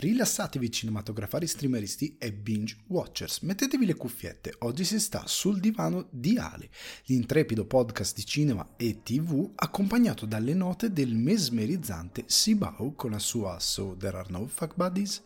Rilassatevi 0.00 0.70
cinematografari 0.70 1.48
streameristi 1.48 2.14
e 2.18 2.32
binge 2.32 2.76
watchers, 2.86 3.40
mettetevi 3.40 3.84
le 3.84 3.96
cuffiette, 3.96 4.54
oggi 4.60 4.84
si 4.84 5.00
sta 5.00 5.24
sul 5.26 5.58
divano 5.58 6.06
di 6.12 6.38
Ale, 6.38 6.70
l'intrepido 7.06 7.66
podcast 7.66 8.14
di 8.14 8.24
cinema 8.24 8.74
e 8.76 9.02
tv 9.02 9.50
accompagnato 9.56 10.24
dalle 10.24 10.54
note 10.54 10.92
del 10.92 11.16
mesmerizzante 11.16 12.22
Sibau 12.26 12.94
con 12.94 13.10
la 13.10 13.18
sua 13.18 13.58
So 13.58 13.96
There 13.98 14.18
Are 14.18 14.30
No 14.30 14.46
Fuck 14.46 14.76
Buddies. 14.76 15.20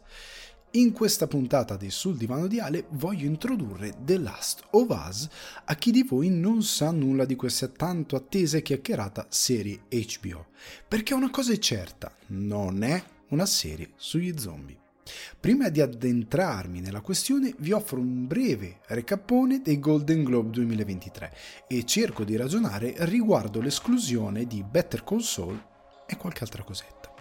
In 0.70 0.92
questa 0.92 1.26
puntata 1.26 1.76
di 1.76 1.90
Sul 1.90 2.16
divano 2.16 2.46
di 2.46 2.58
Ale 2.58 2.86
voglio 2.92 3.26
introdurre 3.26 3.92
The 4.02 4.16
Last 4.16 4.62
of 4.70 4.88
Us. 4.88 5.28
A 5.66 5.74
chi 5.74 5.90
di 5.90 6.02
voi 6.02 6.30
non 6.30 6.62
sa 6.62 6.90
nulla 6.90 7.26
di 7.26 7.36
questa 7.36 7.68
tanto 7.68 8.16
attesa 8.16 8.56
e 8.56 8.62
chiacchierata 8.62 9.26
serie 9.28 9.82
HBO, 9.90 10.46
perché 10.88 11.12
una 11.12 11.28
cosa 11.28 11.52
è 11.52 11.58
certa, 11.58 12.16
non 12.28 12.82
è 12.82 13.04
una 13.32 13.46
serie 13.46 13.90
sugli 13.96 14.32
zombie. 14.38 14.78
Prima 15.40 15.68
di 15.68 15.80
addentrarmi 15.80 16.80
nella 16.80 17.00
questione 17.00 17.52
vi 17.58 17.72
offro 17.72 17.98
un 17.98 18.26
breve 18.26 18.78
recappone 18.86 19.60
dei 19.60 19.80
Golden 19.80 20.22
Globe 20.22 20.50
2023 20.50 21.34
e 21.66 21.84
cerco 21.84 22.22
di 22.22 22.36
ragionare 22.36 22.94
riguardo 22.98 23.60
l'esclusione 23.60 24.46
di 24.46 24.62
Better 24.62 25.02
Saul 25.18 25.60
e 26.06 26.16
qualche 26.16 26.44
altra 26.44 26.62
cosetta. 26.62 27.12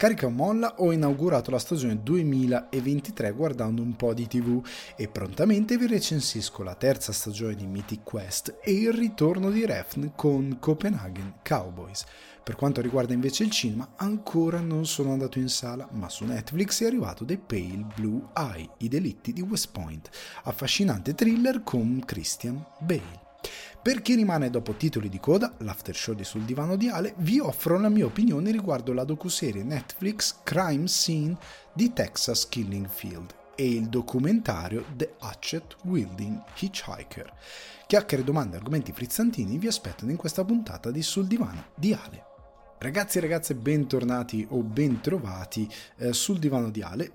Carica 0.00 0.24
o 0.24 0.30
molla 0.30 0.76
ho 0.78 0.92
inaugurato 0.92 1.50
la 1.50 1.58
stagione 1.58 2.02
2023 2.02 3.32
guardando 3.32 3.82
un 3.82 3.96
po' 3.96 4.14
di 4.14 4.26
tv 4.26 4.66
e 4.96 5.08
prontamente 5.08 5.76
vi 5.76 5.86
recensisco 5.86 6.62
la 6.62 6.74
terza 6.74 7.12
stagione 7.12 7.54
di 7.54 7.66
Mythic 7.66 8.02
Quest 8.02 8.60
e 8.62 8.72
il 8.72 8.94
ritorno 8.94 9.50
di 9.50 9.66
Refn 9.66 10.12
con 10.14 10.56
Copenhagen 10.58 11.40
Cowboys. 11.46 12.06
Per 12.42 12.56
quanto 12.56 12.80
riguarda 12.80 13.12
invece 13.12 13.44
il 13.44 13.50
cinema, 13.50 13.92
ancora 13.96 14.60
non 14.60 14.86
sono 14.86 15.12
andato 15.12 15.38
in 15.38 15.48
sala, 15.48 15.88
ma 15.92 16.08
su 16.08 16.24
Netflix 16.24 16.82
è 16.82 16.86
arrivato 16.86 17.24
The 17.24 17.38
Pale 17.38 17.86
Blue 17.94 18.28
Eye, 18.34 18.70
i 18.78 18.88
delitti 18.88 19.32
di 19.32 19.42
West 19.42 19.70
Point, 19.70 20.10
affascinante 20.44 21.14
thriller 21.14 21.62
con 21.62 22.02
Christian 22.04 22.64
Bale. 22.78 23.28
Per 23.82 24.02
chi 24.02 24.14
rimane 24.14 24.50
dopo 24.50 24.74
titoli 24.74 25.08
di 25.08 25.18
coda, 25.18 25.54
l'after 25.58 25.96
show 25.96 26.14
di 26.14 26.24
Sul 26.24 26.42
Divano 26.42 26.76
di 26.76 26.88
Ale, 26.88 27.14
vi 27.18 27.38
offro 27.38 27.78
la 27.78 27.88
mia 27.88 28.04
opinione 28.04 28.50
riguardo 28.50 28.92
la 28.92 29.04
docuserie 29.04 29.62
Netflix 29.62 30.36
Crime 30.42 30.86
Scene 30.86 31.36
di 31.72 31.92
Texas 31.92 32.46
Killing 32.48 32.88
Field 32.88 33.34
e 33.54 33.68
il 33.68 33.88
documentario 33.88 34.84
The 34.96 35.14
Hatchet 35.18 35.76
Wielding 35.84 36.42
Hitchhiker. 36.58 37.32
Chiacchiere, 37.86 38.24
domande 38.24 38.56
e 38.56 38.58
argomenti 38.58 38.92
frizzantini 38.92 39.58
vi 39.58 39.66
aspettano 39.66 40.10
in 40.10 40.16
questa 40.16 40.44
puntata 40.44 40.90
di 40.90 41.02
Sul 41.02 41.26
Divano 41.26 41.68
di 41.74 41.92
Ale. 41.92 42.29
Ragazzi 42.82 43.18
e 43.18 43.20
ragazze, 43.20 43.54
bentornati 43.54 44.46
o 44.48 44.62
bentrovati 44.62 45.68
eh, 45.98 46.14
sul 46.14 46.38
divano 46.38 46.70
di 46.70 46.80
Ale. 46.80 47.12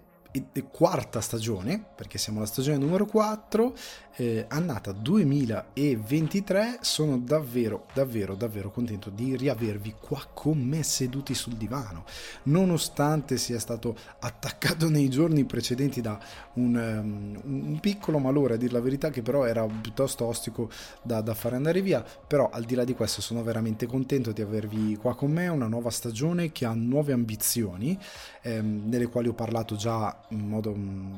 Quarta 0.69 1.21
stagione, 1.21 1.83
perché 1.95 2.19
siamo 2.19 2.38
alla 2.38 2.47
stagione 2.47 2.77
numero 2.77 3.08
4, 3.08 3.73
eh, 4.16 4.45
annata 4.49 4.91
2023. 4.91 6.80
Sono 6.81 7.17
davvero, 7.17 7.85
davvero, 7.94 8.35
davvero 8.35 8.71
contento 8.71 9.09
di 9.09 9.35
riavervi 9.35 9.95
qua 9.99 10.23
con 10.33 10.59
me 10.59 10.83
seduti 10.83 11.33
sul 11.33 11.53
divano, 11.53 12.05
nonostante 12.43 13.38
sia 13.38 13.59
stato 13.59 13.95
attaccato 14.19 14.89
nei 14.89 15.09
giorni 15.09 15.43
precedenti 15.45 16.02
da 16.02 16.17
un, 16.53 16.75
um, 16.75 17.69
un 17.69 17.80
piccolo 17.80 18.19
malore, 18.19 18.55
a 18.55 18.58
dir 18.58 18.71
la 18.71 18.81
verità, 18.81 19.09
che 19.09 19.21
però 19.21 19.45
era 19.45 19.66
piuttosto 19.66 20.25
ostico 20.25 20.69
da, 21.02 21.21
da 21.21 21.33
fare 21.33 21.55
andare 21.55 21.81
via. 21.81 22.03
Però 22.27 22.49
al 22.49 22.63
di 22.63 22.75
là 22.75 22.83
di 22.83 22.93
questo 22.93 23.21
sono 23.21 23.43
veramente 23.43 23.86
contento 23.86 24.31
di 24.31 24.41
avervi 24.41 24.97
qua 24.97 25.16
con 25.16 25.31
me, 25.31 25.47
una 25.47 25.67
nuova 25.67 25.89
stagione 25.89 26.52
che 26.52 26.66
ha 26.66 26.73
nuove 26.73 27.13
ambizioni, 27.13 27.97
ehm, 28.41 28.89
delle 28.89 29.08
quali 29.08 29.27
ho 29.27 29.33
parlato 29.33 29.75
già 29.75 30.17
in 30.30 30.47
modo 30.47 30.73
mm, 30.75 31.13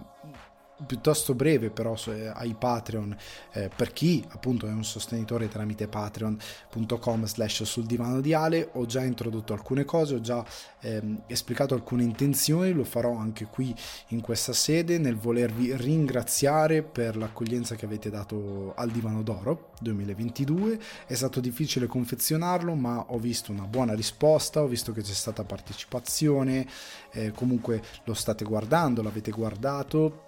piuttosto 0.85 1.33
breve 1.33 1.69
però 1.71 1.95
ai 2.33 2.53
Patreon 2.53 3.15
eh, 3.53 3.69
per 3.75 3.93
chi 3.93 4.23
appunto 4.29 4.67
è 4.67 4.71
un 4.71 4.83
sostenitore 4.83 5.47
tramite 5.47 5.87
patreon.com 5.87 7.25
slash 7.25 7.63
sul 7.63 7.85
divano 7.85 8.21
di 8.21 8.33
Ale 8.33 8.69
ho 8.73 8.85
già 8.85 9.03
introdotto 9.03 9.53
alcune 9.53 9.85
cose 9.85 10.15
ho 10.15 10.21
già 10.21 10.45
ehm, 10.81 11.23
esplicato 11.25 11.73
alcune 11.73 12.03
intenzioni 12.03 12.73
lo 12.73 12.83
farò 12.83 13.15
anche 13.15 13.45
qui 13.45 13.73
in 14.09 14.21
questa 14.21 14.53
sede 14.53 14.99
nel 14.99 15.15
volervi 15.15 15.75
ringraziare 15.75 16.83
per 16.83 17.17
l'accoglienza 17.17 17.75
che 17.75 17.85
avete 17.85 18.09
dato 18.09 18.73
al 18.75 18.91
divano 18.91 19.23
d'oro 19.23 19.71
2022 19.79 20.79
è 21.07 21.13
stato 21.15 21.39
difficile 21.39 21.87
confezionarlo 21.87 22.75
ma 22.75 23.05
ho 23.09 23.17
visto 23.17 23.51
una 23.51 23.65
buona 23.65 23.95
risposta 23.95 24.61
ho 24.61 24.67
visto 24.67 24.91
che 24.91 25.01
c'è 25.01 25.13
stata 25.13 25.43
partecipazione 25.43 26.67
eh, 27.11 27.31
comunque 27.31 27.81
lo 28.03 28.13
state 28.13 28.45
guardando 28.45 29.01
l'avete 29.01 29.31
guardato 29.31 30.25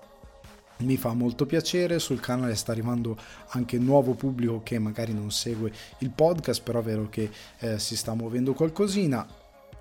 mi 0.79 0.97
fa 0.97 1.13
molto 1.13 1.45
piacere, 1.45 1.99
sul 1.99 2.19
canale 2.19 2.55
sta 2.55 2.71
arrivando 2.71 3.17
anche 3.49 3.77
nuovo 3.77 4.13
pubblico 4.13 4.61
che 4.63 4.79
magari 4.79 5.13
non 5.13 5.31
segue 5.31 5.71
il 5.99 6.11
podcast, 6.11 6.63
però 6.63 6.79
è 6.79 6.83
vero 6.83 7.09
che 7.09 7.29
eh, 7.59 7.79
si 7.79 7.97
sta 7.97 8.13
muovendo 8.13 8.53
qualcosina. 8.53 9.27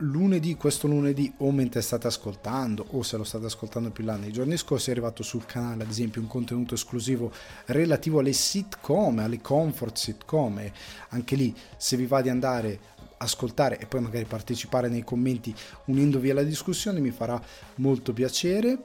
Lunedì, 0.02 0.54
questo 0.54 0.86
lunedì, 0.86 1.32
o 1.38 1.50
mentre 1.50 1.80
state 1.82 2.06
ascoltando, 2.06 2.86
o 2.90 3.02
se 3.02 3.16
lo 3.16 3.24
state 3.24 3.46
ascoltando 3.46 3.90
più 3.90 4.04
là 4.04 4.16
nei 4.16 4.32
giorni 4.32 4.56
scorsi, 4.56 4.88
è 4.88 4.92
arrivato 4.92 5.24
sul 5.24 5.44
canale 5.44 5.82
ad 5.82 5.90
esempio 5.90 6.20
un 6.20 6.28
contenuto 6.28 6.74
esclusivo 6.74 7.32
relativo 7.66 8.20
alle 8.20 8.32
sitcom, 8.32 9.18
alle 9.18 9.40
comfort 9.40 9.96
sitcom. 9.96 10.58
E 10.60 10.72
anche 11.10 11.34
lì, 11.34 11.54
se 11.76 11.96
vi 11.96 12.06
va 12.06 12.22
di 12.22 12.28
andare 12.28 12.96
ascoltare 13.18 13.78
e 13.78 13.86
poi 13.86 14.00
magari 14.00 14.24
partecipare 14.24 14.88
nei 14.88 15.02
commenti 15.02 15.54
unendovi 15.86 16.30
alla 16.30 16.44
discussione 16.44 17.00
mi 17.00 17.10
farà 17.10 17.40
molto 17.76 18.12
piacere. 18.12 18.78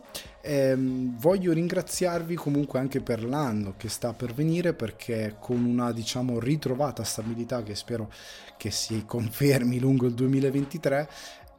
Ehm, 0.46 1.18
voglio 1.20 1.54
ringraziarvi 1.54 2.36
comunque 2.36 2.78
anche 2.78 3.00
per 3.00 3.24
l'anno 3.24 3.76
che 3.78 3.88
sta 3.88 4.12
per 4.12 4.34
venire 4.34 4.74
perché 4.74 5.38
con 5.40 5.64
una 5.64 5.94
diciamo 5.94 6.38
ritrovata 6.38 7.06
stabilità 7.06 7.64
che 7.64 7.76
spero 7.76 8.12
che 8.58 8.70
si 8.70 9.06
confermi 9.06 9.80
lungo 9.80 10.06
il 10.06 10.14
2023 10.14 11.09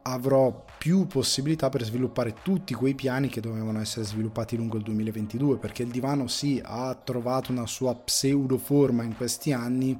avrò 0.03 0.63
più 0.77 1.07
possibilità 1.07 1.69
per 1.69 1.83
sviluppare 1.83 2.35
tutti 2.43 2.75
quei 2.75 2.93
piani 2.93 3.27
che 3.27 3.41
dovevano 3.41 3.81
essere 3.81 4.05
sviluppati 4.05 4.55
lungo 4.55 4.77
il 4.77 4.83
2022 4.83 5.57
perché 5.57 5.81
il 5.81 5.89
divano 5.89 6.27
sì 6.27 6.61
ha 6.63 6.93
trovato 6.93 7.51
una 7.51 7.65
sua 7.65 7.95
pseudo 7.95 8.59
forma 8.59 9.01
in 9.01 9.17
questi 9.17 9.51
anni 9.51 9.99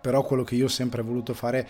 però 0.00 0.22
quello 0.22 0.44
che 0.44 0.54
io 0.54 0.66
ho 0.66 0.68
sempre 0.68 1.02
voluto 1.02 1.34
fare 1.34 1.60
è 1.62 1.68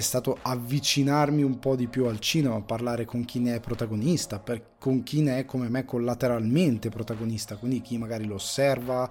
stato 0.00 0.38
avvicinarmi 0.40 1.42
un 1.42 1.58
po' 1.58 1.76
di 1.76 1.88
più 1.88 2.06
al 2.06 2.18
cinema, 2.18 2.60
parlare 2.60 3.04
con 3.04 3.24
chi 3.24 3.38
ne 3.38 3.56
è 3.56 3.60
protagonista, 3.60 4.38
per, 4.38 4.74
con 4.78 5.02
chi 5.02 5.20
ne 5.20 5.38
è 5.38 5.44
come 5.44 5.68
me 5.68 5.84
collateralmente 5.84 6.88
protagonista, 6.88 7.56
quindi 7.56 7.80
chi 7.80 7.98
magari 7.98 8.24
lo 8.24 8.34
osserva, 8.34 9.08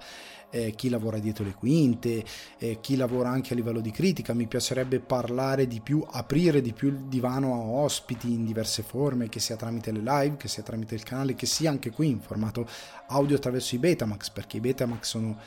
eh, 0.50 0.72
chi 0.76 0.88
lavora 0.88 1.18
dietro 1.18 1.44
le 1.44 1.54
quinte, 1.54 2.24
eh, 2.58 2.78
chi 2.80 2.96
lavora 2.96 3.28
anche 3.28 3.52
a 3.52 3.56
livello 3.56 3.80
di 3.80 3.90
critica. 3.90 4.34
Mi 4.34 4.46
piacerebbe 4.46 5.00
parlare 5.00 5.66
di 5.66 5.80
più, 5.80 6.04
aprire 6.08 6.60
di 6.60 6.72
più 6.72 6.88
il 6.88 6.98
divano 7.06 7.54
a 7.54 7.58
ospiti 7.58 8.32
in 8.32 8.44
diverse 8.44 8.82
forme, 8.82 9.28
che 9.28 9.40
sia 9.40 9.56
tramite 9.56 9.90
le 9.90 10.00
live, 10.00 10.36
che 10.36 10.48
sia 10.48 10.62
tramite 10.62 10.94
il 10.94 11.02
canale, 11.02 11.34
che 11.34 11.46
sia 11.46 11.70
anche 11.70 11.90
qui 11.90 12.08
in 12.08 12.20
formato 12.20 12.68
audio 13.08 13.36
attraverso 13.36 13.74
i 13.74 13.78
Betamax, 13.78 14.30
perché 14.30 14.58
i 14.58 14.60
Betamax 14.60 15.06
sono 15.06 15.38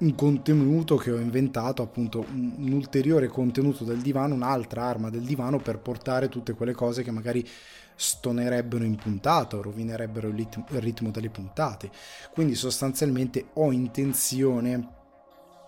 un 0.00 0.14
contenuto 0.14 0.96
che 0.96 1.10
ho 1.10 1.18
inventato, 1.18 1.82
appunto 1.82 2.24
un, 2.32 2.72
ulteriore 2.72 3.28
contenuto 3.28 3.84
del 3.84 3.98
divano, 3.98 4.34
un'altra 4.34 4.84
arma 4.84 5.10
del 5.10 5.22
divano 5.22 5.58
per 5.58 5.78
portare 5.78 6.28
tutte 6.28 6.54
quelle 6.54 6.72
cose 6.72 7.02
che 7.02 7.10
magari 7.10 7.46
stonerebbero 7.94 8.82
in 8.82 8.96
puntata 8.96 9.58
rovinerebbero 9.58 10.28
il 10.28 10.34
ritmo, 10.34 10.66
il 10.70 10.80
ritmo 10.80 11.10
delle 11.10 11.28
puntate. 11.28 11.90
Quindi 12.32 12.54
sostanzialmente 12.54 13.48
ho 13.54 13.70
intenzione 13.72 14.98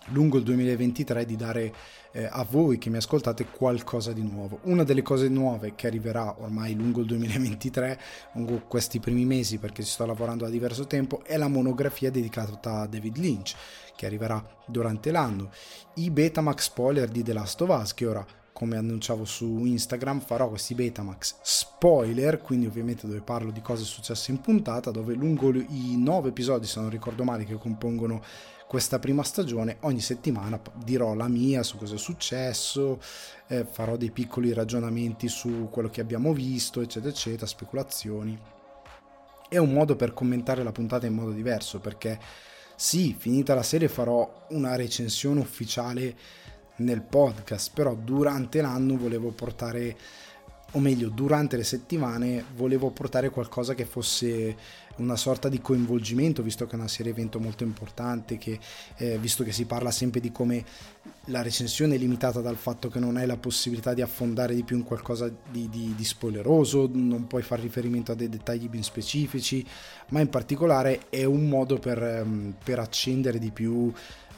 lungo 0.06 0.38
il 0.38 0.44
2023 0.44 1.24
di 1.24 1.36
dare 1.36 1.74
eh, 2.12 2.28
a 2.28 2.44
voi 2.48 2.78
che 2.78 2.90
mi 2.90 2.96
ascoltate 2.96 3.46
qualcosa 3.46 4.12
di 4.12 4.22
nuovo. 4.22 4.60
Una 4.62 4.82
delle 4.82 5.02
cose 5.02 5.28
nuove 5.28 5.74
che 5.74 5.86
arriverà 5.86 6.34
ormai 6.38 6.74
lungo 6.74 7.00
il 7.00 7.06
2023, 7.06 8.00
lungo 8.32 8.62
questi 8.66 8.98
primi 8.98 9.26
mesi 9.26 9.58
perché 9.58 9.82
ci 9.82 9.90
sto 9.90 10.06
lavorando 10.06 10.44
da 10.44 10.50
diverso 10.50 10.86
tempo, 10.86 11.22
è 11.24 11.36
la 11.36 11.48
monografia 11.48 12.10
dedicata 12.10 12.80
a 12.80 12.86
David 12.86 13.18
Lynch 13.18 13.54
che 13.96 14.06
arriverà 14.06 14.44
durante 14.66 15.10
l'anno. 15.10 15.50
I 15.94 16.10
Betamax 16.10 16.64
spoiler 16.64 17.08
di 17.08 17.22
The 17.22 17.32
Last 17.32 17.60
of 17.60 17.68
Us 17.68 17.94
che 17.94 18.06
ora 18.06 18.26
come 18.52 18.76
annunciavo 18.76 19.24
su 19.24 19.64
Instagram 19.64 20.20
farò 20.20 20.48
questi 20.48 20.74
Betamax 20.74 21.36
spoiler, 21.42 22.40
quindi 22.40 22.66
ovviamente 22.66 23.08
dove 23.08 23.20
parlo 23.20 23.50
di 23.50 23.60
cose 23.60 23.82
successe 23.82 24.30
in 24.30 24.40
puntata, 24.40 24.92
dove 24.92 25.14
lungo 25.14 25.52
i 25.52 25.96
nove 25.96 26.28
episodi, 26.28 26.66
se 26.66 26.78
non 26.78 26.88
ricordo 26.88 27.24
male, 27.24 27.44
che 27.44 27.56
compongono 27.56 28.22
questa 28.68 28.98
prima 28.98 29.22
stagione, 29.22 29.78
ogni 29.80 30.00
settimana 30.00 30.60
dirò 30.76 31.12
la 31.14 31.28
mia 31.28 31.62
su 31.62 31.76
cosa 31.76 31.96
è 31.96 31.98
successo, 31.98 33.00
eh, 33.48 33.64
farò 33.64 33.96
dei 33.96 34.10
piccoli 34.10 34.52
ragionamenti 34.52 35.28
su 35.28 35.68
quello 35.70 35.90
che 35.90 36.00
abbiamo 36.00 36.32
visto, 36.32 36.80
eccetera, 36.80 37.10
eccetera, 37.10 37.46
speculazioni. 37.46 38.38
È 39.48 39.58
un 39.58 39.72
modo 39.72 39.96
per 39.96 40.14
commentare 40.14 40.62
la 40.62 40.72
puntata 40.72 41.04
in 41.04 41.14
modo 41.14 41.32
diverso, 41.32 41.80
perché 41.80 42.18
sì, 42.82 43.14
finita 43.16 43.54
la 43.54 43.62
serie 43.62 43.86
farò 43.86 44.46
una 44.48 44.74
recensione 44.74 45.38
ufficiale 45.38 46.16
nel 46.78 47.00
podcast, 47.00 47.70
però 47.72 47.94
durante 47.94 48.60
l'anno 48.60 48.96
volevo 48.96 49.30
portare 49.30 49.96
o 50.72 50.80
meglio 50.80 51.08
durante 51.08 51.56
le 51.56 51.62
settimane 51.62 52.44
volevo 52.56 52.90
portare 52.90 53.30
qualcosa 53.30 53.74
che 53.74 53.84
fosse 53.84 54.56
una 54.96 55.16
sorta 55.16 55.48
di 55.48 55.60
coinvolgimento 55.60 56.42
visto 56.42 56.66
che 56.66 56.72
è 56.72 56.78
una 56.78 56.88
serie 56.88 57.12
evento 57.12 57.38
molto 57.38 57.64
importante 57.64 58.38
che 58.38 58.58
eh, 58.96 59.18
visto 59.18 59.44
che 59.44 59.52
si 59.52 59.64
parla 59.64 59.90
sempre 59.90 60.20
di 60.20 60.32
come 60.32 60.64
la 61.26 61.42
recensione 61.42 61.94
è 61.94 61.98
limitata 61.98 62.40
dal 62.40 62.56
fatto 62.56 62.88
che 62.88 62.98
non 62.98 63.16
hai 63.16 63.26
la 63.26 63.36
possibilità 63.36 63.94
di 63.94 64.02
affondare 64.02 64.54
di 64.54 64.64
più 64.64 64.76
in 64.76 64.84
qualcosa 64.84 65.32
di, 65.50 65.68
di, 65.68 65.94
di 65.94 66.04
spoileroso 66.04 66.90
non 66.92 67.26
puoi 67.26 67.42
fare 67.42 67.62
riferimento 67.62 68.12
a 68.12 68.14
dei 68.14 68.28
dettagli 68.28 68.68
ben 68.68 68.82
specifici 68.82 69.66
ma 70.08 70.20
in 70.20 70.28
particolare 70.28 71.08
è 71.08 71.24
un 71.24 71.48
modo 71.48 71.78
per, 71.78 72.02
ehm, 72.02 72.54
per 72.62 72.78
accendere 72.78 73.38
di 73.38 73.50
più 73.50 73.92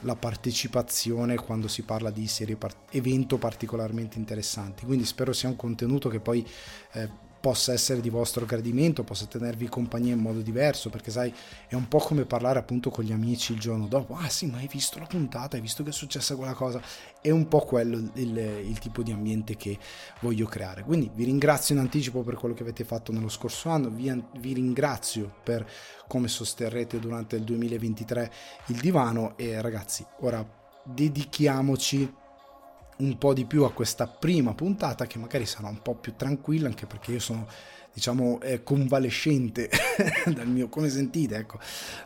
la 0.04 0.16
partecipazione 0.16 1.36
quando 1.36 1.68
si 1.68 1.82
parla 1.82 2.10
di 2.10 2.26
serie 2.26 2.56
part- 2.56 2.94
evento 2.94 3.38
particolarmente 3.38 4.18
interessanti. 4.18 4.84
Quindi 4.84 5.04
spero 5.04 5.32
sia 5.32 5.48
un 5.48 5.56
contenuto 5.56 6.08
che 6.08 6.20
poi 6.20 6.46
eh, 6.92 7.08
possa 7.44 7.74
essere 7.74 8.00
di 8.00 8.08
vostro 8.08 8.46
gradimento, 8.46 9.04
possa 9.04 9.26
tenervi 9.26 9.68
compagnia 9.68 10.14
in 10.14 10.18
modo 10.18 10.40
diverso, 10.40 10.88
perché 10.88 11.10
sai, 11.10 11.30
è 11.66 11.74
un 11.74 11.88
po' 11.88 11.98
come 11.98 12.24
parlare 12.24 12.58
appunto 12.58 12.88
con 12.88 13.04
gli 13.04 13.12
amici 13.12 13.52
il 13.52 13.60
giorno 13.60 13.86
dopo, 13.86 14.16
ah 14.16 14.30
sì, 14.30 14.46
ma 14.46 14.56
hai 14.56 14.66
visto 14.66 14.98
la 14.98 15.04
puntata, 15.04 15.56
hai 15.56 15.60
visto 15.60 15.82
che 15.82 15.90
è 15.90 15.92
successa 15.92 16.36
quella 16.36 16.54
cosa, 16.54 16.80
è 17.20 17.28
un 17.28 17.46
po' 17.46 17.60
quello 17.60 17.98
il, 18.14 18.38
il 18.38 18.78
tipo 18.78 19.02
di 19.02 19.12
ambiente 19.12 19.56
che 19.56 19.78
voglio 20.20 20.46
creare. 20.46 20.84
Quindi 20.84 21.10
vi 21.14 21.24
ringrazio 21.24 21.74
in 21.74 21.82
anticipo 21.82 22.22
per 22.22 22.36
quello 22.36 22.54
che 22.54 22.62
avete 22.62 22.82
fatto 22.82 23.12
nello 23.12 23.28
scorso 23.28 23.68
anno, 23.68 23.90
vi, 23.90 24.10
vi 24.38 24.54
ringrazio 24.54 25.30
per 25.42 25.68
come 26.08 26.28
sosterrete 26.28 26.98
durante 26.98 27.36
il 27.36 27.44
2023 27.44 28.32
il 28.68 28.80
divano 28.80 29.36
e 29.36 29.60
ragazzi, 29.60 30.02
ora 30.20 30.42
dedichiamoci 30.82 32.10
un 32.98 33.18
po' 33.18 33.32
di 33.32 33.44
più 33.44 33.64
a 33.64 33.72
questa 33.72 34.06
prima 34.06 34.54
puntata 34.54 35.06
che 35.06 35.18
magari 35.18 35.46
sarà 35.46 35.68
un 35.68 35.82
po' 35.82 35.94
più 35.94 36.14
tranquilla 36.16 36.68
anche 36.68 36.86
perché 36.86 37.12
io 37.12 37.20
sono 37.20 37.46
diciamo 37.92 38.40
eh, 38.40 38.64
convalescente 38.64 39.70
dal 40.26 40.48
mio 40.48 40.68
come 40.68 40.88
sentite 40.88 41.36
ecco 41.36 41.60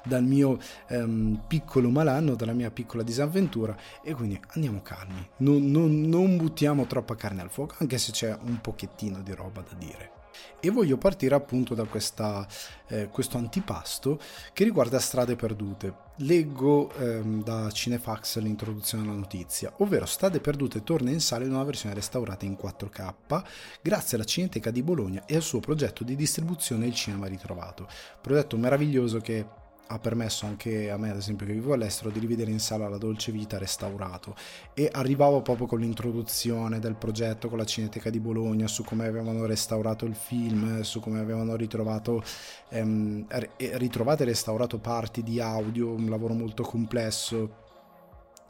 dal 0.05 0.23
mio 0.23 0.59
ehm, 0.89 1.45
piccolo 1.49 1.89
malanno 1.89 2.35
dalla 2.35 2.53
mia 2.53 2.71
piccola 2.71 3.03
disavventura 3.03 3.75
e 4.03 4.13
quindi 4.13 4.39
andiamo 4.49 4.83
calmi. 4.83 5.27
Non, 5.39 5.71
non, 5.71 6.03
non 6.03 6.37
buttiamo 6.37 6.87
troppa 6.87 7.17
carne 7.17 7.43
al 7.43 7.51
fuoco 7.51 7.77
anche 7.79 7.97
se 7.99 8.13
c'è 8.13 8.37
un 8.43 8.61
pochettino 8.61 9.23
di 9.23 9.35
roba 9.35 9.63
da 9.63 9.75
dire 9.77 10.18
e 10.61 10.71
voglio 10.71 10.97
partire 10.97 11.35
appunto 11.35 11.75
da 11.75 11.85
questa, 11.85 12.47
eh, 12.89 13.09
questo 13.09 13.39
antipasto 13.39 14.19
che 14.53 14.65
riguarda 14.65 14.99
Strade 14.99 15.37
Perdute. 15.37 16.07
Leggo 16.23 16.93
ehm, 16.95 17.45
da 17.45 17.71
Cinefax 17.71 18.39
l'introduzione 18.39 19.05
alla 19.05 19.19
notizia, 19.19 19.73
ovvero 19.79 20.05
Strade 20.05 20.41
Perdute 20.41 20.83
torna 20.83 21.11
in 21.11 21.21
sala 21.21 21.45
in 21.45 21.53
una 21.53 21.63
versione 21.63 21.95
restaurata 21.95 22.45
in 22.45 22.57
4K 22.61 23.43
grazie 23.81 24.17
alla 24.17 24.27
Cineteca 24.27 24.71
di 24.71 24.83
Bologna 24.83 25.25
e 25.27 25.37
al 25.37 25.43
suo 25.43 25.61
progetto 25.61 26.03
di 26.03 26.17
distribuzione 26.17 26.87
Il 26.87 26.95
Cinema 26.95 27.27
Ritrovato. 27.27 27.87
Progetto 28.21 28.57
meraviglioso 28.57 29.21
che 29.21 29.47
ha 29.89 29.99
permesso 29.99 30.47
anche 30.47 30.91
a 30.91 30.97
me, 30.97 31.11
ad 31.11 31.17
esempio, 31.17 31.47
che 31.47 31.53
vivo 31.53 31.73
all'estero, 31.73 32.11
di 32.11 32.19
rivedere 32.19 32.51
in 32.51 32.61
sala 32.61 32.89
La 32.89 32.99
Dolce 32.99 33.33
Vita 33.33 33.59
restaurato. 33.59 34.35
E 34.75 34.89
arrivavo 34.93 35.41
proprio 35.43 35.67
con 35.67 35.81
l'introduzione 35.81 36.79
del 36.79 36.95
progetto 36.95 37.49
con 37.49 37.59
la 37.59 37.65
Cineteca 37.65 38.11
di 38.11 38.21
Bologna 38.21 38.67
su 38.67 38.85
come 38.85 39.07
avevano 39.07 39.47
restaurato 39.47 40.05
il 40.05 40.15
film, 40.15 40.83
su 40.83 41.01
come 41.01 41.21
avevano 41.21 41.57
ritrovato, 41.57 42.23
ehm, 42.69 43.27
ritrovato 43.57 44.23
e 44.23 44.27
restaurato 44.27 44.79
parti 44.79 45.23
di 45.23 45.41
audio, 45.41 45.91
un 45.91 46.09
lavoro 46.09 46.35
molto 46.35 46.63
complesso. 46.63 47.67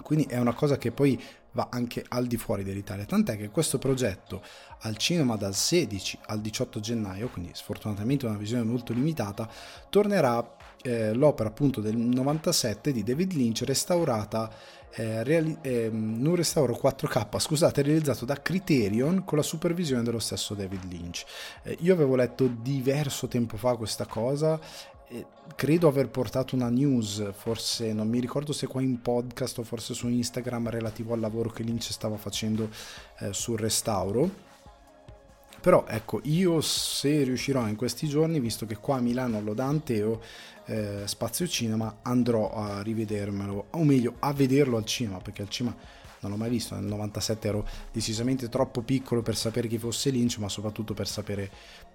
Quindi 0.03 0.27
è 0.27 0.39
una 0.39 0.55
cosa 0.55 0.77
che 0.77 0.93
poi 0.93 1.21
va 1.59 1.69
anche 1.71 2.05
al 2.09 2.27
di 2.27 2.37
fuori 2.37 2.63
dell'Italia, 2.63 3.05
tant'è 3.05 3.37
che 3.37 3.51
questo 3.51 3.79
progetto 3.79 4.43
al 4.83 4.97
cinema 4.97 5.35
dal 5.35 5.57
16 5.57 6.19
al 6.27 6.41
18 6.41 6.79
gennaio, 6.79 7.29
quindi 7.29 7.51
sfortunatamente 7.53 8.27
una 8.27 8.37
visione 8.37 8.63
molto 8.63 8.93
limitata, 8.93 9.49
tornerà 9.89 10.57
eh, 10.83 11.13
l'opera 11.13 11.49
appunto 11.49 11.81
del 11.81 11.97
97 11.97 12.93
di 12.93 13.03
David 13.03 13.33
Lynch 13.33 13.63
restaurata 13.65 14.49
eh, 14.95 15.25
reali- 15.25 15.59
eh, 15.63 15.89
un 15.89 16.35
restauro 16.37 16.79
4K 16.81 17.39
scusate 17.39 17.83
realizzato 17.83 18.25
da 18.25 18.41
Criterion 18.41 19.25
con 19.25 19.37
la 19.37 19.45
supervisione 19.45 20.05
dello 20.05 20.21
stesso 20.21 20.55
David 20.55 20.85
Lynch. 20.85 21.25
Eh, 21.65 21.77
io 21.81 21.93
avevo 21.93 22.15
letto 22.15 22.47
diverso 22.47 23.27
tempo 23.27 23.57
fa 23.57 23.75
questa 23.75 24.07
cosa 24.07 24.59
credo 25.55 25.89
aver 25.89 26.09
portato 26.09 26.55
una 26.55 26.69
news, 26.69 27.33
forse 27.33 27.93
non 27.93 28.09
mi 28.09 28.21
ricordo 28.21 28.53
se 28.53 28.67
qua 28.67 28.83
in 28.83 29.01
podcast 29.01 29.59
o 29.59 29.63
forse 29.63 29.95
su 29.95 30.09
Instagram 30.09 30.69
relativo 30.69 31.15
al 31.15 31.21
lavoro 31.21 31.51
che 31.51 31.63
Lynch 31.63 31.91
stava 31.91 32.17
facendo 32.17 32.69
eh, 33.21 33.33
sul 33.33 33.59
restauro. 33.59 34.47
Però 35.61 35.85
ecco, 35.89 36.21
io 36.25 36.61
se 36.61 37.25
riuscirò 37.25 37.67
in 37.67 37.75
questi 37.75 38.07
giorni, 38.07 38.39
visto 38.39 38.65
che 38.65 38.77
qua 38.77 38.97
a 38.97 39.01
Milano 39.01 39.41
lo 39.41 39.55
Danteo 39.55 40.21
eh, 40.67 41.03
Spazio 41.05 41.49
Cinema, 41.49 41.99
andrò 42.03 42.53
a 42.53 42.81
rivedermelo, 42.83 43.67
o 43.71 43.83
meglio 43.83 44.15
a 44.21 44.33
vederlo 44.33 44.77
al 44.77 44.85
cinema, 44.85 45.19
perché 45.19 45.43
al 45.43 45.49
cinema 45.49 45.77
non 46.21 46.33
l'ho 46.33 46.37
mai 46.37 46.51
visto, 46.51 46.75
nel 46.75 46.85
97 46.85 47.49
ero 47.49 47.67
decisamente 47.93 48.49
troppo 48.49 48.83
piccolo 48.83 49.23
per 49.23 49.37
sapere 49.37 49.69
chi 49.69 49.79
fosse 49.79 50.11
Lynch, 50.11 50.39
ma 50.39 50.49
soprattutto 50.49 50.95
per 50.95 51.07
sapere, 51.07 51.51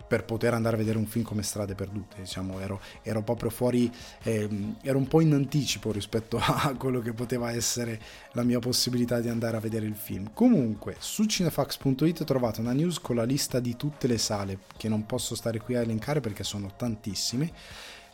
per 0.07 0.25
poter 0.25 0.53
andare 0.53 0.75
a 0.75 0.79
vedere 0.79 0.97
un 0.97 1.05
film 1.05 1.23
come 1.23 1.43
Strade 1.43 1.75
Perdute, 1.75 2.17
diciamo, 2.19 2.59
ero, 2.59 2.81
ero 3.01 3.21
proprio 3.23 3.49
fuori, 3.49 3.91
ehm, 4.23 4.77
ero 4.81 4.97
un 4.97 5.07
po' 5.07 5.21
in 5.21 5.33
anticipo 5.33 5.91
rispetto 5.91 6.37
a 6.41 6.73
quello 6.77 6.99
che 6.99 7.13
poteva 7.13 7.51
essere 7.51 7.99
la 8.33 8.43
mia 8.43 8.59
possibilità 8.59 9.19
di 9.19 9.29
andare 9.29 9.57
a 9.57 9.59
vedere 9.59 9.85
il 9.85 9.95
film. 9.95 10.31
Comunque, 10.33 10.95
su 10.99 11.25
cinefax.it 11.25 12.23
trovate 12.23 12.61
una 12.61 12.73
news 12.73 12.99
con 12.99 13.15
la 13.15 13.23
lista 13.23 13.59
di 13.59 13.75
tutte 13.75 14.07
le 14.07 14.17
sale, 14.17 14.59
che 14.77 14.89
non 14.89 15.05
posso 15.05 15.35
stare 15.35 15.59
qui 15.59 15.75
a 15.75 15.81
elencare 15.81 16.19
perché 16.19 16.43
sono 16.43 16.73
tantissime, 16.75 17.51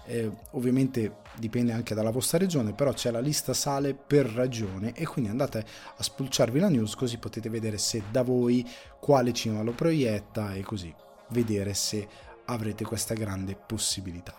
eh, 0.06 0.32
ovviamente 0.52 1.18
dipende 1.36 1.72
anche 1.72 1.94
dalla 1.94 2.10
vostra 2.10 2.38
regione, 2.38 2.74
però 2.74 2.94
c'è 2.94 3.12
la 3.12 3.20
lista 3.20 3.54
sale 3.54 3.94
per 3.94 4.26
ragione 4.26 4.94
e 4.94 5.06
quindi 5.06 5.30
andate 5.30 5.64
a 5.96 6.02
spulciarvi 6.02 6.60
la 6.60 6.70
news 6.70 6.96
così 6.96 7.18
potete 7.18 7.50
vedere 7.50 7.78
se 7.78 8.04
da 8.10 8.24
voi 8.24 8.68
quale 9.00 9.34
cinema 9.34 9.62
lo 9.62 9.72
proietta 9.72 10.54
e 10.56 10.62
così 10.62 10.94
vedere 11.30 11.74
se 11.74 12.08
avrete 12.46 12.84
questa 12.84 13.14
grande 13.14 13.56
possibilità. 13.56 14.36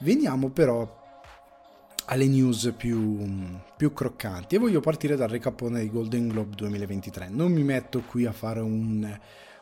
Veniamo 0.00 0.50
però 0.50 0.98
alle 2.06 2.26
news 2.26 2.72
più, 2.76 3.24
più, 3.76 3.92
croccanti 3.92 4.56
e 4.56 4.58
voglio 4.58 4.80
partire 4.80 5.14
dal 5.14 5.28
recapone 5.28 5.78
dei 5.78 5.90
Golden 5.90 6.28
Globe 6.28 6.54
2023. 6.56 7.28
Non 7.28 7.52
mi 7.52 7.62
metto 7.62 8.00
qui 8.00 8.26
a 8.26 8.32
fare 8.32 8.60
un 8.60 9.18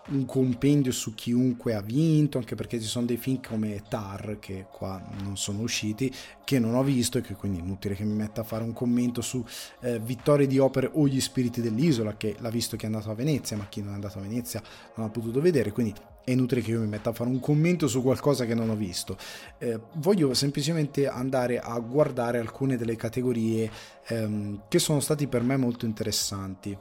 un 0.08 0.24
compendio 0.24 0.92
su 0.92 1.14
chiunque 1.14 1.74
ha 1.74 1.80
vinto, 1.80 2.38
anche 2.38 2.54
perché 2.54 2.80
ci 2.80 2.86
sono 2.86 3.06
dei 3.06 3.16
film 3.16 3.40
come 3.46 3.82
Tar 3.88 4.38
che 4.40 4.66
qua 4.70 5.02
non 5.22 5.36
sono 5.36 5.62
usciti, 5.62 6.12
che 6.44 6.58
non 6.58 6.74
ho 6.74 6.82
visto 6.82 7.18
e 7.18 7.20
che 7.20 7.34
quindi 7.34 7.58
è 7.58 7.62
inutile 7.62 7.94
che 7.94 8.04
mi 8.04 8.14
metta 8.14 8.40
a 8.40 8.44
fare 8.44 8.64
un 8.64 8.72
commento 8.72 9.20
su 9.20 9.44
eh, 9.80 9.98
vittorie 9.98 10.46
di 10.46 10.58
opere 10.58 10.90
o 10.92 11.06
gli 11.06 11.20
spiriti 11.20 11.60
dell'isola, 11.60 12.16
che 12.16 12.36
l'ha 12.38 12.50
visto 12.50 12.76
che 12.76 12.84
è 12.84 12.86
andato 12.86 13.10
a 13.10 13.14
Venezia, 13.14 13.56
ma 13.56 13.66
chi 13.68 13.82
non 13.82 13.92
è 13.92 13.94
andato 13.94 14.18
a 14.18 14.22
Venezia 14.22 14.62
non 14.96 15.06
ha 15.06 15.10
potuto 15.10 15.40
vedere, 15.40 15.72
quindi 15.72 15.94
è 16.28 16.32
inutile 16.32 16.60
che 16.60 16.72
io 16.72 16.80
mi 16.80 16.86
metta 16.86 17.08
a 17.08 17.12
fare 17.14 17.30
un 17.30 17.40
commento 17.40 17.88
su 17.88 18.02
qualcosa 18.02 18.44
che 18.44 18.54
non 18.54 18.68
ho 18.68 18.76
visto. 18.76 19.16
Eh, 19.56 19.80
voglio 19.94 20.34
semplicemente 20.34 21.08
andare 21.08 21.58
a 21.58 21.78
guardare 21.78 22.38
alcune 22.38 22.76
delle 22.76 22.96
categorie 22.96 23.70
ehm, 24.08 24.64
che 24.68 24.78
sono 24.78 25.00
stati 25.00 25.26
per 25.26 25.42
me 25.42 25.56
molto 25.56 25.86
interessanti 25.86 26.76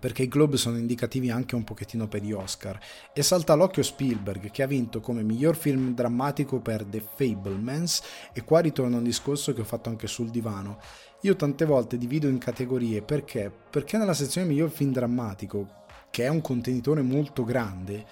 perché 0.00 0.24
i 0.24 0.28
Globe 0.28 0.56
sono 0.56 0.76
indicativi 0.76 1.30
anche 1.30 1.54
un 1.54 1.62
pochettino 1.62 2.08
per 2.08 2.20
gli 2.20 2.32
Oscar. 2.32 2.76
E 3.12 3.22
salta 3.22 3.52
all'occhio 3.52 3.84
Spielberg 3.84 4.50
che 4.50 4.64
ha 4.64 4.66
vinto 4.66 4.98
come 4.98 5.22
miglior 5.22 5.54
film 5.54 5.94
drammatico 5.94 6.58
per 6.58 6.84
The 6.84 7.00
Fablemans 7.14 8.02
e 8.32 8.42
qua 8.42 8.58
ritorna 8.58 8.96
un 8.96 9.04
discorso 9.04 9.52
che 9.52 9.60
ho 9.60 9.64
fatto 9.64 9.90
anche 9.90 10.08
sul 10.08 10.30
divano. 10.30 10.80
Io 11.20 11.36
tante 11.36 11.64
volte 11.64 11.96
divido 11.96 12.26
in 12.26 12.38
categorie 12.38 13.02
perché? 13.02 13.52
Perché 13.70 13.96
nella 13.96 14.14
sezione 14.14 14.48
miglior 14.48 14.70
film 14.70 14.90
drammatico 14.90 15.82
che 16.14 16.22
è 16.22 16.28
un 16.28 16.40
contenitore 16.40 17.02
molto 17.02 17.42
grande 17.42 18.06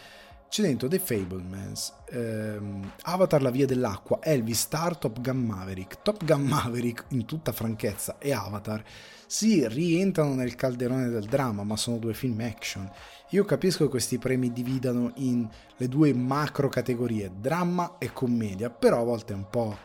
c'è 0.49 0.63
dentro 0.63 0.89
The 0.89 0.99
Fablemans, 0.99 1.95
ehm, 2.11 2.95
Avatar 3.03 3.41
la 3.41 3.51
via 3.51 3.65
dell'acqua, 3.65 4.19
Elvis 4.21 4.59
Star, 4.59 4.99
Top 4.99 5.21
Gun 5.21 5.39
Maverick. 5.39 6.03
Top 6.03 6.25
Gun 6.25 6.43
Maverick, 6.43 7.05
in 7.11 7.25
tutta 7.25 7.53
franchezza, 7.53 8.17
e 8.19 8.33
Avatar 8.33 8.85
sì, 9.25 9.67
rientrano 9.67 10.35
nel 10.35 10.57
calderone 10.57 11.09
del 11.09 11.25
dramma, 11.25 11.63
ma 11.63 11.77
sono 11.77 11.97
due 11.97 12.13
film 12.13 12.39
action. 12.41 12.91
Io 13.31 13.45
capisco 13.45 13.85
che 13.85 13.91
questi 13.91 14.19
premi 14.19 14.53
dividano 14.53 15.13
in 15.15 15.49
le 15.77 15.89
due 15.89 16.13
macro 16.13 16.69
categorie, 16.69 17.31
dramma 17.39 17.97
e 17.99 18.13
commedia, 18.13 18.69
però 18.69 19.01
a 19.01 19.05
volte 19.05 19.33
è 19.33 19.37
un 19.37 19.49
po', 19.49 19.79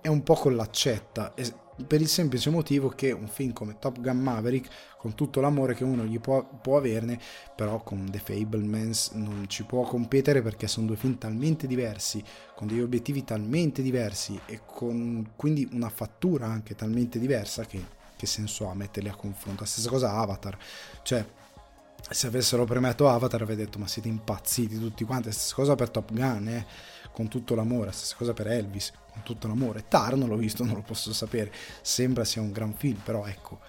è 0.00 0.08
un 0.08 0.22
po 0.22 0.34
con 0.34 0.54
l'accetta 0.54 1.34
per 1.86 2.00
il 2.00 2.08
semplice 2.08 2.50
motivo 2.50 2.88
che 2.88 3.12
un 3.12 3.28
film 3.28 3.52
come 3.52 3.78
Top 3.78 4.00
Gun 4.00 4.18
Maverick, 4.18 4.70
con 4.98 5.14
tutto 5.14 5.40
l'amore 5.40 5.74
che 5.74 5.84
uno 5.84 6.04
gli 6.04 6.20
può, 6.20 6.44
può 6.44 6.76
averne, 6.76 7.18
però 7.54 7.82
con 7.82 8.08
The 8.10 8.18
Fablemans 8.18 9.12
non 9.12 9.44
ci 9.48 9.64
può 9.64 9.82
competere 9.82 10.42
perché 10.42 10.68
sono 10.68 10.86
due 10.86 10.96
film 10.96 11.18
talmente 11.18 11.66
diversi, 11.66 12.22
con 12.54 12.66
degli 12.66 12.80
obiettivi 12.80 13.24
talmente 13.24 13.82
diversi 13.82 14.38
e 14.46 14.60
con 14.64 15.32
quindi 15.36 15.68
una 15.72 15.88
fattura 15.88 16.46
anche 16.46 16.74
talmente 16.74 17.18
diversa 17.18 17.64
che 17.64 17.98
che 18.20 18.26
senso 18.26 18.68
ha 18.68 18.74
metterli 18.74 19.08
a 19.08 19.14
confronto? 19.14 19.62
La 19.62 19.66
stessa 19.66 19.88
cosa 19.88 20.12
Avatar, 20.12 20.58
cioè 21.02 21.24
se 22.10 22.26
avessero 22.26 22.66
premiato 22.66 23.08
Avatar 23.08 23.40
avrei 23.40 23.56
detto 23.56 23.78
ma 23.78 23.86
siete 23.86 24.08
impazziti 24.08 24.78
tutti 24.78 25.04
quanti, 25.04 25.32
stessa 25.32 25.54
cosa 25.54 25.74
per 25.74 25.88
Top 25.88 26.12
Gun, 26.12 26.48
eh? 26.48 26.66
Con 27.12 27.28
tutto 27.28 27.54
l'amore, 27.54 27.92
stessa 27.92 28.16
cosa 28.16 28.32
per 28.32 28.48
Elvis, 28.48 28.92
con 29.12 29.22
tutto 29.22 29.46
l'amore. 29.48 29.84
Tar 29.88 30.16
non 30.16 30.28
l'ho 30.28 30.36
visto, 30.36 30.64
non 30.64 30.74
lo 30.74 30.82
posso 30.82 31.12
sapere, 31.12 31.52
sembra 31.82 32.24
sia 32.24 32.42
un 32.42 32.52
gran 32.52 32.72
film, 32.74 33.00
però 33.04 33.26
ecco, 33.26 33.60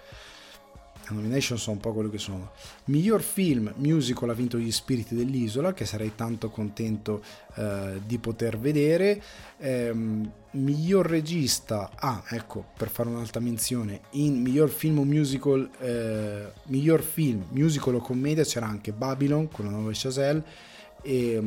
le 1.08 1.14
nomination 1.14 1.58
sono 1.58 1.76
un 1.76 1.82
po' 1.82 1.92
quello 1.92 2.08
che 2.08 2.18
sono. 2.18 2.52
Miglior 2.86 3.22
film 3.22 3.72
musical 3.76 4.30
ha 4.30 4.34
vinto 4.34 4.58
Gli 4.58 4.70
Spiriti 4.70 5.14
dell'Isola, 5.14 5.72
che 5.72 5.84
sarei 5.84 6.14
tanto 6.14 6.48
contento 6.50 7.22
eh, 7.56 8.00
di 8.06 8.18
poter 8.18 8.58
vedere. 8.58 9.22
Eh, 9.58 9.92
miglior 10.52 11.06
regista, 11.06 11.90
ah 11.94 12.22
ecco, 12.28 12.66
per 12.76 12.88
fare 12.88 13.08
un'altra 13.08 13.40
menzione, 13.40 14.02
in 14.12 14.40
miglior 14.40 14.68
film 14.68 15.00
o 15.00 15.04
musical, 15.04 15.68
eh, 15.78 16.52
miglior 16.66 17.02
film, 17.02 17.46
musical 17.50 17.96
o 17.96 18.00
commedia 18.00 18.44
c'era 18.44 18.66
anche 18.66 18.92
Babylon 18.92 19.48
con 19.48 19.64
la 19.64 19.70
nuova 19.70 19.90
Chazelle 19.92 20.44
e 20.44 20.72
e, 21.02 21.42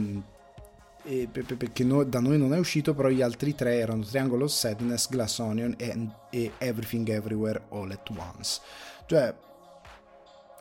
perché 1.05 1.83
no, 1.83 2.03
da 2.03 2.19
noi 2.19 2.37
non 2.37 2.53
è 2.53 2.57
uscito, 2.57 2.93
però 2.93 3.09
gli 3.09 3.21
altri 3.21 3.53
tre 3.53 3.77
erano 3.77 4.03
Triangle 4.03 4.43
of 4.43 4.51
Sadness, 4.51 5.07
Glass 5.09 5.37
Onion 5.39 5.75
e, 5.77 6.09
e 6.31 6.51
Everything 6.57 7.07
Everywhere 7.07 7.65
All 7.69 7.91
at 7.91 8.09
Once. 8.09 8.61
Cioè, 9.05 9.33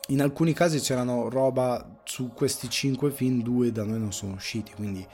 in 0.08 0.20
alcuni 0.20 0.52
casi 0.52 0.80
c'erano 0.80 1.30
roba 1.30 2.00
su 2.04 2.32
questi 2.34 2.68
cinque 2.68 3.10
film, 3.10 3.42
due 3.42 3.72
da 3.72 3.84
noi 3.84 3.98
non 3.98 4.12
sono 4.12 4.34
usciti, 4.34 4.72
quindi 4.74 5.06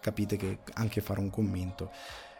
capite 0.00 0.36
che 0.36 0.58
anche 0.74 1.00
fare 1.00 1.18
un 1.18 1.30
commento. 1.30 1.90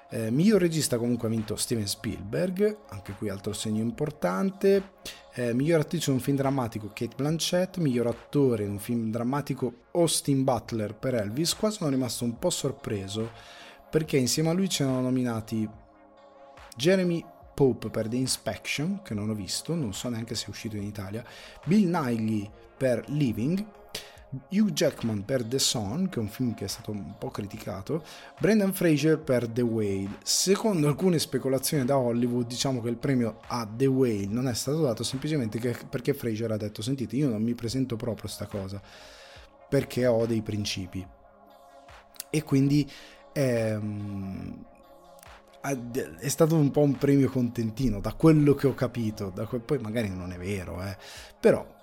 Eh, 0.08 0.30
miglior 0.30 0.60
regista 0.60 0.98
comunque 0.98 1.26
ha 1.26 1.30
vinto 1.30 1.56
Steven 1.56 1.88
Spielberg, 1.88 2.78
anche 2.90 3.12
qui 3.14 3.28
altro 3.28 3.52
segno 3.52 3.82
importante. 3.82 4.92
Eh, 5.38 5.52
miglior 5.52 5.80
attrice 5.80 6.08
in 6.08 6.16
un 6.16 6.22
film 6.22 6.38
drammatico 6.38 6.86
Kate 6.94 7.14
Blanchett, 7.14 7.76
miglior 7.76 8.06
attore 8.06 8.64
in 8.64 8.70
un 8.70 8.78
film 8.78 9.10
drammatico 9.10 9.88
Austin 9.92 10.44
Butler 10.44 10.94
per 10.94 11.14
Elvis. 11.14 11.54
Qua 11.54 11.68
sono 11.68 11.90
rimasto 11.90 12.24
un 12.24 12.38
po' 12.38 12.48
sorpreso 12.48 13.32
perché 13.90 14.16
insieme 14.16 14.48
a 14.48 14.52
lui 14.52 14.66
c'erano 14.66 15.02
nominati 15.02 15.68
Jeremy 16.74 17.22
Pope 17.52 17.90
per 17.90 18.08
The 18.08 18.16
Inspection, 18.16 19.02
che 19.02 19.12
non 19.12 19.28
ho 19.28 19.34
visto, 19.34 19.74
non 19.74 19.92
so 19.92 20.08
neanche 20.08 20.34
se 20.34 20.46
è 20.46 20.48
uscito 20.48 20.76
in 20.76 20.84
Italia, 20.84 21.22
Bill 21.66 21.86
Nighy 21.90 22.50
per 22.74 23.04
Living, 23.08 23.62
Hugh 24.50 24.71
Jackman 24.73 25.25
per 25.25 25.45
The 25.45 25.59
Son, 25.59 26.09
che 26.09 26.18
è 26.18 26.23
un 26.23 26.28
film 26.28 26.54
che 26.54 26.64
è 26.64 26.68
stato 26.68 26.90
un 26.90 27.14
po' 27.18 27.30
criticato, 27.30 28.04
Brendan 28.38 28.73
Fraser 28.73 29.18
per 29.18 29.49
The 29.49 29.62
Whale. 29.62 30.18
Secondo 30.23 30.88
alcune 30.88 31.18
speculazioni 31.18 31.85
da 31.85 31.97
Hollywood, 31.97 32.47
diciamo 32.47 32.83
che 32.83 32.88
il 32.88 32.97
premio 32.97 33.40
a 33.47 33.68
The 33.71 33.87
Whale 33.87 34.26
non 34.26 34.49
è 34.49 34.54
stato 34.54 34.80
dato 34.80 35.04
semplicemente 35.04 35.59
perché 35.88 36.14
Fraser 36.14 36.52
ha 36.52 36.56
detto 36.56 36.83
sentite, 36.83 37.16
io 37.16 37.28
non 37.28 37.42
mi 37.42 37.54
presento 37.54 37.97
proprio 37.97 38.28
sta 38.28 38.47
cosa, 38.47 38.80
perché 39.68 40.06
ho 40.06 40.26
dei 40.26 40.42
principi. 40.42 41.06
E 42.28 42.42
quindi 42.42 42.90
ehm, 43.33 44.64
è 46.18 46.28
stato 46.28 46.54
un 46.56 46.71
po' 46.71 46.83
un 46.83 46.97
premio 46.97 47.30
contentino, 47.30 48.00
da 48.00 48.12
quello 48.12 48.54
che 48.54 48.66
ho 48.66 48.75
capito, 48.75 49.33
que- 49.49 49.61
poi 49.61 49.78
magari 49.78 50.11
non 50.11 50.33
è 50.33 50.37
vero, 50.37 50.83
eh, 50.83 50.97
però 51.40 51.75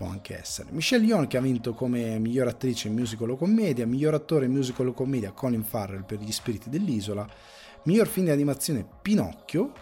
può 0.00 0.08
anche 0.08 0.38
essere. 0.38 0.70
Michelle 0.72 1.04
Yeoh 1.04 1.26
che 1.26 1.36
ha 1.36 1.42
vinto 1.42 1.74
come 1.74 2.18
miglior 2.18 2.46
attrice 2.46 2.88
in 2.88 2.94
musical 2.94 3.28
o 3.28 3.36
commedia, 3.36 3.86
miglior 3.86 4.14
attore 4.14 4.46
in 4.46 4.52
musical 4.52 4.88
o 4.88 4.92
commedia 4.94 5.32
Colin 5.32 5.62
Farrell 5.62 6.04
per 6.04 6.20
Gli 6.20 6.32
Spiriti 6.32 6.70
dell'Isola, 6.70 7.28
miglior 7.82 8.06
film 8.06 8.24
di 8.24 8.32
animazione 8.32 8.86
Pinocchio 9.02 9.72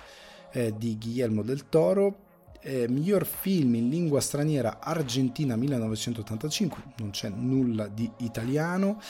eh, 0.51 0.75
di 0.77 0.99
Guillermo 0.99 1.43
del 1.43 1.69
Toro, 1.69 2.17
eh, 2.63 2.89
miglior 2.89 3.25
film 3.27 3.77
in 3.77 3.89
lingua 3.89 4.21
straniera 4.21 4.81
Argentina 4.81 5.55
1985, 5.55 6.83
non 6.97 7.11
c'è 7.11 7.29
nulla 7.29 7.87
di 7.87 8.11
italiano, 8.17 9.01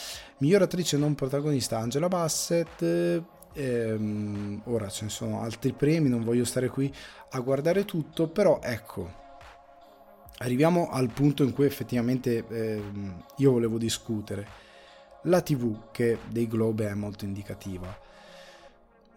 miglior 0.41 0.61
attrice 0.61 0.99
non 0.99 1.15
protagonista 1.15 1.79
Angela 1.79 2.09
Bassett, 2.09 2.83
eh, 2.83 3.23
ehm, 3.55 4.61
ora 4.65 4.91
ce 4.91 5.05
ne 5.05 5.11
sono 5.11 5.41
altri 5.41 5.73
premi, 5.73 6.11
non 6.11 6.23
voglio 6.23 6.45
stare 6.45 6.69
qui 6.69 6.95
a 7.31 7.41
guardare 7.41 7.87
tutto, 7.87 8.29
però 8.29 8.61
ecco, 8.63 9.25
arriviamo 10.39 10.91
al 10.91 11.11
punto 11.11 11.43
in 11.43 11.53
cui 11.53 11.67
effettivamente 11.67 12.45
ehm, 12.47 13.25
io 13.37 13.53
volevo 13.53 13.79
discutere. 13.79 14.67
La 15.23 15.41
TV 15.41 15.91
che 15.91 16.19
dei 16.29 16.47
Globe 16.47 16.89
è 16.89 16.95
molto 16.95 17.25
indicativa. 17.25 18.07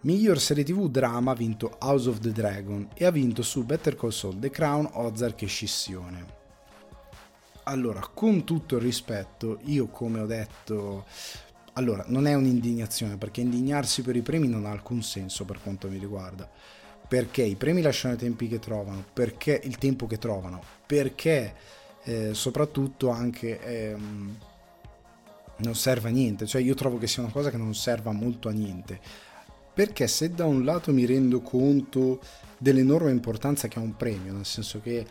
Miglior 0.02 0.40
serie 0.40 0.64
TV 0.64 0.90
drama 0.90 1.32
ha 1.32 1.36
vinto 1.36 1.78
House 1.80 2.10
of 2.10 2.20
the 2.20 2.32
Dragon 2.32 2.90
e 2.96 3.06
ha 3.06 3.12
vinto 3.12 3.44
su 3.44 3.64
Better 3.64 3.96
Call 3.96 4.10
Saul, 4.10 4.40
The 4.40 4.50
Crown, 4.50 4.90
Ozark 4.94 5.44
e 5.44 5.48
Scissione. 5.48 6.40
Allora, 7.64 8.02
con 8.12 8.44
tutto 8.44 8.78
il 8.78 8.82
rispetto, 8.82 9.60
io 9.66 9.88
come 9.88 10.20
ho 10.20 10.26
detto 10.26 11.06
allora, 11.74 12.04
non 12.08 12.28
è 12.28 12.34
un'indignazione, 12.34 13.18
perché 13.18 13.42
indignarsi 13.42 14.02
per 14.02 14.16
i 14.16 14.22
premi 14.22 14.48
non 14.48 14.66
ha 14.66 14.72
alcun 14.72 15.02
senso 15.02 15.46
per 15.46 15.60
quanto 15.62 15.88
mi 15.88 15.98
riguarda. 15.98 16.50
Perché 17.12 17.42
i 17.42 17.58
premi 17.58 17.82
lasciano 17.82 18.14
i 18.14 18.18
tempi 18.18 18.48
che 18.48 18.58
trovano, 18.58 19.04
perché 19.12 19.60
il 19.66 19.78
tempo 19.78 20.08
che 20.08 20.18
trovano, 20.18 20.62
perché 20.86 21.54
eh, 22.04 22.34
soprattutto 22.34 23.10
anche 23.10 23.60
eh, 23.60 23.96
non 25.58 25.76
serve 25.76 26.08
a 26.08 26.12
niente. 26.14 26.46
Cioè, 26.46 26.62
io 26.62 26.74
trovo 26.74 26.98
che 26.98 27.08
sia 27.08 27.22
una 27.22 27.34
cosa 27.34 27.50
che 27.50 27.58
non 27.58 27.76
serva 27.76 28.14
molto 28.14 28.48
a 28.48 28.54
niente. 28.54 28.98
Perché 29.74 30.08
se 30.08 30.32
da 30.32 30.46
un 30.46 30.64
lato 30.64 30.94
mi 30.94 31.06
rendo 31.06 31.42
conto 31.42 32.22
dell'enorme 32.58 33.12
importanza 33.12 33.68
che 33.68 33.78
ha 33.78 33.82
un 33.82 33.98
premio, 33.98 34.32
nel 34.32 34.46
senso 34.46 34.80
che 34.80 35.06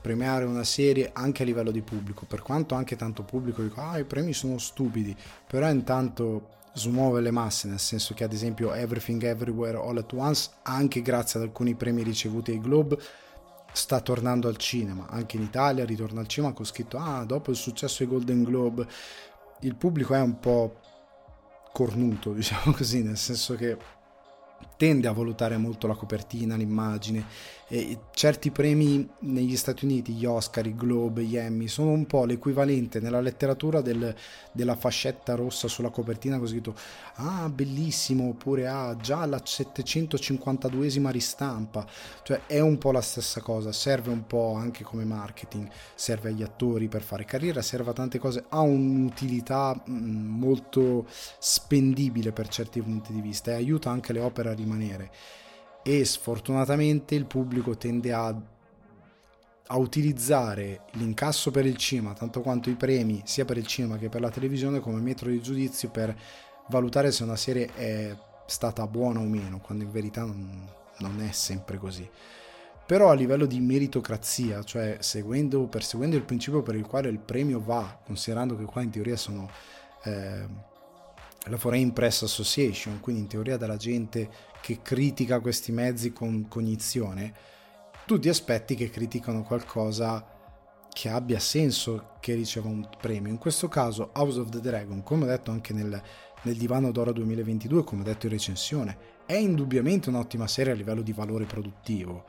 premiare 0.00 0.44
una 0.44 0.62
serie 0.62 1.10
anche 1.12 1.42
a 1.42 1.46
livello 1.46 1.72
di 1.72 1.82
pubblico, 1.82 2.26
per 2.26 2.42
quanto 2.42 2.76
anche 2.76 2.94
tanto 2.94 3.24
pubblico 3.24 3.60
dico 3.60 3.80
ah 3.80 3.98
i 3.98 4.04
premi 4.04 4.32
sono 4.32 4.56
stupidi, 4.58 5.16
però 5.48 5.68
intanto 5.68 6.58
smuove 6.72 7.20
le 7.20 7.30
masse, 7.30 7.68
nel 7.68 7.78
senso 7.78 8.14
che 8.14 8.24
ad 8.24 8.32
esempio 8.32 8.72
Everything 8.72 9.22
Everywhere 9.22 9.76
All 9.76 9.98
at 9.98 10.12
Once, 10.12 10.50
anche 10.62 11.02
grazie 11.02 11.40
ad 11.40 11.46
alcuni 11.46 11.74
premi 11.74 12.02
ricevuti 12.02 12.52
ai 12.52 12.60
Globe, 12.60 12.98
sta 13.72 14.00
tornando 14.00 14.48
al 14.48 14.56
cinema, 14.56 15.06
anche 15.08 15.36
in 15.36 15.42
Italia 15.42 15.84
ritorna 15.84 16.20
al 16.20 16.26
cinema 16.26 16.52
con 16.52 16.64
scritto 16.64 16.98
ah 16.98 17.24
dopo 17.24 17.50
il 17.50 17.56
successo 17.56 18.02
ai 18.02 18.08
Golden 18.08 18.42
Globe, 18.42 18.86
il 19.60 19.76
pubblico 19.76 20.14
è 20.14 20.20
un 20.20 20.38
po' 20.40 20.80
cornuto, 21.72 22.32
diciamo 22.34 22.72
così, 22.72 23.02
nel 23.02 23.18
senso 23.18 23.54
che 23.54 23.76
tende 24.80 25.08
a 25.08 25.12
valutare 25.12 25.58
molto 25.58 25.86
la 25.86 25.94
copertina, 25.94 26.56
l'immagine. 26.56 27.26
E 27.68 27.98
certi 28.12 28.50
premi 28.50 29.06
negli 29.20 29.54
Stati 29.56 29.84
Uniti, 29.84 30.14
gli 30.14 30.24
Oscar, 30.24 30.66
i 30.66 30.74
Globe, 30.74 31.22
gli 31.22 31.36
Emmy, 31.36 31.68
sono 31.68 31.90
un 31.90 32.06
po' 32.06 32.24
l'equivalente 32.24 32.98
nella 32.98 33.20
letteratura 33.20 33.82
del, 33.82 34.12
della 34.52 34.74
fascetta 34.76 35.34
rossa 35.34 35.68
sulla 35.68 35.90
copertina 35.90 36.38
con 36.38 36.48
scritto 36.48 36.74
ah 37.16 37.48
bellissimo 37.48 38.28
oppure 38.28 38.66
ah 38.66 38.96
già 38.96 39.26
la 39.26 39.36
752esima 39.36 41.10
ristampa. 41.10 41.86
Cioè 42.22 42.46
è 42.46 42.58
un 42.58 42.78
po' 42.78 42.90
la 42.90 43.02
stessa 43.02 43.42
cosa, 43.42 43.72
serve 43.72 44.10
un 44.10 44.26
po' 44.26 44.54
anche 44.54 44.82
come 44.82 45.04
marketing, 45.04 45.68
serve 45.94 46.30
agli 46.30 46.42
attori 46.42 46.88
per 46.88 47.02
fare 47.02 47.26
carriera, 47.26 47.60
serve 47.60 47.90
a 47.90 47.92
tante 47.92 48.18
cose, 48.18 48.46
ha 48.48 48.60
un'utilità 48.60 49.80
mm, 49.88 50.38
molto 50.38 51.06
spendibile 51.38 52.32
per 52.32 52.48
certi 52.48 52.80
punti 52.80 53.12
di 53.12 53.20
vista 53.20 53.50
e 53.50 53.54
aiuta 53.54 53.90
anche 53.90 54.14
le 54.14 54.20
opere 54.20 54.48
a 54.48 54.54
rimanere 54.54 54.68
e 55.82 56.04
sfortunatamente 56.04 57.14
il 57.14 57.26
pubblico 57.26 57.76
tende 57.76 58.12
a, 58.12 58.26
a 59.66 59.76
utilizzare 59.76 60.82
l'incasso 60.92 61.50
per 61.50 61.64
il 61.66 61.76
cinema 61.76 62.12
tanto 62.12 62.42
quanto 62.42 62.68
i 62.70 62.74
premi 62.74 63.22
sia 63.24 63.44
per 63.44 63.56
il 63.56 63.66
cinema 63.66 63.96
che 63.96 64.08
per 64.08 64.20
la 64.20 64.30
televisione 64.30 64.80
come 64.80 65.00
metro 65.00 65.30
di 65.30 65.40
giudizio 65.40 65.90
per 65.90 66.14
valutare 66.68 67.10
se 67.12 67.22
una 67.22 67.36
serie 67.36 67.74
è 67.74 68.16
stata 68.46 68.86
buona 68.86 69.20
o 69.20 69.24
meno 69.24 69.60
quando 69.60 69.84
in 69.84 69.90
verità 69.90 70.24
non, 70.24 70.68
non 70.98 71.20
è 71.22 71.32
sempre 71.32 71.78
così. 71.78 72.08
Però 72.86 73.10
a 73.10 73.14
livello 73.14 73.46
di 73.46 73.60
meritocrazia, 73.60 74.64
cioè 74.64 74.96
seguendo, 74.98 75.66
perseguendo 75.66 76.16
il 76.16 76.24
principio 76.24 76.60
per 76.62 76.74
il 76.74 76.84
quale 76.84 77.08
il 77.08 77.20
premio 77.20 77.60
va, 77.60 78.00
considerando 78.04 78.56
che 78.56 78.64
qua 78.64 78.82
in 78.82 78.90
teoria 78.90 79.16
sono 79.16 79.48
eh, 80.02 80.44
la 81.48 81.56
Foreign 81.56 81.90
Press 81.90 82.22
Association, 82.22 83.00
quindi 83.00 83.22
in 83.22 83.28
teoria 83.28 83.56
dalla 83.56 83.76
gente 83.76 84.28
che 84.60 84.80
critica 84.82 85.40
questi 85.40 85.72
mezzi 85.72 86.12
con 86.12 86.46
cognizione, 86.48 87.32
tutti 88.04 88.28
aspetti 88.28 88.74
che 88.74 88.90
criticano 88.90 89.42
qualcosa 89.42 90.38
che 90.92 91.08
abbia 91.08 91.38
senso 91.38 92.16
che 92.20 92.34
riceva 92.34 92.68
un 92.68 92.86
premio. 93.00 93.30
In 93.30 93.38
questo 93.38 93.68
caso 93.68 94.10
House 94.14 94.38
of 94.40 94.48
the 94.50 94.60
Dragon, 94.60 95.02
come 95.02 95.24
ho 95.24 95.28
detto 95.28 95.50
anche 95.50 95.72
nel, 95.72 96.00
nel 96.42 96.56
Divano 96.56 96.90
d'Oro 96.90 97.12
2022, 97.12 97.84
come 97.84 98.02
ho 98.02 98.04
detto 98.04 98.26
in 98.26 98.32
recensione, 98.32 98.98
è 99.24 99.34
indubbiamente 99.34 100.08
un'ottima 100.08 100.46
serie 100.46 100.72
a 100.72 100.76
livello 100.76 101.02
di 101.02 101.12
valore 101.12 101.44
produttivo, 101.44 102.24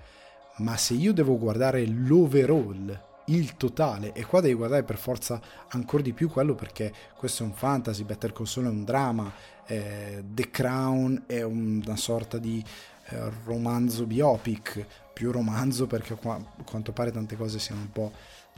ma 0.57 0.77
se 0.77 0.93
io 0.93 1.13
devo 1.13 1.37
guardare 1.37 1.85
l'overall, 1.85 3.09
il 3.33 3.55
totale, 3.57 4.13
e 4.13 4.25
qua 4.25 4.41
devi 4.41 4.53
guardare 4.53 4.83
per 4.83 4.97
forza 4.97 5.41
ancora 5.69 6.03
di 6.03 6.13
più 6.13 6.29
quello 6.29 6.55
perché 6.55 6.93
questo 7.15 7.43
è 7.43 7.45
un 7.45 7.53
fantasy, 7.53 8.03
Better 8.03 8.33
Saul 8.43 8.65
è 8.65 8.69
un 8.69 8.83
drama, 8.83 9.31
eh, 9.65 10.23
The 10.25 10.49
Crown 10.49 11.23
è 11.27 11.41
una 11.41 11.95
sorta 11.95 12.37
di 12.37 12.63
eh, 13.09 13.31
romanzo 13.45 14.05
biopic, 14.05 14.85
più 15.13 15.31
romanzo 15.31 15.87
perché 15.87 16.15
qua, 16.15 16.35
a 16.35 16.63
quanto 16.63 16.91
pare 16.91 17.11
tante 17.11 17.35
cose 17.35 17.59
siano 17.59 17.81
un 17.81 17.91
po' 17.91 18.11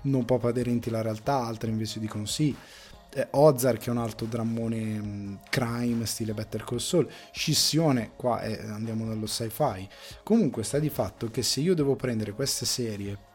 non 0.03 0.25
proprio 0.25 0.49
aderenti 0.49 0.89
alla 0.89 1.01
realtà, 1.01 1.35
altre 1.43 1.69
invece 1.69 1.99
dicono 1.99 2.25
sì. 2.25 2.55
Eh, 3.15 3.27
che 3.29 3.85
è 3.85 3.89
un 3.89 3.99
altro 3.99 4.25
drammone 4.25 4.79
mm, 4.79 5.35
crime 5.51 6.03
stile 6.07 6.33
Better 6.33 6.63
Call 6.63 6.79
Saul, 6.79 7.07
Scissione, 7.31 8.13
qua 8.15 8.41
è, 8.41 8.59
andiamo 8.69 9.05
nello 9.05 9.27
sci-fi. 9.27 9.87
Comunque 10.23 10.63
sta 10.63 10.79
di 10.79 10.89
fatto 10.89 11.29
che 11.29 11.43
se 11.43 11.59
io 11.59 11.75
devo 11.75 11.95
prendere 11.95 12.31
queste 12.31 12.65
serie 12.65 13.31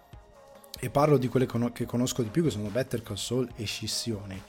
e 0.80 0.90
parlo 0.90 1.18
di 1.18 1.28
quelle 1.28 1.46
che 1.72 1.86
conosco 1.86 2.22
di 2.22 2.28
più 2.28 2.42
che 2.42 2.50
sono 2.50 2.68
Better 2.68 3.02
Call 3.02 3.16
Saul 3.16 3.48
e 3.56 3.64
Scissione, 3.64 4.42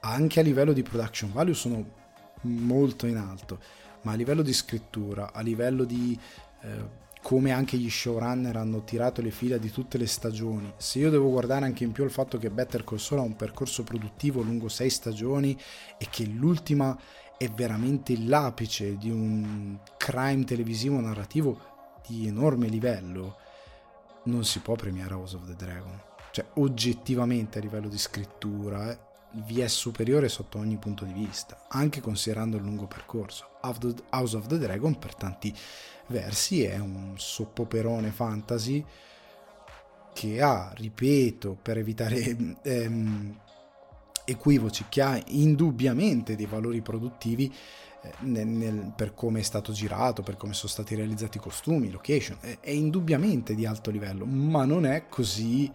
anche 0.00 0.40
a 0.40 0.42
livello 0.42 0.72
di 0.72 0.82
production 0.82 1.32
value 1.32 1.54
sono 1.54 2.02
molto 2.42 3.06
in 3.06 3.16
alto, 3.16 3.58
ma 4.02 4.12
a 4.12 4.16
livello 4.16 4.42
di 4.42 4.52
scrittura, 4.52 5.32
a 5.32 5.40
livello 5.40 5.84
di 5.84 6.18
eh, 6.62 7.02
come 7.22 7.52
anche 7.52 7.78
gli 7.78 7.88
showrunner 7.88 8.54
hanno 8.56 8.84
tirato 8.84 9.22
le 9.22 9.30
fila 9.30 9.56
di 9.56 9.70
tutte 9.70 9.96
le 9.96 10.06
stagioni. 10.06 10.70
Se 10.76 10.98
io 10.98 11.08
devo 11.08 11.30
guardare 11.30 11.64
anche 11.64 11.82
in 11.82 11.92
più 11.92 12.04
il 12.04 12.10
fatto 12.10 12.36
che 12.36 12.50
Better 12.50 12.84
Call 12.84 12.98
Saul 12.98 13.20
ha 13.20 13.24
un 13.24 13.34
percorso 13.34 13.82
produttivo 13.82 14.42
lungo 14.42 14.68
sei 14.68 14.90
stagioni 14.90 15.58
e 15.96 16.06
che 16.10 16.26
l'ultima 16.26 16.96
è 17.38 17.48
veramente 17.48 18.14
l'apice 18.18 18.98
di 18.98 19.10
un 19.10 19.78
crime 19.96 20.44
televisivo 20.44 21.00
narrativo 21.00 21.72
di 22.06 22.26
enorme 22.26 22.68
livello, 22.68 23.38
non 24.24 24.44
si 24.44 24.60
può 24.60 24.74
premiare 24.74 25.14
House 25.14 25.36
of 25.36 25.46
the 25.46 25.54
Dragon. 25.54 26.00
Cioè, 26.30 26.46
oggettivamente 26.54 27.58
a 27.58 27.62
livello 27.62 27.88
di 27.88 27.98
scrittura, 27.98 28.90
eh, 28.90 28.98
vi 29.46 29.60
è 29.60 29.68
superiore 29.68 30.28
sotto 30.28 30.58
ogni 30.58 30.76
punto 30.76 31.04
di 31.04 31.12
vista, 31.12 31.66
anche 31.68 32.00
considerando 32.00 32.56
il 32.56 32.62
lungo 32.62 32.86
percorso. 32.86 33.58
House 33.62 34.36
of 34.36 34.46
the 34.46 34.58
Dragon 34.58 34.98
per 34.98 35.14
tanti 35.14 35.54
versi 36.08 36.62
è 36.62 36.78
un 36.78 37.14
soppoperone 37.16 38.10
fantasy 38.10 38.84
che 40.12 40.40
ha, 40.40 40.72
ripeto, 40.74 41.58
per 41.60 41.78
evitare 41.78 42.36
ehm, 42.62 43.40
equivoci, 44.24 44.86
che 44.88 45.02
ha 45.02 45.20
indubbiamente 45.26 46.36
dei 46.36 46.46
valori 46.46 46.80
produttivi 46.80 47.52
nel, 48.20 48.46
nel, 48.46 48.92
per 48.94 49.14
come 49.14 49.40
è 49.40 49.42
stato 49.42 49.72
girato, 49.72 50.22
per 50.22 50.36
come 50.36 50.54
sono 50.54 50.70
stati 50.70 50.94
realizzati 50.94 51.38
i 51.38 51.40
costumi, 51.40 51.90
location, 51.90 52.38
è, 52.40 52.58
è 52.60 52.70
indubbiamente 52.70 53.54
di 53.54 53.66
alto 53.66 53.90
livello, 53.90 54.24
ma 54.24 54.64
non 54.64 54.86
è 54.86 55.06
così 55.08 55.70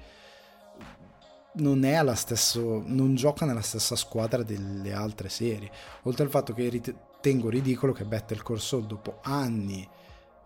non 1.52 1.84
è 1.84 1.94
alla 1.94 2.16
stesso, 2.16 2.82
non 2.86 3.16
gioca 3.16 3.46
nella 3.46 3.62
stessa 3.62 3.96
squadra 3.96 4.44
delle 4.44 4.94
altre 4.94 5.30
serie. 5.30 5.72
Oltre 6.04 6.24
al 6.24 6.30
fatto 6.30 6.54
che 6.54 6.70
ritengo 6.70 7.50
ridicolo 7.50 7.92
che 7.92 8.06
Battle 8.06 8.42
Core 8.42 8.60
Soul 8.60 8.86
dopo 8.86 9.20
anni 9.24 9.88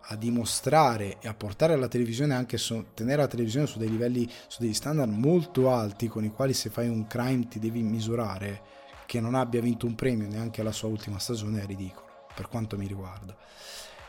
a 0.08 0.16
dimostrare 0.16 1.18
e 1.20 1.28
a 1.28 1.34
portare 1.34 1.72
alla 1.72 1.88
televisione 1.88 2.34
anche 2.34 2.58
su, 2.58 2.86
tenere 2.94 3.22
la 3.22 3.28
televisione 3.28 3.66
su 3.66 3.78
dei 3.78 3.88
livelli, 3.88 4.28
su 4.48 4.60
degli 4.60 4.74
standard 4.74 5.10
molto 5.10 5.70
alti 5.72 6.08
con 6.08 6.24
i 6.24 6.30
quali 6.30 6.52
se 6.52 6.68
fai 6.68 6.88
un 6.88 7.06
crime 7.06 7.48
ti 7.48 7.58
devi 7.58 7.82
misurare, 7.82 8.62
che 9.06 9.20
non 9.20 9.34
abbia 9.34 9.60
vinto 9.60 9.86
un 9.86 9.94
premio 9.94 10.28
neanche 10.28 10.60
alla 10.60 10.72
sua 10.72 10.88
ultima 10.88 11.18
stagione 11.18 11.62
è 11.62 11.66
ridicolo, 11.66 12.26
per 12.34 12.48
quanto 12.48 12.76
mi 12.76 12.86
riguarda. 12.86 13.36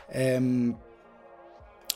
Ehm, 0.08 0.76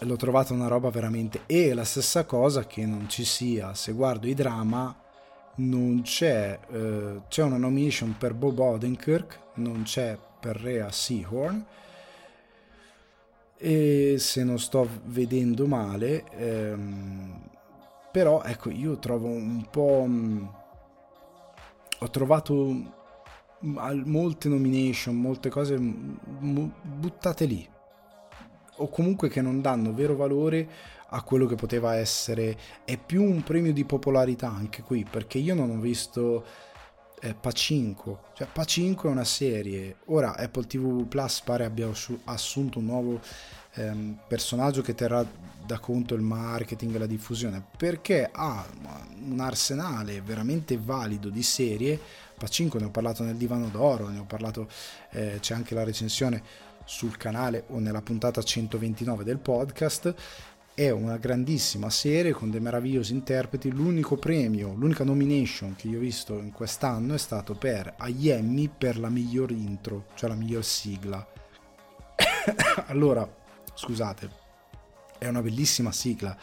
l'ho 0.00 0.16
trovata 0.16 0.52
una 0.54 0.69
roba 0.69 0.90
veramente 0.90 1.42
e 1.47 1.75
la 1.75 1.85
stessa 1.85 2.25
cosa 2.25 2.66
che 2.66 2.87
non 2.87 3.09
ci 3.09 3.25
sia 3.25 3.75
se 3.75 3.92
guardo 3.92 4.26
i 4.26 4.35
drama 4.35 4.97
non 5.57 6.00
c'è 6.02 6.59
eh, 6.71 7.21
c'è 7.28 7.42
una 7.42 7.59
nomination 7.59 8.16
per 8.16 8.33
Bob 8.33 8.59
Odenkirk 8.59 9.40
non 9.54 9.83
c'è 9.83 10.16
per 10.40 10.57
Rea 10.57 10.90
Seahorn 10.90 11.66
e 13.59 14.14
se 14.19 14.42
non 14.42 14.59
sto 14.59 14.88
vedendo 15.04 15.66
male 15.66 16.25
ehm, 16.30 17.50
però 18.11 18.42
ecco 18.42 18.71
io 18.71 18.99
trovo 18.99 19.28
un 19.28 19.66
po' 19.71 20.04
mh, 20.07 20.60
ho 22.00 22.11
trovato 22.11 22.99
molte 23.61 24.49
nomination 24.49 25.16
molte 25.16 25.50
cose 25.50 25.76
buttate 25.78 27.45
lì. 27.45 27.69
O 28.76 28.88
comunque 28.88 29.28
che 29.28 29.42
non 29.42 29.61
danno 29.61 29.92
vero 29.92 30.16
valore 30.16 30.68
a 31.09 31.22
quello 31.22 31.46
che 31.46 31.57
poteva 31.57 31.96
essere. 31.96 32.57
È 32.85 32.96
più 32.96 33.22
un 33.22 33.42
premio 33.42 33.72
di 33.72 33.85
popolarità 33.85 34.48
anche 34.48 34.83
qui 34.83 35.05
perché 35.09 35.38
io 35.38 35.55
non 35.55 35.70
ho 35.70 35.79
visto 35.79 36.44
eh, 37.20 37.35
Pacinco. 37.35 38.22
Cioè 38.33 38.48
Pacinco 38.51 39.09
è 39.09 39.11
una 39.11 39.24
serie. 39.24 39.96
Ora 40.07 40.37
Apple 40.37 40.66
TV 40.66 41.07
Plus 41.07 41.42
pare 41.42 41.64
abbia 41.64 41.90
assunto 42.24 42.79
un 42.79 42.85
nuovo 42.87 43.20
ehm, 43.74 44.18
personaggio 44.26 44.83
che 44.83 44.94
terrà 44.94 45.26
da 45.64 45.78
conto 45.78 46.14
il 46.14 46.22
marketing 46.22 46.94
e 46.94 46.98
la 46.98 47.06
diffusione 47.06 47.62
perché 47.76 48.28
ha 48.33 48.66
un 49.28 49.38
arsenale 49.38 50.20
veramente 50.20 50.78
valido 50.78 51.28
di 51.28 51.42
serie 51.42 52.00
Pacinco 52.37 52.78
ne 52.78 52.87
ho 52.87 52.90
parlato 52.90 53.22
nel 53.22 53.37
divano 53.37 53.68
d'oro 53.68 54.09
ne 54.09 54.18
ho 54.18 54.24
parlato 54.24 54.68
eh, 55.11 55.38
c'è 55.40 55.54
anche 55.54 55.74
la 55.74 55.85
recensione 55.85 56.42
sul 56.90 57.16
canale 57.16 57.64
o 57.68 57.78
nella 57.78 58.02
puntata 58.02 58.42
129 58.42 59.22
del 59.22 59.38
podcast. 59.38 60.12
È 60.74 60.90
una 60.90 61.18
grandissima 61.18 61.88
serie 61.88 62.33
con 62.33 62.50
dei 62.50 62.61
meravigliosi 62.61 63.12
interpreti. 63.12 63.70
L'unico 63.70 64.16
premio, 64.16 64.74
l'unica 64.74 65.04
nomination 65.04 65.76
che 65.76 65.87
io 65.87 65.98
ho 65.98 66.00
visto 66.00 66.35
in 66.38 66.50
quest'anno 66.50 67.14
è 67.14 67.18
stato 67.18 67.54
per 67.54 67.94
Emmy 67.98 68.68
per 68.76 68.98
la 68.98 69.09
miglior 69.09 69.52
intro, 69.52 70.06
cioè 70.14 70.28
la 70.30 70.35
miglior 70.35 70.64
sigla. 70.64 71.24
allora, 72.87 73.28
scusate, 73.81 74.31
è 75.19 75.27
una 75.27 75.40
bellissima 75.40 75.90
sigla. 75.90 76.37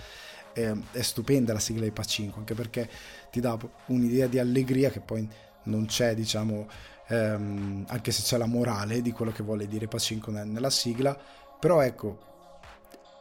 È, 0.54 0.73
stupenda 1.02 1.54
la 1.54 1.60
sigla 1.60 1.84
di 1.84 1.91
Pacinco, 1.91 2.39
anche 2.39 2.56
perché 2.56 2.89
ti 3.30 3.39
dà 3.39 3.56
un'idea 3.88 4.26
di 4.26 4.39
allegria 4.39 4.89
che 4.89 5.02
poi 5.02 5.28
non 5.65 5.86
c'è, 5.86 6.15
diciamo, 6.15 6.67
ehm, 7.10 7.86
anche 7.89 8.12
se 8.12 8.23
c'è 8.23 8.38
la 8.38 8.47
morale 8.47 9.04
di 9.04 9.12
quello 9.12 9.32
che 9.32 9.43
vuole 9.43 9.67
dire 9.67 9.88
Pacinco 9.88 10.32
nella 10.32 10.71
sigla, 10.71 11.15
però 11.60 11.82
ecco, 11.82 12.26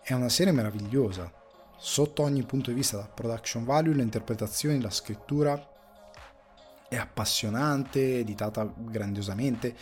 è 0.02 0.14
una 0.14 0.30
serie 0.30 0.52
meravigliosa, 0.52 1.30
sotto 1.76 2.22
ogni 2.22 2.42
punto 2.44 2.70
di 2.70 2.76
vista, 2.76 2.96
la 2.96 3.06
production 3.06 3.64
value, 3.64 3.94
le 3.94 4.02
interpretazioni, 4.02 4.80
la 4.80 4.88
scrittura, 4.88 5.62
è 6.88 6.96
appassionante, 6.96 8.20
editata 8.20 8.72
grandiosamente, 8.74 9.76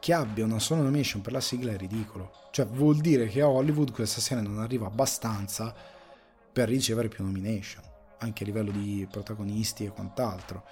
che 0.00 0.12
abbia 0.12 0.44
una 0.44 0.58
sola 0.58 0.82
nomination 0.82 1.20
per 1.20 1.32
la 1.32 1.40
sigla 1.40 1.72
è 1.72 1.76
ridicolo, 1.76 2.32
cioè 2.50 2.66
vuol 2.66 2.96
dire 2.98 3.26
che 3.26 3.40
a 3.40 3.48
Hollywood 3.48 3.92
questa 3.92 4.20
serie 4.20 4.42
non 4.42 4.58
arriva 4.58 4.86
abbastanza 4.86 5.74
per 6.52 6.68
ricevere 6.68 7.08
più 7.08 7.24
nomination, 7.24 7.82
anche 8.18 8.42
a 8.42 8.46
livello 8.46 8.70
di 8.70 9.06
protagonisti 9.10 9.84
e 9.84 9.90
quant'altro. 9.90 10.64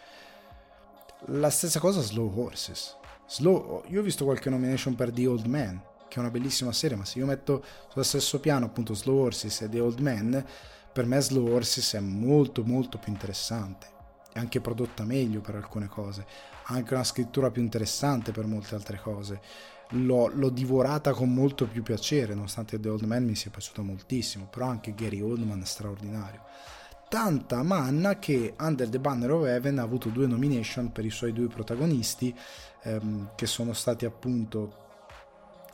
La 1.26 1.50
stessa 1.50 1.80
cosa 1.80 2.00
Slow 2.00 2.32
Horses. 2.38 2.96
Slow, 3.26 3.84
io 3.88 4.00
ho 4.00 4.04
visto 4.04 4.24
qualche 4.24 4.50
nomination 4.50 4.94
per 4.94 5.10
The 5.10 5.26
Old 5.26 5.46
Man, 5.46 5.82
che 6.08 6.16
è 6.16 6.18
una 6.20 6.30
bellissima 6.30 6.72
serie, 6.72 6.96
ma 6.96 7.04
se 7.04 7.18
io 7.18 7.26
metto 7.26 7.64
sullo 7.88 8.04
stesso 8.04 8.38
piano 8.38 8.66
appunto 8.66 8.94
Slow 8.94 9.18
Horses 9.24 9.62
e 9.62 9.68
The 9.68 9.80
Old 9.80 9.98
Man, 9.98 10.44
per 10.92 11.04
me 11.04 11.20
Slow 11.20 11.52
Horses 11.52 11.94
è 11.94 12.00
molto 12.00 12.64
molto 12.64 12.98
più 12.98 13.12
interessante. 13.12 13.94
È 14.36 14.38
anche 14.38 14.60
prodotta 14.60 15.02
meglio 15.04 15.40
per 15.40 15.54
alcune 15.54 15.88
cose, 15.88 16.26
ha 16.64 16.74
anche 16.74 16.92
una 16.92 17.04
scrittura 17.04 17.50
più 17.50 17.62
interessante 17.62 18.32
per 18.32 18.44
molte 18.44 18.74
altre 18.74 19.00
cose. 19.00 19.40
L'ho, 19.92 20.28
l'ho, 20.28 20.50
divorata 20.50 21.14
con 21.14 21.32
molto 21.32 21.66
più 21.66 21.82
piacere, 21.82 22.34
nonostante 22.34 22.78
The 22.78 22.90
Old 22.90 23.04
Man 23.04 23.24
mi 23.24 23.34
sia 23.34 23.50
piaciuto 23.50 23.82
moltissimo, 23.82 24.46
però 24.50 24.66
anche 24.66 24.94
Gary 24.94 25.22
Oldman 25.22 25.62
è 25.62 25.64
straordinario 25.64 26.42
tanta 27.08 27.62
manna 27.62 28.18
che 28.18 28.54
Under 28.58 28.88
the 28.88 28.98
Banner 28.98 29.30
of 29.30 29.46
Heaven 29.46 29.78
ha 29.78 29.82
avuto 29.82 30.08
due 30.08 30.26
nomination 30.26 30.90
per 30.90 31.04
i 31.04 31.10
suoi 31.10 31.32
due 31.32 31.46
protagonisti 31.46 32.34
ehm, 32.82 33.30
che 33.36 33.46
sono 33.46 33.72
stati 33.72 34.04
appunto 34.04 34.84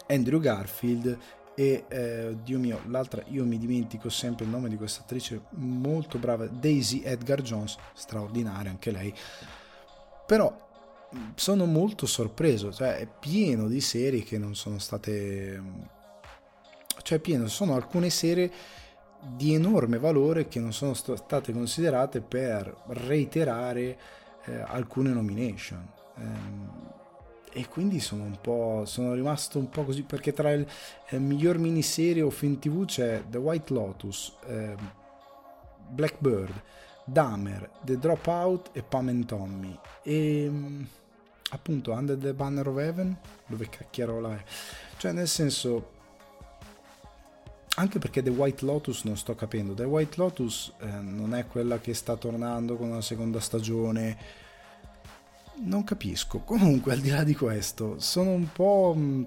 Andrew 0.09 0.38
Garfield 0.38 1.18
e 1.55 1.85
eh, 1.88 2.37
Dio 2.43 2.59
mio, 2.59 2.81
l'altra 2.87 3.23
io 3.29 3.45
mi 3.45 3.59
dimentico 3.59 4.09
sempre 4.09 4.45
il 4.45 4.51
nome 4.51 4.69
di 4.69 4.77
questa 4.77 5.03
attrice 5.03 5.43
molto 5.51 6.19
brava, 6.19 6.47
Daisy 6.47 7.03
Edgar 7.05 7.43
Jones, 7.43 7.77
straordinaria 7.95 8.71
anche 8.71 8.91
lei. 8.91 9.15
Però 10.27 10.71
sono 11.35 11.67
molto 11.67 12.07
sorpreso, 12.07 12.73
cioè 12.73 12.97
è 12.97 13.07
pieno 13.07 13.69
di 13.69 13.81
serie 13.81 14.23
che 14.23 14.38
non 14.38 14.55
sono 14.55 14.79
state 14.79 16.01
cioè 17.03 17.19
pieno, 17.19 17.49
sono 17.49 17.75
alcune 17.75 18.11
serie 18.11 18.51
di 19.21 19.55
enorme 19.55 19.99
valore 19.99 20.49
che 20.49 20.59
non 20.59 20.73
sono 20.73 20.95
state 20.95 21.53
considerate 21.53 22.21
per 22.21 22.75
reiterare 22.88 23.99
eh, 24.45 24.61
alcune 24.67 25.11
nomination. 25.11 25.87
Eh, 26.17 26.91
e 27.53 27.69
quindi 27.69 28.01
sono 28.01 28.25
un 28.25 28.38
po' 28.41 28.85
sono 28.87 29.15
rimasto 29.15 29.59
un 29.59 29.69
po' 29.69 29.85
così 29.85 30.03
perché 30.03 30.33
tra 30.33 30.53
il, 30.53 30.67
il 31.11 31.21
miglior 31.21 31.59
miniserie 31.59 32.23
o 32.23 32.31
film 32.31 32.59
tv 32.59 32.85
c'è 32.87 33.25
The 33.29 33.38
White 33.38 33.73
Lotus 33.73 34.33
eh, 34.47 34.75
Blackbird 35.88 36.62
Dahmer 37.05 37.69
The 37.83 37.99
Dropout 37.99 38.71
e 38.73 38.83
Pam 38.83 39.09
and 39.09 39.27
Tommy 39.27 39.79
e 40.03 40.49
mm, 40.49 40.83
appunto 41.51 41.93
Under 41.93 42.17
the 42.17 42.33
Banner 42.33 42.67
of 42.67 42.79
Heaven 42.79 43.17
dove 43.47 43.69
cacchiarola 43.69 44.35
è 44.35 44.43
cioè 44.97 45.12
nel 45.12 45.29
senso 45.29 46.01
anche 47.77 47.99
perché 47.99 48.23
The 48.23 48.31
White 48.31 48.65
Lotus 48.67 49.05
non 49.05 49.17
sto 49.17 49.35
capendo. 49.35 49.73
The 49.73 49.85
White 49.85 50.17
Lotus 50.19 50.73
eh, 50.81 50.87
non 50.87 51.35
è 51.35 51.47
quella 51.47 51.79
che 51.79 51.95
sta 51.95 52.17
tornando 52.17 52.77
con 52.77 52.88
una 52.88 53.01
seconda 53.01 53.41
stagione. 53.41 54.41
Non 55.57 55.85
capisco. 55.85 56.41
Comunque, 56.41 56.93
al 56.93 57.01
di 57.01 57.11
là 57.11 57.25
di 57.25 57.35
questo, 57.35 57.99
sono 57.99 58.31
un 58.31 58.51
po' 58.53 58.95
mh, 58.97 59.27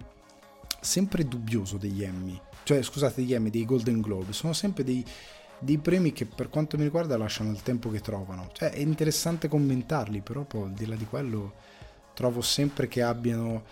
sempre 0.79 1.27
dubbioso 1.27 1.77
degli 1.77 2.03
Emmy. 2.03 2.39
Cioè, 2.63 2.81
scusate, 2.81 3.21
degli 3.21 3.33
Emmy, 3.33 3.49
dei 3.49 3.65
Golden 3.65 4.01
Globe. 4.01 4.33
Sono 4.33 4.53
sempre 4.53 4.83
dei, 4.83 5.05
dei 5.59 5.77
premi 5.77 6.11
che 6.13 6.25
per 6.25 6.49
quanto 6.49 6.77
mi 6.77 6.83
riguarda 6.83 7.17
lasciano 7.17 7.51
il 7.51 7.61
tempo 7.61 7.89
che 7.89 8.01
trovano. 8.01 8.49
Cioè, 8.51 8.71
è 8.71 8.79
interessante 8.79 9.47
commentarli, 9.47 10.21
però 10.21 10.43
poi 10.43 10.63
al 10.63 10.73
di 10.73 10.85
là 10.85 10.95
di 10.95 11.05
quello 11.05 11.53
trovo 12.13 12.41
sempre 12.41 12.87
che 12.87 13.01
abbiano 13.01 13.63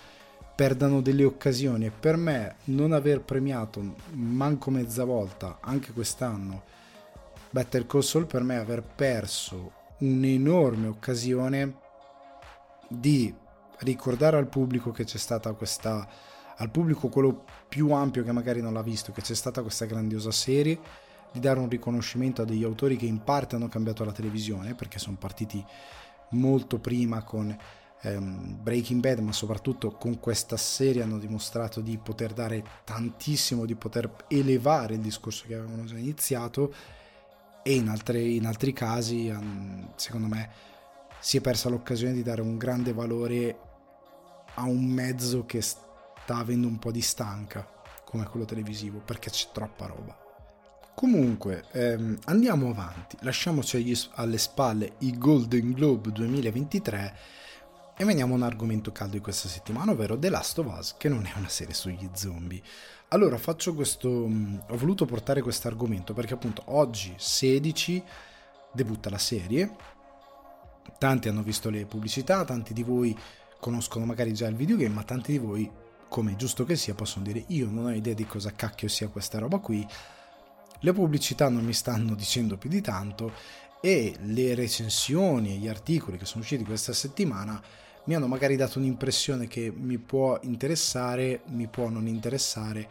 perdano 0.55 1.01
delle 1.01 1.23
occasioni 1.23 1.85
e 1.85 1.91
per 1.91 2.15
me 2.15 2.57
non 2.65 2.91
aver 2.91 3.21
premiato 3.21 3.95
manco 4.11 4.69
mezza 4.69 5.03
volta 5.03 5.57
anche 5.61 5.91
quest'anno 5.93 6.61
Better 7.49 7.87
Call 7.87 8.01
Saul 8.01 8.27
per 8.27 8.43
me 8.43 8.57
aver 8.57 8.83
perso 8.83 9.71
un'enorme 9.99 10.87
occasione 10.87 11.81
di 12.99 13.33
ricordare 13.79 14.37
al 14.37 14.47
pubblico 14.47 14.91
che 14.91 15.03
c'è 15.03 15.17
stata 15.17 15.51
questa 15.53 16.07
al 16.57 16.69
pubblico 16.69 17.09
quello 17.09 17.45
più 17.67 17.91
ampio 17.91 18.23
che 18.23 18.31
magari 18.31 18.61
non 18.61 18.73
l'ha 18.73 18.83
visto 18.83 19.11
che 19.11 19.21
c'è 19.21 19.33
stata 19.33 19.61
questa 19.61 19.85
grandiosa 19.85 20.31
serie 20.31 20.79
di 21.31 21.39
dare 21.39 21.59
un 21.59 21.67
riconoscimento 21.67 22.43
a 22.43 22.45
degli 22.45 22.63
autori 22.63 22.95
che 22.95 23.07
in 23.07 23.23
parte 23.23 23.55
hanno 23.55 23.67
cambiato 23.67 24.05
la 24.05 24.11
televisione 24.11 24.75
perché 24.75 24.99
sono 24.99 25.17
partiti 25.19 25.65
molto 26.29 26.79
prima 26.79 27.23
con 27.23 27.55
ehm, 28.01 28.61
Breaking 28.61 29.01
Bad, 29.01 29.19
ma 29.19 29.31
soprattutto 29.31 29.91
con 29.91 30.19
questa 30.19 30.57
serie 30.57 31.01
hanno 31.01 31.17
dimostrato 31.17 31.81
di 31.81 31.97
poter 31.97 32.33
dare 32.33 32.63
tantissimo, 32.83 33.65
di 33.65 33.75
poter 33.75 34.25
elevare 34.27 34.95
il 34.95 35.01
discorso 35.01 35.45
che 35.47 35.55
avevano 35.55 35.85
già 35.85 35.97
iniziato 35.97 36.73
e 37.63 37.75
in, 37.75 37.87
altre, 37.87 38.21
in 38.21 38.45
altri 38.45 38.73
casi, 38.73 39.27
ehm, 39.27 39.93
secondo 39.95 40.27
me, 40.27 40.71
si 41.23 41.37
è 41.37 41.41
persa 41.41 41.69
l'occasione 41.69 42.11
di 42.11 42.21
dare 42.21 42.41
un 42.41 42.57
grande 42.57 42.91
valore 42.91 43.57
a 44.55 44.63
un 44.63 44.83
mezzo 44.83 45.45
che 45.45 45.61
sta 45.61 46.35
avendo 46.35 46.67
un 46.67 46.77
po' 46.79 46.91
di 46.91 46.99
stanca 46.99 47.65
come 48.03 48.25
quello 48.25 48.45
televisivo 48.45 48.99
perché 48.99 49.29
c'è 49.29 49.47
troppa 49.53 49.85
roba. 49.85 50.17
Comunque, 50.93 51.63
ehm, 51.71 52.19
andiamo 52.25 52.69
avanti, 52.69 53.15
lasciamoci 53.21 53.97
alle 54.15 54.37
spalle 54.37 54.95
i 54.99 55.17
Golden 55.17 55.71
Globe 55.71 56.11
2023 56.11 57.17
e 57.95 58.03
veniamo 58.03 58.33
a 58.33 58.37
un 58.37 58.43
argomento 58.43 58.91
caldo 58.91 59.13
di 59.13 59.21
questa 59.21 59.47
settimana, 59.47 59.91
ovvero 59.93 60.19
The 60.19 60.29
Last 60.29 60.59
of 60.59 60.77
Us, 60.77 60.95
che 60.97 61.07
non 61.07 61.25
è 61.25 61.31
una 61.37 61.47
serie 61.47 61.73
sugli 61.73 62.09
zombie. 62.13 62.61
Allora, 63.07 63.37
faccio 63.37 63.73
questo. 63.73 64.09
Mm, 64.09 64.57
ho 64.67 64.77
voluto 64.77 65.05
portare 65.05 65.41
questo 65.41 65.69
argomento 65.69 66.13
perché, 66.13 66.33
appunto, 66.33 66.63
oggi 66.65 67.13
16 67.15 68.03
debutta 68.73 69.09
la 69.09 69.17
serie. 69.17 69.92
Tanti 71.03 71.27
hanno 71.27 71.43
visto 71.43 71.69
le 71.69 71.85
pubblicità, 71.85 72.45
tanti 72.45 72.71
di 72.71 72.81
voi 72.81 73.13
conoscono 73.59 74.05
magari 74.05 74.33
già 74.33 74.47
il 74.47 74.55
videogame, 74.55 74.93
ma 74.93 75.03
tanti 75.03 75.33
di 75.33 75.37
voi, 75.37 75.69
come 76.07 76.37
giusto 76.37 76.63
che 76.63 76.77
sia, 76.77 76.93
possono 76.93 77.25
dire: 77.25 77.43
Io 77.47 77.69
non 77.69 77.87
ho 77.87 77.91
idea 77.91 78.13
di 78.13 78.25
cosa 78.25 78.53
cacchio 78.53 78.87
sia 78.87 79.09
questa 79.09 79.37
roba 79.37 79.57
qui. 79.57 79.85
Le 80.79 80.93
pubblicità 80.93 81.49
non 81.49 81.65
mi 81.65 81.73
stanno 81.73 82.15
dicendo 82.15 82.55
più 82.55 82.69
di 82.69 82.79
tanto 82.79 83.33
e 83.81 84.15
le 84.21 84.55
recensioni 84.55 85.51
e 85.51 85.57
gli 85.57 85.67
articoli 85.67 86.17
che 86.17 86.23
sono 86.23 86.41
usciti 86.41 86.63
questa 86.63 86.93
settimana 86.93 87.61
mi 88.05 88.15
hanno 88.15 88.27
magari 88.27 88.55
dato 88.55 88.79
un'impressione 88.79 89.47
che 89.47 89.73
mi 89.75 89.97
può 89.97 90.39
interessare, 90.43 91.41
mi 91.47 91.67
può 91.67 91.89
non 91.89 92.07
interessare 92.07 92.87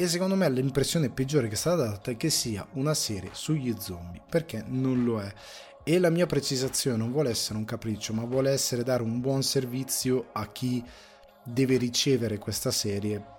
e 0.00 0.08
secondo 0.08 0.34
me 0.34 0.48
l'impressione 0.48 1.10
peggiore 1.10 1.48
che 1.48 1.54
è 1.54 1.58
stata 1.58 1.84
data 1.84 2.10
è 2.10 2.16
che 2.16 2.30
sia 2.30 2.66
una 2.74 2.94
serie 2.94 3.30
sugli 3.32 3.74
zombie, 3.78 4.22
perché 4.30 4.64
non 4.66 5.04
lo 5.04 5.20
è. 5.20 5.30
E 5.82 5.98
la 5.98 6.10
mia 6.10 6.26
precisazione 6.26 6.96
non 6.96 7.10
vuole 7.10 7.30
essere 7.30 7.58
un 7.58 7.64
capriccio, 7.64 8.12
ma 8.12 8.24
vuole 8.24 8.50
essere 8.50 8.82
dare 8.82 9.02
un 9.02 9.20
buon 9.20 9.42
servizio 9.42 10.28
a 10.32 10.46
chi 10.48 10.84
deve 11.42 11.78
ricevere 11.78 12.38
questa 12.38 12.70
serie 12.70 13.38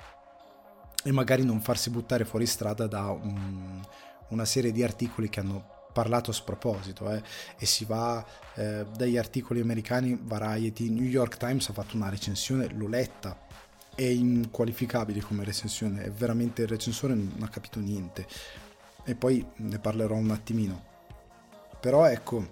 e 1.03 1.11
magari 1.11 1.43
non 1.43 1.61
farsi 1.61 1.89
buttare 1.89 2.25
fuori 2.25 2.45
strada 2.45 2.87
da 2.87 3.09
un, 3.09 3.81
una 4.29 4.45
serie 4.45 4.71
di 4.71 4.83
articoli 4.83 5.29
che 5.29 5.39
hanno 5.39 5.79
parlato 5.91 6.31
a 6.31 6.33
sproposito 6.33 7.11
eh, 7.11 7.21
e 7.57 7.65
si 7.65 7.85
va 7.85 8.25
eh, 8.55 8.85
dagli 8.95 9.17
articoli 9.17 9.59
americani 9.59 10.17
Variety, 10.21 10.89
New 10.89 11.03
York 11.03 11.37
Times 11.37 11.69
ha 11.69 11.73
fatto 11.73 11.95
una 11.95 12.09
recensione, 12.09 12.71
l'ho 12.73 12.87
letta, 12.87 13.37
è 13.93 14.03
inqualificabile 14.03 15.21
come 15.21 15.43
recensione, 15.43 16.03
è 16.03 16.11
veramente 16.11 16.61
il 16.61 16.67
recensore 16.67 17.13
non 17.13 17.39
ha 17.41 17.49
capito 17.49 17.79
niente 17.79 18.25
e 19.03 19.15
poi 19.15 19.45
ne 19.57 19.79
parlerò 19.79 20.15
un 20.15 20.31
attimino. 20.31 20.89
Però 21.81 22.05
ecco, 22.05 22.47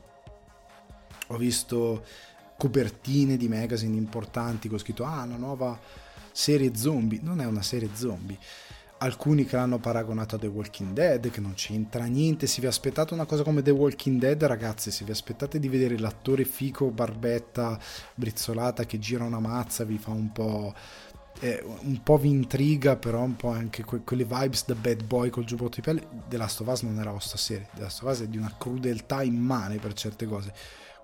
ho 1.28 1.38
visto 1.38 2.04
copertine 2.58 3.38
di 3.38 3.48
magazine 3.48 3.96
importanti 3.96 4.68
con 4.68 4.80
scritto 4.80 5.06
ah 5.06 5.24
una 5.24 5.38
nuova 5.38 5.80
serie 6.32 6.76
zombie, 6.76 7.20
non 7.22 7.40
è 7.40 7.46
una 7.46 7.62
serie 7.62 7.90
zombie 7.94 8.38
alcuni 9.00 9.46
che 9.46 9.56
l'hanno 9.56 9.78
paragonato 9.78 10.36
a 10.36 10.40
The 10.40 10.48
Walking 10.48 10.94
Dead, 10.94 11.30
che 11.30 11.40
non 11.40 11.54
c'entra 11.54 12.06
niente. 12.06 12.48
Se 12.48 12.62
vi 12.62 12.68
aspettate 12.68 13.14
una 13.14 13.26
cosa 13.26 13.44
come 13.44 13.62
The 13.62 13.72
Walking 13.72 14.20
Dead, 14.20 14.42
ragazzi, 14.44 14.92
se 14.92 15.06
vi 15.06 15.12
aspettate 15.12 15.60
di 15.60 15.70
vedere 15.70 15.98
l'attore 15.98 16.44
fico, 16.44 16.90
barbetta, 16.90 17.80
brizzolata 18.16 18.86
che 18.86 19.00
gira 19.00 19.24
una 19.24 19.40
mazza, 19.40 19.84
vi 19.84 19.98
fa 19.98 20.12
un 20.12 20.32
po'. 20.32 20.74
Eh, 21.42 21.64
un 21.82 22.04
po' 22.04 22.18
vi 22.18 22.30
intriga, 22.30 22.98
però 22.98 23.22
un 23.22 23.36
po' 23.36 23.50
anche 23.50 23.84
que- 23.84 24.02
quelle 24.04 24.26
vibes 24.26 24.66
da 24.66 24.76
bad 24.76 25.04
boy 25.06 25.30
col 25.30 25.46
giubbotto 25.46 25.76
di 25.76 25.82
pelle. 25.82 26.08
The 26.28 26.38
Last 26.38 26.60
of 26.62 26.68
Us 26.68 26.82
non 26.82 27.00
era 27.00 27.12
vostra 27.12 27.38
serie. 27.38 27.70
The 27.76 27.82
Last 27.82 28.04
of 28.04 28.12
Us 28.12 28.22
è 28.24 28.28
di 28.28 28.38
una 28.38 28.54
crudeltà 28.58 29.24
immane 29.24 29.78
per 29.78 29.94
certe 29.94 30.26
cose 30.26 30.54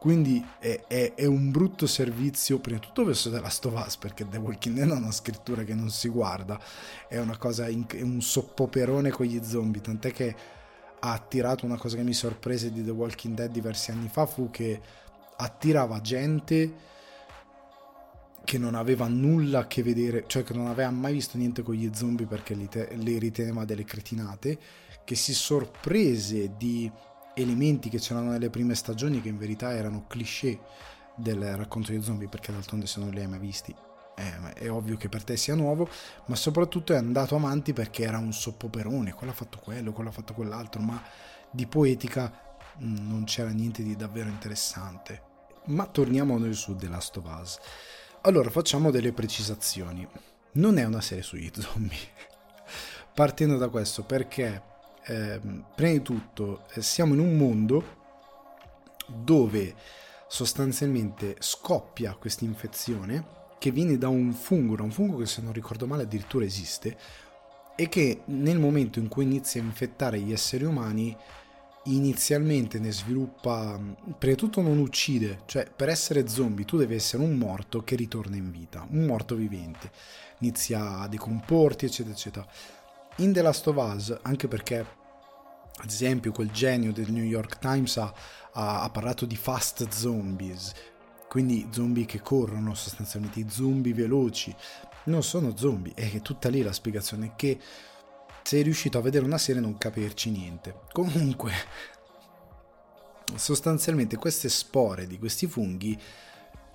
quindi 0.06 0.45
è, 0.60 0.84
è, 0.88 1.13
è, 1.15 1.26
un 1.26 1.50
brutto 1.50 1.88
servizio, 1.88 2.60
prima 2.60 2.78
di 2.78 2.86
tutto 2.86 3.06
verso 3.06 3.32
The 3.32 3.39
Last 3.39 3.65
of 3.65 3.84
Us, 3.84 3.98
perché 3.98 4.30
The 4.30 4.38
Walking 4.38 4.76
Dead 4.76 4.88
è 4.88 4.93
una 4.93 5.12
scrittura 5.12 5.63
che 5.63 5.74
non 5.74 5.89
si 5.89 6.10
guarda, 6.10 6.60
è 7.08 7.17
una 7.17 7.38
cosa, 7.38 7.65
è 7.65 8.02
un 8.04 8.21
soppoperone 8.21 9.10
con 9.10 9.26
gli 9.26 9.43
zombie, 9.43 9.82
tant'è 9.82 10.12
che 10.12 10.36
ha 11.00 11.12
attirato 11.12 11.65
una 11.65 11.78
cosa 11.78 11.95
che 11.95 12.04
mi 12.04 12.13
sorprese 12.13 12.71
di 12.71 12.84
The 12.84 12.91
Walking 12.91 13.34
Dead 13.34 13.50
diversi 13.50 13.89
anni 13.89 14.08
fa, 14.08 14.28
fu 14.28 14.52
che 14.52 14.80
attirava 15.38 16.00
gente 16.02 16.71
che 18.45 18.58
non 18.58 18.75
aveva 18.75 19.08
nulla 19.08 19.60
a 19.60 19.67
che 19.67 19.84
vedere, 19.84 20.23
cioè 20.27 20.43
che 20.43 20.53
non 20.53 20.67
aveva 20.67 20.89
mai 20.91 21.12
visto 21.12 21.38
niente 21.38 21.63
con 21.63 21.75
gli 21.75 21.89
zombie 21.93 22.25
perché 22.25 22.53
li, 22.53 22.69
te, 22.69 22.88
li 22.93 23.17
riteneva 23.19 23.65
delle 23.65 23.84
cretinate, 23.84 24.58
che 25.03 25.15
si 25.15 25.34
sorprese 25.34 26.55
di 26.55 26.89
elementi 27.34 27.89
che 27.89 27.99
c'erano 27.99 28.31
nelle 28.31 28.49
prime 28.49 28.75
stagioni 28.75 29.21
che 29.21 29.27
in 29.27 29.38
verità 29.38 29.73
erano 29.73 30.05
cliché 30.08 30.58
del 31.15 31.58
racconto 31.58 31.91
di 31.91 32.01
zombie 32.01 32.29
perché 32.29 32.53
d'altronde 32.53 32.88
se 32.88 33.01
non 33.01 33.10
li 33.10 33.19
hai 33.19 33.27
mai 33.27 33.39
visti 33.39 33.75
è, 34.15 34.53
è, 34.53 34.71
ovvio 34.71 34.95
che 34.95 35.10
per 35.10 35.25
te 35.25 35.36
sia 35.36 35.53
nuovo 35.53 35.89
ma 36.27 36.36
soprattutto 36.36 36.93
è 36.93 36.95
andato 36.95 37.36
avanti 37.36 37.73
perché 37.73 38.03
era 38.03 38.17
un 38.17 38.31
soppoperone 38.31 39.13
quello 39.13 39.34
ha 39.34 39.36
fatto 39.36 39.60
quello, 39.60 39.91
quello 39.91 40.10
ha 40.10 40.13
fatto 40.13 40.34
quell'altro 40.34 40.81
ma 40.81 41.01
di 41.55 41.65
poetica 41.67 42.58
mm, 42.84 43.10
non 43.10 43.23
c'era 43.23 43.49
niente 43.49 43.81
di 43.81 43.95
davvero 43.95 44.27
interessante. 44.27 45.34
Ma 45.67 45.88
torniamo 45.88 46.38
noi 46.38 46.53
su 46.53 46.75
The 46.75 46.88
Last 46.88 47.17
of 47.17 47.25
Us 47.25 47.60
allora 48.26 48.50
facciamo 48.50 48.90
delle 48.90 49.12
precisazioni. 49.12 50.08
Non 50.54 50.78
è 50.78 50.84
una 50.84 51.02
serie 51.02 51.24
sugli 51.24 51.50
zombie. 51.54 51.98
Partendo 53.14 53.58
da 53.58 53.70
questo 53.70 54.04
perché 54.04 54.62
eh, 55.06 55.40
prima 55.76 55.92
di 55.92 56.02
tutto 56.02 56.66
eh, 56.74 56.82
siamo 56.82 57.14
in 57.14 57.20
un 57.20 57.38
mondo 57.38 58.04
dove 59.08 59.76
sostanzialmente 60.28 61.36
scoppia 61.40 62.16
questa 62.16 62.46
infezione 62.46 63.34
che 63.60 63.70
viene 63.72 63.98
da 63.98 64.10
un 64.10 64.34
fungo, 64.34 64.76
da 64.76 64.84
un 64.84 64.92
fungo 64.92 65.18
che 65.18 65.28
se 65.28 65.42
non 65.42 65.54
ricordo 65.54 65.86
male 65.86 66.04
addirittura 66.04 66.46
esiste 66.46 66.98
e 67.76 67.88
che 67.88 68.22
nel 68.26 68.60
momento 68.60 69.00
in 69.00 69.08
cui 69.08 69.24
inizia 69.24 69.62
a 69.62 69.66
infettare 69.66 70.20
gli 70.20 70.32
esseri 70.32 70.64
umani 70.64 71.16
inizialmente 71.86 72.80
ne 72.80 72.91
sviluppa 72.91 73.80
prima 74.17 74.34
di 74.34 74.39
tutto 74.39 74.62
non 74.62 74.80
uccide 74.80 75.41
cioè 75.45 75.69
per 75.74 75.89
essere 75.89 76.28
zombie 76.28 76.65
tu 76.65 76.78
devi 76.78 76.95
essere 76.95 77.21
un 77.21 77.38
morto 77.38 77.84
che 77.84 77.95
ritorna 77.95 78.36
in 78.36 78.52
vita 78.52 78.86
un 78.89 79.06
morto 79.06 79.36
vivente. 79.36 79.91
Inizia 80.39 81.00
a 81.00 81.08
decomporti 81.08 81.86
eccetera 81.86 82.13
eccetera. 82.13 82.48
In 83.17 83.32
The 83.32 83.41
Last 83.41 83.67
of 83.67 83.78
Us, 83.78 84.17
anche 84.24 84.48
perché 84.48 84.86
ad 85.78 85.89
esempio 85.89 86.32
quel 86.32 86.52
genio 86.52 86.91
del 86.91 87.12
New 87.12 87.24
York 87.24 87.60
Times 87.60 87.98
ha, 87.98 88.13
ha, 88.54 88.82
ha 88.84 88.89
parlato 88.89 89.26
di 89.26 89.36
fast 89.36 89.88
zombies, 89.89 90.74
quindi 91.30 91.67
zombie 91.71 92.06
che 92.06 92.21
corrono 92.21 92.74
sostanzialmente, 92.74 93.39
i 93.39 93.45
zombie 93.50 93.93
veloci, 93.93 94.54
non 95.06 95.24
sono 95.24 95.56
zombie, 95.56 95.93
è 95.93 96.21
tutta 96.21 96.50
lì 96.50 96.62
la 96.62 96.74
spiegazione 96.74 97.34
che 97.36 97.60
sei 98.45 98.62
riuscito 98.62 98.99
a 98.99 99.01
vedere 99.01 99.25
una 99.25 99.39
serie 99.39 99.60
e 99.60 99.63
non 99.63 99.75
capirci 99.75 100.29
niente. 100.29 100.81
Comunque, 100.91 101.51
sostanzialmente 103.34 104.17
queste 104.17 104.49
spore 104.49 105.08
di 105.08 105.17
questi 105.17 105.47
funghi 105.47 105.99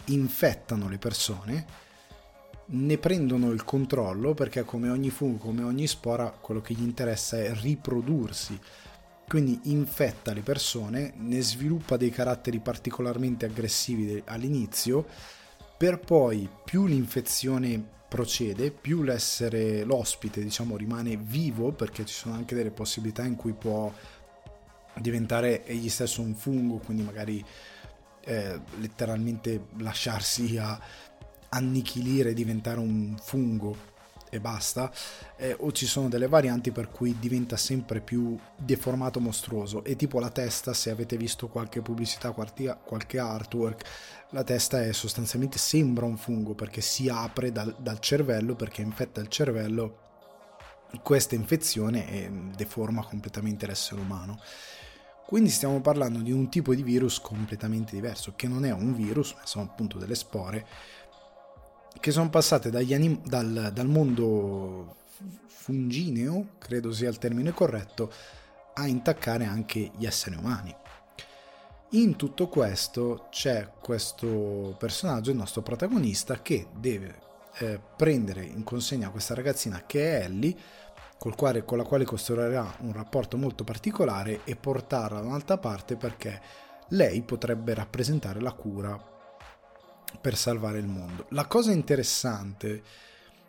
infettano 0.07 0.89
le 0.89 0.99
persone 0.99 1.67
ne 2.73 2.99
prendono 2.99 3.51
il 3.51 3.65
controllo 3.65 4.35
perché 4.35 4.65
come 4.65 4.89
ogni 4.89 5.11
fungo, 5.11 5.39
come 5.39 5.63
ogni 5.63 5.87
spora, 5.87 6.31
quello 6.31 6.61
che 6.61 6.75
gli 6.75 6.83
interessa 6.83 7.39
è 7.39 7.53
riprodursi. 7.55 8.59
Quindi 9.27 9.61
infetta 9.65 10.33
le 10.33 10.43
persone, 10.43 11.13
ne 11.17 11.41
sviluppa 11.41 11.97
dei 11.97 12.11
caratteri 12.11 12.59
particolarmente 12.59 13.47
aggressivi 13.47 14.23
all'inizio, 14.27 15.07
per 15.77 16.01
poi 16.01 16.49
più 16.65 16.87
l'infezione 16.87 17.99
procede, 18.11 18.73
più 18.73 19.05
l'essere 19.05 19.85
l'ospite, 19.85 20.43
diciamo, 20.43 20.77
rimane 20.77 21.17
vivo 21.17 21.71
perché 21.71 22.05
ci 22.05 22.13
sono 22.13 22.35
anche 22.35 22.57
delle 22.57 22.73
possibilità 22.73 23.23
in 23.23 23.37
cui 23.37 23.53
può 23.53 23.91
diventare 24.99 25.65
egli 25.65 25.89
stesso 25.89 26.21
un 26.21 26.35
fungo, 26.35 26.79
quindi 26.79 27.05
magari 27.05 27.43
eh, 28.25 28.61
letteralmente 28.81 29.67
lasciarsi 29.79 30.59
a 30.59 30.79
annichilire, 31.51 32.35
diventare 32.35 32.81
un 32.81 33.17
fungo 33.23 33.89
e 34.29 34.41
basta, 34.41 34.91
eh, 35.37 35.55
o 35.61 35.71
ci 35.71 35.87
sono 35.87 36.09
delle 36.09 36.27
varianti 36.27 36.73
per 36.73 36.91
cui 36.91 37.17
diventa 37.19 37.57
sempre 37.57 38.01
più 38.01 38.37
deformato, 38.57 39.21
mostruoso. 39.21 39.85
E 39.85 39.95
tipo 39.95 40.19
la 40.19 40.31
testa, 40.31 40.73
se 40.73 40.91
avete 40.91 41.17
visto 41.17 41.47
qualche 41.47 41.81
pubblicità, 41.81 42.33
qualche 42.33 43.19
artwork, 43.19 43.85
la 44.31 44.45
testa 44.45 44.83
è 44.83 44.93
sostanzialmente 44.93 45.59
sembra 45.59 46.05
un 46.05 46.17
fungo 46.17 46.55
perché 46.55 46.81
si 46.81 47.09
apre 47.09 47.51
dal, 47.51 47.75
dal 47.79 47.99
cervello, 47.99 48.55
perché 48.55 48.83
infetta 48.83 49.21
il 49.21 49.29
cervello. 49.29 50.09
Questa 51.03 51.37
infezione 51.37 52.11
e 52.11 52.31
deforma 52.57 53.05
completamente 53.05 53.67
l'essere 53.67 54.01
umano. 54.01 54.41
Quindi 55.25 55.51
stiamo 55.51 55.81
parlando 55.81 56.19
di 56.19 56.33
un 56.33 56.49
tipo 56.49 56.75
di 56.75 56.83
virus 56.83 57.21
completamente 57.21 57.95
diverso, 57.95 58.33
che 58.35 58.49
non 58.49 58.65
è 58.65 58.73
un 58.73 58.95
virus, 58.95 59.35
ma 59.35 59.47
sono 59.47 59.65
appunto 59.65 59.99
delle 59.99 60.17
spore, 60.17 60.67
che 62.01 62.11
sono 62.11 62.29
passate 62.29 62.69
anim- 62.93 63.25
dal, 63.25 63.71
dal 63.73 63.87
mondo 63.87 64.97
fungineo, 65.47 66.55
credo 66.59 66.91
sia 66.91 67.09
il 67.09 67.19
termine 67.19 67.53
corretto, 67.53 68.13
a 68.75 68.89
intaccare 68.89 69.45
anche 69.45 69.93
gli 69.97 70.07
esseri 70.07 70.35
umani. 70.35 70.75
In 71.95 72.15
tutto 72.15 72.47
questo 72.47 73.27
c'è 73.31 73.73
questo 73.81 74.77
personaggio, 74.79 75.33
il 75.33 75.37
nostro 75.37 75.61
protagonista, 75.63 76.41
che 76.41 76.69
deve 76.73 77.19
eh, 77.59 77.81
prendere 77.97 78.45
in 78.45 78.63
consegna 78.63 79.11
questa 79.11 79.35
ragazzina 79.35 79.83
che 79.87 80.21
è 80.21 80.25
Ellie 80.25 80.57
quale, 81.35 81.65
con 81.65 81.79
la 81.79 81.85
quale 81.85 82.05
costruirà 82.05 82.77
un 82.83 82.93
rapporto 82.93 83.37
molto 83.37 83.65
particolare 83.65 84.43
e 84.45 84.55
portarla 84.55 85.21
da 85.21 85.27
un'altra 85.27 85.59
parte 85.59 85.97
perché 85.97 86.41
lei 86.91 87.23
potrebbe 87.23 87.75
rappresentare 87.75 88.41
la 88.41 88.53
cura 88.53 88.97
per 90.21 90.37
salvare 90.37 90.79
il 90.79 90.87
mondo. 90.87 91.27
La 91.31 91.47
cosa 91.47 91.73
interessante 91.73 92.83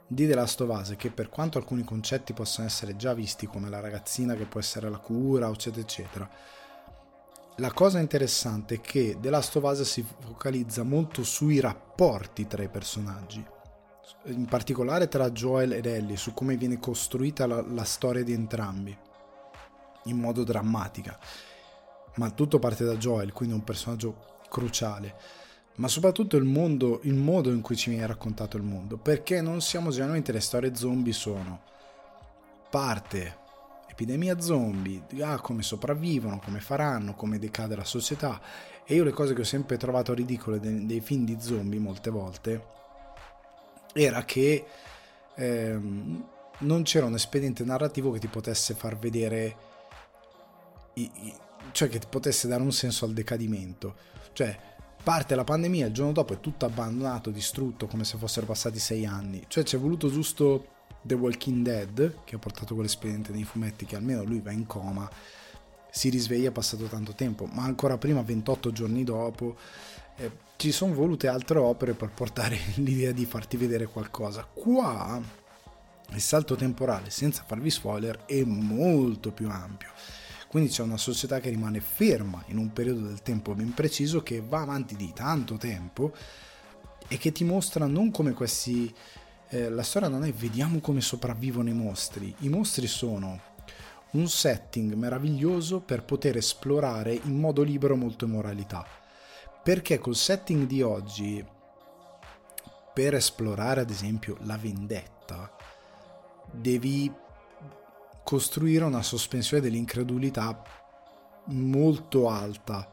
di 0.08 0.28
The 0.28 0.34
Last 0.34 0.60
of 0.62 0.70
Us 0.70 0.92
è 0.94 0.96
che 0.96 1.12
per 1.12 1.30
quanto 1.30 1.60
alcuni 1.60 1.84
concetti 1.84 2.34
possano 2.34 2.66
essere 2.66 2.96
già 2.96 3.14
visti 3.14 3.46
come 3.46 3.70
la 3.70 3.80
ragazzina 3.80 4.34
che 4.34 4.46
può 4.46 4.60
essere 4.60 4.90
la 4.90 4.98
cura, 4.98 5.48
eccetera, 5.48 5.82
eccetera, 5.82 6.30
la 7.58 7.72
cosa 7.72 8.00
interessante 8.00 8.76
è 8.76 8.82
che 8.82 9.18
The 9.20 9.30
Last 9.30 9.56
of 9.56 9.64
Us 9.64 9.82
si 9.82 10.06
focalizza 10.20 10.84
molto 10.84 11.24
sui 11.24 11.60
rapporti 11.60 12.48
tra 12.48 12.64
i 12.64 12.70
personaggi 12.70 13.46
in 14.26 14.46
particolare 14.46 15.08
tra 15.08 15.32
Joel 15.32 15.74
ed 15.74 15.86
Ellie, 15.86 16.18
su 16.18 16.34
come 16.34 16.56
viene 16.56 16.80
costruita 16.80 17.48
la, 17.48 17.62
la 17.62 17.84
storia 17.84 18.24
di 18.24 18.34
entrambi, 18.34 18.96
in 20.06 20.18
modo 20.18 20.44
drammatica. 20.44 21.18
Ma 22.16 22.30
tutto 22.32 22.60
parte 22.60 22.84
da 22.84 22.96
Joel, 22.96 23.32
quindi 23.34 23.56
un 23.56 23.64
personaggio 23.64 24.40
cruciale. 24.50 25.16
Ma 25.76 25.88
soprattutto 25.88 26.38
il, 26.38 26.44
mondo, 26.44 27.00
il 27.04 27.16
modo 27.16 27.50
in 27.52 27.62
cui 27.62 27.76
ci 27.76 27.90
viene 27.90 28.06
raccontato 28.06 28.58
il 28.58 28.64
mondo, 28.64 28.98
perché 28.98 29.42
non 29.42 29.62
siamo 29.62 29.90
generalmente 29.90 30.32
le 30.32 30.42
storie 30.42 30.76
zombie 30.76 31.14
sono 31.14 31.70
parte 32.70 33.40
epidemia 33.92 34.40
zombie, 34.40 35.04
ah, 35.22 35.40
come 35.40 35.62
sopravvivono, 35.62 36.40
come 36.40 36.60
faranno, 36.60 37.14
come 37.14 37.40
decade 37.40 37.76
la 37.76 37.84
società. 37.84 38.42
E 38.86 38.96
io 38.96 39.04
le 39.04 39.12
cose 39.12 39.34
che 39.34 39.42
ho 39.42 39.46
sempre 39.46 39.78
trovato 39.78 40.14
ridicole 40.14 40.60
dei, 40.60 40.86
dei 40.86 41.02
film 41.02 41.26
di 41.26 41.38
zombie 41.40 41.80
molte 41.80 42.10
volte 42.10 42.66
era 43.94 44.24
che 44.24 44.66
ehm, 45.36 46.26
non 46.60 46.84
c'era 46.84 47.06
un 47.06 47.16
espediente 47.16 47.64
narrativo 47.64 48.12
che 48.12 48.20
ti 48.20 48.28
potesse 48.28 48.74
far 48.74 48.98
vedere, 48.98 49.56
i, 50.94 51.12
i, 51.14 51.34
cioè 51.72 51.90
che 51.90 52.00
ti 52.00 52.08
potesse 52.10 52.48
dare 52.48 52.62
un 52.62 52.72
senso 52.72 53.06
al 53.06 53.14
decadimento. 53.14 53.96
Cioè, 54.34 54.58
parte 55.04 55.36
la 55.36 55.44
pandemia, 55.44 55.88
il 55.88 55.94
giorno 55.94 56.14
dopo 56.14 56.34
è 56.34 56.40
tutto 56.40 56.66
abbandonato, 56.66 57.30
distrutto, 57.30 57.88
come 57.88 58.06
se 58.06 58.18
fossero 58.18 58.46
passati 58.46 58.80
sei 58.80 59.06
anni. 59.06 59.44
Cioè, 59.48 59.64
ci 59.64 59.76
è 59.76 59.80
voluto 59.80 60.10
giusto 60.10 60.80
The 61.02 61.16
Walking 61.16 61.64
Dead, 61.64 62.24
che 62.24 62.36
ha 62.36 62.40
portato 62.40 62.74
quell'espediente 62.74 63.32
nei 63.32 63.44
fumetti, 63.44 63.86
che 63.86 63.96
almeno 63.96 64.24
lui 64.24 64.40
va 64.40 64.52
in 64.52 64.66
coma, 64.66 65.10
si 65.90 66.10
risveglia, 66.10 66.52
passato 66.52 66.86
tanto 66.86 67.14
tempo, 67.14 67.46
ma 67.46 67.64
ancora 67.64 67.98
prima, 67.98 68.22
28 68.22 68.72
giorni 68.72 69.04
dopo 69.04 69.58
eh, 70.18 70.32
ci 70.56 70.72
sono 70.72 70.94
volute 70.94 71.28
altre 71.28 71.58
opere 71.58 71.94
per 71.94 72.12
portare 72.12 72.58
l'idea 72.76 73.12
di 73.12 73.26
farti 73.26 73.58
vedere 73.58 73.88
qualcosa. 73.88 74.44
Qua 74.46 75.22
il 76.14 76.22
salto 76.22 76.56
temporale, 76.56 77.10
senza 77.10 77.44
farvi 77.46 77.70
spoiler, 77.70 78.26
è 78.26 78.44
molto 78.44 79.32
più 79.32 79.50
ampio. 79.50 79.90
Quindi 80.48 80.70
c'è 80.70 80.84
una 80.84 80.98
società 80.98 81.40
che 81.40 81.50
rimane 81.50 81.80
ferma 81.80 82.44
in 82.48 82.58
un 82.58 82.74
periodo 82.74 83.08
del 83.08 83.22
tempo 83.22 83.56
ben 83.56 83.74
preciso, 83.74 84.22
che 84.22 84.42
va 84.46 84.62
avanti 84.62 84.96
di 84.96 85.12
tanto 85.14 85.56
tempo 85.56 86.14
e 87.08 87.18
che 87.18 87.32
ti 87.32 87.44
mostra 87.44 87.86
non 87.86 88.12
come 88.12 88.34
questi... 88.34 88.94
Eh, 89.54 89.70
la 89.70 89.84
storia 89.84 90.08
non 90.08 90.24
è 90.24 90.32
vediamo 90.32 90.80
come 90.80 91.02
sopravvivono 91.02 91.70
i 91.70 91.74
mostri. 91.74 92.34
I 92.40 92.50
mostri 92.50 92.88
sono 92.88 93.40
un 94.12 94.28
setting 94.28 94.94
meraviglioso 94.94 95.80
per 95.80 96.04
poter 96.04 96.38
esplorare 96.38 97.14
in 97.14 97.40
modo 97.40 97.62
libero 97.62 97.96
molte 97.96 98.26
moralità 98.26 98.86
perché 99.64 100.00
col 100.00 100.16
setting 100.16 100.66
di 100.66 100.82
oggi, 100.82 101.46
per 102.94 103.14
esplorare 103.14 103.82
ad 103.82 103.90
esempio 103.90 104.38
la 104.42 104.58
vendetta, 104.58 105.56
devi 106.52 107.12
costruire 108.24 108.84
una 108.86 109.04
sospensione 109.04 109.62
dell'incredulità 109.62 110.64
molto 111.46 112.30
alta. 112.30 112.92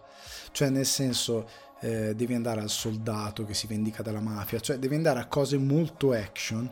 Cioè, 0.53 0.69
nel 0.69 0.87
senso, 0.87 1.49
eh, 1.81 2.15
devi 2.15 2.35
andare 2.35 2.61
al 2.61 2.71
soldato 2.71 3.45
che 3.45 3.55
si 3.55 3.67
vendica 3.67 4.03
dalla 4.03 4.21
mafia, 4.21 4.61
cioè 4.61 4.79
devi 4.79 4.95
andare 4.95 5.21
a 5.21 5.27
cose 5.27 5.57
molto 5.59 6.13
action 6.13 6.71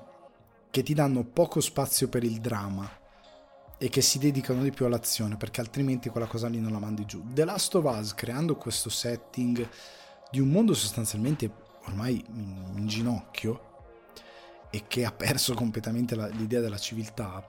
che 0.71 0.83
ti 0.83 0.95
danno 0.95 1.25
poco 1.25 1.61
spazio 1.61 2.09
per 2.09 2.25
il 2.25 2.41
dramma 2.41 2.89
e 3.79 3.89
che 3.89 4.01
si 4.01 4.19
dedicano 4.19 4.63
di 4.63 4.71
più 4.71 4.87
all'azione 4.87 5.37
perché 5.37 5.61
altrimenti 5.61 6.09
quella 6.09 6.27
cosa 6.27 6.49
lì 6.49 6.61
non 6.61 6.73
la 6.73 6.79
mandi 6.79 7.05
giù. 7.05 7.23
The 7.33 7.45
Last 7.45 7.75
of 7.75 7.85
Us 7.85 8.15
creando 8.15 8.57
questo 8.57 8.91
setting 8.91 9.69
di 10.31 10.41
un 10.41 10.49
mondo 10.49 10.75
sostanzialmente 10.75 11.51
ormai 11.85 12.23
in 12.29 12.87
ginocchio 12.87 13.75
e 14.71 14.85
che 14.89 15.05
ha 15.05 15.13
perso 15.13 15.55
completamente 15.55 16.15
la, 16.15 16.27
l'idea 16.27 16.61
della 16.61 16.79
civiltà 16.79 17.49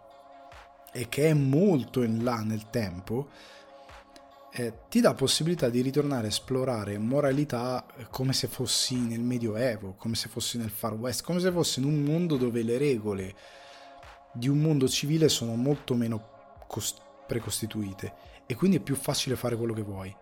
e 0.92 1.10
che 1.10 1.30
è 1.30 1.34
molto 1.34 2.04
in 2.04 2.24
là 2.24 2.42
nel 2.42 2.70
tempo, 2.70 3.30
eh, 4.58 4.74
ti 4.90 5.02
dà 5.02 5.14
possibilità 5.14 5.70
di 5.70 5.82
ritornare 5.82 6.26
a 6.26 6.30
esplorare 6.30 6.98
moralità 6.98 7.86
come 8.10 8.34
se 8.34 8.48
fossi 8.48 8.96
nel 8.96 9.22
Medioevo, 9.22 9.94
come 9.94 10.16
se 10.16 10.30
fossi 10.30 10.58
nel 10.58 10.72
Far 10.72 10.94
West, 10.94 11.24
come 11.24 11.40
se 11.40 11.52
fossi 11.52 11.80
in 11.80 11.86
un 11.86 12.02
mondo 12.02 12.38
dove 12.38 12.64
le 12.64 12.80
regole 12.80 13.36
di 14.34 14.48
un 14.48 14.58
mondo 14.58 14.88
civile 14.88 15.30
sono 15.30 15.54
molto 15.54 15.94
meno 15.94 16.56
cost- 16.68 17.02
precostituite 17.28 18.14
e 18.48 18.56
quindi 18.56 18.78
è 18.78 18.80
più 18.80 18.96
facile 18.96 19.36
fare 19.36 19.56
quello 19.56 19.74
che 19.74 19.84
vuoi. 19.84 20.16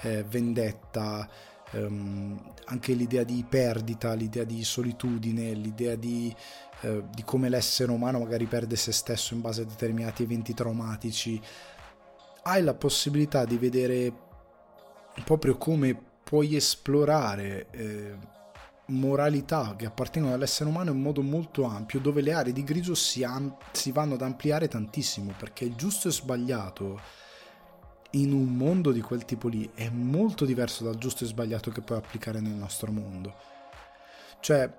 Eh, 0.00 0.24
vendetta, 0.24 1.28
ehm, 1.70 2.54
anche 2.64 2.94
l'idea 2.94 3.22
di 3.22 3.44
perdita, 3.48 4.12
l'idea 4.14 4.44
di 4.44 4.64
solitudine, 4.64 5.52
l'idea 5.52 5.94
di, 5.94 6.34
eh, 6.80 7.04
di 7.14 7.22
come 7.22 7.48
l'essere 7.48 7.92
umano 7.92 8.18
magari 8.18 8.46
perde 8.46 8.74
se 8.74 8.90
stesso 8.90 9.34
in 9.34 9.40
base 9.40 9.62
a 9.62 9.66
determinati 9.66 10.24
eventi 10.24 10.52
traumatici. 10.52 11.40
Hai 12.48 12.62
la 12.62 12.72
possibilità 12.72 13.44
di 13.44 13.58
vedere 13.58 14.10
proprio 15.22 15.58
come 15.58 15.94
puoi 16.24 16.56
esplorare 16.56 17.68
eh, 17.72 18.16
moralità 18.86 19.76
che 19.76 19.84
appartengono 19.84 20.32
all'essere 20.32 20.70
umano 20.70 20.92
in 20.92 20.98
modo 20.98 21.20
molto 21.20 21.64
ampio, 21.64 22.00
dove 22.00 22.22
le 22.22 22.32
aree 22.32 22.54
di 22.54 22.64
grigio 22.64 22.94
si, 22.94 23.22
am- 23.22 23.54
si 23.70 23.92
vanno 23.92 24.14
ad 24.14 24.22
ampliare 24.22 24.66
tantissimo, 24.66 25.34
perché 25.36 25.64
il 25.64 25.74
giusto 25.74 26.08
e 26.08 26.10
sbagliato 26.10 26.98
in 28.12 28.32
un 28.32 28.56
mondo 28.56 28.92
di 28.92 29.02
quel 29.02 29.26
tipo 29.26 29.48
lì 29.48 29.70
è 29.74 29.90
molto 29.90 30.46
diverso 30.46 30.84
dal 30.84 30.96
giusto 30.96 31.24
e 31.24 31.26
sbagliato 31.26 31.70
che 31.70 31.82
puoi 31.82 31.98
applicare 31.98 32.40
nel 32.40 32.54
nostro 32.54 32.90
mondo. 32.90 33.34
Cioè, 34.40 34.72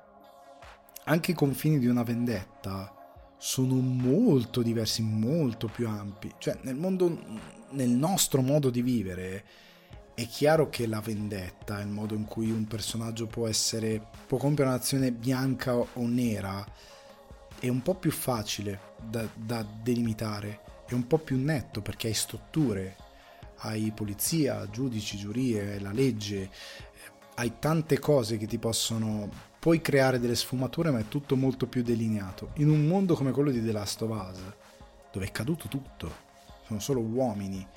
anche 1.04 1.32
i 1.32 1.36
confini 1.36 1.78
di 1.78 1.86
una 1.86 2.02
vendetta 2.02 2.96
sono 3.38 3.76
molto 3.76 4.64
diversi, 4.64 5.04
molto 5.04 5.68
più 5.68 5.88
ampi. 5.88 6.34
Cioè, 6.40 6.58
nel 6.64 6.76
mondo, 6.76 7.58
nel 7.72 7.90
nostro 7.90 8.42
modo 8.42 8.70
di 8.70 8.82
vivere, 8.82 9.44
è 10.14 10.28
chiaro 10.28 10.70
che 10.70 10.86
la 10.86 11.00
vendetta, 11.00 11.80
il 11.80 11.88
modo 11.88 12.14
in 12.14 12.26
cui 12.26 12.52
un 12.52 12.66
personaggio 12.66 13.28
può 13.28 13.48
essere, 13.48 14.02
può 14.28 14.38
compiere 14.38 14.70
un'azione 14.70 15.12
bianca 15.12 15.76
o 15.76 15.88
nera, 16.08 16.66
è 17.58 17.68
un 17.68 17.82
po' 17.82 17.96
più 17.96 18.12
facile 18.12 18.96
da, 19.02 19.28
da 19.34 19.66
delimitare, 19.82 20.60
è 20.86 20.94
un 20.94 21.08
po' 21.08 21.20
più 21.20 21.38
netto 21.38 21.82
perché 21.82 22.08
hai 22.08 22.14
strutture, 22.14 22.98
hai 23.60 23.92
polizia, 23.92 24.70
giudici, 24.70 25.18
giurie, 25.18 25.80
la 25.80 25.92
legge, 25.92 26.50
hai 27.36 27.54
tante 27.60 28.00
cose 28.00 28.38
che 28.38 28.48
ti 28.48 28.58
possono 28.58 29.48
puoi 29.60 29.82
creare 29.82 30.20
delle 30.20 30.36
sfumature 30.36 30.90
ma 30.90 31.00
è 31.00 31.08
tutto 31.08 31.36
molto 31.36 31.68
più 31.68 31.84
delineato. 31.84 32.52
In 32.56 32.70
un 32.70 32.86
mondo 32.88 33.16
come 33.16 33.32
quello 33.32 33.52
di 33.52 33.64
The 33.64 33.72
Last 33.72 34.02
of 34.02 34.10
Us 34.10 34.40
dove 35.12 35.26
è 35.26 35.32
caduto 35.32 35.68
tutto 35.68 36.28
sono 36.70 36.80
solo 36.80 37.02
uomini 37.02 37.68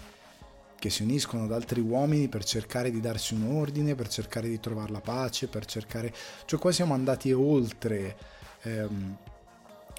che 0.79 0.91
si 0.91 1.03
uniscono 1.05 1.45
ad 1.45 1.53
altri 1.53 1.81
uomini 1.81 2.29
per 2.29 2.45
cercare 2.45 2.91
di 2.91 3.01
darsi 3.01 3.35
un 3.35 3.57
ordine, 3.57 3.95
per 3.95 4.09
cercare 4.09 4.49
di 4.49 4.59
trovare 4.59 4.91
la 4.91 5.01
pace, 5.01 5.47
per 5.47 5.65
cercare... 5.65 6.13
Cioè 6.45 6.59
qua 6.59 6.73
siamo 6.73 6.93
andati 6.93 7.33
oltre 7.33 8.17
ehm, 8.63 9.17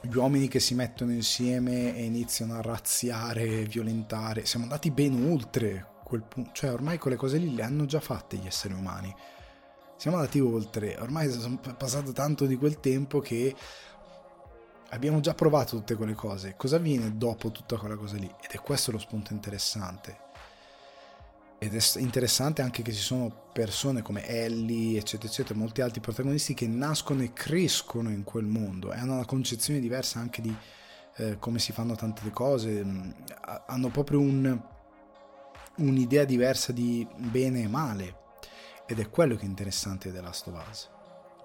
gli 0.02 0.14
uomini 0.14 0.50
che 0.50 0.60
si 0.60 0.76
mettono 0.76 1.14
insieme 1.14 1.96
e 1.96 2.04
iniziano 2.04 2.56
a 2.56 2.62
razziare, 2.62 3.64
violentare, 3.64 4.46
siamo 4.46 4.66
andati 4.66 4.92
ben 4.92 5.32
oltre 5.32 5.88
quel 6.04 6.24
punto, 6.24 6.52
cioè 6.52 6.74
ormai 6.74 6.98
quelle 6.98 7.16
cose 7.16 7.38
lì 7.38 7.56
le 7.56 7.64
hanno 7.64 7.86
già 7.86 8.02
fatte 8.02 8.36
gli 8.36 8.46
esseri 8.46 8.74
umani. 8.74 9.16
Siamo 9.96 10.18
andati 10.18 10.42
oltre, 10.42 10.98
ormai 11.00 11.30
è 11.30 11.74
passato 11.78 12.12
tanto 12.12 12.46
di 12.46 12.58
quel 12.58 12.82
tempo 12.82 13.22
che 13.22 13.56
abbiamo 14.94 15.20
già 15.20 15.34
provato 15.34 15.76
tutte 15.78 15.96
quelle 15.96 16.14
cose. 16.14 16.56
Cosa 16.56 16.78
avviene 16.78 17.18
dopo 17.18 17.52
tutta 17.52 17.78
quella 17.78 17.96
cosa 17.96 18.16
lì? 18.16 18.32
Ed 18.42 18.52
è 18.52 18.60
questo 18.60 18.92
lo 18.92 19.00
spunto 19.00 19.34
interessante. 19.34 20.22
Ed 21.58 21.76
è 21.76 22.00
interessante 22.00 22.62
anche 22.62 22.82
che 22.82 22.92
ci 22.92 23.02
sono 23.02 23.50
persone 23.54 24.02
come 24.02 24.26
Ellie, 24.28 25.00
eccetera, 25.00 25.32
eccetera, 25.32 25.58
molti 25.58 25.82
altri 25.82 26.02
protagonisti 26.02 26.54
che 26.54 26.68
nascono 26.68 27.24
e 27.24 27.34
crescono 27.34 28.10
in 28.10 28.24
quel 28.24 28.46
mondo 28.46 28.92
e 28.92 28.98
hanno 28.98 29.14
una 29.14 29.26
concezione 29.26 29.80
diversa 29.80 30.20
anche 30.20 30.42
di 30.42 30.54
eh, 31.16 31.38
come 31.40 31.60
si 31.60 31.72
fanno 31.72 31.96
tante 31.96 32.30
cose, 32.32 32.84
mm, 32.84 33.12
hanno 33.68 33.90
proprio 33.90 34.20
un, 34.20 34.62
un'idea 35.78 36.26
diversa 36.26 36.72
di 36.72 37.08
bene 37.16 37.62
e 37.62 37.68
male. 37.68 38.22
Ed 38.86 39.00
è 39.00 39.10
quello 39.10 39.36
che 39.36 39.44
è 39.44 39.48
interessante 39.48 40.12
della 40.12 40.32
Last. 40.46 40.93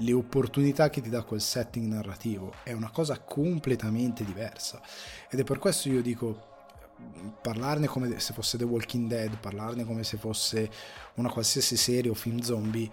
Le 0.00 0.12
opportunità 0.12 0.90
che 0.90 1.00
ti 1.00 1.08
dà 1.08 1.22
quel 1.22 1.40
setting 1.40 1.92
narrativo 1.92 2.52
è 2.62 2.72
una 2.72 2.90
cosa 2.90 3.18
completamente 3.18 4.24
diversa. 4.24 4.80
Ed 5.28 5.40
è 5.40 5.44
per 5.44 5.58
questo 5.58 5.88
io 5.88 6.02
dico, 6.02 6.46
parlarne 7.40 7.86
come 7.88 8.20
se 8.20 8.32
fosse 8.32 8.56
The 8.58 8.64
Walking 8.64 9.08
Dead, 9.08 9.38
parlarne 9.38 9.84
come 9.84 10.04
se 10.04 10.16
fosse 10.16 10.70
una 11.14 11.30
qualsiasi 11.30 11.76
serie 11.76 12.10
o 12.10 12.14
film 12.14 12.40
zombie, 12.40 12.88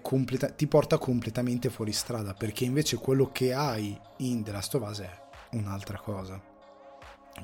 completa- 0.00 0.50
ti 0.50 0.68
porta 0.68 0.98
completamente 0.98 1.70
fuori 1.70 1.92
strada, 1.92 2.34
perché 2.34 2.64
invece 2.64 2.96
quello 2.96 3.30
che 3.32 3.52
hai 3.52 3.98
in 4.18 4.44
The 4.44 4.52
Last 4.52 4.74
of 4.76 4.88
Us 4.88 5.00
è 5.00 5.20
un'altra 5.52 5.98
cosa. 5.98 6.40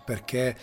Perché 0.04 0.56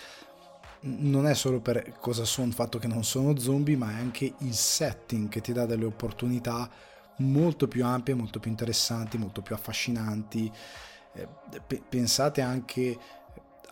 non 0.82 1.28
è 1.28 1.34
solo 1.34 1.60
per 1.60 1.98
cosa 2.00 2.24
sono, 2.24 2.48
il 2.48 2.54
fatto 2.54 2.78
che 2.78 2.88
non 2.88 3.04
sono 3.04 3.38
zombie, 3.38 3.76
ma 3.76 3.92
è 3.92 3.96
anche 3.96 4.34
il 4.38 4.54
setting 4.54 5.28
che 5.28 5.42
ti 5.42 5.52
dà 5.52 5.66
delle 5.66 5.86
opportunità 5.86 6.70
molto 7.18 7.68
più 7.68 7.86
ampie, 7.86 8.14
molto 8.14 8.40
più 8.40 8.50
interessanti, 8.50 9.18
molto 9.18 9.42
più 9.42 9.56
affascinanti. 9.56 10.52
Eh, 11.14 11.28
pensate 11.88 12.42
anche 12.42 12.98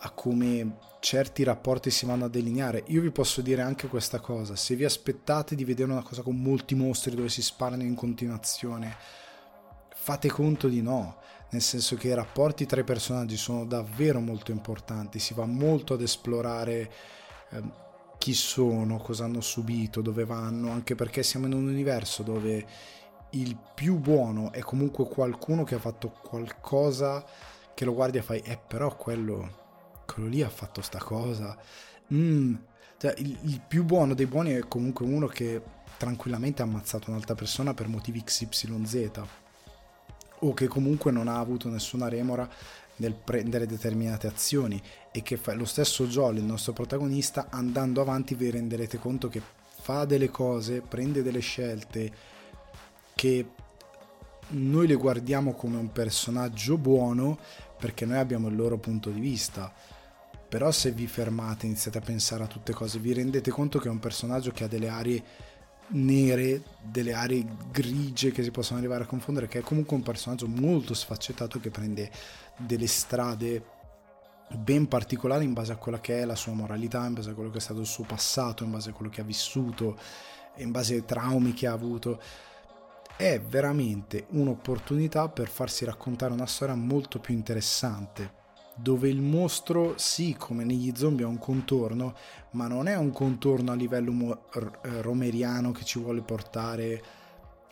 a 0.04 0.10
come 0.10 0.76
certi 1.00 1.42
rapporti 1.42 1.90
si 1.90 2.06
vanno 2.06 2.26
a 2.26 2.28
delineare. 2.28 2.84
Io 2.88 3.00
vi 3.00 3.10
posso 3.10 3.40
dire 3.40 3.62
anche 3.62 3.88
questa 3.88 4.20
cosa, 4.20 4.56
se 4.56 4.76
vi 4.76 4.84
aspettate 4.84 5.54
di 5.54 5.64
vedere 5.64 5.90
una 5.90 6.02
cosa 6.02 6.22
con 6.22 6.40
molti 6.40 6.74
mostri 6.74 7.14
dove 7.14 7.28
si 7.28 7.42
sparano 7.42 7.82
in 7.82 7.94
continuazione, 7.94 8.96
fate 9.94 10.28
conto 10.28 10.68
di 10.68 10.82
no, 10.82 11.18
nel 11.50 11.62
senso 11.62 11.96
che 11.96 12.08
i 12.08 12.14
rapporti 12.14 12.66
tra 12.66 12.80
i 12.80 12.84
personaggi 12.84 13.36
sono 13.36 13.64
davvero 13.64 14.20
molto 14.20 14.50
importanti, 14.50 15.18
si 15.18 15.34
va 15.34 15.44
molto 15.44 15.94
ad 15.94 16.02
esplorare 16.02 16.92
eh, 17.50 17.62
chi 18.18 18.34
sono, 18.34 18.98
cosa 18.98 19.24
hanno 19.24 19.40
subito, 19.40 20.00
dove 20.00 20.24
vanno, 20.24 20.70
anche 20.70 20.94
perché 20.94 21.22
siamo 21.22 21.46
in 21.46 21.54
un 21.54 21.66
universo 21.66 22.22
dove 22.22 22.64
il 23.32 23.56
più 23.74 23.98
buono 23.98 24.52
è 24.52 24.60
comunque 24.60 25.06
qualcuno 25.06 25.64
che 25.64 25.76
ha 25.76 25.78
fatto 25.78 26.10
qualcosa 26.10 27.24
che 27.74 27.84
lo 27.84 27.94
guardi 27.94 28.18
e 28.18 28.22
fai, 28.22 28.40
eh 28.40 28.58
però 28.58 28.94
quello 28.96 29.60
quello 30.12 30.28
lì 30.28 30.42
ha 30.42 30.48
fatto 30.48 30.82
sta 30.82 30.98
cosa. 30.98 31.56
Mm. 32.12 32.54
Cioè, 32.98 33.14
il, 33.18 33.38
il, 33.42 33.60
più 33.66 33.84
buono 33.84 34.14
dei 34.14 34.26
buoni 34.26 34.52
è 34.52 34.60
comunque 34.68 35.06
uno 35.06 35.26
che 35.26 35.60
tranquillamente 35.96 36.62
ha 36.62 36.66
ammazzato 36.66 37.10
un'altra 37.10 37.34
persona 37.34 37.74
per 37.74 37.88
motivi 37.88 38.22
XYZ 38.22 39.22
o 40.40 40.54
che 40.54 40.68
comunque 40.68 41.10
non 41.10 41.28
ha 41.28 41.38
avuto 41.38 41.68
nessuna 41.68 42.08
remora 42.08 42.48
nel 42.96 43.14
prendere 43.14 43.66
determinate 43.66 44.26
azioni 44.26 44.80
e 45.10 45.22
che 45.22 45.36
fa 45.36 45.54
lo 45.54 45.64
stesso 45.64 46.06
Joel, 46.06 46.36
il 46.36 46.44
nostro 46.44 46.72
protagonista, 46.72 47.46
andando 47.50 48.00
avanti 48.00 48.34
vi 48.34 48.50
renderete 48.50 48.98
conto 48.98 49.28
che 49.28 49.42
fa 49.80 50.04
delle 50.04 50.30
cose, 50.30 50.80
prende 50.80 51.22
delle 51.22 51.40
scelte 51.40 52.12
che 53.14 53.50
noi 54.48 54.86
le 54.86 54.94
guardiamo 54.94 55.54
come 55.54 55.76
un 55.76 55.92
personaggio 55.92 56.76
buono 56.76 57.38
perché 57.78 58.04
noi 58.04 58.18
abbiamo 58.18 58.48
il 58.48 58.56
loro 58.56 58.78
punto 58.78 59.10
di 59.10 59.20
vista 59.20 59.72
però 60.52 60.70
se 60.70 60.90
vi 60.90 61.06
fermate, 61.06 61.64
iniziate 61.64 61.96
a 61.96 62.02
pensare 62.02 62.42
a 62.44 62.46
tutte 62.46 62.74
cose, 62.74 62.98
vi 62.98 63.14
rendete 63.14 63.50
conto 63.50 63.78
che 63.78 63.88
è 63.88 63.90
un 63.90 63.98
personaggio 63.98 64.50
che 64.50 64.64
ha 64.64 64.68
delle 64.68 64.88
aree 64.88 65.24
nere, 65.92 66.62
delle 66.82 67.14
aree 67.14 67.46
grigie 67.70 68.32
che 68.32 68.42
si 68.42 68.50
possono 68.50 68.78
arrivare 68.78 69.04
a 69.04 69.06
confondere, 69.06 69.48
che 69.48 69.60
è 69.60 69.62
comunque 69.62 69.96
un 69.96 70.02
personaggio 70.02 70.46
molto 70.46 70.92
sfaccettato 70.92 71.58
che 71.58 71.70
prende 71.70 72.10
delle 72.58 72.86
strade 72.86 73.64
ben 74.50 74.88
particolari 74.88 75.46
in 75.46 75.54
base 75.54 75.72
a 75.72 75.76
quella 75.76 76.00
che 76.00 76.20
è 76.20 76.26
la 76.26 76.34
sua 76.34 76.52
moralità, 76.52 77.06
in 77.06 77.14
base 77.14 77.30
a 77.30 77.32
quello 77.32 77.48
che 77.48 77.56
è 77.56 77.62
stato 77.62 77.80
il 77.80 77.86
suo 77.86 78.04
passato, 78.04 78.62
in 78.62 78.72
base 78.72 78.90
a 78.90 78.92
quello 78.92 79.10
che 79.10 79.22
ha 79.22 79.24
vissuto, 79.24 79.98
in 80.56 80.70
base 80.70 80.96
ai 80.96 81.04
traumi 81.06 81.54
che 81.54 81.66
ha 81.66 81.72
avuto. 81.72 82.20
È 83.22 83.40
veramente 83.40 84.26
un'opportunità 84.30 85.28
per 85.28 85.46
farsi 85.46 85.84
raccontare 85.84 86.32
una 86.32 86.46
storia 86.46 86.74
molto 86.74 87.20
più 87.20 87.32
interessante 87.32 88.40
dove 88.74 89.08
il 89.08 89.20
mostro 89.20 89.94
sì, 89.96 90.34
come 90.36 90.64
negli 90.64 90.90
zombie 90.96 91.24
ha 91.24 91.28
un 91.28 91.38
contorno, 91.38 92.16
ma 92.52 92.66
non 92.66 92.88
è 92.88 92.96
un 92.96 93.12
contorno 93.12 93.70
a 93.70 93.76
livello 93.76 94.10
mo- 94.10 94.46
eh, 94.52 95.02
romeriano 95.02 95.70
che 95.70 95.84
ci 95.84 96.00
vuole 96.00 96.20
portare 96.22 97.00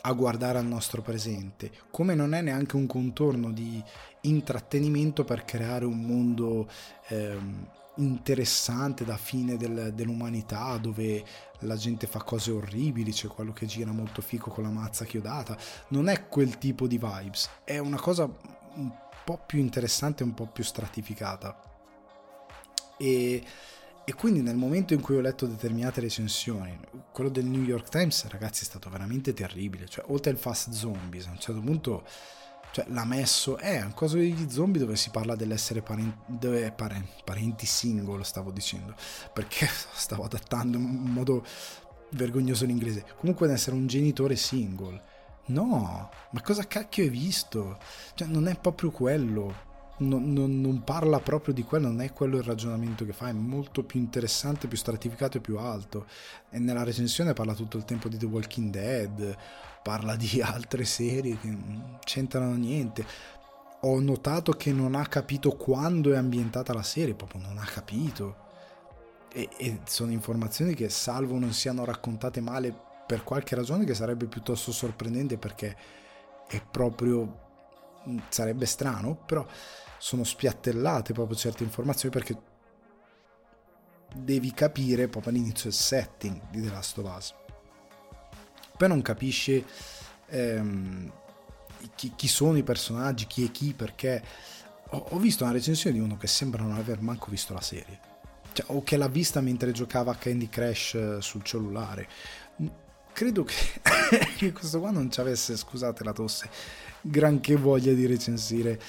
a 0.03 0.13
guardare 0.13 0.59
al 0.59 0.67
nostro 0.67 1.03
presente, 1.03 1.73
come 1.91 2.15
non 2.15 2.33
è 2.33 2.43
neanche 2.43 2.77
un 2.77 2.87
contorno 2.87 3.51
di 3.51 3.83
intrattenimento 4.21 5.25
per 5.25 5.45
creare 5.45 5.85
un 5.85 5.99
mondo 5.99 6.69
ehm, 7.09 7.67
interessante 7.97 9.05
da 9.05 9.17
fine 9.17 9.57
del, 9.57 9.93
dell'umanità 9.95 10.77
dove 10.79 11.25
la 11.61 11.77
gente 11.77 12.07
fa 12.07 12.23
cose 12.23 12.51
orribili, 12.51 13.13
c'è 13.13 13.29
quello 13.29 13.53
che 13.53 13.67
gira 13.67 13.93
molto 13.93 14.23
fico 14.23 14.51
con 14.51 14.65
la 14.65 14.71
mazza 14.71 15.05
chiodata, 15.05 15.57
non 15.89 16.09
è 16.09 16.29
quel 16.29 16.59
tipo 16.59 16.87
di 16.87 16.99
vibes, 16.99 17.49
è 17.65 17.79
una 17.79 18.01
cosa 18.01 18.25
un 18.75 18.93
po' 19.25 19.43
più 19.47 19.59
interessante 19.59 20.23
un 20.23 20.35
po' 20.35 20.47
più 20.47 20.65
stratificata. 20.65 21.61
E, 22.97 23.45
e 24.05 24.15
quindi 24.15 24.41
nel 24.41 24.57
momento 24.57 24.95
in 24.95 25.01
cui 25.01 25.17
ho 25.17 25.21
letto 25.21 25.47
determinate 25.47 26.01
recensioni, 26.01 26.79
quello 27.13 27.31
del 27.31 27.45
New 27.45 27.63
York 27.63 27.89
Times, 27.89 28.27
ragazzi, 28.29 28.63
è 28.63 28.65
stato 28.67 28.91
veramente 28.91 29.33
terribile. 29.33 29.87
Cioè, 29.87 30.05
oltre 30.09 30.31
al 30.31 30.37
fast 30.37 30.71
zombies, 30.71 31.27
a 31.27 31.31
un 31.31 31.39
certo 31.39 31.61
punto 31.61 32.05
cioè, 32.73 32.87
l'ha 32.89 33.05
messo. 33.05 33.57
È 33.57 33.83
un 33.83 33.95
coso 33.95 34.17
degli 34.17 34.51
zombie 34.51 34.81
dove 34.81 34.97
si 34.97 35.11
parla 35.11 35.35
dell'essere 35.35 35.83
parenti, 35.83 36.73
pare, 36.75 37.07
parenti 37.25 37.67
single, 37.67 38.25
stavo 38.25 38.51
dicendo, 38.51 38.95
perché 39.33 39.69
stavo 39.93 40.25
adattando 40.25 40.77
in 40.77 40.85
modo 40.85 41.45
vergognoso 42.11 42.65
l'inglese. 42.65 43.05
Comunque, 43.19 43.47
ad 43.47 43.53
essere 43.53 43.77
un 43.77 43.87
genitore 43.87 44.37
single. 44.37 45.03
No, 45.47 46.11
ma 46.31 46.43
cosa 46.43 46.67
cacchio 46.67 47.03
hai 47.03 47.11
visto? 47.11 47.79
Cioè, 48.15 48.29
non 48.29 48.47
è 48.47 48.57
proprio 48.57 48.91
quello. 48.91 49.69
Non, 50.01 50.33
non, 50.33 50.61
non, 50.61 50.83
parla 50.83 51.21
proprio 51.21 51.53
di 51.53 51.63
quello, 51.63 51.89
non 51.89 52.01
è 52.01 52.13
quello 52.13 52.39
il 52.39 52.43
ragionamento 52.43 53.05
che 53.05 53.13
fa, 53.13 53.29
è 53.29 53.33
molto 53.33 53.83
più 53.85 54.01
interessante, 54.01 54.67
più 54.67 54.79
stratificato 54.79 55.37
e 55.37 55.41
più 55.41 55.59
alto. 55.59 56.07
E 56.51 56.59
nella 56.59 56.85
recensione 56.85 57.35
parla 57.35 57.55
tutto 57.55 57.77
il 57.77 57.85
tempo 57.85 58.09
di 58.09 58.17
The 58.17 58.27
Walking 58.27 58.71
Dead, 58.71 59.37
parla 59.83 60.17
di 60.17 60.41
altre 60.43 60.85
serie 60.85 61.39
che 61.39 61.49
non 61.49 61.99
c'entrano 62.05 62.55
niente. 62.55 63.05
Ho 63.83 64.01
notato 64.01 64.53
che 64.53 64.73
non 64.73 64.95
ha 64.95 65.07
capito 65.07 65.51
quando 65.53 66.13
è 66.13 66.17
ambientata 66.17 66.73
la 66.73 66.83
serie, 66.83 67.15
proprio 67.15 67.43
non 67.43 67.59
ha 67.59 67.65
capito. 67.65 68.49
E, 69.33 69.49
e 69.59 69.81
sono 69.85 70.13
informazioni 70.13 70.75
che, 70.75 70.89
salvo 70.89 71.39
non 71.39 71.53
siano 71.53 71.85
raccontate 71.85 72.41
male 72.41 72.75
per 73.07 73.25
qualche 73.25 73.57
ragione 73.57 73.85
che 73.85 73.95
sarebbe 73.95 74.27
piuttosto 74.27 74.71
sorprendente 74.71 75.37
perché 75.37 75.77
è 76.47 76.63
proprio 76.63 77.39
mm, 78.09 78.19
sarebbe 78.29 78.67
strano, 78.67 79.17
però 79.27 79.45
sono 80.01 80.25
spiattellate 80.25 81.13
proprio 81.13 81.37
certe 81.37 81.63
informazioni 81.63 82.15
perché 82.15 82.35
devi 84.15 84.53
capire 84.53 85.09
proprio 85.09 85.31
all'inizio 85.31 85.69
il 85.69 85.75
setting 85.75 86.41
di 86.51 86.63
The 86.63 86.71
Last 86.71 86.99
of 86.99 87.17
Us. 87.17 87.35
Poi 88.79 88.89
non 88.89 89.03
capisci 89.03 89.63
ehm, 90.29 91.13
chi, 91.95 92.15
chi, 92.17 92.29
sono 92.29 92.57
i 92.57 92.63
personaggi, 92.63 93.27
chi 93.27 93.45
è 93.45 93.51
chi, 93.51 93.75
perché 93.75 94.25
ho, 94.89 95.07
ho, 95.11 95.19
visto 95.19 95.45
una 95.45 95.53
recensione 95.53 95.97
di 95.97 96.03
uno 96.03 96.17
che 96.17 96.27
sembra 96.27 96.63
non 96.63 96.73
aver 96.73 97.03
manco 97.03 97.31
visto 97.31 97.53
la 97.53 97.61
serie. 97.61 98.01
Cioè, 98.55 98.75
o 98.75 98.83
che 98.83 98.97
l'ha 98.97 99.09
vista 99.09 99.43
mentre 99.43 99.71
giocava 99.73 100.13
a 100.13 100.17
Candy 100.17 100.49
Crush 100.49 100.95
eh, 100.95 101.17
sul 101.21 101.43
cellulare. 101.43 102.09
Credo 103.13 103.45
che, 103.45 103.55
che 104.39 104.53
questo 104.53 104.81
qua 104.81 104.91
non 104.91 105.11
ci 105.11 105.21
avesse, 105.21 105.59
scusate 105.59 106.03
la 106.03 106.13
tosse, 106.13 106.49
granché 107.03 107.57
voglia 107.57 107.93
di 107.93 108.07
recensire 108.07 108.81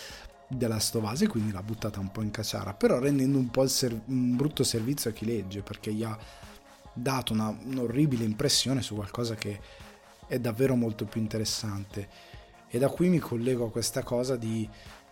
della 0.52 0.80
Stovase, 0.80 1.28
quindi 1.28 1.52
l'ha 1.52 1.64
buttata 1.64 2.00
un 2.00 2.12
po' 2.12 2.22
in 2.22 2.32
cacciara, 2.32 2.74
però 2.74 3.00
rendendo 3.00 3.38
un 3.38 3.50
po' 3.50 3.66
ser- 3.68 4.02
un 4.06 4.36
brutto 4.36 4.64
servizio 4.64 5.10
a 5.10 5.14
chi 5.14 5.26
legge, 5.26 5.62
perché 5.62 5.94
gli 5.94 6.04
ha 6.04 6.18
dato 6.94 7.34
una, 7.34 7.56
un'orribile 7.64 8.24
impressione 8.24 8.82
su 8.82 8.96
qualcosa 8.96 9.36
che 9.36 9.60
è 10.28 10.40
davvero 10.40 10.76
molto 10.76 11.06
più 11.06 11.22
interessante. 11.22 12.08
E 12.68 12.80
da 12.80 12.90
qui 12.90 13.10
mi 13.10 13.20
collego 13.20 13.66
a 13.66 13.72
questa 13.72 14.04
cosa 14.04 14.36
di, 14.36 14.68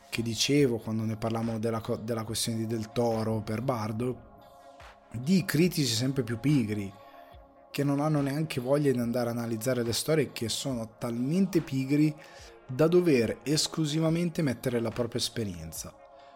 che 0.10 0.22
dicevo 0.22 0.78
quando 0.78 1.04
ne 1.04 1.16
parlavamo 1.16 1.60
della, 1.60 1.82
della 2.02 2.24
questione 2.24 2.60
di 2.60 2.68
Del 2.68 2.92
Toro 2.92 3.42
per 3.42 3.62
Bardo, 3.62 4.28
di 5.12 5.44
critici 5.46 5.94
sempre 5.94 6.24
più 6.24 6.40
pigri, 6.40 6.92
che 7.72 7.84
non 7.84 8.00
hanno 8.00 8.22
neanche 8.22 8.60
voglia 8.60 8.92
di 8.92 9.00
andare 9.00 9.30
a 9.30 9.32
analizzare 9.32 9.84
le 9.84 9.94
storie, 9.94 10.32
che 10.32 10.50
sono 10.50 10.96
talmente 10.98 11.62
pigri 11.62 12.14
da 12.72 12.88
dover 12.88 13.40
esclusivamente 13.44 14.44
mettere 14.44 14.80
la 14.80 14.92
propria 14.92 15.20
esperienza. 15.20 15.92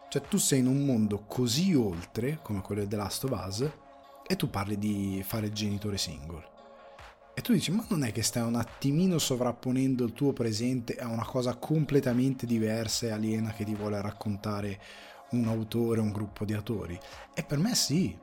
Cioè 0.09 0.21
tu 0.23 0.37
sei 0.37 0.59
in 0.59 0.67
un 0.67 0.83
mondo 0.83 1.25
così 1.27 1.75
oltre, 1.75 2.39
come 2.41 2.61
quello 2.61 2.81
di 2.81 2.87
The 2.87 2.95
Last 2.95 3.23
of 3.25 3.45
Us, 3.45 3.71
e 4.25 4.35
tu 4.35 4.49
parli 4.49 4.77
di 4.77 5.23
fare 5.25 5.51
genitore 5.51 5.97
single. 5.97 6.51
E 7.35 7.41
tu 7.41 7.53
dici, 7.53 7.71
ma 7.71 7.85
non 7.89 8.03
è 8.03 8.11
che 8.11 8.23
stai 8.23 8.43
un 8.43 8.55
attimino 8.55 9.17
sovrapponendo 9.17 10.03
il 10.03 10.13
tuo 10.13 10.33
presente 10.33 10.95
a 10.95 11.07
una 11.07 11.25
cosa 11.25 11.55
completamente 11.55 12.45
diversa 12.45 13.07
e 13.07 13.11
aliena 13.11 13.51
che 13.51 13.63
ti 13.63 13.73
vuole 13.75 14.01
raccontare 14.01 14.79
un 15.31 15.47
autore, 15.47 15.99
un 15.99 16.11
gruppo 16.11 16.45
di 16.45 16.53
autori? 16.53 16.99
E 17.33 17.43
per 17.43 17.57
me 17.57 17.75
sì. 17.75 18.17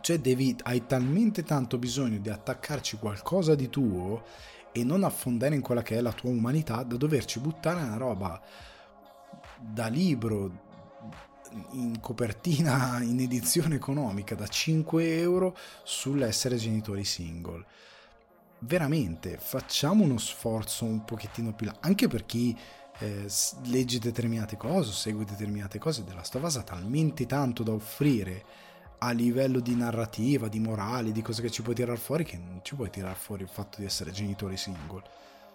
Cioè 0.00 0.18
devi, 0.18 0.56
hai 0.62 0.86
talmente 0.86 1.44
tanto 1.44 1.78
bisogno 1.78 2.18
di 2.18 2.28
attaccarci 2.28 2.96
qualcosa 2.96 3.54
di 3.54 3.68
tuo 3.68 4.22
e 4.76 4.82
non 4.82 5.04
affondare 5.04 5.54
in 5.54 5.60
quella 5.60 5.82
che 5.82 5.96
è 5.96 6.00
la 6.00 6.12
tua 6.12 6.30
umanità 6.30 6.82
da 6.82 6.96
doverci 6.96 7.38
buttare 7.38 7.80
una 7.80 7.96
roba 7.96 8.42
da 9.60 9.86
libro 9.86 10.50
in 11.74 12.00
copertina 12.00 12.98
in 13.02 13.20
edizione 13.20 13.76
economica 13.76 14.34
da 14.34 14.48
5 14.48 15.18
euro 15.20 15.56
sull'essere 15.84 16.56
genitori 16.56 17.04
single. 17.04 17.64
Veramente 18.58 19.38
facciamo 19.38 20.02
uno 20.02 20.18
sforzo 20.18 20.84
un 20.84 21.04
pochettino 21.04 21.52
più 21.52 21.66
là 21.66 21.76
anche 21.80 22.08
per 22.08 22.26
chi 22.26 22.56
eh, 22.98 23.28
legge 23.66 24.00
determinate 24.00 24.56
cose 24.56 24.90
segue 24.90 25.24
determinate 25.24 25.78
cose 25.78 26.02
della 26.02 26.24
Stovasa 26.24 26.60
ha 26.60 26.64
talmente 26.64 27.26
tanto 27.26 27.62
da 27.62 27.72
offrire 27.72 28.44
a 28.98 29.10
livello 29.10 29.60
di 29.60 29.74
narrativa, 29.74 30.48
di 30.48 30.58
morali, 30.58 31.12
di 31.12 31.22
cose 31.22 31.42
che 31.42 31.50
ci 31.50 31.62
puoi 31.62 31.74
tirare 31.74 31.98
fuori, 31.98 32.24
che 32.24 32.38
non 32.38 32.60
ci 32.62 32.74
puoi 32.74 32.90
tirare 32.90 33.14
fuori 33.14 33.42
il 33.42 33.48
fatto 33.48 33.80
di 33.80 33.86
essere 33.86 34.10
genitori 34.10 34.56
single. 34.56 35.02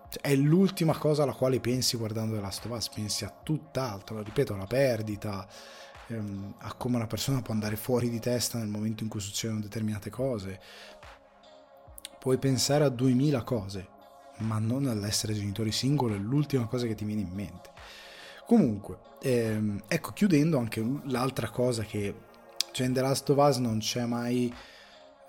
Cioè, 0.10 0.22
è 0.22 0.36
l'ultima 0.36 0.98
cosa 0.98 1.24
alla 1.24 1.34
quale 1.34 1.60
pensi 1.60 1.98
guardando 1.98 2.36
The 2.36 2.42
Last 2.42 2.66
of 2.66 2.72
Us, 2.72 2.90
pensi 2.90 3.26
a 3.26 3.34
tutt'altro, 3.44 4.22
ripeto, 4.22 4.54
alla 4.54 4.66
perdita, 4.66 5.48
ehm, 6.08 6.56
a 6.60 6.74
come 6.74 6.96
una 6.96 7.08
persona 7.08 7.42
può 7.42 7.54
andare 7.54 7.76
fuori 7.76 8.10
di 8.10 8.20
testa 8.20 8.58
nel 8.58 8.68
momento 8.68 9.04
in 9.04 9.10
cui 9.10 9.20
succedono 9.20 9.60
determinate 9.60 10.10
cose. 10.10 10.60
Puoi 12.20 12.38
pensare 12.38 12.84
a 12.84 12.90
duemila 12.90 13.44
cose, 13.44 13.88
ma 14.40 14.60
non 14.60 14.88
all'essere 14.88 15.34
genitori 15.34 15.72
single, 15.72 16.16
è 16.16 16.18
l'ultima 16.18 16.66
cosa 16.66 16.86
che 16.86 16.96
ti 16.96 17.06
viene 17.06 17.22
in 17.22 17.32
mente. 17.32 17.70
Comunque, 18.46 18.98
ehm, 19.22 19.84
ecco, 19.88 20.12
chiudendo 20.12 20.58
anche 20.58 20.84
l'altra 21.04 21.50
cosa 21.50 21.84
che 21.84 22.28
cioè 22.80 22.88
in 22.88 22.94
The 22.94 23.02
Last 23.02 23.30
of 23.30 23.38
Us 23.38 23.58
non 23.58 23.80
c'è 23.80 24.06
mai, 24.06 24.54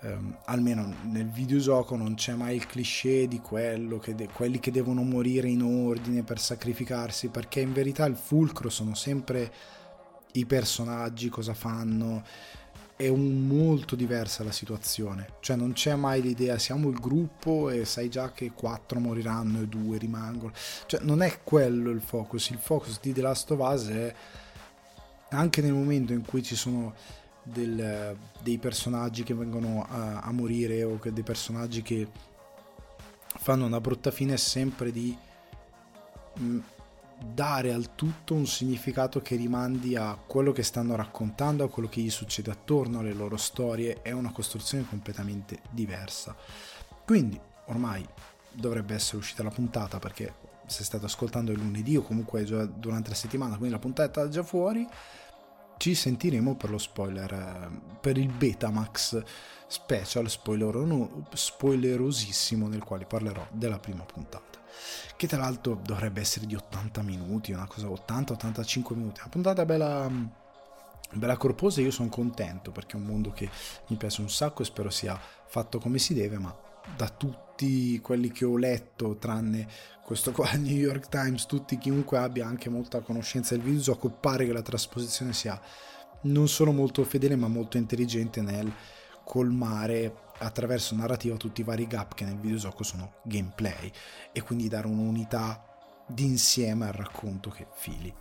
ehm, 0.03 0.37
almeno 0.45 0.93
nel 1.03 1.29
videogioco, 1.29 1.97
non 1.97 2.13
c'è 2.13 2.33
mai 2.33 2.55
il 2.55 2.65
cliché 2.65 3.27
di 3.27 3.41
che 3.41 4.15
de- 4.15 4.29
quelli 4.33 4.57
che 4.61 4.71
devono 4.71 5.03
morire 5.03 5.49
in 5.49 5.61
ordine 5.61 6.23
per 6.23 6.39
sacrificarsi, 6.39 7.27
perché 7.27 7.59
in 7.59 7.73
verità 7.73 8.05
il 8.05 8.15
fulcro 8.15 8.69
sono 8.69 8.95
sempre 8.95 9.51
i 10.33 10.45
personaggi, 10.45 11.27
cosa 11.27 11.53
fanno. 11.53 12.23
È 12.95 13.09
un, 13.09 13.45
molto 13.45 13.97
diversa 13.97 14.45
la 14.45 14.53
situazione, 14.53 15.33
cioè 15.41 15.57
non 15.57 15.73
c'è 15.73 15.95
mai 15.95 16.21
l'idea 16.21 16.57
siamo 16.57 16.87
il 16.87 16.99
gruppo 16.99 17.69
e 17.69 17.83
sai 17.83 18.09
già 18.09 18.31
che 18.31 18.51
quattro 18.51 18.99
moriranno 18.99 19.59
e 19.59 19.67
due 19.67 19.97
rimangono, 19.97 20.53
cioè 20.85 21.01
non 21.01 21.21
è 21.21 21.39
quello 21.43 21.89
il 21.89 21.99
focus, 21.99 22.51
il 22.51 22.59
focus 22.59 22.99
di 23.01 23.11
The 23.11 23.21
Last 23.21 23.51
of 23.51 23.59
Us 23.59 23.87
è 23.89 24.15
anche 25.31 25.61
nel 25.61 25.73
momento 25.73 26.13
in 26.13 26.23
cui 26.23 26.43
ci 26.43 26.55
sono 26.55 26.93
del, 27.43 28.15
dei 28.41 28.57
personaggi 28.57 29.23
che 29.23 29.33
vengono 29.33 29.85
a, 29.87 30.19
a, 30.21 30.31
morire 30.31 30.83
o 30.83 30.99
che 30.99 31.11
dei 31.11 31.23
personaggi 31.23 31.81
che 31.81 32.07
fanno 33.37 33.65
una 33.65 33.81
brutta 33.81 34.11
fine 34.11 34.33
è 34.33 34.37
sempre 34.37 34.91
di 34.91 35.15
mh, 36.37 36.43
mm, 36.43 36.59
dare 37.23 37.71
al 37.71 37.95
tutto 37.95 38.33
un 38.33 38.47
significato 38.47 39.21
che 39.21 39.35
rimandi 39.35 39.95
a 39.95 40.15
quello 40.15 40.51
che 40.51 40.63
stanno 40.63 40.95
raccontando, 40.95 41.63
a 41.63 41.69
quello 41.69 41.87
che 41.87 42.01
gli 42.01 42.09
succede 42.09 42.51
attorno 42.51 42.99
alle 42.99 43.13
loro 43.13 43.37
storie, 43.37 44.01
è 44.01 44.11
una 44.11 44.31
costruzione 44.31 44.85
completamente 44.87 45.59
diversa. 45.69 46.35
Quindi 47.05 47.39
ormai 47.65 48.05
dovrebbe 48.51 48.95
essere 48.95 49.17
uscita 49.17 49.43
la 49.43 49.49
puntata 49.49 49.99
perché 49.99 50.33
se 50.65 50.83
state 50.83 51.05
ascoltando 51.05 51.51
il 51.51 51.59
lunedì 51.59 51.97
o 51.97 52.01
comunque 52.01 52.43
durante 52.45 53.09
la 53.09 53.15
settimana, 53.15 53.57
quindi 53.57 53.73
la 53.73 53.79
puntata 53.79 54.23
è 54.23 54.27
già 54.29 54.43
fuori 54.43 54.87
ci 55.81 55.95
sentiremo 55.95 56.53
per 56.53 56.69
lo 56.69 56.77
spoiler, 56.77 57.33
eh, 57.33 57.97
per 57.99 58.15
il 58.19 58.31
Betamax 58.31 59.23
special 59.65 60.29
spoiler, 60.29 60.77
spoilerosissimo 61.33 62.67
nel 62.67 62.83
quale 62.83 63.05
parlerò 63.05 63.47
della 63.51 63.79
prima 63.79 64.03
puntata. 64.03 64.59
Che 65.17 65.27
tra 65.27 65.39
l'altro 65.39 65.81
dovrebbe 65.83 66.21
essere 66.21 66.45
di 66.45 66.53
80 66.53 67.01
minuti, 67.01 67.51
una 67.51 67.65
cosa 67.65 67.87
80-85 67.87 68.93
minuti. 68.93 69.21
Una 69.21 69.29
puntata 69.31 69.65
bella, 69.65 70.07
bella 71.13 71.37
corposa 71.37 71.81
e 71.81 71.85
io 71.85 71.91
sono 71.91 72.09
contento 72.09 72.69
perché 72.71 72.95
è 72.95 72.99
un 72.99 73.07
mondo 73.07 73.31
che 73.31 73.49
mi 73.87 73.95
piace 73.95 74.21
un 74.21 74.29
sacco 74.29 74.61
e 74.61 74.65
spero 74.65 74.91
sia 74.91 75.19
fatto 75.47 75.79
come 75.79 75.97
si 75.97 76.13
deve, 76.13 76.37
ma 76.37 76.55
da 76.95 77.09
tutti 77.09 77.99
quelli 78.01 78.31
che 78.31 78.45
ho 78.45 78.57
letto, 78.57 79.17
tranne 79.17 79.67
questo 80.03 80.31
qua, 80.31 80.51
New 80.57 80.75
York 80.75 81.09
Times, 81.09 81.45
tutti 81.45 81.77
chiunque 81.77 82.17
abbia 82.17 82.45
anche 82.45 82.69
molta 82.69 83.01
conoscenza 83.01 83.55
del 83.55 83.63
videogioco, 83.63 84.09
pare 84.09 84.45
che 84.45 84.53
la 84.53 84.61
trasposizione 84.61 85.33
sia 85.33 85.59
non 86.23 86.47
solo 86.47 86.71
molto 86.71 87.03
fedele 87.03 87.35
ma 87.35 87.47
molto 87.47 87.77
intelligente 87.77 88.41
nel 88.41 88.71
colmare 89.23 90.29
attraverso 90.39 90.95
narrativa 90.95 91.37
tutti 91.37 91.61
i 91.61 91.63
vari 91.63 91.87
gap 91.87 92.15
che 92.15 92.25
nel 92.25 92.37
videogioco 92.37 92.83
sono 92.83 93.13
gameplay 93.23 93.91
e 94.31 94.41
quindi 94.41 94.67
dare 94.67 94.87
un'unità 94.87 95.65
d'insieme 96.07 96.87
al 96.87 96.93
racconto 96.93 97.49
che 97.49 97.67
fili. 97.73 98.13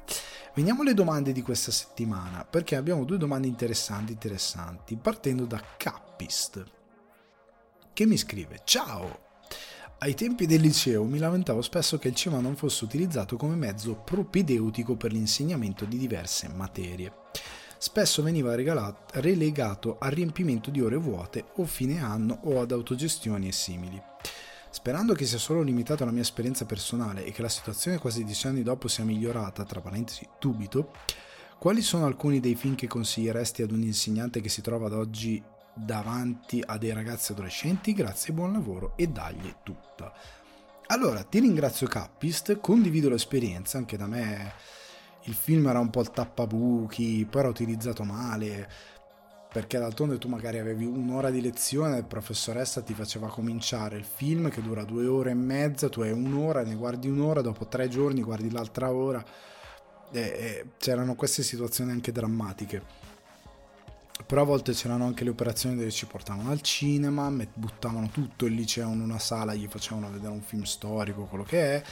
Veniamo 0.55 0.83
alle 0.83 0.95
domande 0.95 1.33
di 1.33 1.43
questa 1.43 1.71
settimana 1.71 2.45
perché 2.45 2.77
abbiamo 2.77 3.05
due 3.05 3.19
domande 3.19 3.47
interessanti 3.47 4.13
interessanti 4.13 4.97
partendo 4.97 5.45
da 5.45 5.63
Cappist 5.77 6.79
che 7.93 8.07
mi 8.07 8.16
scrive 8.16 8.61
Ciao! 8.64 9.28
Ai 9.99 10.14
tempi 10.14 10.47
del 10.47 10.62
liceo 10.62 11.05
mi 11.05 11.18
lamentavo 11.18 11.61
spesso 11.61 11.99
che 11.99 12.09
il 12.09 12.14
cinema 12.14 12.41
non 12.41 12.57
fosse 12.57 12.84
utilizzato 12.84 13.36
come 13.36 13.55
mezzo 13.55 13.97
propedeutico 13.97 14.97
per 14.97 15.12
l'insegnamento 15.12 15.84
di 15.84 15.99
diverse 15.99 16.49
materie. 16.49 17.12
Spesso 17.76 18.22
veniva 18.22 18.55
regalato, 18.55 19.20
relegato 19.20 19.99
al 19.99 20.12
riempimento 20.12 20.70
di 20.70 20.80
ore 20.80 20.97
vuote 20.97 21.47
o 21.57 21.64
fine 21.64 22.03
anno 22.03 22.41
o 22.45 22.61
ad 22.61 22.72
autogestioni 22.72 23.49
e 23.49 23.53
simili. 23.53 24.03
Sperando 24.70 25.14
che 25.14 25.26
sia 25.26 25.38
solo 25.38 25.62
limitato 25.62 26.03
alla 26.03 26.12
mia 26.12 26.22
esperienza 26.22 26.64
personale 26.64 27.24
e 27.24 27.32
che 27.32 27.43
la 27.43 27.49
situazione 27.49 27.99
quasi 27.99 28.24
dieci 28.24 28.47
anni 28.47 28.62
dopo 28.62 28.88
sia 28.88 29.05
migliorata, 29.05 29.64
tra 29.64 29.80
parentesi 29.80 30.26
dubito, 30.38 30.93
quali 31.59 31.82
sono 31.82 32.07
alcuni 32.07 32.41
dei 32.41 32.55
film 32.55 32.74
che 32.74 32.86
consiglieresti 32.86 33.62
ad 33.62 33.72
un 33.72 33.82
insegnante 33.82 34.41
che 34.41 34.49
si 34.49 34.62
trova 34.62 34.86
ad 34.86 34.95
oggi 34.95 35.43
davanti 35.75 36.62
a 36.64 36.77
dei 36.79 36.93
ragazzi 36.93 37.33
adolescenti, 37.33 37.93
grazie, 37.93 38.33
buon 38.33 38.53
lavoro 38.53 38.93
e 38.97 39.07
dagli 39.09 39.55
tutta. 39.62 40.12
Allora, 40.87 41.23
ti 41.23 41.39
ringrazio 41.39 41.87
Cappist, 41.87 42.59
condivido 42.61 43.09
l'esperienza, 43.09 43.79
anche 43.79 43.97
da 43.97 44.07
me 44.07 44.53
il 45.25 45.35
film 45.35 45.66
era 45.68 45.79
un 45.79 45.91
po' 45.91 46.01
il 46.01 46.11
tappabuchi, 46.11 47.27
poi 47.31 47.41
era 47.41 47.51
utilizzato 47.51 48.03
male, 48.03 48.68
perché 49.53 49.79
d'altronde 49.79 50.18
tu 50.18 50.29
magari 50.29 50.59
avevi 50.59 50.85
un'ora 50.85 51.31
di 51.31 51.41
lezione, 51.41 51.97
la 51.97 52.03
professoressa 52.03 52.83
ti 52.83 52.95
faceva 52.95 53.29
cominciare 53.29 53.97
il 53.97 54.05
film 54.05 54.49
che 54.49 54.62
dura 54.62 54.85
due 54.85 55.07
ore 55.07 55.31
e 55.31 55.35
mezza, 55.35 55.89
tu 55.89 56.01
hai 56.01 56.11
un'ora, 56.11 56.62
ne 56.62 56.75
guardi 56.75 57.09
un'ora, 57.09 57.41
dopo 57.41 57.66
tre 57.66 57.89
giorni 57.89 58.23
guardi 58.23 58.51
l'altra 58.51 58.93
ora, 58.93 59.25
e, 60.12 60.21
e 60.21 60.66
c'erano 60.79 61.14
queste 61.14 61.43
situazioni 61.43 61.93
anche 61.93 62.11
drammatiche 62.11 63.00
però 64.27 64.43
a 64.43 64.45
volte 64.45 64.73
c'erano 64.73 65.07
anche 65.07 65.25
le 65.25 65.31
operazioni 65.31 65.77
dove 65.77 65.91
ci 65.91 66.07
portavano 66.07 66.51
al 66.51 66.61
cinema, 66.61 67.31
buttavano 67.55 68.09
tutto 68.11 68.47
il 68.47 68.55
liceo 68.55 68.91
in 68.93 69.01
una 69.01 69.18
sala, 69.18 69.55
gli 69.55 69.66
facevano 69.68 70.11
vedere 70.11 70.33
un 70.33 70.43
film 70.43 70.62
storico, 70.62 71.25
quello 71.25 71.45
che 71.45 71.77
è. 71.77 71.83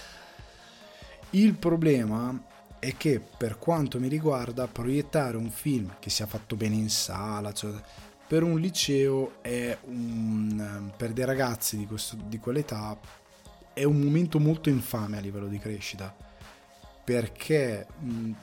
Il 1.31 1.55
problema 1.55 2.41
è 2.79 2.97
che 2.97 3.20
per 3.20 3.59
quanto 3.59 3.99
mi 3.99 4.09
riguarda 4.09 4.66
proiettare 4.66 5.37
un 5.37 5.51
film 5.51 5.97
che 5.99 6.11
sia 6.11 6.26
fatto 6.26 6.57
bene 6.57 6.76
in 6.76 6.91
sala, 6.91 7.53
cioè 7.53 7.72
per 8.26 8.43
un 8.43 8.59
liceo 8.59 9.43
è 9.43 9.76
un, 9.87 10.91
per 10.97 11.12
dei 11.12 11.24
ragazzi 11.24 11.76
di, 11.76 11.87
questo, 11.87 12.16
di 12.26 12.39
quell'età 12.39 12.99
è 13.72 13.85
un 13.85 14.01
momento 14.01 14.39
molto 14.39 14.68
infame 14.68 15.16
a 15.16 15.20
livello 15.20 15.47
di 15.47 15.59
crescita 15.59 16.14
perché 17.05 17.87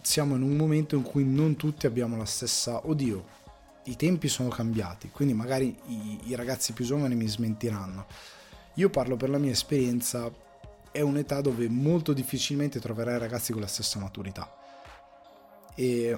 siamo 0.02 0.36
in 0.36 0.42
un 0.42 0.56
momento 0.56 0.96
in 0.96 1.04
cui 1.04 1.24
non 1.24 1.56
tutti 1.56 1.86
abbiamo 1.86 2.18
la 2.18 2.26
stessa 2.26 2.88
oddio 2.88 3.44
i 3.86 3.96
tempi 3.96 4.28
sono 4.28 4.50
cambiati 4.50 5.10
quindi 5.10 5.34
magari 5.34 5.76
i, 5.88 6.20
i 6.26 6.36
ragazzi 6.36 6.74
più 6.74 6.86
giovani 6.86 7.16
mi 7.16 7.28
smentiranno 7.28 8.06
io 8.76 8.90
parlo 8.90 9.16
per 9.16 9.30
la 9.30 9.38
mia 9.38 9.52
esperienza 9.52 10.32
è 10.96 11.02
un'età 11.02 11.42
dove 11.42 11.68
molto 11.68 12.14
difficilmente 12.14 12.80
troverai 12.80 13.20
ragazzi 13.20 13.52
con 13.52 13.60
la 13.60 13.68
stessa 13.68 14.00
maturità. 14.00 14.50
E 15.76 16.18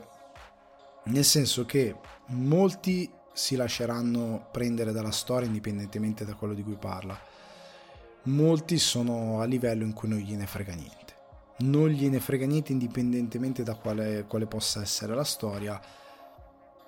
nel 1.05 1.23
senso 1.23 1.65
che 1.65 1.95
molti 2.27 3.09
si 3.33 3.55
lasceranno 3.55 4.49
prendere 4.51 4.91
dalla 4.91 5.09
storia 5.09 5.47
indipendentemente 5.47 6.25
da 6.25 6.35
quello 6.35 6.53
di 6.53 6.61
cui 6.61 6.75
parla. 6.75 7.19
Molti 8.23 8.77
sono 8.77 9.41
a 9.41 9.45
livello 9.45 9.83
in 9.83 9.93
cui 9.93 10.09
non 10.09 10.19
gliene 10.19 10.45
frega 10.45 10.73
niente. 10.73 11.15
Non 11.59 11.89
gliene 11.89 12.19
frega 12.19 12.45
niente 12.45 12.71
indipendentemente 12.71 13.63
da 13.63 13.73
quale, 13.73 14.25
quale 14.27 14.45
possa 14.45 14.81
essere 14.81 15.15
la 15.15 15.23
storia. 15.23 15.81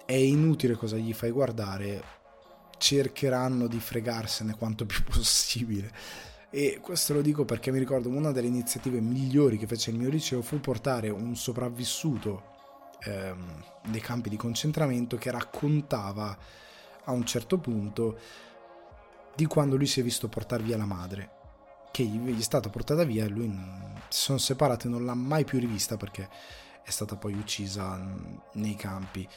È 0.10 0.16
inutile 0.16 0.74
cosa 0.74 0.97
gli 0.97 1.14
fai 1.14 1.30
guardare, 1.30 2.03
cercheranno 2.80 3.68
di 3.68 3.80
fregarsene 3.80 4.55
quanto 4.55 4.88
più 4.88 5.03
possibile. 5.05 5.93
E 6.49 6.80
questo 6.82 7.14
lo 7.14 7.22
dico 7.22 7.45
perché 7.45 7.70
mi 7.70 7.78
ricordo 7.78 8.10
una 8.10 8.32
delle 8.32 8.47
iniziative 8.47 8.99
migliori 9.01 9.60
che 9.60 9.68
fece 9.68 9.91
il 9.91 9.97
mio 9.97 10.10
liceo 10.10 10.41
fu 10.41 10.60
portare 10.60 11.10
un 11.10 11.36
sopravvissuto 11.36 12.41
ehm, 13.03 13.64
dei 13.86 14.01
campi 14.01 14.30
di 14.30 14.36
concentramento 14.36 15.16
che 15.18 15.30
raccontava 15.30 16.36
a 17.03 17.12
un 17.12 17.24
certo 17.24 17.60
punto 17.60 18.18
di 19.36 19.45
quando 19.45 19.76
lui 19.76 19.86
si 19.86 19.99
è 19.99 20.03
visto 20.03 20.28
portare 20.28 20.64
via 20.64 20.78
la 20.78 20.86
madre 20.86 21.30
che 21.91 22.01
gli 22.01 22.36
è 22.36 22.41
stata 22.41 22.70
portata 22.70 23.03
via 23.03 23.26
e 23.26 23.30
lui 23.30 23.47
si 24.07 24.22
sono 24.22 24.39
separati 24.39 24.88
e 24.88 24.89
non 24.89 25.05
l'ha 25.05 25.14
mai 25.14 25.43
più 25.43 25.60
rivista 25.60 25.97
perché 25.97 26.28
è 26.84 26.89
stata 26.89 27.16
poi 27.16 27.34
uccisa 27.34 28.03
nei 28.53 28.76
campi 28.76 29.30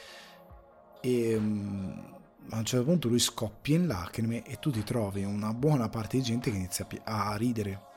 e 1.02 1.30
ehm, 1.32 2.10
a 2.50 2.58
un 2.58 2.64
certo 2.64 2.84
punto 2.84 3.08
lui 3.08 3.18
scoppia 3.18 3.76
in 3.76 3.86
lacrime 3.86 4.42
e 4.44 4.58
tu 4.58 4.70
ti 4.70 4.82
trovi 4.82 5.24
una 5.24 5.52
buona 5.52 5.88
parte 5.88 6.16
di 6.16 6.22
gente 6.22 6.50
che 6.50 6.56
inizia 6.56 6.86
a 7.04 7.34
ridere 7.36 7.90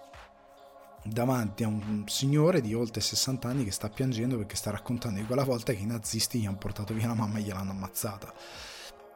davanti 1.04 1.64
a 1.64 1.68
un 1.68 2.04
signore 2.08 2.62
di 2.62 2.74
oltre 2.74 3.00
60 3.02 3.48
anni 3.48 3.64
che 3.64 3.72
sta 3.72 3.90
piangendo 3.90 4.38
perché 4.38 4.56
sta 4.56 4.72
raccontando 4.72 5.20
di 5.20 5.26
quella 5.26 5.44
volta 5.44 5.72
che 5.72 5.82
i 5.82 5.86
nazisti 5.86 6.40
gli 6.40 6.46
hanno 6.46 6.58
portato 6.58 6.94
via 6.94 7.08
la 7.08 7.14
mamma 7.14 7.38
e 7.38 7.42
gliel'hanno 7.42 7.72
ammazzata. 7.72 8.34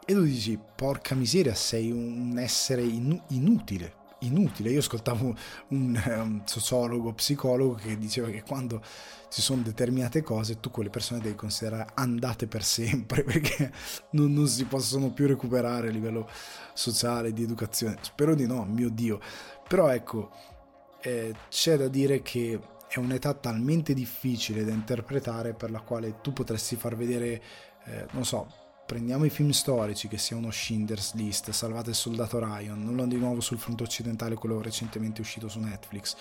E 0.06 0.14
tu 0.14 0.24
dici, 0.24 0.60
porca 0.76 1.16
miseria, 1.16 1.54
sei 1.54 1.92
un 1.92 2.38
essere 2.38 2.84
inutile 2.84 3.99
inutile. 4.20 4.72
Io 4.72 4.80
ascoltavo 4.80 5.36
un, 5.70 6.02
un, 6.06 6.42
sociologo, 6.46 7.14
psicologo 7.14 7.76
che 7.76 7.98
diceva 7.98 8.30
che 8.30 8.44
quando 8.44 8.82
ci 9.30 9.42
sono 9.42 9.62
determinate 9.62 10.22
cose 10.24 10.60
tu 10.60 10.72
quelle 10.72 10.90
persone 10.90 11.22
devi 11.22 11.36
considerare 11.36 11.92
andate 11.94 12.48
per 12.48 12.64
sempre 12.64 13.24
perché 13.26 13.72
non, 14.12 14.34
non 14.34 14.48
si 14.48 14.66
possono 14.66 15.12
più 15.12 15.28
recuperare 15.28 15.90
a 15.90 15.92
livello 15.92 16.30
sociale, 16.74 17.34
di 17.34 17.44
educazione. 17.44 17.98
Spero 18.02 18.36
di 18.36 18.48
no, 18.48 18.66
mio 18.66 18.90
Dio. 18.90 19.20
Però 19.68 19.90
ecco, 19.90 20.32
eh, 21.02 21.34
c'è 21.50 21.78
da 21.78 21.88
dire 21.88 22.22
che 22.22 22.60
è 22.88 22.98
un'età 22.98 23.34
talmente 23.36 23.94
difficile 23.94 24.66
da 24.66 24.72
interpretare 24.72 25.54
per 25.54 25.70
la 25.70 25.80
quale 25.82 26.22
tu 26.22 26.34
potresti 26.34 26.76
far 26.76 26.96
vedere, 26.96 27.42
eh, 27.86 28.06
non 28.12 28.26
so, 28.26 28.52
prendiamo 28.90 29.24
i 29.24 29.30
film 29.30 29.52
storici, 29.52 30.08
che 30.08 30.18
sia 30.18 30.36
uno 30.36 30.50
Schindler's 30.50 31.14
List, 31.14 31.52
Salvate 31.52 31.92
il 31.92 31.96
soldato 31.96 32.40
Ryan, 32.40 32.84
non 32.84 33.08
di 33.08 33.18
nuovo 33.18 33.40
sul 33.40 33.60
fronte 33.60 33.84
occidentale, 33.84 34.34
quello 34.34 34.64
recentemente 34.64 35.22
uscito 35.22 35.48
su 35.48 35.60
Netflix, 35.60 36.16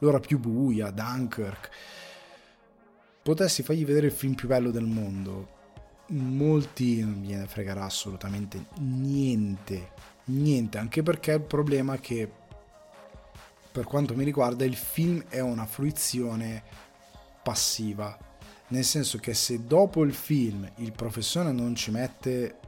l'ora 0.00 0.20
più 0.20 0.38
buia, 0.38 0.90
Dunkirk, 0.90 1.70
potessi 3.22 3.62
fargli 3.62 3.86
vedere 3.86 4.08
il 4.08 4.12
film 4.12 4.34
più 4.34 4.48
bello 4.48 4.70
del 4.70 4.84
mondo, 4.84 5.48
molti 6.08 7.02
non 7.02 7.22
gliene 7.22 7.46
fregherà 7.46 7.84
assolutamente 7.84 8.66
niente, 8.80 9.92
niente, 10.24 10.76
anche 10.76 11.02
perché 11.02 11.32
il 11.32 11.40
problema 11.40 11.94
è 11.94 12.00
che 12.00 12.30
per 13.72 13.84
quanto 13.84 14.14
mi 14.14 14.24
riguarda 14.24 14.66
il 14.66 14.76
film 14.76 15.24
è 15.30 15.40
una 15.40 15.64
fruizione 15.64 16.62
passiva 17.42 18.29
nel 18.70 18.84
senso 18.84 19.18
che 19.18 19.34
se 19.34 19.64
dopo 19.66 20.02
il 20.02 20.14
film 20.14 20.68
il 20.76 20.92
professore 20.92 21.52
non 21.52 21.74
ci 21.74 21.90
mette 21.90 22.58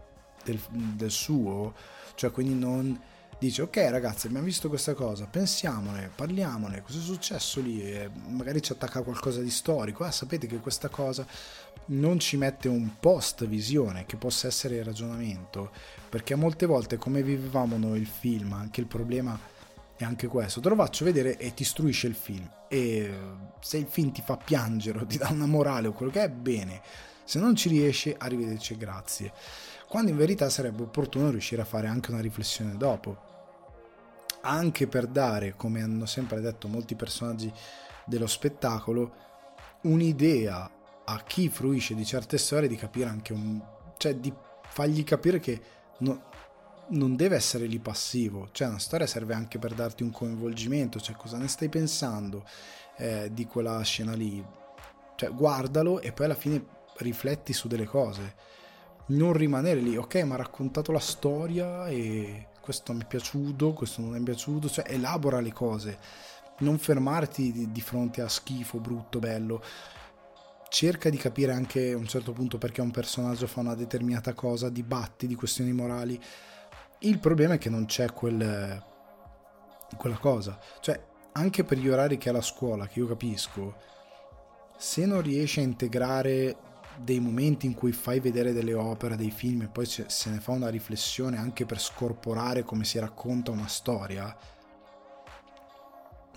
del, 0.44 0.60
del 0.70 1.10
suo, 1.10 1.74
cioè 2.14 2.30
quindi 2.30 2.54
non 2.54 3.00
dice 3.38 3.62
ok 3.62 3.76
ragazzi 3.90 4.28
abbiamo 4.28 4.44
visto 4.44 4.68
questa 4.68 4.94
cosa, 4.94 5.26
pensiamone, 5.26 6.10
parliamone, 6.14 6.82
cosa 6.82 6.98
è 6.98 7.02
successo 7.02 7.60
lì, 7.60 7.82
e 7.82 8.08
magari 8.28 8.62
ci 8.62 8.72
attacca 8.72 9.02
qualcosa 9.02 9.40
di 9.40 9.50
storico, 9.50 10.04
ah 10.04 10.12
sapete 10.12 10.46
che 10.46 10.58
questa 10.58 10.88
cosa 10.88 11.26
non 11.86 12.20
ci 12.20 12.36
mette 12.36 12.68
un 12.68 12.98
post 13.00 13.44
visione 13.46 14.06
che 14.06 14.16
possa 14.16 14.46
essere 14.46 14.76
il 14.76 14.84
ragionamento, 14.84 15.72
perché 16.08 16.36
molte 16.36 16.66
volte 16.66 16.96
come 16.96 17.22
vivevamo 17.22 17.76
noi 17.76 18.00
il 18.00 18.06
film, 18.06 18.52
anche 18.52 18.80
il 18.80 18.86
problema 18.86 19.36
è 20.02 20.04
anche 20.04 20.26
questo, 20.26 20.60
te 20.60 20.68
lo 20.68 20.74
faccio 20.74 21.04
vedere 21.04 21.36
e 21.38 21.54
ti 21.54 21.62
istruisce 21.62 22.06
il 22.06 22.14
film. 22.14 22.48
E 22.68 23.12
se 23.60 23.78
il 23.78 23.86
film 23.86 24.12
ti 24.12 24.22
fa 24.22 24.36
piangere 24.36 25.00
o 25.00 25.06
ti 25.06 25.18
dà 25.18 25.28
una 25.30 25.46
morale 25.46 25.88
o 25.88 25.92
quello 25.92 26.12
che 26.12 26.22
è, 26.22 26.28
bene, 26.28 26.80
se 27.24 27.38
non 27.38 27.56
ci 27.56 27.68
riesce, 27.68 28.14
arrivederci 28.16 28.74
e 28.74 28.76
grazie. 28.76 29.32
Quando 29.88 30.10
in 30.10 30.16
verità 30.16 30.48
sarebbe 30.48 30.82
opportuno 30.82 31.30
riuscire 31.30 31.62
a 31.62 31.66
fare 31.66 31.86
anche 31.86 32.10
una 32.10 32.20
riflessione 32.20 32.76
dopo, 32.76 33.30
anche 34.42 34.86
per 34.86 35.06
dare, 35.06 35.54
come 35.56 35.82
hanno 35.82 36.06
sempre 36.06 36.40
detto 36.40 36.68
molti 36.68 36.94
personaggi 36.94 37.52
dello 38.04 38.26
spettacolo, 38.26 39.14
un'idea 39.82 40.70
a 41.04 41.22
chi 41.22 41.48
fruisce 41.48 41.94
di 41.94 42.04
certe 42.04 42.38
storie 42.38 42.68
di 42.68 42.76
capire 42.76 43.08
anche 43.08 43.32
un... 43.32 43.60
cioè 43.96 44.14
di 44.16 44.32
fargli 44.64 45.04
capire 45.04 45.38
che 45.38 45.60
no, 45.98 46.30
non 46.92 47.16
deve 47.16 47.36
essere 47.36 47.66
lì 47.66 47.78
passivo, 47.78 48.48
cioè 48.52 48.68
una 48.68 48.78
storia 48.78 49.06
serve 49.06 49.34
anche 49.34 49.58
per 49.58 49.74
darti 49.74 50.02
un 50.02 50.10
coinvolgimento, 50.10 51.00
cioè 51.00 51.16
cosa 51.16 51.36
ne 51.38 51.48
stai 51.48 51.68
pensando 51.68 52.44
eh, 52.96 53.30
di 53.32 53.46
quella 53.46 53.80
scena 53.82 54.14
lì, 54.14 54.44
cioè 55.16 55.30
guardalo 55.30 56.00
e 56.00 56.12
poi 56.12 56.26
alla 56.26 56.34
fine 56.34 56.64
rifletti 56.98 57.52
su 57.52 57.68
delle 57.68 57.86
cose, 57.86 58.34
non 59.06 59.32
rimanere 59.32 59.80
lì, 59.80 59.96
ok 59.96 60.22
ma 60.22 60.34
ha 60.34 60.38
raccontato 60.38 60.92
la 60.92 61.00
storia 61.00 61.88
e 61.88 62.48
questo 62.60 62.92
mi 62.92 63.02
è 63.02 63.06
piaciuto, 63.06 63.72
questo 63.72 64.00
non 64.02 64.14
è 64.14 64.20
piaciuto, 64.20 64.68
cioè 64.68 64.84
elabora 64.88 65.40
le 65.40 65.52
cose, 65.52 65.98
non 66.58 66.78
fermarti 66.78 67.70
di, 67.72 67.80
fronte 67.80 68.20
a 68.20 68.28
schifo, 68.28 68.78
brutto, 68.78 69.18
bello, 69.18 69.62
cerca 70.68 71.10
di 71.10 71.16
capire 71.16 71.52
anche 71.52 71.92
a 71.92 71.96
un 71.96 72.06
certo 72.06 72.32
punto 72.32 72.58
perché 72.58 72.80
un 72.80 72.90
personaggio 72.90 73.46
fa 73.46 73.60
una 73.60 73.74
determinata 73.74 74.32
cosa, 74.32 74.68
dibatti 74.68 75.26
di 75.26 75.34
questioni 75.34 75.72
morali, 75.72 76.20
il 77.02 77.18
problema 77.18 77.54
è 77.54 77.58
che 77.58 77.70
non 77.70 77.86
c'è 77.86 78.12
quel, 78.12 78.82
quella 79.96 80.18
cosa. 80.18 80.58
Cioè, 80.80 81.00
anche 81.32 81.64
per 81.64 81.78
gli 81.78 81.88
orari 81.88 82.18
che 82.18 82.28
ha 82.28 82.32
la 82.32 82.42
scuola, 82.42 82.86
che 82.86 82.98
io 82.98 83.06
capisco, 83.06 83.76
se 84.76 85.06
non 85.06 85.22
riesci 85.22 85.60
a 85.60 85.62
integrare 85.62 86.56
dei 86.96 87.20
momenti 87.20 87.66
in 87.66 87.74
cui 87.74 87.92
fai 87.92 88.20
vedere 88.20 88.52
delle 88.52 88.74
opere, 88.74 89.16
dei 89.16 89.30
film 89.30 89.62
e 89.62 89.68
poi 89.68 89.86
se 89.86 90.30
ne 90.30 90.40
fa 90.40 90.52
una 90.52 90.68
riflessione 90.68 91.38
anche 91.38 91.64
per 91.64 91.80
scorporare 91.80 92.62
come 92.62 92.84
si 92.84 92.98
racconta 92.98 93.50
una 93.50 93.68
storia, 93.68 94.36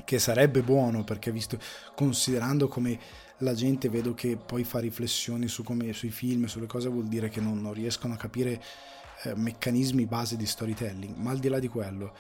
che 0.04 0.20
sarebbe 0.20 0.62
buono 0.62 1.04
perché 1.04 1.32
visto, 1.32 1.58
considerando 1.96 2.68
come 2.68 3.00
la 3.40 3.54
gente 3.54 3.90
vedo 3.90 4.14
che 4.14 4.38
poi 4.38 4.64
fa 4.64 4.80
riflessioni 4.80 5.48
su 5.48 5.64
come, 5.64 5.92
sui 5.94 6.12
film, 6.12 6.46
sulle 6.46 6.68
cose, 6.68 6.88
vuol 6.90 7.08
dire 7.08 7.30
che 7.30 7.42
non, 7.42 7.62
non 7.62 7.74
riescono 7.74 8.14
a 8.14 8.18
capire 8.18 8.62
meccanismi 9.34 10.06
base 10.06 10.36
di 10.36 10.46
storytelling, 10.46 11.16
ma 11.16 11.32
al 11.32 11.40
di 11.40 11.48
là 11.48 11.60
di 11.60 11.68
quello, 11.68 12.14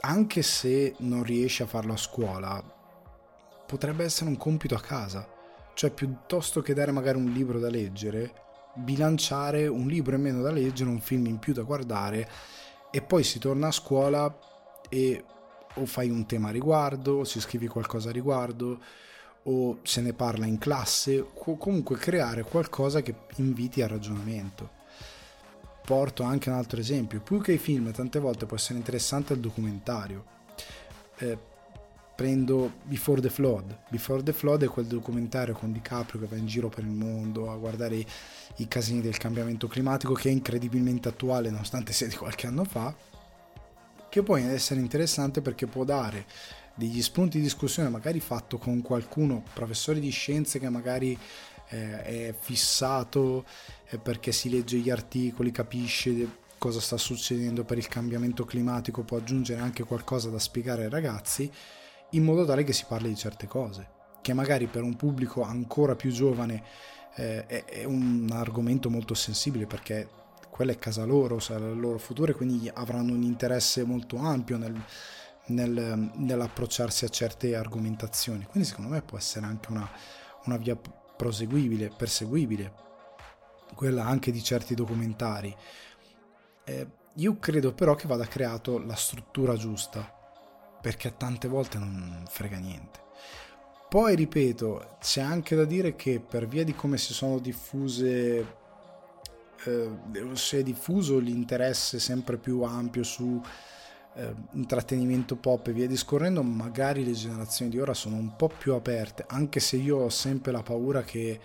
anche 0.00 0.42
se 0.42 0.94
non 0.98 1.22
riesci 1.22 1.62
a 1.62 1.66
farlo 1.66 1.92
a 1.92 1.96
scuola, 1.96 2.62
potrebbe 3.66 4.04
essere 4.04 4.30
un 4.30 4.36
compito 4.36 4.74
a 4.74 4.80
casa. 4.80 5.26
Cioè, 5.74 5.90
piuttosto 5.90 6.60
che 6.60 6.74
dare 6.74 6.90
magari 6.92 7.18
un 7.18 7.32
libro 7.32 7.58
da 7.58 7.68
leggere, 7.68 8.32
bilanciare 8.74 9.66
un 9.66 9.86
libro 9.86 10.14
in 10.16 10.22
meno 10.22 10.42
da 10.42 10.50
leggere, 10.50 10.90
un 10.90 11.00
film 11.00 11.26
in 11.26 11.38
più 11.38 11.52
da 11.52 11.62
guardare, 11.62 12.28
e 12.90 13.02
poi 13.02 13.22
si 13.22 13.38
torna 13.38 13.68
a 13.68 13.72
scuola 13.72 14.38
e 14.88 15.24
o 15.74 15.86
fai 15.86 16.10
un 16.10 16.26
tema 16.26 16.48
a 16.48 16.52
riguardo, 16.52 17.18
o 17.18 17.24
si 17.24 17.40
scrivi 17.40 17.68
qualcosa 17.68 18.08
a 18.08 18.12
riguardo, 18.12 18.80
o 19.44 19.78
se 19.82 20.00
ne 20.00 20.12
parla 20.12 20.46
in 20.46 20.58
classe, 20.58 21.18
o 21.18 21.56
comunque 21.56 21.96
creare 21.96 22.42
qualcosa 22.42 23.00
che 23.02 23.14
inviti 23.36 23.82
al 23.82 23.90
ragionamento 23.90 24.77
porto 25.88 26.22
anche 26.22 26.50
un 26.50 26.56
altro 26.56 26.78
esempio, 26.78 27.18
più 27.22 27.40
che 27.40 27.52
i 27.52 27.56
film 27.56 27.90
tante 27.92 28.18
volte 28.18 28.44
può 28.44 28.58
essere 28.58 28.76
interessante 28.76 29.32
il 29.32 29.40
documentario. 29.40 30.22
Eh, 31.16 31.38
prendo 32.14 32.74
Before 32.82 33.22
the 33.22 33.30
Flood. 33.30 33.84
Before 33.88 34.22
the 34.22 34.34
Flood 34.34 34.64
è 34.64 34.68
quel 34.68 34.84
documentario 34.84 35.54
con 35.54 35.72
DiCaprio 35.72 36.20
che 36.20 36.26
va 36.26 36.36
in 36.36 36.46
giro 36.46 36.68
per 36.68 36.84
il 36.84 36.90
mondo 36.90 37.50
a 37.50 37.56
guardare 37.56 37.96
i, 37.96 38.06
i 38.56 38.68
casini 38.68 39.00
del 39.00 39.16
cambiamento 39.16 39.66
climatico 39.66 40.12
che 40.12 40.28
è 40.28 40.32
incredibilmente 40.32 41.08
attuale 41.08 41.48
nonostante 41.48 41.94
sia 41.94 42.06
di 42.06 42.16
qualche 42.16 42.46
anno 42.46 42.64
fa, 42.64 42.94
che 44.10 44.22
può 44.22 44.36
essere 44.36 44.80
interessante 44.80 45.40
perché 45.40 45.66
può 45.66 45.84
dare 45.84 46.26
degli 46.74 47.00
spunti 47.00 47.38
di 47.38 47.44
discussione 47.44 47.88
magari 47.88 48.20
fatto 48.20 48.58
con 48.58 48.82
qualcuno, 48.82 49.42
professore 49.54 50.00
di 50.00 50.10
scienze 50.10 50.58
che 50.58 50.68
magari 50.68 51.18
eh, 51.70 52.02
è 52.02 52.34
fissato 52.38 53.46
perché 54.02 54.32
si 54.32 54.50
legge 54.50 54.76
gli 54.78 54.90
articoli, 54.90 55.50
capisce 55.50 56.46
cosa 56.58 56.80
sta 56.80 56.96
succedendo 56.98 57.64
per 57.64 57.78
il 57.78 57.88
cambiamento 57.88 58.44
climatico, 58.44 59.04
può 59.04 59.16
aggiungere 59.16 59.60
anche 59.60 59.84
qualcosa 59.84 60.28
da 60.28 60.38
spiegare 60.38 60.84
ai 60.84 60.90
ragazzi 60.90 61.50
in 62.10 62.24
modo 62.24 62.44
tale 62.44 62.64
che 62.64 62.72
si 62.72 62.84
parli 62.86 63.08
di 63.08 63.16
certe 63.16 63.46
cose, 63.46 63.88
che 64.22 64.32
magari 64.32 64.66
per 64.66 64.82
un 64.82 64.96
pubblico 64.96 65.42
ancora 65.42 65.94
più 65.94 66.10
giovane 66.10 66.62
eh, 67.16 67.46
è, 67.46 67.64
è, 67.64 67.84
un 67.84 68.28
argomento 68.32 68.88
molto 68.88 69.14
sensibile 69.14 69.66
perché 69.66 70.08
quella 70.48 70.72
è 70.72 70.78
casa 70.78 71.04
loro, 71.04 71.38
sarà 71.38 71.66
il 71.66 71.78
loro 71.78 71.98
futuro 71.98 72.32
e 72.32 72.34
quindi 72.34 72.70
avranno 72.72 73.12
un 73.12 73.22
interesse 73.22 73.84
molto 73.84 74.16
ampio 74.16 74.56
nel, 74.56 74.74
nel, 75.46 76.10
nell'approcciarsi 76.14 77.04
a 77.04 77.08
certe 77.08 77.54
argomentazioni. 77.54 78.44
Quindi 78.44 78.68
secondo 78.68 78.90
me 78.90 79.02
può 79.02 79.18
essere 79.18 79.46
anche 79.46 79.70
una, 79.70 79.88
una 80.46 80.56
via 80.56 80.76
proseguibile, 80.76 81.92
perseguibile, 81.94 82.86
quella 83.78 84.04
anche 84.04 84.32
di 84.32 84.42
certi 84.42 84.74
documentari. 84.74 85.54
Eh, 86.64 86.86
io 87.14 87.38
credo 87.38 87.72
però 87.72 87.94
che 87.94 88.08
vada 88.08 88.26
creato 88.26 88.80
la 88.80 88.96
struttura 88.96 89.54
giusta 89.54 90.12
perché 90.82 91.16
tante 91.16 91.46
volte 91.46 91.78
non 91.78 92.24
frega 92.28 92.58
niente. 92.58 92.98
Poi 93.88 94.16
ripeto, 94.16 94.96
c'è 94.98 95.20
anche 95.20 95.54
da 95.54 95.64
dire 95.64 95.94
che 95.94 96.18
per 96.18 96.48
via 96.48 96.64
di 96.64 96.74
come 96.74 96.98
si 96.98 97.12
sono 97.12 97.38
diffuse 97.38 98.56
eh, 99.64 99.90
si 100.32 100.56
è 100.56 100.62
diffuso 100.64 101.18
l'interesse 101.20 102.00
sempre 102.00 102.36
più 102.36 102.62
ampio 102.62 103.04
su 103.04 103.40
eh, 104.16 104.34
intrattenimento 104.54 105.36
pop 105.36 105.68
e 105.68 105.72
via 105.72 105.86
discorrendo, 105.86 106.42
magari 106.42 107.04
le 107.04 107.12
generazioni 107.12 107.70
di 107.70 107.78
ora 107.78 107.94
sono 107.94 108.16
un 108.16 108.34
po' 108.34 108.48
più 108.48 108.74
aperte, 108.74 109.24
anche 109.28 109.60
se 109.60 109.76
io 109.76 109.98
ho 109.98 110.08
sempre 110.08 110.50
la 110.50 110.62
paura 110.62 111.02
che 111.02 111.40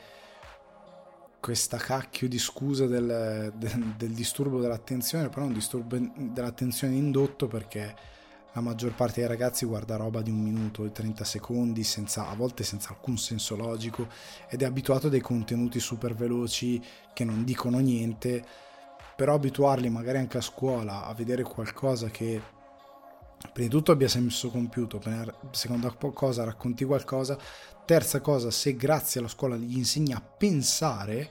questa 1.44 1.76
cacchio 1.76 2.30
di 2.30 2.40
scusa 2.40 2.88
del, 2.88 3.52
del, 3.58 3.96
del 3.98 4.12
disturbo 4.12 4.62
dell'attenzione, 4.62 5.28
però 5.28 5.42
è 5.42 5.48
un 5.48 5.54
disturbo 5.54 5.98
dell'attenzione 6.16 6.96
indotto 6.96 7.48
perché 7.48 7.94
la 8.54 8.62
maggior 8.62 8.94
parte 8.96 9.20
dei 9.20 9.28
ragazzi 9.28 9.66
guarda 9.66 9.98
roba 9.98 10.22
di 10.22 10.30
un 10.30 10.42
minuto 10.42 10.86
e 10.86 10.94
30 10.94 11.26
secondi, 11.26 11.84
senza, 11.84 12.30
a 12.30 12.36
volte 12.36 12.64
senza 12.64 12.92
alcun 12.92 13.18
senso 13.18 13.58
logico, 13.58 14.08
ed 14.48 14.62
è 14.62 14.66
abituato 14.66 15.08
a 15.08 15.10
dei 15.10 15.20
contenuti 15.20 15.82
super 15.82 16.16
veloci 16.16 16.82
che 17.14 17.26
non 17.26 17.44
dicono 17.44 17.80
niente, 17.80 18.42
però 19.14 19.34
abituarli 19.34 19.90
magari 19.90 20.20
anche 20.20 20.38
a 20.38 20.42
scuola 20.42 21.04
a 21.04 21.14
vedere 21.14 21.44
qualcosa 21.44 22.08
che 22.08 22.42
prima 23.52 23.68
di 23.68 23.74
tutto 23.74 23.92
abbia 23.92 24.08
senso 24.08 24.50
compiuto, 24.50 25.02
seconda 25.52 25.92
cosa 25.92 26.44
racconti 26.44 26.86
qualcosa, 26.86 27.38
terza 27.86 28.22
cosa 28.22 28.50
se 28.52 28.76
grazie 28.76 29.20
alla 29.20 29.30
scuola 29.30 29.56
gli 29.56 29.78
insegna 29.78 30.18
a 30.18 30.22
pensare, 30.22 31.30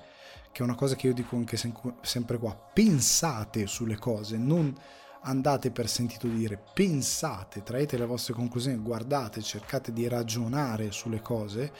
che 0.52 0.60
è 0.60 0.62
una 0.62 0.74
cosa 0.74 0.94
che 0.94 1.06
io 1.06 1.14
dico 1.14 1.36
anche 1.36 1.56
sempre 2.00 2.38
qua, 2.38 2.54
pensate 2.54 3.66
sulle 3.66 3.96
cose, 3.96 4.36
non 4.36 4.74
andate 5.22 5.70
per 5.70 5.88
sentito 5.88 6.26
dire, 6.26 6.62
pensate, 6.74 7.62
traete 7.62 7.96
le 7.96 8.06
vostre 8.06 8.34
conclusioni, 8.34 8.76
guardate, 8.78 9.40
cercate 9.40 9.92
di 9.92 10.08
ragionare 10.08 10.90
sulle 10.90 11.20
cose 11.20 11.72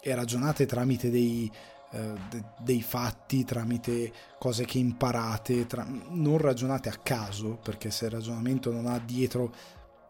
e 0.00 0.14
ragionate 0.14 0.66
tramite 0.66 1.10
dei, 1.10 1.50
eh, 1.92 2.12
de, 2.28 2.44
dei 2.60 2.82
fatti, 2.82 3.44
tramite 3.44 4.12
cose 4.38 4.64
che 4.64 4.78
imparate, 4.78 5.66
tra, 5.66 5.84
non 6.10 6.38
ragionate 6.38 6.88
a 6.88 6.98
caso, 7.02 7.58
perché 7.62 7.90
se 7.90 8.04
il 8.04 8.12
ragionamento 8.12 8.70
non 8.70 8.86
ha 8.86 8.98
dietro 8.98 9.52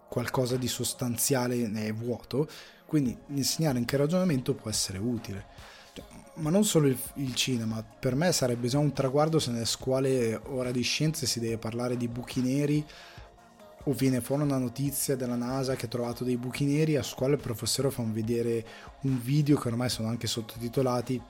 qualcosa 0.09 0.57
di 0.57 0.69
sostanziale 0.69 1.69
ne 1.69 1.87
è 1.87 1.95
vuoto, 1.95 2.49
quindi 2.85 3.17
insegnare 3.29 3.79
anche 3.79 3.95
il 3.95 4.01
ragionamento 4.01 4.55
può 4.55 4.69
essere 4.69 4.99
utile. 4.99 5.47
Ma 6.35 6.51
non 6.51 6.65
solo 6.65 6.87
il, 6.87 6.99
il, 7.15 7.35
cinema, 7.35 7.83
per 7.83 8.15
me 8.15 8.33
sarebbe 8.33 8.69
già 8.69 8.79
un 8.79 8.93
traguardo 8.93 9.39
se 9.39 9.51
nelle 9.51 9.65
scuole 9.65 10.35
ora 10.47 10.71
di 10.71 10.83
scienze 10.83 11.27
si 11.27 11.41
deve 11.41 11.59
parlare 11.59 11.97
di 11.97 12.09
buchi 12.09 12.41
neri 12.41 12.85
o 13.85 13.93
viene 13.93 14.21
fuori 14.21 14.43
una 14.43 14.59
notizia 14.59 15.17
della 15.17 15.37
NASA 15.37 15.75
che 15.75 15.87
ha 15.87 15.89
trovato 15.89 16.25
dei 16.25 16.37
buchi 16.37 16.65
neri, 16.65 16.97
a 16.97 17.03
scuola 17.03 17.35
il 17.35 17.41
professore 17.41 17.91
fa 17.91 18.03
vedere 18.03 18.65
un 19.03 19.21
video 19.21 19.59
che 19.59 19.69
ormai 19.69 19.89
sono 19.89 20.09
anche 20.09 20.27
sottotitolati 20.27 21.21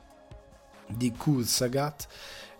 di 0.96 1.12
Kulsagat 1.12 2.08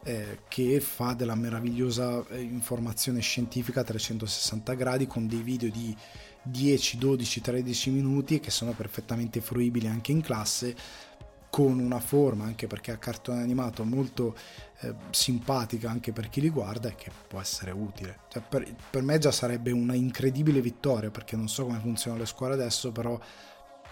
eh, 0.03 0.41
che 0.49 0.81
fa 0.81 1.13
della 1.13 1.35
meravigliosa 1.35 2.25
eh, 2.29 2.41
informazione 2.41 3.21
scientifica 3.21 3.81
a 3.81 3.85
360 3.85 4.75
gradi 4.75 5.07
con 5.07 5.27
dei 5.27 5.43
video 5.43 5.71
di 5.71 5.95
10, 6.43 6.97
12, 6.97 7.41
13 7.41 7.91
minuti 7.91 8.41
che 8.41 8.51
sono 8.51 8.73
perfettamente 8.73 9.41
fruibili 9.41 9.87
anche 9.87 10.13
in 10.13 10.23
classe 10.23 10.75
con 11.51 11.81
una 11.81 11.99
forma, 11.99 12.45
anche 12.45 12.69
perché 12.69 12.93
ha 12.93 12.97
cartone 12.97 13.43
animato, 13.43 13.85
molto 13.85 14.37
eh, 14.81 14.95
simpatica 15.11 15.91
anche 15.91 16.13
per 16.13 16.29
chi 16.29 16.41
li 16.41 16.49
guarda 16.49 16.89
e 16.89 16.95
che 16.95 17.11
può 17.27 17.41
essere 17.41 17.73
utile. 17.73 18.21
Cioè, 18.29 18.43
per, 18.49 18.73
per, 18.89 19.03
me 19.03 19.19
già 19.19 19.33
sarebbe 19.33 19.73
una 19.73 19.95
incredibile 19.95 20.61
vittoria, 20.61 21.11
perché 21.11 21.35
non 21.35 21.49
so 21.49 21.65
come 21.65 21.81
funzionano 21.81 22.23
le 22.23 22.29
scuole 22.29 22.55
adesso, 22.55 22.93
però 22.93 23.19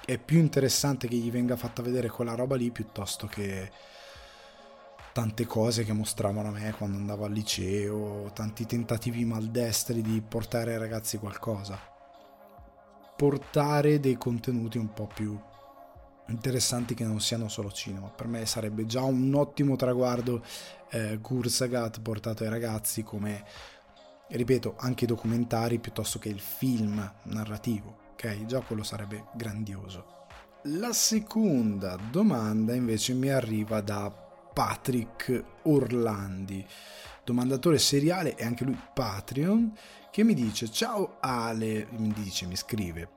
è 0.05 0.18
più 0.18 0.39
interessante 0.39 1.09
che 1.09 1.16
gli 1.16 1.32
venga 1.32 1.57
fatta 1.57 1.82
vedere 1.82 2.09
quella 2.09 2.34
roba 2.34 2.55
lì 2.55 2.70
piuttosto 2.70 3.26
che 3.26 3.70
tante 5.19 5.47
cose 5.47 5.83
che 5.83 5.93
mostravano 5.93 6.47
a 6.47 6.53
me 6.53 6.73
quando 6.79 6.97
andavo 6.97 7.25
al 7.25 7.33
liceo, 7.33 8.31
tanti 8.33 8.66
tentativi 8.66 9.25
maldestri 9.25 10.01
di 10.01 10.23
portare 10.23 10.75
ai 10.75 10.79
ragazzi 10.79 11.19
qualcosa. 11.19 11.77
Portare 13.16 13.99
dei 13.99 14.16
contenuti 14.16 14.79
un 14.79 14.93
po' 14.93 15.09
più 15.12 15.37
interessanti 16.29 16.95
che 16.95 17.03
non 17.03 17.21
siano 17.21 17.49
solo 17.49 17.73
cinema. 17.73 18.07
Per 18.11 18.29
me 18.29 18.47
sarebbe 18.47 18.87
già 18.87 19.03
un 19.03 19.35
ottimo 19.35 19.75
traguardo 19.75 20.41
eh, 20.91 21.19
Gursagat 21.19 22.01
portato 22.01 22.45
ai 22.45 22.51
ragazzi 22.51 23.03
come, 23.03 23.45
ripeto, 24.29 24.77
anche 24.79 25.05
documentari 25.05 25.81
piuttosto 25.81 26.21
che 26.21 26.29
il 26.29 26.39
film 26.39 27.12
narrativo, 27.25 28.12
ok? 28.12 28.45
Già 28.45 28.61
quello 28.61 28.85
sarebbe 28.85 29.25
grandioso. 29.35 30.27
La 30.66 30.93
seconda 30.93 31.99
domanda 32.09 32.73
invece 32.73 33.14
mi 33.14 33.31
arriva 33.31 33.81
da 33.81 34.27
Patrick 34.59 35.45
Orlandi, 35.63 36.67
domandatore 37.23 37.79
seriale 37.79 38.35
e 38.35 38.45
anche 38.45 38.65
lui 38.65 38.77
Patreon, 38.93 39.73
che 40.11 40.25
mi 40.25 40.35
dice 40.35 40.69
ciao 40.69 41.19
Ale, 41.21 41.87
mi 41.93 42.13
dice, 42.13 42.45
mi 42.47 42.57
scrive 42.57 43.11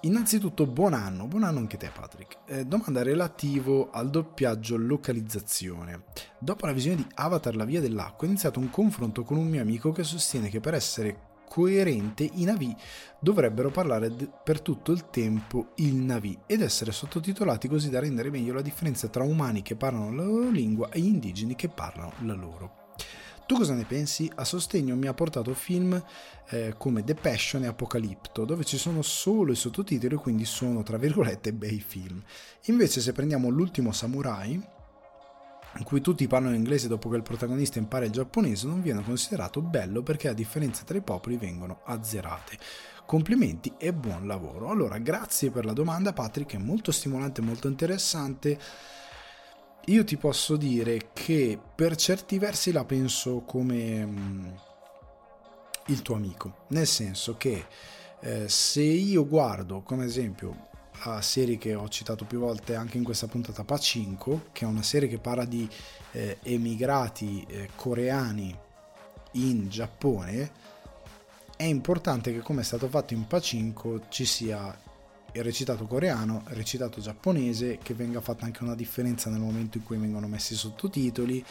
Innanzitutto 0.00 0.66
buon 0.66 0.94
anno, 0.94 1.26
buon 1.26 1.42
anno 1.42 1.58
anche 1.58 1.76
te 1.76 1.90
Patrick. 1.94 2.38
Eh, 2.46 2.64
domanda 2.64 3.02
relativo 3.02 3.90
al 3.90 4.08
doppiaggio 4.08 4.78
localizzazione. 4.78 6.04
Dopo 6.38 6.64
la 6.64 6.72
visione 6.72 6.96
di 6.96 7.06
Avatar 7.12 7.56
La 7.56 7.66
Via 7.66 7.82
dell'Acqua 7.82 8.26
ho 8.26 8.30
iniziato 8.30 8.58
un 8.58 8.70
confronto 8.70 9.22
con 9.22 9.36
un 9.36 9.48
mio 9.48 9.60
amico 9.60 9.92
che 9.92 10.02
sostiene 10.02 10.48
che 10.48 10.60
per 10.60 10.72
essere 10.72 11.34
coerente 11.48 12.28
i 12.34 12.44
Navi 12.44 12.74
dovrebbero 13.18 13.70
parlare 13.70 14.14
d- 14.14 14.28
per 14.44 14.60
tutto 14.60 14.92
il 14.92 15.08
tempo 15.10 15.72
il 15.76 15.94
Navi 15.94 16.38
ed 16.46 16.60
essere 16.60 16.92
sottotitolati 16.92 17.68
così 17.68 17.88
da 17.90 18.00
rendere 18.00 18.30
meglio 18.30 18.54
la 18.54 18.62
differenza 18.62 19.08
tra 19.08 19.24
umani 19.24 19.62
che 19.62 19.76
parlano 19.76 20.14
la 20.14 20.24
loro 20.24 20.50
lingua 20.50 20.90
e 20.90 21.00
gli 21.00 21.06
indigeni 21.06 21.54
che 21.54 21.68
parlano 21.68 22.12
la 22.20 22.34
loro. 22.34 22.84
Tu 23.46 23.54
cosa 23.56 23.74
ne 23.74 23.84
pensi? 23.84 24.28
A 24.34 24.44
sostegno 24.44 24.96
mi 24.96 25.06
ha 25.06 25.14
portato 25.14 25.54
film 25.54 26.02
eh, 26.48 26.74
come 26.76 27.04
The 27.04 27.14
Passion 27.14 27.62
e 27.62 27.68
Apocalipto, 27.68 28.44
dove 28.44 28.64
ci 28.64 28.76
sono 28.76 29.02
solo 29.02 29.52
i 29.52 29.56
sottotitoli, 29.56 30.16
quindi 30.16 30.44
sono 30.44 30.82
tra 30.82 30.96
virgolette 30.96 31.52
bei 31.52 31.78
film. 31.78 32.20
Invece, 32.64 33.00
se 33.00 33.12
prendiamo 33.12 33.48
l'ultimo 33.48 33.92
Samurai, 33.92 34.60
in 35.76 35.84
cui 35.84 36.00
tutti 36.00 36.26
parlano 36.26 36.54
inglese 36.54 36.88
dopo 36.88 37.08
che 37.08 37.16
il 37.16 37.22
protagonista 37.22 37.78
impara 37.78 38.04
il 38.04 38.12
giapponese, 38.12 38.66
non 38.66 38.82
viene 38.82 39.02
considerato 39.02 39.60
bello 39.60 40.02
perché 40.02 40.28
a 40.28 40.32
differenza 40.32 40.84
tra 40.84 40.96
i 40.96 41.02
popoli 41.02 41.36
vengono 41.36 41.80
azzerate. 41.84 42.58
Complimenti 43.04 43.72
e 43.78 43.92
buon 43.92 44.26
lavoro. 44.26 44.70
Allora, 44.70 44.98
grazie 44.98 45.50
per 45.50 45.64
la 45.64 45.72
domanda, 45.72 46.12
Patrick, 46.12 46.54
è 46.54 46.58
molto 46.58 46.90
stimolante, 46.90 47.40
molto 47.40 47.68
interessante 47.68 48.58
io 49.88 50.02
ti 50.02 50.16
posso 50.16 50.56
dire 50.56 51.10
che 51.12 51.58
per 51.74 51.94
certi 51.94 52.38
versi 52.38 52.72
la 52.72 52.84
penso 52.84 53.42
come 53.42 54.04
mm, 54.04 54.46
il 55.86 56.02
tuo 56.02 56.16
amico, 56.16 56.64
nel 56.70 56.88
senso 56.88 57.36
che 57.36 57.66
eh, 58.20 58.48
se 58.48 58.82
io 58.82 59.28
guardo 59.28 59.82
come 59.82 60.04
esempio 60.04 60.70
la 61.04 61.20
serie 61.22 61.58
che 61.58 61.74
ho 61.74 61.88
citato 61.88 62.24
più 62.24 62.38
volte 62.38 62.74
anche 62.74 62.96
in 62.96 63.04
questa 63.04 63.26
puntata 63.26 63.64
Pacinco, 63.64 64.46
che 64.52 64.64
è 64.64 64.68
una 64.68 64.82
serie 64.82 65.08
che 65.08 65.18
parla 65.18 65.44
di 65.44 65.68
eh, 66.12 66.38
emigrati 66.42 67.44
eh, 67.48 67.70
coreani 67.74 68.56
in 69.32 69.68
Giappone, 69.68 70.50
è 71.56 71.64
importante 71.64 72.32
che 72.32 72.40
come 72.40 72.60
è 72.60 72.64
stato 72.64 72.88
fatto 72.88 73.14
in 73.14 73.26
Pacinco 73.26 74.08
ci 74.08 74.24
sia 74.24 74.78
il 75.32 75.42
recitato 75.42 75.86
coreano, 75.86 76.44
il 76.48 76.54
recitato 76.54 77.00
giapponese, 77.00 77.78
che 77.82 77.94
venga 77.94 78.20
fatta 78.20 78.44
anche 78.44 78.62
una 78.62 78.74
differenza 78.74 79.30
nel 79.30 79.40
momento 79.40 79.78
in 79.78 79.84
cui 79.84 79.98
vengono 79.98 80.28
messi 80.28 80.54
i 80.54 80.56
sottotitoli. 80.56 81.44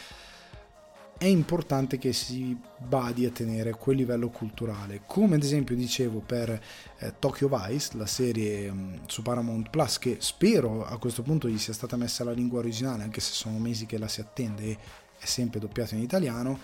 È 1.18 1.24
importante 1.24 1.96
che 1.96 2.12
si 2.12 2.54
badi 2.76 3.24
a 3.24 3.30
tenere 3.30 3.70
quel 3.70 3.96
livello 3.96 4.28
culturale, 4.28 5.00
come 5.06 5.36
ad 5.36 5.42
esempio 5.42 5.74
dicevo 5.74 6.20
per 6.20 6.50
eh, 6.98 7.14
Tokyo 7.18 7.48
Vice, 7.48 7.96
la 7.96 8.04
serie 8.04 8.70
mh, 8.70 8.78
mm, 8.78 8.94
su 9.06 9.22
Paramount 9.22 9.70
Plus, 9.70 9.98
che 9.98 10.18
spero 10.20 10.84
a 10.84 10.98
questo 10.98 11.22
punto 11.22 11.48
gli 11.48 11.56
sia 11.56 11.72
stata 11.72 11.96
messa 11.96 12.22
la 12.22 12.32
lingua 12.32 12.58
originale, 12.58 13.02
anche 13.02 13.20
se 13.20 13.32
sono 13.32 13.58
mesi 13.58 13.86
che 13.86 13.96
la 13.96 14.08
si 14.08 14.20
attende 14.20 14.62
e 14.64 14.78
è 15.18 15.24
sempre 15.24 15.58
doppiato 15.58 15.94
in 15.94 16.02
italiano 16.02 16.58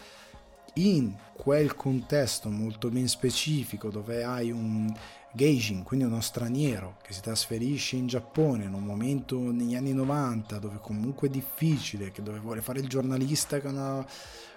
in 0.74 1.14
quel 1.34 1.74
contesto 1.74 2.48
molto 2.48 2.88
ben 2.88 3.08
specifico 3.08 3.90
dove 3.90 4.24
hai 4.24 4.50
un 4.50 4.92
gaijin, 5.32 5.82
quindi 5.82 6.04
uno 6.04 6.20
straniero 6.20 6.98
che 7.02 7.12
si 7.12 7.20
trasferisce 7.20 7.96
in 7.96 8.06
Giappone 8.06 8.64
in 8.64 8.74
un 8.74 8.84
momento 8.84 9.38
negli 9.50 9.74
anni 9.74 9.92
90 9.92 10.58
dove 10.58 10.78
comunque 10.80 11.28
è 11.28 11.30
difficile, 11.30 12.10
che 12.10 12.22
dove 12.22 12.38
vuole 12.38 12.60
fare 12.60 12.80
il 12.80 12.88
giornalista 12.88 13.58
che 13.58 13.66
è 13.66 13.70
una 13.70 14.06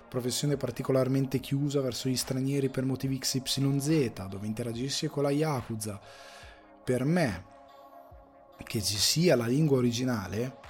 professione 0.07 0.55
particolarmente 0.55 1.39
chiusa 1.39 1.82
verso 1.82 2.07
gli 2.07 2.16
stranieri 2.16 2.70
per 2.70 2.86
motivi 2.86 3.18
XYZ, 3.18 4.28
dove 4.28 4.45
interagisce 4.45 5.07
con 5.07 5.24
la 5.24 5.32
Yakuza, 5.32 5.99
per 6.84 7.03
me 7.03 7.53
che 8.63 8.82
ci 8.82 8.97
sia 8.97 9.36
la 9.36 9.47
lingua 9.47 9.78
originale 9.78 10.63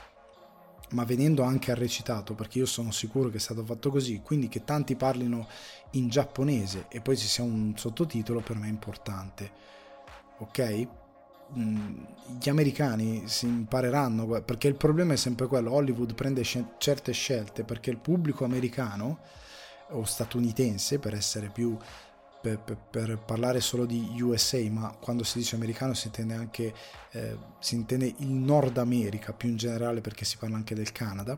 ma 0.91 1.03
venendo 1.03 1.43
anche 1.43 1.71
al 1.71 1.77
recitato, 1.77 2.33
perché 2.33 2.59
io 2.59 2.65
sono 2.65 2.91
sicuro 2.91 3.29
che 3.29 3.37
è 3.37 3.39
stato 3.39 3.63
fatto 3.63 3.89
così, 3.89 4.21
quindi 4.21 4.47
che 4.47 4.63
tanti 4.63 4.95
parlino 4.95 5.47
in 5.91 6.09
giapponese 6.09 6.85
e 6.89 7.01
poi 7.01 7.17
ci 7.17 7.27
sia 7.27 7.43
un 7.43 7.73
sottotitolo 7.75 8.41
per 8.41 8.57
me 8.57 8.67
è 8.67 8.69
importante. 8.69 9.51
Ok? 10.39 10.87
Mm, 11.57 12.03
gli 12.39 12.49
americani 12.49 13.23
si 13.25 13.45
impareranno, 13.45 14.41
perché 14.41 14.67
il 14.67 14.75
problema 14.75 15.13
è 15.13 15.17
sempre 15.17 15.47
quello, 15.47 15.71
Hollywood 15.71 16.13
prende 16.13 16.43
certe 16.43 17.11
scelte 17.11 17.63
perché 17.63 17.89
il 17.89 17.97
pubblico 17.97 18.45
americano 18.45 19.19
o 19.89 20.03
statunitense, 20.03 20.99
per 20.99 21.13
essere 21.13 21.49
più 21.49 21.77
per, 22.45 22.59
per, 22.59 22.77
per, 22.77 23.17
parlare 23.17 23.59
solo 23.59 23.85
di 23.85 24.21
USA, 24.21 24.59
ma 24.69 24.95
quando 24.99 25.23
si 25.23 25.39
dice 25.39 25.55
americano 25.55 25.95
si 25.95 26.07
intende 26.07 26.35
anche 26.35 26.73
eh, 27.11 27.37
si 27.59 27.73
intende 27.73 28.13
il 28.19 28.27
Nord 28.27 28.77
America 28.77 29.33
più 29.33 29.49
in 29.49 29.57
generale 29.57 30.01
perché 30.01 30.25
si 30.25 30.37
parla 30.37 30.55
anche 30.55 30.75
del 30.75 30.91
Canada. 30.91 31.37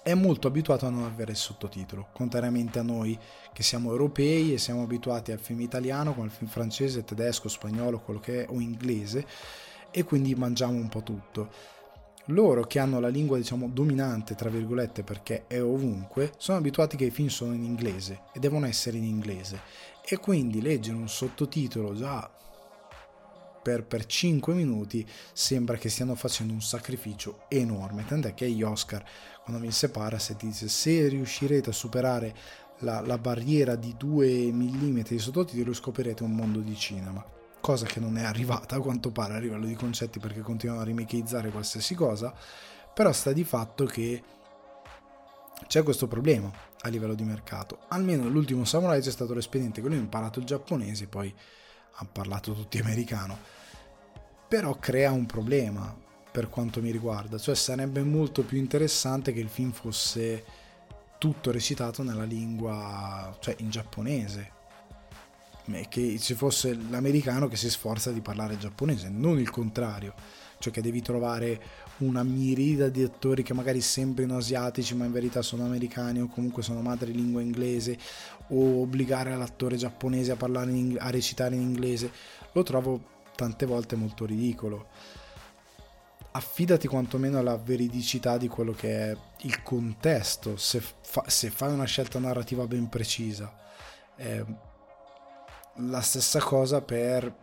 È 0.00 0.14
molto 0.14 0.46
abituato 0.46 0.86
a 0.86 0.90
non 0.90 1.04
avere 1.04 1.32
il 1.32 1.36
sottotitolo, 1.36 2.08
contrariamente 2.12 2.78
a 2.78 2.82
noi 2.82 3.18
che 3.52 3.62
siamo 3.62 3.90
europei 3.90 4.52
e 4.52 4.58
siamo 4.58 4.82
abituati 4.82 5.32
al 5.32 5.38
film 5.40 5.60
italiano, 5.62 6.14
con 6.14 6.26
il 6.26 6.30
film 6.30 6.50
francese, 6.50 7.04
tedesco, 7.04 7.48
spagnolo, 7.48 8.00
quello 8.00 8.20
che 8.20 8.44
è, 8.44 8.48
o 8.48 8.60
inglese, 8.60 9.26
e 9.90 10.04
quindi 10.04 10.34
mangiamo 10.34 10.74
un 10.74 10.88
po' 10.88 11.02
tutto 11.02 11.72
loro 12.28 12.64
che 12.64 12.78
hanno 12.78 13.00
la 13.00 13.08
lingua 13.08 13.36
diciamo 13.36 13.68
dominante 13.68 14.34
tra 14.34 14.48
virgolette 14.48 15.02
perché 15.02 15.46
è 15.46 15.62
ovunque 15.62 16.32
sono 16.38 16.58
abituati 16.58 16.96
che 16.96 17.04
i 17.04 17.10
film 17.10 17.28
sono 17.28 17.52
in 17.52 17.64
inglese 17.64 18.22
e 18.32 18.38
devono 18.38 18.66
essere 18.66 18.96
in 18.96 19.04
inglese. 19.04 19.60
E 20.06 20.16
quindi 20.18 20.60
leggere 20.60 20.96
un 20.96 21.08
sottotitolo 21.08 21.94
già 21.94 22.30
per, 23.62 23.84
per 23.84 24.04
5 24.04 24.52
minuti 24.52 25.06
sembra 25.32 25.76
che 25.76 25.88
stiano 25.88 26.14
facendo 26.14 26.52
un 26.52 26.60
sacrificio 26.60 27.44
enorme. 27.48 28.04
Tant'è 28.04 28.34
che 28.34 28.50
gli 28.50 28.62
Oscar 28.62 29.02
quando 29.42 29.60
vinse 29.60 29.90
Parasite 29.90 30.46
dice 30.46 30.68
se 30.68 31.08
riuscirete 31.08 31.70
a 31.70 31.72
superare 31.72 32.34
la, 32.80 33.00
la 33.00 33.18
barriera 33.18 33.76
di 33.76 33.94
2 33.96 34.52
mm 34.52 35.00
di 35.02 35.18
sottotitoli 35.18 35.74
scoprirete 35.74 36.22
un 36.22 36.32
mondo 36.32 36.60
di 36.60 36.74
cinema 36.74 37.33
cosa 37.64 37.86
che 37.86 37.98
non 37.98 38.18
è 38.18 38.22
arrivata 38.22 38.76
a 38.76 38.80
quanto 38.80 39.10
pare 39.10 39.36
a 39.36 39.38
livello 39.38 39.64
di 39.64 39.74
concetti 39.74 40.18
perché 40.18 40.42
continuano 40.42 40.82
a 40.82 40.84
remakeizzare 40.84 41.48
qualsiasi 41.48 41.94
cosa, 41.94 42.34
però 42.92 43.10
sta 43.10 43.32
di 43.32 43.42
fatto 43.42 43.86
che 43.86 44.22
c'è 45.66 45.82
questo 45.82 46.06
problema 46.06 46.52
a 46.82 46.88
livello 46.90 47.14
di 47.14 47.24
mercato. 47.24 47.78
Almeno 47.88 48.28
l'ultimo 48.28 48.66
Samurai 48.66 49.00
c'è 49.00 49.10
stato 49.10 49.32
l'espediente 49.32 49.80
che 49.80 49.88
lui 49.88 49.96
ha 49.96 50.00
imparato 50.00 50.40
il 50.40 50.44
giapponese, 50.44 51.06
poi 51.06 51.34
ha 51.94 52.04
parlato 52.04 52.52
tutti 52.52 52.76
americano, 52.76 53.38
però 54.46 54.78
crea 54.78 55.12
un 55.12 55.24
problema 55.24 55.96
per 56.30 56.50
quanto 56.50 56.82
mi 56.82 56.90
riguarda, 56.90 57.38
cioè 57.38 57.54
sarebbe 57.54 58.02
molto 58.02 58.42
più 58.42 58.58
interessante 58.58 59.32
che 59.32 59.40
il 59.40 59.48
film 59.48 59.70
fosse 59.70 60.44
tutto 61.16 61.50
recitato 61.50 62.02
nella 62.02 62.24
lingua, 62.24 63.34
cioè 63.40 63.56
in 63.60 63.70
giapponese, 63.70 64.53
che 65.88 66.18
ci 66.18 66.34
fosse 66.34 66.78
l'americano 66.90 67.48
che 67.48 67.56
si 67.56 67.70
sforza 67.70 68.10
di 68.10 68.20
parlare 68.20 68.58
giapponese, 68.58 69.08
non 69.08 69.38
il 69.38 69.50
contrario, 69.50 70.14
cioè 70.58 70.72
che 70.72 70.82
devi 70.82 71.00
trovare 71.00 71.82
una 71.98 72.22
mirida 72.22 72.88
di 72.88 73.02
attori 73.02 73.42
che 73.42 73.54
magari 73.54 73.80
sembrino 73.80 74.36
asiatici 74.36 74.94
ma 74.94 75.04
in 75.04 75.12
verità 75.12 75.42
sono 75.42 75.64
americani 75.64 76.20
o 76.20 76.26
comunque 76.26 76.62
sono 76.62 76.80
madrelingua 76.80 77.40
inglese 77.40 77.96
o 78.48 78.82
obbligare 78.82 79.34
l'attore 79.36 79.76
giapponese 79.76 80.32
a, 80.32 80.36
parlare 80.36 80.72
in, 80.72 80.96
a 80.98 81.10
recitare 81.10 81.54
in 81.54 81.62
inglese, 81.62 82.10
lo 82.52 82.62
trovo 82.62 83.12
tante 83.34 83.64
volte 83.64 83.96
molto 83.96 84.26
ridicolo. 84.26 84.88
Affidati 86.32 86.88
quantomeno 86.88 87.38
alla 87.38 87.56
veridicità 87.56 88.36
di 88.36 88.48
quello 88.48 88.72
che 88.72 89.10
è 89.10 89.16
il 89.42 89.62
contesto, 89.62 90.56
se, 90.56 90.80
fa, 90.80 91.24
se 91.28 91.48
fai 91.50 91.72
una 91.72 91.84
scelta 91.84 92.18
narrativa 92.18 92.66
ben 92.66 92.88
precisa. 92.88 93.56
Eh, 94.16 94.44
la 95.76 96.00
stessa 96.00 96.40
cosa 96.40 96.80
per... 96.80 97.42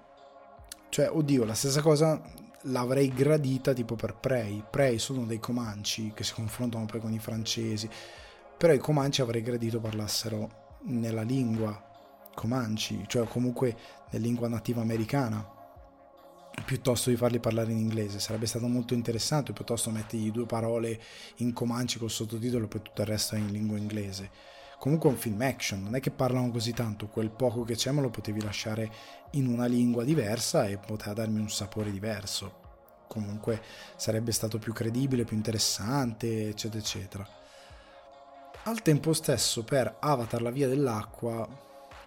Cioè, 0.90 1.10
oddio, 1.10 1.46
la 1.46 1.54
stessa 1.54 1.82
cosa 1.82 2.22
l'avrei 2.64 3.10
gradita 3.10 3.74
tipo 3.74 3.96
per 3.96 4.16
Prey. 4.16 4.64
Prey 4.70 5.00
sono 5.00 5.26
dei 5.26 5.40
comanci 5.40 6.12
che 6.14 6.24
si 6.24 6.34
confrontano 6.34 6.86
poi 6.86 7.00
con 7.00 7.14
i 7.14 7.20
francesi, 7.20 7.90
però 8.58 8.74
i 8.74 8.80
comanci 8.80 9.22
avrei 9.22 9.42
gradito 9.42 9.80
parlassero 9.80 10.78
nella 10.84 11.22
lingua 11.22 11.90
comanci, 12.34 13.06
cioè 13.08 13.28
comunque 13.28 13.76
nella 14.10 14.26
lingua 14.26 14.48
nativa 14.48 14.82
americana 14.82 15.60
piuttosto 16.66 17.10
di 17.10 17.16
farli 17.16 17.40
parlare 17.40 17.72
in 17.72 17.78
inglese 17.78 18.20
sarebbe 18.20 18.46
stato 18.46 18.68
molto 18.68 18.94
interessante 18.94 19.54
piuttosto 19.54 19.90
mettergli 19.90 20.32
due 20.32 20.46
parole 20.46 21.00
in 21.38 21.54
comanci 21.54 21.98
col 21.98 22.10
sottotitolo 22.10 22.66
e 22.66 22.68
poi 22.68 22.82
tutto 22.82 23.02
il 23.02 23.08
resto 23.08 23.36
in 23.36 23.48
lingua 23.48 23.78
inglese 23.78 24.30
comunque 24.82 25.12
un 25.12 25.16
film 25.16 25.40
action, 25.42 25.84
non 25.84 25.94
è 25.94 26.00
che 26.00 26.10
parlano 26.10 26.50
così 26.50 26.74
tanto, 26.74 27.06
quel 27.06 27.30
poco 27.30 27.62
che 27.62 27.76
c'è 27.76 27.92
me 27.92 28.02
lo 28.02 28.10
potevi 28.10 28.42
lasciare 28.42 28.92
in 29.34 29.46
una 29.46 29.68
lingua 29.68 30.04
diversa 30.04 30.66
e 30.66 30.80
poteva 30.80 31.14
darmi 31.14 31.40
un 31.40 31.52
sapore 31.52 31.92
diverso. 31.92 33.04
Comunque 33.08 33.62
sarebbe 33.96 34.32
stato 34.32 34.58
più 34.58 34.74
credibile, 34.74 35.24
più 35.24 35.36
interessante, 35.36 36.48
eccetera, 36.48 36.80
eccetera. 36.80 37.28
Al 38.64 38.82
tempo 38.82 39.14
stesso 39.14 39.64
per 39.64 39.98
Avatar 40.00 40.42
la 40.42 40.50
via 40.50 40.68
dell'acqua, 40.68 41.48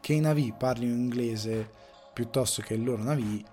che 0.01 0.13
i 0.13 0.19
Navi 0.19 0.53
parlino 0.59 0.95
inglese 0.95 1.71
piuttosto 2.13 2.61
che 2.61 2.75
il 2.75 2.83
loro 2.83 3.05
Navi, 3.05 3.45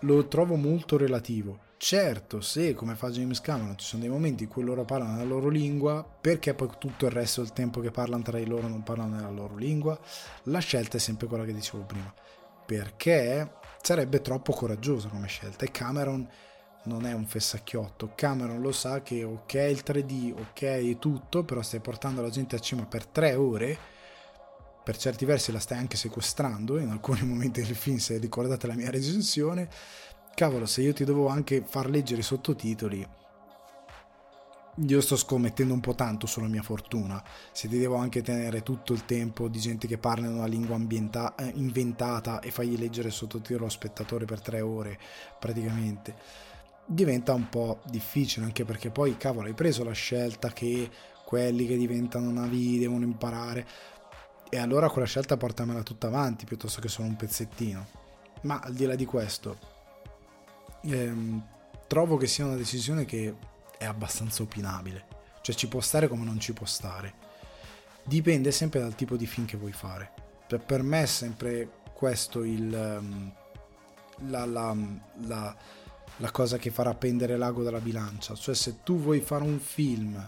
lo 0.00 0.28
trovo 0.28 0.56
molto 0.56 0.98
relativo 0.98 1.60
Certo, 1.78 2.40
se 2.40 2.72
come 2.72 2.94
fa 2.94 3.10
James 3.10 3.40
Cameron 3.40 3.76
ci 3.76 3.84
sono 3.84 4.00
dei 4.00 4.10
momenti 4.10 4.44
in 4.44 4.48
cui 4.48 4.64
loro 4.64 4.84
parlano 4.84 5.18
la 5.18 5.24
loro 5.24 5.48
lingua, 5.48 6.02
perché 6.02 6.54
poi 6.54 6.70
tutto 6.78 7.04
il 7.04 7.12
resto 7.12 7.42
del 7.42 7.52
tempo 7.52 7.80
che 7.80 7.90
parlano 7.90 8.22
tra 8.22 8.38
di 8.38 8.46
loro 8.46 8.66
non 8.66 8.82
parlano 8.82 9.16
nella 9.16 9.30
loro 9.30 9.56
lingua? 9.56 9.98
La 10.44 10.58
scelta 10.58 10.96
è 10.96 11.00
sempre 11.00 11.26
quella 11.26 11.44
che 11.44 11.52
dicevo 11.52 11.84
prima, 11.84 12.12
perché 12.64 13.52
sarebbe 13.82 14.22
troppo 14.22 14.52
coraggiosa 14.52 15.08
come 15.08 15.28
scelta 15.28 15.64
e 15.66 15.70
Cameron 15.70 16.26
non 16.84 17.04
è 17.04 17.12
un 17.12 17.26
fessacchiotto. 17.26 18.12
Cameron 18.14 18.60
lo 18.60 18.72
sa 18.72 19.02
che 19.02 19.22
ok 19.22 19.52
il 19.52 19.82
3D, 19.84 20.32
ok 20.32 20.98
tutto, 20.98 21.44
però 21.44 21.60
stai 21.60 21.80
portando 21.80 22.22
la 22.22 22.30
gente 22.30 22.56
a 22.56 22.58
cima 22.58 22.86
per 22.86 23.06
tre 23.06 23.34
ore. 23.34 23.78
Per 24.82 24.96
certi 24.96 25.24
versi 25.24 25.50
la 25.50 25.58
stai 25.58 25.78
anche 25.78 25.96
sequestrando 25.96 26.78
in 26.78 26.90
alcuni 26.90 27.22
momenti 27.22 27.60
del 27.60 27.74
film, 27.74 27.96
se 27.96 28.18
ricordate 28.18 28.68
la 28.68 28.74
mia 28.74 28.88
recensione 28.88 29.68
cavolo, 30.36 30.66
se 30.66 30.82
io 30.82 30.92
ti 30.92 31.04
devo 31.04 31.28
anche 31.28 31.64
far 31.66 31.88
leggere 31.88 32.20
i 32.20 32.24
sottotitoli, 32.24 33.08
io 34.86 35.00
sto 35.00 35.16
scommettendo 35.16 35.72
un 35.72 35.80
po' 35.80 35.94
tanto 35.94 36.26
sulla 36.26 36.46
mia 36.46 36.62
fortuna. 36.62 37.24
Se 37.52 37.68
ti 37.68 37.78
devo 37.78 37.96
anche 37.96 38.20
tenere 38.20 38.62
tutto 38.62 38.92
il 38.92 39.06
tempo 39.06 39.48
di 39.48 39.58
gente 39.58 39.86
che 39.86 39.96
parla 39.96 40.26
in 40.26 40.34
una 40.34 40.46
lingua 40.46 40.76
ambienta- 40.76 41.34
eh, 41.36 41.52
inventata 41.54 42.40
e 42.40 42.50
fagli 42.50 42.76
leggere 42.76 43.08
il 43.08 43.14
sottotitolo 43.14 43.60
allo 43.60 43.70
spettatore 43.70 44.26
per 44.26 44.42
tre 44.42 44.60
ore, 44.60 44.98
praticamente, 45.40 46.14
diventa 46.84 47.32
un 47.32 47.48
po' 47.48 47.80
difficile, 47.86 48.44
anche 48.44 48.66
perché 48.66 48.90
poi, 48.90 49.16
cavolo, 49.16 49.46
hai 49.46 49.54
preso 49.54 49.84
la 49.84 49.92
scelta 49.92 50.52
che 50.52 50.90
quelli 51.24 51.66
che 51.66 51.78
diventano 51.78 52.30
navi 52.30 52.78
devono 52.78 53.04
imparare. 53.04 53.66
E 54.50 54.58
allora 54.58 54.90
quella 54.90 55.06
scelta 55.06 55.38
portamela 55.38 55.82
tutta 55.82 56.08
avanti 56.08 56.44
piuttosto 56.44 56.82
che 56.82 56.88
solo 56.88 57.08
un 57.08 57.16
pezzettino. 57.16 57.86
Ma 58.42 58.60
al 58.62 58.74
di 58.74 58.84
là 58.84 58.94
di 58.94 59.06
questo, 59.06 59.75
ehm, 60.86 61.46
trovo 61.86 62.16
che 62.16 62.26
sia 62.26 62.44
una 62.44 62.56
decisione 62.56 63.04
che 63.04 63.34
è 63.78 63.84
abbastanza 63.84 64.42
opinabile, 64.42 65.06
cioè 65.42 65.54
ci 65.54 65.68
può 65.68 65.80
stare 65.80 66.08
come 66.08 66.24
non 66.24 66.40
ci 66.40 66.52
può 66.52 66.66
stare. 66.66 67.14
dipende 68.04 68.52
sempre 68.52 68.80
dal 68.80 68.94
tipo 68.94 69.16
di 69.16 69.26
film 69.26 69.46
che 69.46 69.56
vuoi 69.56 69.72
fare. 69.72 70.12
Per, 70.46 70.60
per 70.60 70.82
me 70.82 71.02
è 71.02 71.06
sempre 71.06 71.68
questo 71.92 72.44
il, 72.44 72.72
um, 72.72 73.32
la, 74.28 74.44
la, 74.46 74.76
la, 75.26 75.56
la 76.18 76.30
cosa 76.30 76.56
che 76.56 76.70
farà 76.70 76.94
pendere 76.94 77.36
l'ago 77.36 77.62
dalla 77.62 77.80
bilancia. 77.80 78.34
Cioè 78.34 78.54
se 78.54 78.82
tu 78.82 78.98
vuoi 78.98 79.20
fare 79.20 79.42
un 79.42 79.58
film 79.58 80.24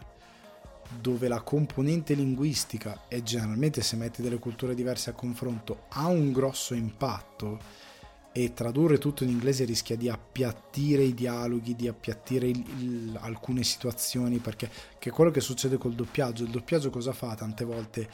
dove 1.00 1.28
la 1.28 1.40
componente 1.42 2.14
linguistica 2.14 3.02
e 3.08 3.22
generalmente 3.22 3.82
se 3.82 3.96
metti 3.96 4.22
delle 4.22 4.38
culture 4.38 4.74
diverse 4.74 5.10
a 5.10 5.12
confronto 5.12 5.84
ha 5.90 6.06
un 6.06 6.32
grosso 6.32 6.74
impatto 6.74 7.86
e 8.32 8.52
tradurre 8.52 8.98
tutto 8.98 9.24
in 9.24 9.30
inglese 9.30 9.64
rischia 9.64 9.96
di 9.96 10.08
appiattire 10.08 11.02
i 11.02 11.14
dialoghi, 11.14 11.74
di 11.74 11.88
appiattire 11.88 12.46
il, 12.46 12.64
il, 12.78 13.18
alcune 13.20 13.62
situazioni, 13.64 14.38
perché 14.38 14.70
che 14.98 15.10
è 15.10 15.12
quello 15.12 15.30
che 15.30 15.40
succede 15.40 15.76
col 15.76 15.94
doppiaggio. 15.94 16.44
Il 16.44 16.50
doppiaggio 16.50 16.90
cosa 16.90 17.12
fa 17.12 17.34
tante 17.34 17.64
volte, 17.64 18.08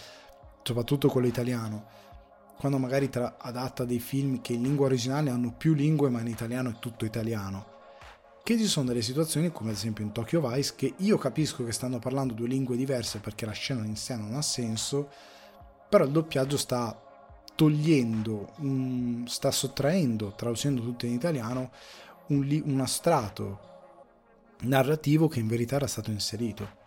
soprattutto 0.63 1.09
quello 1.09 1.27
italiano, 1.27 1.87
quando 2.57 2.79
magari 2.79 3.11
tra, 3.11 3.37
adatta 3.39 3.85
dei 3.85 3.99
film 3.99 4.41
che 4.41 4.55
in 4.55 4.63
lingua 4.63 4.87
originale 4.87 5.31
hanno 5.31 5.53
più 5.53 5.75
lingue 5.75 6.09
ma 6.09 6.21
in 6.21 6.29
italiano 6.29 6.71
è 6.71 6.79
tutto 6.79 7.05
italiano. 7.05 7.73
Che 8.43 8.59
ci 8.59 8.67
sono 8.67 8.87
delle 8.87 9.03
situazioni, 9.03 9.51
come 9.51 9.71
ad 9.71 9.77
esempio 9.77 10.05
in 10.05 10.13
Tokyo 10.13 10.47
Vice, 10.47 10.75
che 10.77 10.95
io 10.99 11.17
capisco 11.17 11.65
che 11.65 11.73
stanno 11.73 11.99
parlando 11.99 12.35
due 12.35 12.47
lingue 12.47 12.77
diverse 12.77 13.19
perché 13.19 13.47
la 13.47 13.53
scena 13.53 13.85
in 13.85 13.97
sé 13.97 14.17
non 14.17 14.35
ha 14.35 14.43
senso, 14.43 15.11
però 15.89 16.05
il 16.05 16.11
doppiaggio 16.11 16.57
sta 16.57 17.04
togliendo, 17.55 18.53
un, 18.59 19.25
sta 19.27 19.51
sottraendo, 19.51 20.35
traducendo 20.35 20.83
tutto 20.83 21.07
in 21.07 21.13
italiano, 21.13 21.71
un, 22.29 22.63
un 22.65 22.81
astrato 22.81 23.73
narrativo 24.63 25.29
che 25.29 25.41
in 25.41 25.47
verità 25.47 25.77
era 25.77 25.87
stato 25.87 26.11
inserito. 26.11 26.83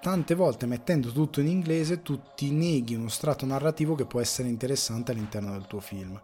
Tante 0.00 0.34
volte 0.34 0.66
mettendo 0.66 1.12
tutto 1.12 1.40
in 1.40 1.46
inglese 1.46 2.02
tu 2.02 2.20
ti 2.34 2.50
neghi 2.50 2.94
uno 2.94 3.08
strato 3.08 3.44
narrativo 3.44 3.94
che 3.94 4.06
può 4.06 4.20
essere 4.20 4.48
interessante 4.48 5.12
all'interno 5.12 5.52
del 5.52 5.66
tuo 5.66 5.80
film. 5.80 6.20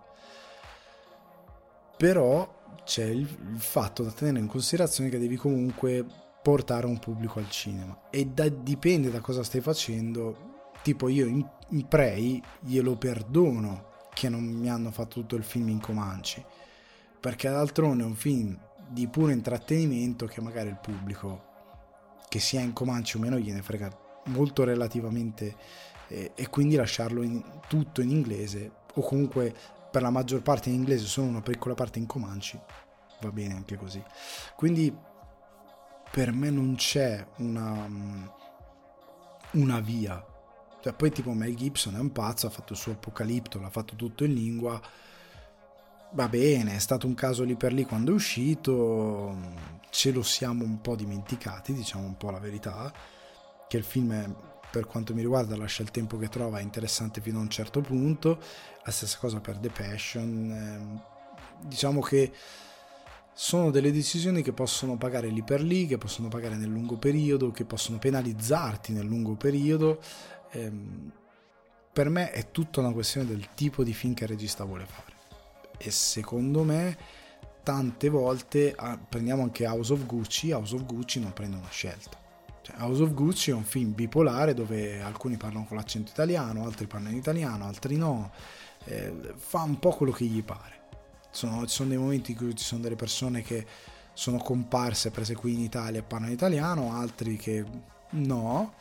Però 1.96 2.54
c'è 2.84 3.04
il, 3.04 3.28
il 3.52 3.60
fatto 3.60 4.02
da 4.02 4.10
tenere 4.10 4.38
in 4.38 4.46
considerazione 4.46 5.10
che 5.10 5.18
devi 5.18 5.36
comunque 5.36 6.04
portare 6.42 6.86
un 6.86 6.98
pubblico 6.98 7.38
al 7.38 7.50
cinema 7.50 8.08
e 8.10 8.26
da, 8.26 8.48
dipende 8.48 9.10
da 9.10 9.20
cosa 9.20 9.42
stai 9.42 9.60
facendo 9.60 10.55
tipo 10.86 11.08
io 11.08 11.26
in, 11.26 11.44
in 11.70 11.88
Prey 11.88 12.40
glielo 12.60 12.94
perdono 12.94 13.86
che 14.14 14.28
non 14.28 14.44
mi 14.44 14.70
hanno 14.70 14.92
fatto 14.92 15.18
tutto 15.18 15.34
il 15.34 15.42
film 15.42 15.68
in 15.68 15.80
Comanci 15.80 16.44
perché 17.18 17.48
d'altronde 17.48 18.04
è 18.04 18.06
un 18.06 18.14
film 18.14 18.56
di 18.88 19.08
puro 19.08 19.32
intrattenimento 19.32 20.26
che 20.26 20.40
magari 20.40 20.68
il 20.68 20.78
pubblico 20.80 21.42
che 22.28 22.38
sia 22.38 22.60
in 22.60 22.72
Comanci 22.72 23.16
o 23.16 23.18
meno 23.20 23.36
gliene 23.36 23.62
frega 23.62 23.90
molto 24.26 24.62
relativamente 24.62 25.56
eh, 26.06 26.30
e 26.36 26.48
quindi 26.50 26.76
lasciarlo 26.76 27.22
in, 27.22 27.42
tutto 27.66 28.00
in 28.00 28.10
inglese 28.10 28.70
o 28.94 29.00
comunque 29.02 29.52
per 29.90 30.02
la 30.02 30.10
maggior 30.10 30.40
parte 30.42 30.68
in 30.68 30.76
inglese 30.76 31.06
solo 31.06 31.26
una 31.26 31.42
piccola 31.42 31.74
parte 31.74 31.98
in 31.98 32.06
Comanci 32.06 32.60
va 33.22 33.32
bene 33.32 33.54
anche 33.54 33.76
così. 33.76 34.00
Quindi 34.54 34.96
per 36.12 36.30
me 36.30 36.50
non 36.50 36.76
c'è 36.76 37.26
una, 37.38 37.88
una 39.50 39.80
via 39.80 40.24
cioè, 40.86 40.94
poi 40.94 41.10
tipo 41.10 41.32
Mel 41.32 41.56
Gibson 41.56 41.96
è 41.96 41.98
un 41.98 42.12
pazzo, 42.12 42.46
ha 42.46 42.50
fatto 42.50 42.72
il 42.72 42.78
suo 42.78 42.92
Apocalipto, 42.92 43.58
l'ha 43.58 43.70
fatto 43.70 43.96
tutto 43.96 44.22
in 44.22 44.34
lingua. 44.34 44.80
Va 46.12 46.28
bene, 46.28 46.76
è 46.76 46.78
stato 46.78 47.08
un 47.08 47.14
caso 47.14 47.42
lì 47.42 47.56
per 47.56 47.72
lì 47.72 47.84
quando 47.84 48.12
è 48.12 48.14
uscito, 48.14 49.36
ce 49.90 50.12
lo 50.12 50.22
siamo 50.22 50.62
un 50.62 50.80
po' 50.80 50.94
dimenticati, 50.94 51.72
diciamo 51.72 52.06
un 52.06 52.16
po' 52.16 52.30
la 52.30 52.38
verità, 52.38 52.92
che 53.66 53.76
il 53.76 53.82
film 53.82 54.12
è, 54.12 54.30
per 54.70 54.86
quanto 54.86 55.12
mi 55.12 55.22
riguarda 55.22 55.56
lascia 55.56 55.82
il 55.82 55.90
tempo 55.90 56.18
che 56.18 56.28
trova 56.28 56.60
è 56.60 56.62
interessante 56.62 57.20
fino 57.20 57.38
a 57.38 57.42
un 57.42 57.50
certo 57.50 57.80
punto, 57.80 58.38
la 58.84 58.92
stessa 58.92 59.18
cosa 59.18 59.40
per 59.40 59.58
The 59.58 59.70
Passion, 59.70 60.50
eh, 60.52 61.66
diciamo 61.66 62.00
che 62.00 62.32
sono 63.32 63.72
delle 63.72 63.90
decisioni 63.90 64.40
che 64.40 64.52
possono 64.52 64.96
pagare 64.96 65.26
lì 65.26 65.42
per 65.42 65.62
lì, 65.62 65.88
che 65.88 65.98
possono 65.98 66.28
pagare 66.28 66.54
nel 66.54 66.70
lungo 66.70 66.94
periodo, 66.94 67.50
che 67.50 67.64
possono 67.64 67.98
penalizzarti 67.98 68.92
nel 68.92 69.04
lungo 69.04 69.34
periodo 69.34 70.00
ehm, 70.50 71.12
per 71.92 72.08
me 72.08 72.30
è 72.30 72.50
tutta 72.50 72.80
una 72.80 72.92
questione 72.92 73.26
del 73.26 73.48
tipo 73.54 73.82
di 73.82 73.94
film 73.94 74.14
che 74.14 74.24
il 74.24 74.30
regista 74.30 74.64
vuole 74.64 74.84
fare. 74.84 75.14
E 75.78 75.90
secondo 75.90 76.62
me 76.62 76.96
tante 77.62 78.08
volte 78.08 78.74
ah, 78.76 78.96
prendiamo 78.96 79.42
anche 79.42 79.66
House 79.66 79.92
of 79.92 80.06
Gucci, 80.06 80.52
House 80.52 80.74
of 80.74 80.84
Gucci 80.84 81.20
non 81.20 81.32
prende 81.32 81.56
una 81.56 81.68
scelta. 81.68 82.16
Cioè, 82.62 82.76
House 82.80 83.02
of 83.02 83.12
Gucci 83.12 83.50
è 83.50 83.54
un 83.54 83.64
film 83.64 83.94
bipolare 83.94 84.54
dove 84.54 85.00
alcuni 85.00 85.36
parlano 85.36 85.66
con 85.66 85.76
l'accento 85.76 86.10
italiano, 86.10 86.64
altri 86.64 86.86
parlano 86.86 87.12
in 87.12 87.18
italiano, 87.18 87.64
altri 87.64 87.96
no. 87.96 88.30
Eh, 88.84 89.32
fa 89.36 89.62
un 89.62 89.78
po' 89.78 89.90
quello 89.90 90.12
che 90.12 90.24
gli 90.24 90.42
pare. 90.42 90.82
Sono, 91.30 91.66
ci 91.66 91.74
sono 91.74 91.88
dei 91.88 91.98
momenti 91.98 92.32
in 92.32 92.36
cui 92.36 92.54
ci 92.54 92.64
sono 92.64 92.80
delle 92.82 92.96
persone 92.96 93.42
che 93.42 93.66
sono 94.12 94.38
comparse, 94.38 95.10
prese 95.10 95.34
qui 95.34 95.54
in 95.54 95.60
Italia 95.60 96.00
e 96.00 96.02
parlano 96.02 96.32
italiano, 96.32 96.94
altri 96.94 97.36
che 97.36 97.64
no. 98.10 98.74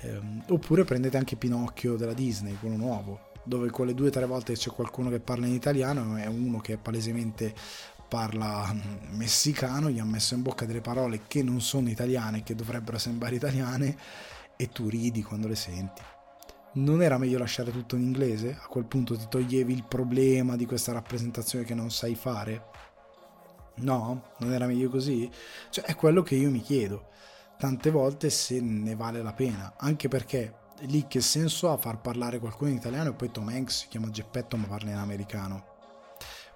Eh, 0.00 0.20
oppure 0.48 0.84
prendete 0.84 1.16
anche 1.16 1.36
Pinocchio 1.36 1.96
della 1.96 2.12
Disney, 2.12 2.56
quello 2.60 2.76
nuovo, 2.76 3.30
dove 3.42 3.70
quelle 3.70 3.94
due 3.94 4.08
o 4.08 4.10
tre 4.10 4.26
volte 4.26 4.54
c'è 4.54 4.70
qualcuno 4.70 5.10
che 5.10 5.18
parla 5.18 5.46
in 5.46 5.54
italiano 5.54 6.16
e 6.18 6.26
uno 6.28 6.60
che 6.60 6.76
palesemente 6.76 7.54
parla 8.08 8.72
mm, 8.72 9.16
messicano, 9.16 9.90
gli 9.90 9.98
ha 9.98 10.04
messo 10.04 10.34
in 10.34 10.42
bocca 10.42 10.64
delle 10.66 10.80
parole 10.80 11.22
che 11.26 11.42
non 11.42 11.60
sono 11.60 11.88
italiane, 11.88 12.42
che 12.42 12.54
dovrebbero 12.54 12.98
sembrare 12.98 13.34
italiane, 13.34 13.96
e 14.56 14.68
tu 14.68 14.88
ridi 14.88 15.22
quando 15.22 15.48
le 15.48 15.56
senti. 15.56 16.02
Non 16.74 17.02
era 17.02 17.18
meglio 17.18 17.38
lasciare 17.38 17.72
tutto 17.72 17.96
in 17.96 18.02
inglese? 18.02 18.56
A 18.60 18.66
quel 18.66 18.84
punto 18.84 19.16
ti 19.16 19.26
toglievi 19.28 19.72
il 19.72 19.84
problema 19.84 20.54
di 20.54 20.64
questa 20.64 20.92
rappresentazione 20.92 21.64
che 21.64 21.74
non 21.74 21.90
sai 21.90 22.14
fare? 22.14 22.66
No? 23.76 24.30
Non 24.38 24.52
era 24.52 24.66
meglio 24.66 24.88
così? 24.88 25.28
Cioè, 25.70 25.84
è 25.84 25.94
quello 25.94 26.22
che 26.22 26.36
io 26.36 26.50
mi 26.50 26.60
chiedo 26.60 27.08
tante 27.58 27.90
volte 27.90 28.30
se 28.30 28.60
ne 28.60 28.94
vale 28.94 29.20
la 29.20 29.32
pena, 29.32 29.74
anche 29.76 30.08
perché 30.08 30.54
lì 30.82 31.06
che 31.08 31.20
senso 31.20 31.70
ha 31.70 31.76
far 31.76 32.00
parlare 32.00 32.38
qualcuno 32.38 32.70
in 32.70 32.76
italiano 32.76 33.10
e 33.10 33.14
poi 33.14 33.32
Tom 33.32 33.48
Hanks 33.48 33.80
si 33.80 33.88
chiama 33.88 34.10
Geppetto 34.10 34.56
ma 34.56 34.68
parla 34.68 34.90
in 34.90 34.96
americano, 34.96 35.64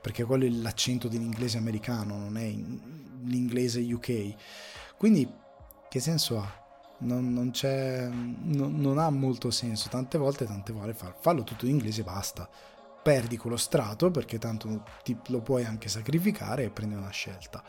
perché 0.00 0.24
quello 0.24 0.44
è 0.44 0.48
l'accento 0.48 1.08
dell'inglese 1.08 1.58
americano, 1.58 2.16
non 2.16 2.36
è 2.36 2.46
l'inglese 3.24 3.80
UK. 3.80 4.34
Quindi 4.96 5.28
che 5.88 6.00
senso 6.00 6.38
ha? 6.38 6.60
Non, 6.98 7.32
non, 7.32 7.50
non, 8.42 8.76
non, 8.76 8.98
ha 8.98 9.10
molto 9.10 9.50
senso. 9.50 9.88
Tante 9.88 10.18
volte, 10.18 10.46
tante 10.46 10.72
volte 10.72 11.14
fallo 11.20 11.42
tutto 11.42 11.66
in 11.66 11.72
inglese 11.72 12.02
e 12.02 12.04
basta. 12.04 12.48
Perdi 13.02 13.36
quello 13.36 13.56
strato 13.56 14.12
perché 14.12 14.38
tanto 14.38 14.84
ti, 15.02 15.18
lo 15.26 15.40
puoi 15.40 15.64
anche 15.64 15.88
sacrificare 15.88 16.62
e 16.62 16.70
prendi 16.70 16.94
una 16.94 17.10
scelta 17.10 17.60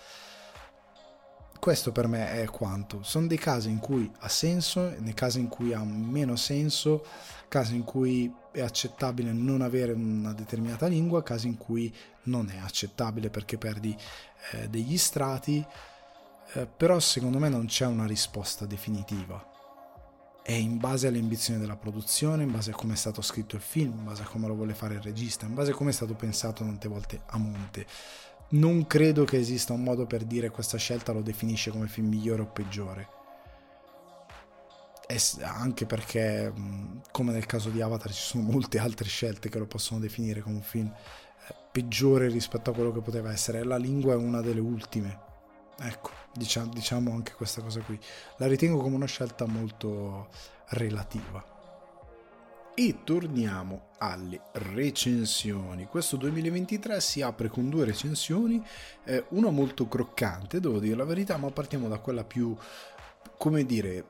questo 1.64 1.94
per 1.94 2.08
me 2.08 2.42
è 2.42 2.46
quanto. 2.48 3.04
Sono 3.04 3.26
dei 3.26 3.38
casi 3.38 3.70
in 3.70 3.80
cui 3.80 4.12
ha 4.20 4.28
senso, 4.28 4.94
nei 5.00 5.14
casi 5.14 5.40
in 5.40 5.48
cui 5.48 5.72
ha 5.72 5.82
meno 5.82 6.36
senso, 6.36 7.06
casi 7.48 7.74
in 7.74 7.86
cui 7.86 8.30
è 8.52 8.60
accettabile 8.60 9.32
non 9.32 9.62
avere 9.62 9.94
una 9.94 10.34
determinata 10.34 10.88
lingua, 10.88 11.24
casi 11.24 11.48
in 11.48 11.56
cui 11.56 11.96
non 12.24 12.50
è 12.54 12.58
accettabile 12.58 13.30
perché 13.30 13.58
perdi 13.58 13.96
eh, 14.52 14.68
degli 14.68 14.98
strati, 14.98 15.66
eh, 16.56 16.66
però 16.66 17.00
secondo 17.00 17.40
me 17.40 17.48
non 17.48 17.68
c'è 17.68 17.86
una 17.86 18.08
risposta 18.08 18.66
definitiva. 18.66 19.42
È 20.44 20.52
in 20.52 20.80
base 20.80 21.08
alle 21.08 21.20
ambizioni 21.20 21.62
della 21.62 21.78
produzione, 21.78 22.44
in 22.44 22.52
base 22.52 22.72
a 22.72 22.76
come 22.76 22.92
è 22.92 22.98
stato 22.98 23.22
scritto 23.22 23.56
il 23.56 23.62
film, 23.62 24.00
in 24.00 24.04
base 24.04 24.24
a 24.24 24.26
come 24.26 24.48
lo 24.48 24.56
vuole 24.56 24.74
fare 24.74 24.96
il 24.96 25.02
regista, 25.02 25.46
in 25.46 25.54
base 25.54 25.72
a 25.72 25.76
come 25.76 25.92
è 25.92 25.94
stato 25.94 26.14
pensato 26.14 26.66
tante 26.66 26.90
volte 26.90 27.22
a 27.28 27.38
monte 27.38 27.88
non 28.54 28.86
credo 28.88 29.24
che 29.24 29.38
esista 29.38 29.74
un 29.74 29.84
modo 29.84 30.06
per 30.06 30.24
dire 30.26 30.50
questa 30.50 30.78
scelta 30.78 31.12
lo 31.12 31.22
definisce 31.22 31.72
come 31.72 31.88
film 31.88 32.08
migliore 32.08 32.42
o 32.42 32.48
peggiore. 32.48 33.08
E 35.08 35.20
anche 35.42 35.86
perché, 35.86 36.52
come 37.12 37.32
nel 37.32 37.46
caso 37.46 37.70
di 37.70 37.82
Avatar, 37.82 38.12
ci 38.12 38.22
sono 38.22 38.44
molte 38.44 38.80
altre 38.80 39.08
scelte 39.08 39.50
che 39.50 39.60
lo 39.60 39.66
possono 39.68 40.00
definire 40.00 40.42
come 40.42 40.56
un 40.56 40.62
film 40.62 40.88
eh, 40.88 41.56
peggiore 41.72 42.28
rispetto 42.30 42.70
a 42.70 42.74
quello 42.74 42.92
che 42.92 43.02
poteva 43.02 43.32
essere. 43.32 43.64
La 43.64 43.78
lingua 43.78 44.14
è 44.14 44.18
una 44.18 44.42
delle 44.42 44.62
ultime. 44.62 45.20
Ecco, 45.80 46.12
diciamo, 46.34 46.72
diciamo 46.74 47.12
anche 47.12 47.34
questa 47.34 47.62
cosa 47.62 47.82
qui. 47.82 48.00
La 48.38 48.48
ritengo 48.48 48.80
come 48.82 48.96
una 48.96 49.08
scelta 49.08 49.46
molto 49.46 50.30
relativa. 50.70 51.53
E 52.76 53.04
torniamo 53.04 53.90
alle 54.00 54.42
recensioni. 54.54 55.86
Questo 55.86 56.18
2023 56.18 57.00
si 57.02 57.22
apre 57.22 57.48
con 57.48 57.70
due 57.70 57.86
recensioni, 57.86 58.66
eh, 59.04 59.26
una 59.30 59.52
molto 59.52 59.88
croccante, 59.88 60.60
devo 60.60 60.80
dire 60.80 60.96
la 60.96 61.04
verità, 61.04 61.38
ma 61.38 61.52
partiamo 61.52 61.88
da 61.88 62.00
quella 62.00 62.24
più, 62.24 62.56
come 63.38 63.64
dire, 63.66 64.06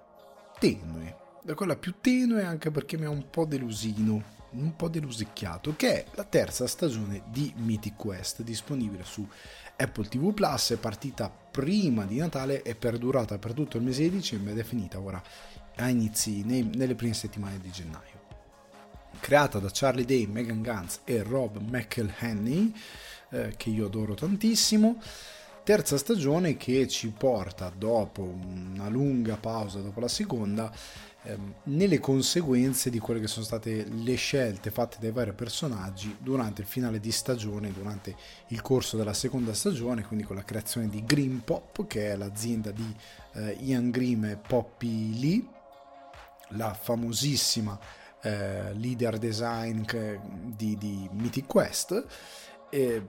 tenue. 0.59 1.17
Da 1.43 1.55
quella 1.55 1.75
più 1.75 1.95
tenue 1.99 2.45
anche 2.45 2.71
perché 2.71 2.97
mi 2.97 3.03
ha 3.03 3.09
un 3.09 3.29
po' 3.29 3.43
delusino, 3.43 4.23
un 4.51 4.75
po' 4.77 4.87
delusicchiato, 4.87 5.75
che 5.75 6.05
è 6.05 6.05
la 6.13 6.23
terza 6.23 6.65
stagione 6.65 7.23
di 7.27 7.53
Mythic 7.57 7.97
Quest, 7.97 8.43
disponibile 8.43 9.03
su 9.03 9.27
Apple 9.75 10.07
TV 10.07 10.33
Plus, 10.33 10.71
è 10.71 10.77
partita 10.77 11.29
prima 11.29 12.05
di 12.05 12.15
Natale, 12.15 12.61
è 12.61 12.75
perdurata 12.75 13.37
per 13.37 13.51
tutto 13.51 13.75
il 13.75 13.83
mese 13.83 14.03
di 14.03 14.11
dicembre 14.11 14.53
ed 14.53 14.59
è 14.59 14.63
finita 14.63 15.01
ora 15.01 15.21
a 15.75 15.89
inizi 15.89 16.43
nei, 16.45 16.63
nelle 16.75 16.95
prime 16.95 17.13
settimane 17.13 17.59
di 17.59 17.69
gennaio. 17.69 18.12
Creata 19.23 19.57
da 19.59 19.69
Charlie 19.71 20.03
Day, 20.03 20.25
Megan 20.25 20.61
Gantz 20.61 20.99
e 21.05 21.23
Rob 21.23 21.57
McElhenney, 21.57 22.73
eh, 23.29 23.53
che 23.55 23.69
io 23.69 23.85
adoro 23.85 24.15
tantissimo. 24.15 25.01
Terza 25.63 25.97
stagione 25.97 26.57
che 26.57 26.89
ci 26.89 27.07
porta, 27.07 27.71
dopo 27.73 28.21
una 28.21 28.89
lunga 28.89 29.37
pausa 29.37 29.79
dopo 29.79 30.01
la 30.01 30.09
seconda, 30.09 30.69
ehm, 31.21 31.53
nelle 31.63 31.99
conseguenze 31.99 32.89
di 32.89 32.99
quelle 32.99 33.21
che 33.21 33.27
sono 33.27 33.45
state 33.45 33.85
le 33.85 34.15
scelte 34.15 34.71
fatte 34.71 34.97
dai 34.99 35.11
vari 35.11 35.31
personaggi 35.31 36.17
durante 36.19 36.59
il 36.59 36.67
finale 36.67 36.99
di 36.99 37.13
stagione, 37.13 37.71
durante 37.71 38.17
il 38.47 38.61
corso 38.61 38.97
della 38.97 39.13
seconda 39.13 39.53
stagione, 39.53 40.03
quindi 40.03 40.25
con 40.25 40.35
la 40.35 40.43
creazione 40.43 40.89
di 40.89 41.01
Green 41.05 41.45
Pop, 41.45 41.87
che 41.87 42.11
è 42.11 42.17
l'azienda 42.17 42.71
di 42.71 42.93
eh, 43.35 43.55
Ian 43.61 43.89
Grimm 43.89 44.25
e 44.25 44.35
Poppy 44.35 45.17
Lee, 45.17 45.45
la 46.49 46.73
famosissima 46.73 47.79
eh, 48.23 48.73
leader 48.73 49.17
design 49.17 49.83
di, 50.55 50.77
di 50.77 51.07
Mythic 51.11 51.45
Quest. 51.45 52.05
E, 52.69 53.07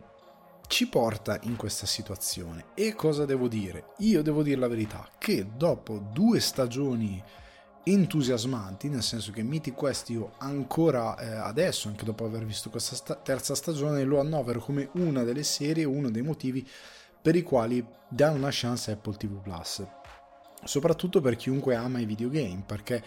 ci 0.67 0.89
porta 0.89 1.39
in 1.43 1.57
questa 1.57 1.87
situazione. 1.87 2.67
E 2.75 2.95
cosa 2.95 3.25
devo 3.25 3.49
dire? 3.49 3.93
Io 3.99 4.23
devo 4.23 4.43
dire 4.43 4.59
la 4.59 4.69
verità, 4.69 5.09
che 5.19 5.47
dopo 5.57 5.99
due 6.12 6.41
stagioni 6.41 7.23
entusiasmanti, 7.85 8.89
nel 8.89 9.03
senso 9.03 9.31
che 9.31 9.43
Mythic 9.43 9.75
Quest 9.75 10.09
io 10.09 10.33
ancora 10.39 11.17
eh, 11.19 11.27
adesso, 11.27 11.89
anche 11.89 12.05
dopo 12.05 12.25
aver 12.25 12.45
visto 12.45 12.71
questa 12.71 12.97
sta- 12.97 13.15
terza 13.15 13.55
stagione, 13.55 14.05
lo 14.05 14.21
annovero 14.21 14.61
come 14.61 14.89
una 14.93 15.23
delle 15.23 15.43
serie, 15.43 15.85
uno 15.85 16.11
dei 16.11 16.23
motivi 16.23 16.67
per 17.21 17.37
i 17.37 17.43
quali 17.43 17.85
dà 18.09 18.31
una 18.31 18.49
chance 18.51 18.91
a 18.91 18.95
Apple 18.95 19.17
TV 19.17 19.41
Plus. 19.41 19.85
Soprattutto 20.65 21.21
per 21.21 21.37
chiunque 21.37 21.75
ama 21.75 21.99
i 21.99 22.07
videogame, 22.07 22.62
perché 22.65 23.03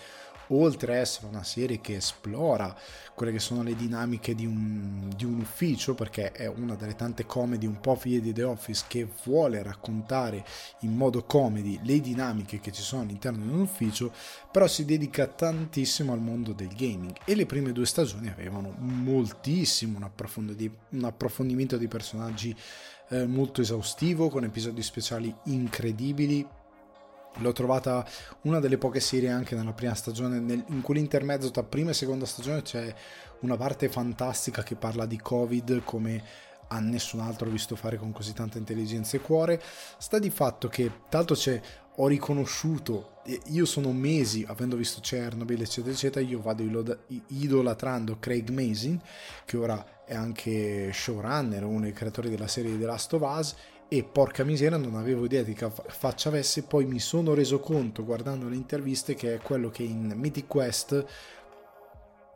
oltre 0.49 0.95
a 0.95 0.99
essere 0.99 1.27
una 1.27 1.43
serie 1.43 1.81
che 1.81 1.95
esplora 1.95 2.75
quelle 3.13 3.31
che 3.31 3.39
sono 3.39 3.63
le 3.63 3.75
dinamiche 3.75 4.35
di 4.35 4.45
un, 4.45 5.11
di 5.15 5.25
un 5.25 5.39
ufficio, 5.39 5.95
perché 5.95 6.31
è 6.31 6.47
una 6.47 6.75
delle 6.75 6.95
tante 6.95 7.25
comedy 7.25 7.65
un 7.65 7.79
po' 7.79 7.95
figlie 7.95 8.21
di 8.21 8.33
The 8.33 8.43
Office 8.43 8.85
che 8.87 9.07
vuole 9.23 9.63
raccontare 9.63 10.45
in 10.81 10.95
modo 10.95 11.23
comedy 11.23 11.79
le 11.83 11.99
dinamiche 11.99 12.59
che 12.59 12.71
ci 12.71 12.81
sono 12.81 13.01
all'interno 13.01 13.43
di 13.43 13.51
un 13.51 13.61
ufficio, 13.61 14.13
però 14.51 14.67
si 14.67 14.85
dedica 14.85 15.25
tantissimo 15.27 16.13
al 16.13 16.19
mondo 16.19 16.53
del 16.53 16.73
gaming. 16.75 17.15
E 17.25 17.35
le 17.35 17.45
prime 17.45 17.71
due 17.71 17.85
stagioni 17.85 18.29
avevano 18.29 18.73
moltissimo 18.77 19.97
un, 19.97 21.03
approfondimento 21.03 21.77
di 21.77 21.87
personaggi 21.87 22.55
eh, 23.09 23.25
molto 23.25 23.61
esaustivo, 23.61 24.29
con 24.29 24.43
episodi 24.43 24.83
speciali 24.83 25.33
incredibili 25.45 26.45
L'ho 27.39 27.51
trovata 27.51 28.05
una 28.41 28.59
delle 28.59 28.77
poche 28.77 28.99
serie 28.99 29.29
anche 29.29 29.55
nella 29.55 29.73
prima 29.73 29.93
stagione, 29.93 30.39
nel, 30.39 30.63
in 30.67 30.81
quell'intermezzo 30.81 31.51
tra 31.51 31.63
prima 31.63 31.91
e 31.91 31.93
seconda 31.93 32.25
stagione 32.25 32.61
c'è 32.61 32.93
una 33.41 33.57
parte 33.57 33.89
fantastica 33.89 34.63
che 34.63 34.75
parla 34.75 35.05
di 35.05 35.19
Covid 35.19 35.83
come 35.83 36.23
a 36.69 36.79
nessun 36.79 37.19
altro 37.21 37.49
visto 37.49 37.75
fare 37.75 37.97
con 37.97 38.11
così 38.11 38.33
tanta 38.33 38.57
intelligenza 38.57 39.17
e 39.17 39.21
cuore. 39.21 39.61
Sta 39.97 40.19
di 40.19 40.29
fatto 40.29 40.67
che, 40.67 40.91
tanto 41.09 41.33
c'è, 41.33 41.61
ho 41.99 42.07
riconosciuto, 42.07 43.21
io 43.45 43.65
sono 43.65 43.91
mesi, 43.91 44.45
avendo 44.47 44.75
visto 44.75 44.99
Chernobyl, 45.01 45.61
eccetera, 45.61 45.93
eccetera, 45.93 46.25
io 46.25 46.41
vado 46.41 46.63
idolatrando 47.27 48.17
Craig 48.19 48.49
Mazin, 48.49 48.99
che 49.45 49.57
ora 49.57 50.03
è 50.05 50.13
anche 50.13 50.91
showrunner, 50.93 51.63
uno 51.63 51.81
dei 51.81 51.93
creatori 51.93 52.29
della 52.29 52.47
serie 52.47 52.77
The 52.77 52.85
Last 52.85 53.13
of 53.13 53.21
Us, 53.21 53.55
e 53.89 54.03
porca 54.03 54.43
miseria 54.43 54.77
non 54.77 54.95
avevo 54.95 55.25
idea 55.25 55.43
di 55.43 55.53
che 55.53 55.69
faccia 55.87 56.29
avesse, 56.29 56.63
poi 56.63 56.85
mi 56.85 56.99
sono 56.99 57.33
reso 57.33 57.59
conto 57.59 58.03
guardando 58.03 58.49
le 58.49 58.55
interviste 58.55 59.15
che 59.15 59.35
è 59.35 59.37
quello 59.39 59.69
che 59.69 59.83
in 59.83 60.13
Mythic 60.15 60.47
Quest 60.47 61.05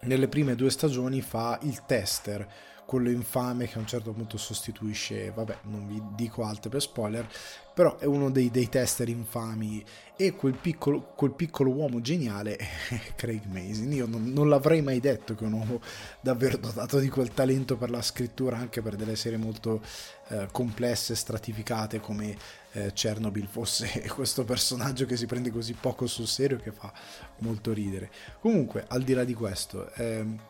nelle 0.01 0.27
prime 0.27 0.55
due 0.55 0.69
stagioni 0.69 1.21
fa 1.21 1.59
il 1.63 1.85
tester 1.85 2.47
quello 2.91 3.09
infame 3.09 3.67
che 3.67 3.77
a 3.77 3.79
un 3.79 3.87
certo 3.87 4.11
punto 4.11 4.37
sostituisce, 4.37 5.31
vabbè, 5.31 5.59
non 5.63 5.87
vi 5.87 6.01
dico 6.13 6.43
altro 6.43 6.69
per 6.69 6.81
spoiler, 6.81 7.25
però 7.73 7.97
è 7.97 8.05
uno 8.05 8.29
dei, 8.29 8.51
dei 8.51 8.69
tester 8.69 9.07
infami 9.09 9.83
e 10.15 10.35
quel 10.35 10.53
piccolo, 10.53 11.13
quel 11.15 11.31
piccolo 11.31 11.71
uomo 11.71 11.99
geniale 11.99 12.55
è 12.55 12.67
Craig 13.15 13.45
Mason. 13.45 13.91
Io 13.91 14.05
non, 14.05 14.31
non, 14.31 14.49
l'avrei 14.49 14.81
mai 14.81 14.99
detto 14.99 15.33
che 15.33 15.45
un 15.45 15.53
uomo 15.53 15.81
davvero 16.19 16.57
dotato 16.57 16.99
di 16.99 17.09
quel 17.09 17.33
talento 17.33 17.77
per 17.77 17.89
la 17.89 18.01
scrittura, 18.01 18.57
anche 18.57 18.81
per 18.81 18.95
delle 18.95 19.15
serie 19.15 19.37
molto 19.37 19.81
eh, 20.27 20.47
complesse, 20.51 21.15
stratificate 21.15 21.99
come 21.99 22.37
eh, 22.73 22.91
Chernobyl 22.93 23.47
fosse 23.47 23.87
questo 24.13 24.43
personaggio 24.43 25.05
che 25.05 25.17
si 25.17 25.25
prende 25.25 25.49
così 25.49 25.73
poco 25.73 26.05
sul 26.05 26.27
serio 26.27 26.57
che 26.57 26.71
fa 26.71 26.93
molto 27.39 27.73
ridere. 27.73 28.11
Comunque, 28.39 28.85
al 28.87 29.01
di 29.01 29.13
là 29.13 29.23
di 29.23 29.33
questo... 29.33 29.91
Eh, 29.93 30.49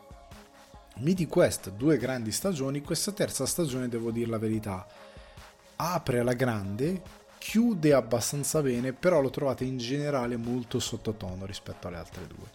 Midi 0.96 1.26
Quest, 1.26 1.70
due 1.70 1.96
grandi 1.96 2.30
stagioni, 2.30 2.82
questa 2.82 3.12
terza 3.12 3.46
stagione, 3.46 3.88
devo 3.88 4.10
dire 4.10 4.28
la 4.28 4.36
verità, 4.36 4.86
apre 5.90 6.20
alla 6.20 6.34
grande, 6.34 7.02
chiude 7.38 7.92
abbastanza 7.92 8.62
bene, 8.62 8.92
però 8.92 9.20
lo 9.20 9.30
trovate 9.30 9.64
in 9.64 9.78
generale 9.78 10.36
molto 10.36 10.78
sottotono 10.78 11.44
rispetto 11.44 11.88
alle 11.88 11.96
altre 11.96 12.26
due. 12.26 12.48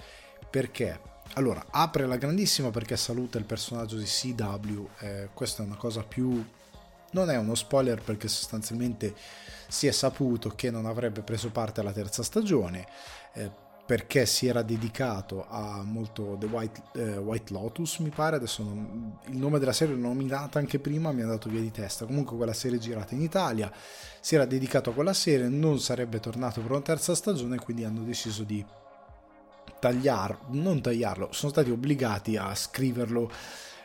Perché? 0.50 1.16
Allora, 1.34 1.66
apre 1.70 2.06
la 2.06 2.16
grandissima 2.16 2.70
perché 2.70 2.96
saluta 2.96 3.38
il 3.38 3.44
personaggio 3.44 3.98
di 3.98 4.06
CW, 4.06 4.88
eh, 5.00 5.30
questa 5.34 5.62
è 5.62 5.66
una 5.66 5.76
cosa 5.76 6.04
più... 6.04 6.44
non 7.12 7.30
è 7.30 7.38
uno 7.38 7.54
spoiler 7.54 8.02
perché 8.02 8.30
sostanzialmente 8.30 9.14
si 9.68 9.88
è 9.88 9.92
saputo 9.92 10.52
che 10.52 10.72
non 10.72 10.86
avrebbe 10.86 11.22
preso 11.22 11.52
parte 11.52 11.82
alla 11.82 11.92
terza 11.92 12.24
stagione. 12.24 12.88
Eh, 13.34 13.66
perché 13.88 14.26
si 14.26 14.48
era 14.48 14.64
dedicato 14.64 15.46
a 15.48 15.82
molto 15.82 16.36
The 16.38 16.46
White, 16.48 16.82
eh, 16.96 17.18
White 17.18 17.54
Lotus, 17.54 18.00
mi 18.00 18.10
pare, 18.10 18.36
adesso 18.36 18.62
non, 18.62 19.18
il 19.28 19.38
nome 19.38 19.60
della 19.60 19.72
serie 19.72 19.96
l'ho 19.96 20.02
nominata 20.02 20.60
anche 20.60 20.78
prima, 20.78 21.14
mi 21.14 21.22
è 21.22 21.24
andato 21.24 21.48
via 21.48 21.62
di 21.62 21.72
testa, 21.72 22.06
comunque 22.06 22.36
quella 22.36 22.52
serie 22.52 22.80
girata 22.80 23.16
in 23.16 23.22
Italia, 23.22 23.72
si 24.20 24.36
era 24.36 24.44
dedicato 24.44 24.90
a 24.90 24.94
quella 24.94 25.14
serie, 25.14 25.48
non 25.48 25.80
sarebbe 25.80 26.20
tornato 26.20 26.60
per 26.60 26.72
una 26.72 26.82
terza 26.82 27.16
stagione, 27.16 27.60
quindi 27.60 27.86
hanno 27.86 28.04
deciso 28.04 28.44
di 28.44 28.64
tagliarlo, 29.80 30.48
non 30.50 30.82
tagliarlo, 30.82 31.30
sono 31.32 31.52
stati 31.54 31.72
obbligati 31.72 32.36
a 32.36 32.54
scriverlo 32.54 33.32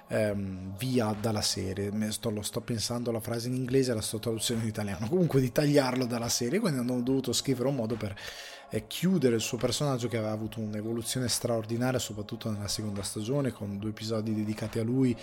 ehm, 0.08 0.76
via 0.76 1.14
dalla 1.18 1.42
serie. 1.42 1.92
Sto, 2.10 2.30
lo 2.30 2.42
sto 2.42 2.60
pensando 2.60 3.12
la 3.12 3.20
frase 3.20 3.46
in 3.46 3.54
inglese 3.54 3.92
e 3.92 3.94
la 3.94 4.00
sto 4.00 4.18
traduzione 4.18 4.62
in 4.62 4.68
italiano. 4.68 5.08
Comunque 5.08 5.40
di 5.40 5.52
tagliarlo 5.52 6.06
dalla 6.06 6.28
serie, 6.28 6.58
quindi 6.58 6.80
hanno 6.80 7.00
dovuto 7.00 7.32
scrivere 7.32 7.68
un 7.68 7.76
modo 7.76 7.94
per 7.94 8.14
e 8.74 8.86
chiudere 8.86 9.34
il 9.34 9.42
suo 9.42 9.58
personaggio 9.58 10.08
che 10.08 10.16
aveva 10.16 10.32
avuto 10.32 10.58
un'evoluzione 10.58 11.28
straordinaria, 11.28 11.98
soprattutto 11.98 12.50
nella 12.50 12.68
seconda 12.68 13.02
stagione, 13.02 13.52
con 13.52 13.76
due 13.76 13.90
episodi 13.90 14.34
dedicati 14.34 14.78
a 14.78 14.82
lui 14.82 15.14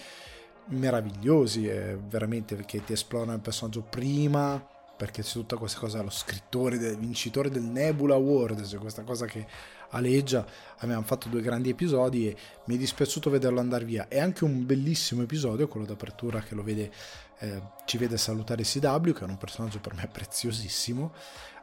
meravigliosi, 0.66 1.68
eh, 1.68 1.98
veramente 1.98 2.56
perché 2.56 2.84
ti 2.84 2.94
esplorano 2.94 3.34
il 3.34 3.40
personaggio 3.40 3.82
prima, 3.82 4.64
perché 4.96 5.24
c'è 5.24 5.32
tutta 5.32 5.58
questa 5.58 5.80
cosa, 5.80 6.04
lo 6.04 6.12
scrittore, 6.12 6.78
del, 6.78 6.96
vincitore 6.96 7.50
del 7.50 7.64
Nebula 7.64 8.14
Award, 8.14 8.62
c'è 8.62 8.78
questa 8.78 9.02
cosa 9.02 9.26
che 9.26 9.48
aleggia, 9.90 10.46
abbiamo 10.78 11.02
fatto 11.02 11.28
due 11.28 11.42
grandi 11.42 11.70
episodi 11.70 12.28
e 12.28 12.38
mi 12.66 12.76
è 12.76 12.78
dispiaciuto 12.78 13.32
vederlo 13.32 13.60
andare 13.60 13.84
via. 13.84 14.08
È 14.08 14.20
anche 14.20 14.44
un 14.44 14.64
bellissimo 14.64 15.24
episodio, 15.24 15.68
quello 15.68 15.88
d'apertura 15.88 16.42
che 16.42 16.54
lo 16.54 16.62
vede, 16.62 16.92
eh, 17.40 17.62
ci 17.86 17.98
vede 17.98 18.16
salutare 18.16 18.62
CW, 18.62 19.12
che 19.12 19.26
è 19.26 19.28
un 19.28 19.38
personaggio 19.40 19.80
per 19.80 19.96
me 19.96 20.08
preziosissimo, 20.08 21.14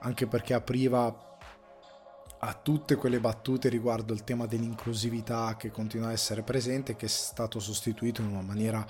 anche 0.01 0.27
perché 0.27 0.53
apriva 0.53 1.36
a 2.39 2.53
tutte 2.55 2.97
quelle 2.97 3.21
battute 3.21 3.69
riguardo 3.69 4.13
il 4.13 4.25
tema 4.25 4.47
dell'inclusività 4.47 5.57
che 5.57 5.71
continua 5.71 6.09
a 6.09 6.13
essere 6.13 6.43
presente 6.43 6.93
e 6.93 6.97
che 6.97 7.07
è 7.07 7.09
stato 7.09 7.59
sostituito 7.59 8.21
in 8.21 8.29
una 8.29 8.43
maniera 8.43 8.87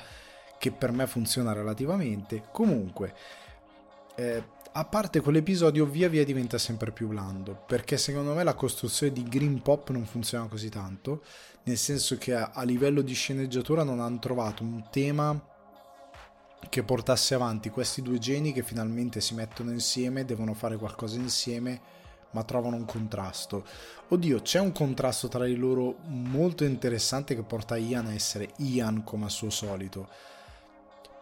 che 0.58 0.72
per 0.72 0.92
me 0.92 1.06
funziona 1.06 1.52
relativamente. 1.52 2.44
Comunque, 2.50 3.14
eh, 4.16 4.42
a 4.72 4.84
parte 4.84 5.20
quell'episodio 5.20 5.86
via 5.86 6.08
via 6.08 6.24
diventa 6.24 6.58
sempre 6.58 6.90
più 6.90 7.08
blando, 7.08 7.62
perché 7.66 7.96
secondo 7.96 8.34
me 8.34 8.42
la 8.42 8.54
costruzione 8.54 9.12
di 9.12 9.22
Green 9.22 9.62
Pop 9.62 9.90
non 9.90 10.04
funziona 10.04 10.46
così 10.48 10.68
tanto, 10.68 11.22
nel 11.64 11.78
senso 11.78 12.16
che 12.18 12.34
a, 12.34 12.50
a 12.52 12.62
livello 12.62 13.00
di 13.00 13.14
sceneggiatura 13.14 13.84
non 13.84 14.00
hanno 14.00 14.18
trovato 14.18 14.62
un 14.62 14.84
tema 14.90 15.54
che 16.68 16.82
portasse 16.82 17.34
avanti 17.34 17.70
questi 17.70 18.02
due 18.02 18.18
geni 18.18 18.52
che 18.52 18.62
finalmente 18.62 19.20
si 19.20 19.34
mettono 19.34 19.70
insieme, 19.70 20.24
devono 20.24 20.52
fare 20.52 20.76
qualcosa 20.76 21.16
insieme 21.16 21.95
ma 22.36 22.44
trovano 22.44 22.76
un 22.76 22.84
contrasto. 22.84 23.64
Oddio, 24.08 24.42
c'è 24.42 24.60
un 24.60 24.72
contrasto 24.72 25.26
tra 25.28 25.46
di 25.46 25.56
loro 25.56 25.96
molto 26.08 26.64
interessante 26.64 27.34
che 27.34 27.42
porta 27.42 27.76
Ian 27.76 28.06
a 28.08 28.12
essere 28.12 28.50
Ian 28.58 29.04
come 29.04 29.24
al 29.24 29.30
suo 29.30 29.48
solito. 29.48 30.06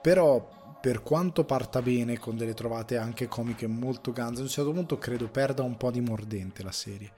Però, 0.03 0.77
per 0.81 1.03
quanto 1.03 1.45
parta 1.45 1.81
bene, 1.81 2.19
con 2.19 2.37
delle 2.37 2.53
trovate 2.53 2.97
anche 2.97 3.29
comiche 3.29 3.69
molto 3.69 4.11
ganze, 4.11 4.41
a 4.41 4.43
un 4.43 4.51
certo 4.51 4.73
punto 4.73 4.99
credo 4.99 5.29
perda 5.29 5.63
un 5.63 5.77
po' 5.77 5.93
di 5.93 6.01
mordente 6.01 6.65
la 6.65 6.73
serie. 6.73 7.13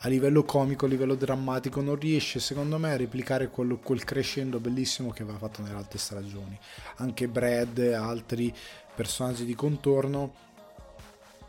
a 0.00 0.08
livello 0.08 0.44
comico, 0.44 0.84
a 0.84 0.88
livello 0.88 1.14
drammatico, 1.14 1.80
non 1.80 1.96
riesce 1.96 2.38
secondo 2.38 2.78
me 2.78 2.92
a 2.92 2.96
replicare 2.96 3.48
quel, 3.48 3.78
quel 3.82 4.04
crescendo 4.04 4.60
bellissimo 4.60 5.10
che 5.10 5.22
aveva 5.22 5.38
fatto 5.38 5.62
nelle 5.62 5.76
altre 5.76 5.98
stagioni. 5.98 6.58
Anche 6.96 7.28
Brad 7.28 7.78
e 7.78 7.94
altri 7.94 8.54
personaggi 8.94 9.44
di 9.44 9.54
contorno 9.54 10.44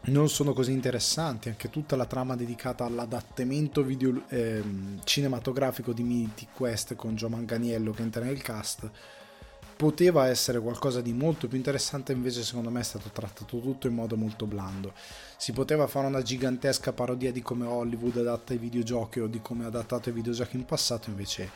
non 0.08 0.30
sono 0.30 0.54
così 0.54 0.72
interessanti, 0.72 1.50
anche 1.50 1.70
tutta 1.70 1.96
la 1.96 2.06
trama 2.06 2.36
dedicata 2.36 2.86
all'adattamento 2.86 3.84
video, 3.84 4.24
eh, 4.30 4.64
cinematografico 5.04 5.94
di 5.94 6.04
Mythic 6.04 6.50
Quest 6.54 6.96
con 6.96 7.16
Joe 7.16 7.30
Manganiello 7.30 7.92
che 7.92 8.02
entra 8.02 8.24
nel 8.24 8.42
cast 8.42 8.90
poteva 9.78 10.28
essere 10.28 10.60
qualcosa 10.60 11.02
di 11.02 11.14
molto 11.14 11.48
più 11.48 11.56
interessante, 11.56 12.12
invece 12.12 12.44
secondo 12.44 12.72
me 12.72 12.80
è 12.80 12.84
stato 12.84 13.10
trattato 13.14 13.60
tutto 13.60 13.86
in 13.86 13.94
modo 13.94 14.18
molto 14.18 14.48
blando. 14.48 14.92
Si 15.38 15.54
poteva 15.54 15.86
fare 15.86 16.08
una 16.08 16.24
gigantesca 16.24 16.94
parodia 16.94 17.32
di 17.32 17.44
come 17.44 17.68
Hollywood 17.68 18.18
adatta 18.18 18.56
i 18.56 18.58
videogiochi 18.58 19.20
o 19.20 19.28
di 19.28 19.40
come 19.40 19.66
ha 19.66 19.68
adattato 19.68 20.10
i 20.10 20.14
videogiochi 20.14 20.56
in 20.56 20.66
passato, 20.66 21.12
invece 21.12 21.52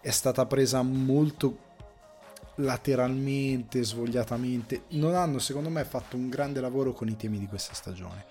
è 0.00 0.10
stata 0.10 0.46
presa 0.46 0.80
molto 0.80 1.68
lateralmente, 2.60 3.82
svogliatamente. 3.82 4.84
Non 4.90 5.14
hanno 5.14 5.38
secondo 5.38 5.68
me 5.68 5.84
fatto 5.84 6.16
un 6.16 6.28
grande 6.28 6.60
lavoro 6.60 6.92
con 6.92 7.08
i 7.08 7.16
temi 7.16 7.38
di 7.38 7.46
questa 7.46 7.74
stagione. 7.74 8.26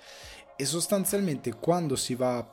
E 0.56 0.66
sostanzialmente 0.66 1.54
quando 1.54 1.96
si 1.96 2.16
va 2.16 2.46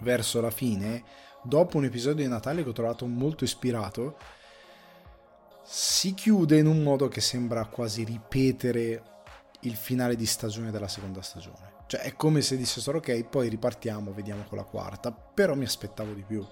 verso 0.00 0.40
la 0.40 0.50
fine, 0.50 1.04
dopo 1.42 1.76
un 1.76 1.84
episodio 1.84 2.24
di 2.24 2.30
Natale 2.30 2.62
che 2.62 2.68
ho 2.68 2.72
trovato 2.72 3.06
molto 3.06 3.44
ispirato, 3.44 4.16
si 5.64 6.14
chiude 6.14 6.58
in 6.58 6.66
un 6.66 6.82
modo 6.82 7.08
che 7.08 7.20
sembra 7.20 7.66
quasi 7.66 8.02
ripetere 8.02 9.02
il 9.60 9.74
finale 9.74 10.16
di 10.16 10.26
stagione 10.26 10.70
della 10.70 10.88
seconda 10.88 11.20
stagione. 11.20 11.76
Cioè 11.86 12.00
è 12.00 12.14
come 12.16 12.42
se 12.42 12.56
dissero 12.56 12.98
ok, 12.98 13.24
poi 13.24 13.48
ripartiamo, 13.48 14.12
vediamo 14.12 14.44
con 14.44 14.58
la 14.58 14.64
quarta, 14.64 15.10
però 15.10 15.54
mi 15.54 15.64
aspettavo 15.64 16.12
di 16.12 16.22
più. 16.22 16.46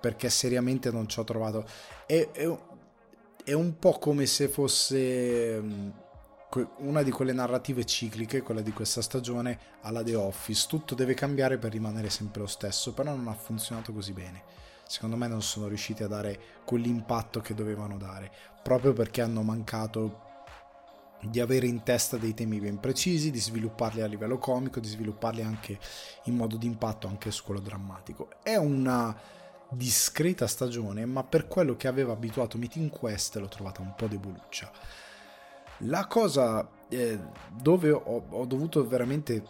Perché 0.00 0.30
seriamente 0.30 0.90
non 0.90 1.08
ci 1.08 1.18
ho 1.18 1.24
trovato... 1.24 1.66
È, 2.06 2.30
è, 2.32 2.58
è 3.50 3.52
un 3.52 3.80
po' 3.80 3.98
come 3.98 4.26
se 4.26 4.46
fosse 4.46 5.60
mm, 5.60 5.88
una 6.78 7.02
di 7.02 7.10
quelle 7.10 7.32
narrative 7.32 7.84
cicliche, 7.84 8.42
quella 8.42 8.60
di 8.60 8.72
questa 8.72 9.02
stagione, 9.02 9.58
alla 9.80 10.04
The 10.04 10.14
Office. 10.14 10.68
Tutto 10.68 10.94
deve 10.94 11.14
cambiare 11.14 11.58
per 11.58 11.72
rimanere 11.72 12.10
sempre 12.10 12.42
lo 12.42 12.46
stesso, 12.46 12.92
però 12.92 13.12
non 13.12 13.26
ha 13.26 13.34
funzionato 13.34 13.92
così 13.92 14.12
bene 14.12 14.58
secondo 14.90 15.14
me 15.14 15.28
non 15.28 15.40
sono 15.40 15.68
riusciti 15.68 16.02
a 16.02 16.08
dare 16.08 16.40
quell'impatto 16.64 17.40
che 17.40 17.54
dovevano 17.54 17.96
dare, 17.96 18.28
proprio 18.60 18.92
perché 18.92 19.22
hanno 19.22 19.42
mancato 19.42 20.22
di 21.20 21.38
avere 21.38 21.68
in 21.68 21.84
testa 21.84 22.16
dei 22.16 22.34
temi 22.34 22.58
ben 22.58 22.80
precisi, 22.80 23.30
di 23.30 23.38
svilupparli 23.38 24.00
a 24.00 24.06
livello 24.06 24.38
comico, 24.38 24.80
di 24.80 24.88
svilupparli 24.88 25.42
anche 25.42 25.78
in 26.24 26.34
modo 26.34 26.56
di 26.56 26.66
impatto 26.66 27.06
anche 27.06 27.30
su 27.30 27.44
quello 27.44 27.60
drammatico. 27.60 28.30
È 28.42 28.56
una 28.56 29.16
discreta 29.70 30.46
stagione, 30.46 31.06
ma 31.06 31.24
per 31.24 31.46
quello 31.46 31.76
che 31.76 31.88
aveva 31.88 32.12
abituato 32.12 32.58
Meeting 32.58 32.90
Quest 32.90 33.36
l'ho 33.36 33.48
trovata 33.48 33.80
un 33.80 33.94
po' 33.94 34.06
deboluccia. 34.06 34.70
La 35.84 36.06
cosa 36.06 36.68
eh, 36.88 37.18
dove 37.50 37.90
ho, 37.90 38.24
ho 38.28 38.44
dovuto 38.44 38.86
veramente 38.86 39.42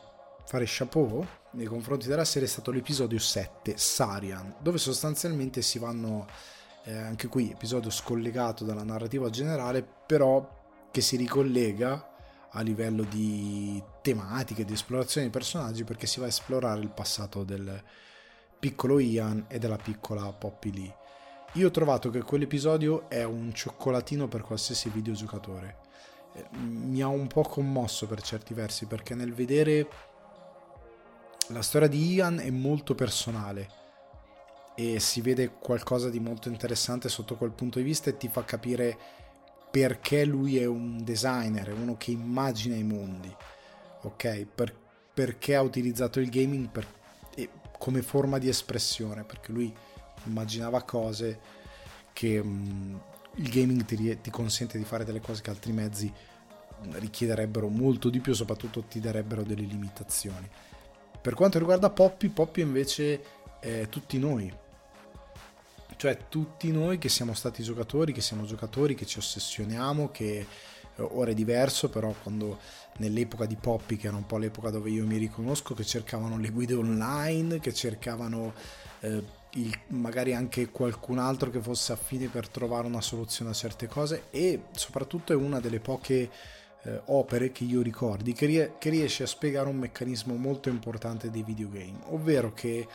fare 0.44 0.64
chapeau 0.66 1.26
nei 1.52 1.66
confronti 1.66 2.06
della 2.06 2.24
serie 2.24 2.46
è 2.46 2.50
stato 2.50 2.70
l'episodio 2.70 3.18
7, 3.18 3.76
Sarian, 3.76 4.56
dove 4.60 4.78
sostanzialmente 4.78 5.62
si 5.62 5.78
vanno, 5.78 6.26
eh, 6.84 6.96
anche 6.96 7.28
qui 7.28 7.50
episodio 7.50 7.90
scollegato 7.90 8.64
dalla 8.64 8.84
narrativa 8.84 9.30
generale, 9.30 9.84
però 10.06 10.58
che 10.90 11.00
si 11.00 11.16
ricollega 11.16 12.08
a 12.52 12.60
livello 12.62 13.04
di 13.04 13.82
tematiche, 14.02 14.64
di 14.64 14.72
esplorazione 14.72 15.26
di 15.26 15.32
personaggi, 15.32 15.84
perché 15.84 16.06
si 16.06 16.20
va 16.20 16.26
a 16.26 16.28
esplorare 16.28 16.80
il 16.80 16.90
passato 16.90 17.42
del 17.42 17.82
piccolo 18.61 18.98
Ian 18.98 19.46
e 19.48 19.58
della 19.58 19.78
piccola 19.78 20.30
Poppy 20.32 20.72
Lee. 20.72 20.94
Io 21.54 21.68
ho 21.68 21.70
trovato 21.70 22.11
che 22.11 22.22
quell'episodio 22.22 23.08
è 23.08 23.24
un 23.24 23.52
cioccolatino 23.52 24.28
per 24.28 24.42
qualsiasi 24.42 24.90
videogiocatore. 24.90 25.78
Eh, 26.34 26.46
mi 26.58 27.00
ha 27.00 27.08
un 27.08 27.26
po' 27.26 27.42
commosso 27.42 28.06
per 28.06 28.20
certi 28.20 28.54
versi, 28.54 28.84
perché 28.84 29.14
nel 29.14 29.32
vedere 29.32 29.88
la 31.48 31.62
storia 31.62 31.88
di 31.88 32.12
Ian 32.12 32.38
è 32.38 32.50
molto 32.50 32.94
personale 32.94 33.78
e 34.76 35.00
si 35.00 35.20
vede 35.22 35.54
qualcosa 35.58 36.08
di 36.08 36.20
molto 36.20 36.48
interessante 36.48 37.08
sotto 37.08 37.36
quel 37.36 37.50
punto 37.50 37.78
di 37.78 37.84
vista 37.84 38.11
e 38.11 38.16
ti 38.16 38.28
fa 38.28 38.44
capire 38.44 38.96
perché 39.70 40.24
lui 40.24 40.58
è 40.58 40.66
un 40.66 41.02
designer, 41.02 41.68
è 41.68 41.72
uno 41.72 41.96
che 41.96 42.11
immagina 42.11 42.76
i 42.76 42.84
mondi, 42.84 43.34
ok? 44.02 44.46
Per, 44.54 44.74
perché 45.12 45.56
ha 45.56 45.62
utilizzato 45.62 46.20
il 46.20 46.28
gaming 46.28 46.68
per, 46.68 46.86
come 47.80 48.02
forma 48.02 48.36
di 48.36 48.46
espressione, 48.46 49.24
perché 49.24 49.52
lui 49.52 49.74
immaginava 50.24 50.82
cose 50.82 51.40
che 52.12 52.38
um, 52.38 53.00
il 53.36 53.48
gaming 53.48 53.86
ti, 53.86 54.20
ti 54.20 54.30
consente 54.30 54.76
di 54.76 54.84
fare 54.84 55.02
delle 55.02 55.22
cose 55.22 55.40
che 55.40 55.48
altri 55.48 55.72
mezzi 55.72 56.12
richiederebbero 56.82 57.68
molto 57.68 58.10
di 58.10 58.20
più, 58.20 58.34
soprattutto 58.34 58.82
ti 58.82 59.00
darebbero 59.00 59.42
delle 59.42 59.62
limitazioni. 59.62 60.46
Per 61.22 61.32
quanto 61.32 61.58
riguarda 61.58 61.88
Poppy, 61.88 62.28
Poppy 62.28 62.60
invece 62.60 63.22
è 63.60 63.88
tutti 63.88 64.18
noi. 64.18 64.52
Cioè 65.96 66.26
tutti 66.28 66.70
noi 66.70 66.98
che 66.98 67.08
siamo 67.08 67.32
stati 67.32 67.62
giocatori, 67.62 68.12
che 68.12 68.20
siamo 68.20 68.44
giocatori, 68.44 68.94
che 68.94 69.06
ci 69.06 69.16
ossessioniamo, 69.16 70.10
che 70.10 70.46
ora 71.11 71.30
è 71.30 71.34
diverso, 71.34 71.88
però 71.88 72.14
quando 72.22 72.59
nell'epoca 72.98 73.46
di 73.46 73.57
Poppy, 73.57 73.96
che 73.96 74.09
era 74.09 74.16
un 74.16 74.26
po' 74.26 74.38
l'epoca 74.38 74.70
dove 74.70 74.90
io 74.90 75.07
mi 75.07 75.16
riconosco, 75.16 75.74
che 75.74 75.84
cercavano 75.84 76.38
le 76.38 76.51
guide 76.51 76.74
online, 76.74 77.61
che 77.61 77.72
cercavano 77.72 78.53
eh, 79.01 79.22
il, 79.55 79.78
magari 79.88 80.34
anche 80.34 80.70
qualcun 80.70 81.18
altro 81.18 81.51
che 81.51 81.61
fosse 81.61 81.92
affine 81.92 82.28
per 82.28 82.48
trovare 82.48 82.86
una 82.86 83.01
soluzione 83.01 83.51
a 83.51 83.55
certe 83.55 83.86
cose 83.88 84.24
e 84.30 84.64
soprattutto 84.72 85.32
è 85.32 85.36
una 85.36 85.59
delle 85.61 85.80
poche 85.80 86.30
eh, 86.82 87.01
opere 87.07 87.51
che 87.53 87.64
io 87.64 87.82
ricordi 87.82 88.32
che, 88.32 88.46
rie- 88.46 88.74
che, 88.78 88.90
riesce 88.90 89.24
a 89.24 89.26
spiegare 89.26 89.68
un 89.68 89.76
meccanismo 89.76 90.34
molto 90.36 90.68
importante 90.68 91.30
dei 91.30 91.42
videogame, 91.42 91.98
ovvero 92.07 92.53
che 92.53 92.86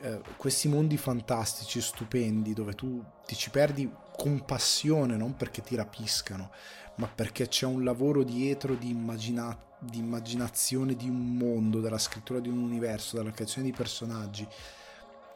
eh, 0.00 0.20
questi 0.36 0.68
mondi 0.68 0.96
fantastici, 0.96 1.80
stupendi, 1.80 2.52
dove 2.52 2.74
tu 2.74 3.02
ti 3.24 3.34
ci 3.34 3.50
perdi 3.50 3.90
con 4.16 4.44
passione, 4.44 5.16
non 5.16 5.36
perché 5.36 5.62
ti 5.62 5.74
rapiscano, 5.74 6.50
ma 6.96 7.06
perché 7.06 7.48
c'è 7.48 7.66
un 7.66 7.84
lavoro 7.84 8.22
dietro 8.22 8.74
di, 8.74 8.90
immagina- 8.90 9.56
di 9.78 9.98
immaginazione 9.98 10.94
di 10.94 11.08
un 11.08 11.36
mondo, 11.36 11.80
della 11.80 11.98
scrittura 11.98 12.40
di 12.40 12.48
un 12.48 12.58
universo, 12.58 13.16
della 13.16 13.30
creazione 13.30 13.68
di 13.68 13.76
personaggi, 13.76 14.46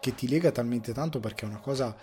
che 0.01 0.15
ti 0.15 0.29
lega 0.29 0.53
talmente 0.53 0.93
tanto 0.93 1.21
perché 1.21 1.47
è 1.47 1.49
una 1.49 1.61
cosa 1.61 1.97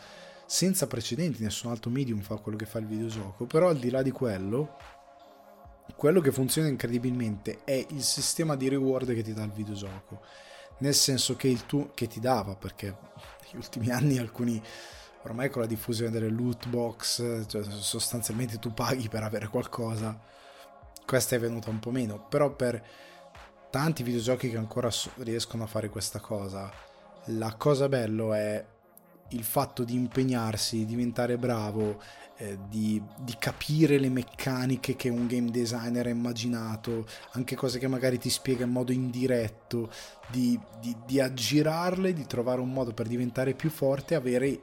senza 0.46 0.88
precedenti, 0.88 1.42
nessun 1.42 1.72
altro 1.72 1.90
medium 1.90 2.22
fa 2.22 2.36
quello 2.36 2.58
che 2.58 2.66
fa 2.66 2.80
il 2.80 2.86
videogioco, 2.86 3.46
però 3.46 3.70
al 3.70 3.78
di 3.78 3.90
là 3.90 4.02
di 4.02 4.12
quello 4.12 4.76
quello 5.96 6.22
che 6.22 6.32
funziona 6.32 6.68
incredibilmente 6.68 7.60
è 7.64 7.86
il 7.90 8.04
sistema 8.04 8.56
di 8.56 8.70
reward 8.70 9.14
che 9.14 9.22
ti 9.22 9.34
dà 9.34 9.44
il 9.44 9.52
videogioco. 9.52 10.22
Nel 10.80 10.96
senso 10.96 11.36
che, 11.36 11.48
il 11.48 11.66
tuo, 11.66 11.92
che 11.94 12.08
ti 12.08 12.20
dava, 12.20 12.56
perché 12.56 12.88
negli 13.44 13.58
ultimi 13.58 13.90
anni 13.90 14.18
alcuni, 14.18 14.62
ormai 15.24 15.50
con 15.50 15.62
la 15.62 15.68
diffusione 15.68 16.12
delle 16.12 16.30
loot 16.30 16.68
box, 16.68 17.46
cioè 17.48 17.64
sostanzialmente 17.64 18.60
tu 18.60 18.74
paghi 18.74 19.10
per 19.10 19.24
avere 19.24 19.48
qualcosa, 19.48 20.20
questa 21.06 21.36
è 21.36 21.40
venuta 21.40 21.70
un 21.70 21.80
po' 21.80 21.92
meno, 21.92 22.26
però 22.28 22.54
per 22.56 22.84
tanti 23.70 24.04
videogiochi 24.04 24.50
che 24.50 24.58
ancora 24.58 24.90
riescono 25.18 25.64
a 25.64 25.68
fare 25.68 25.90
questa 25.90 26.20
cosa, 26.20 26.72
la 27.26 27.54
cosa 27.56 27.88
bella 27.88 28.38
è 28.38 28.66
il 29.30 29.44
fatto 29.44 29.84
di 29.84 29.96
impegnarsi, 29.96 30.86
diventare 30.86 31.38
bravo, 31.38 32.02
eh, 32.38 32.58
di, 32.68 33.02
di, 33.20 33.36
capire 33.40 33.98
le 33.98 34.10
meccaniche 34.10 34.96
che 34.96 35.10
un 35.10 35.28
game 35.28 35.50
designer 35.50 36.08
ha 36.08 36.10
immaginato, 36.10 37.06
anche 37.32 37.56
cose 37.56 37.80
che 37.80 37.88
magari 37.88 38.18
ti 38.20 38.30
spiega 38.30 38.66
in 38.66 38.72
modo 38.72 38.92
indiretto, 38.92 39.90
di, 40.30 40.60
di, 40.80 40.96
di 41.06 41.20
aggirarle, 41.20 42.14
di 42.14 42.26
trovare 42.26 42.62
un 42.62 42.72
modo 42.72 42.94
per 42.94 43.08
diventare 43.08 43.54
più 43.54 43.70
forte 43.70 44.14
e 44.14 44.18
avere 44.18 44.62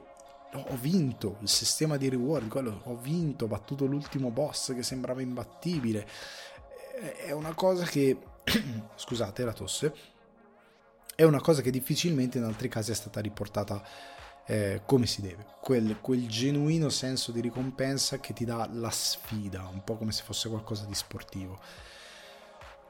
ho 0.53 0.75
vinto 0.75 1.37
il 1.41 1.49
sistema 1.49 1.97
di 1.97 2.09
reward, 2.09 2.49
quello, 2.49 2.81
ho 2.83 2.97
vinto, 2.97 3.45
ho 3.45 3.47
battuto 3.47 3.85
l'ultimo 3.85 4.31
boss 4.31 4.73
che 4.73 4.83
sembrava 4.83 5.21
imbattibile. 5.21 6.07
È 7.25 7.31
una 7.31 7.53
cosa 7.53 7.85
che, 7.85 8.17
scusate 8.95 9.43
la 9.43 9.53
tosse, 9.53 9.93
è 11.15 11.23
una 11.23 11.41
cosa 11.41 11.61
che 11.61 11.71
difficilmente 11.71 12.37
in 12.37 12.43
altri 12.43 12.67
casi 12.67 12.91
è 12.91 12.95
stata 12.95 13.19
riportata 13.19 13.83
eh, 14.45 14.81
come 14.85 15.05
si 15.05 15.21
deve, 15.21 15.45
quel, 15.61 15.99
quel, 16.01 16.27
genuino 16.27 16.89
senso 16.89 17.31
di 17.31 17.41
ricompensa 17.41 18.19
che 18.19 18.33
ti 18.33 18.43
dà 18.43 18.67
la 18.71 18.89
sfida, 18.89 19.67
un 19.67 19.83
po' 19.83 19.97
come 19.97 20.11
se 20.11 20.23
fosse 20.23 20.49
qualcosa 20.49 20.85
di 20.85 20.95
sportivo. 20.95 21.59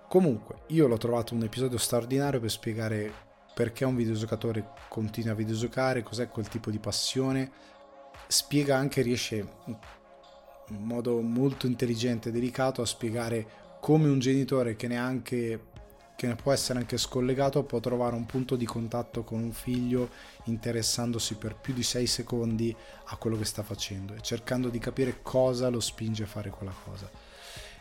Comunque, 0.08 0.64
io 0.68 0.88
l'ho 0.88 0.98
trovato 0.98 1.34
un 1.36 1.44
episodio 1.44 1.78
straordinario 1.78 2.40
per 2.40 2.50
spiegare 2.50 3.14
perché 3.54 3.86
un 3.86 3.96
videogiocatore 3.96 4.70
continua 4.88 5.34
a 5.34 5.36
videogiocare, 5.36 6.04
cos'è 6.04 6.30
quel 6.30 6.48
tipo 6.48 6.72
di 6.72 6.80
passione, 6.80 7.52
spiega 8.28 8.78
anche, 8.78 9.02
riesce 9.02 9.36
in 9.66 10.84
modo 10.84 11.20
molto 11.22 11.68
intelligente 11.68 12.30
e 12.30 12.32
delicato 12.32 12.82
a 12.82 12.86
spiegare 12.86 13.60
come 13.80 14.08
un 14.08 14.20
genitore 14.20 14.76
che 14.76 14.88
neanche 14.88 15.70
che 16.22 16.28
ne 16.28 16.36
può 16.36 16.52
essere 16.52 16.78
anche 16.78 17.00
scollegato 17.00 17.64
può 17.64 17.80
trovare 17.80 18.14
un 18.16 18.28
punto 18.28 18.56
di 18.56 18.66
contatto 18.66 19.24
con 19.24 19.42
un 19.42 19.52
figlio 19.52 20.12
interessandosi 20.44 21.34
per 21.34 21.56
più 21.56 21.74
di 21.74 21.82
6 21.82 22.06
secondi 22.06 22.76
a 23.06 23.16
quello 23.16 23.36
che 23.38 23.44
sta 23.44 23.64
facendo 23.64 24.14
e 24.14 24.22
cercando 24.22 24.70
di 24.70 24.78
capire 24.78 25.24
cosa 25.24 25.70
lo 25.70 25.80
spinge 25.80 26.22
a 26.22 26.28
fare 26.28 26.52
quella 26.52 26.76
cosa. 26.84 27.10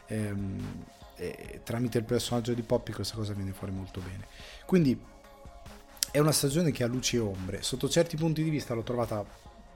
E, 0.07 0.17
ehm, 0.17 0.85
e, 1.17 1.61
tramite 1.63 1.99
il 1.99 2.05
personaggio 2.05 2.55
di 2.55 2.63
Poppy 2.63 2.93
questa 2.93 3.15
cosa 3.15 3.35
viene 3.35 3.53
fuori 3.53 3.75
molto 3.75 4.01
bene. 4.01 4.27
Quindi 4.65 4.99
è 6.11 6.19
una 6.19 6.33
stagione 6.33 6.73
che 6.73 6.83
ha 6.83 6.87
luci 6.87 7.17
e 7.17 7.21
ombre, 7.21 7.63
sotto 7.63 7.89
certi 7.89 8.17
punti 8.17 8.43
di 8.43 8.51
vista 8.51 8.75
l'ho 8.75 8.83
trovata 8.83 9.25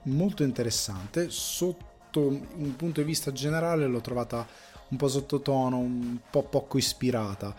molto 0.05 0.43
interessante, 0.43 1.31
sotto 1.31 2.27
un 2.29 2.75
punto 2.77 3.01
di 3.01 3.07
vista 3.07 3.33
generale 3.33 3.87
l'ho 3.87 4.01
trovata 4.01 4.47
un 4.89 4.97
po' 4.97 5.09
sottotono, 5.09 5.79
un 5.79 6.19
po' 6.31 6.43
poco 6.43 6.79
ispirata. 6.79 7.55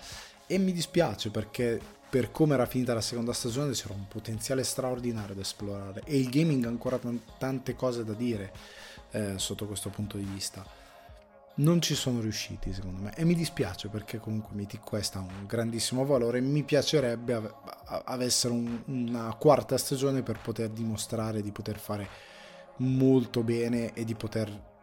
E 0.47 0.57
mi 0.57 0.71
dispiace 0.71 1.29
perché 1.29 1.79
per 2.07 2.31
come 2.31 2.53
era 2.53 2.65
finita 2.65 2.93
la 2.93 3.01
seconda 3.01 3.33
stagione 3.33 3.73
c'era 3.73 3.93
un 3.93 4.07
potenziale 4.07 4.63
straordinario 4.63 5.35
da 5.35 5.41
esplorare. 5.41 6.01
E 6.05 6.17
il 6.17 6.29
gaming 6.29 6.65
ha 6.65 6.69
ancora 6.69 6.97
t- 6.97 7.19
tante 7.37 7.75
cose 7.75 8.03
da 8.03 8.13
dire 8.13 8.53
eh, 9.11 9.33
sotto 9.37 9.65
questo 9.65 9.89
punto 9.89 10.17
di 10.17 10.23
vista 10.23 10.83
non 11.57 11.81
ci 11.81 11.95
sono 11.95 12.19
riusciti 12.19 12.73
secondo 12.73 13.01
me. 13.01 13.13
E 13.15 13.23
mi 13.23 13.33
dispiace 13.33 13.87
perché 13.87 14.19
comunque 14.19 14.55
Mythic 14.55 14.83
Quest 14.83 15.15
ha 15.15 15.19
un 15.19 15.45
grandissimo 15.45 16.05
valore. 16.05 16.39
E 16.39 16.41
mi 16.41 16.63
piacerebbe 16.63 17.33
ave- 17.33 17.53
avessero 18.05 18.53
un- 18.53 18.81
una 18.87 19.33
quarta 19.35 19.77
stagione 19.77 20.21
per 20.21 20.39
poter 20.39 20.69
dimostrare 20.69 21.41
di 21.41 21.51
poter 21.51 21.77
fare 21.79 22.07
molto 22.77 23.41
bene 23.43 23.93
e 23.93 24.03
di 24.03 24.15
poter 24.15 24.73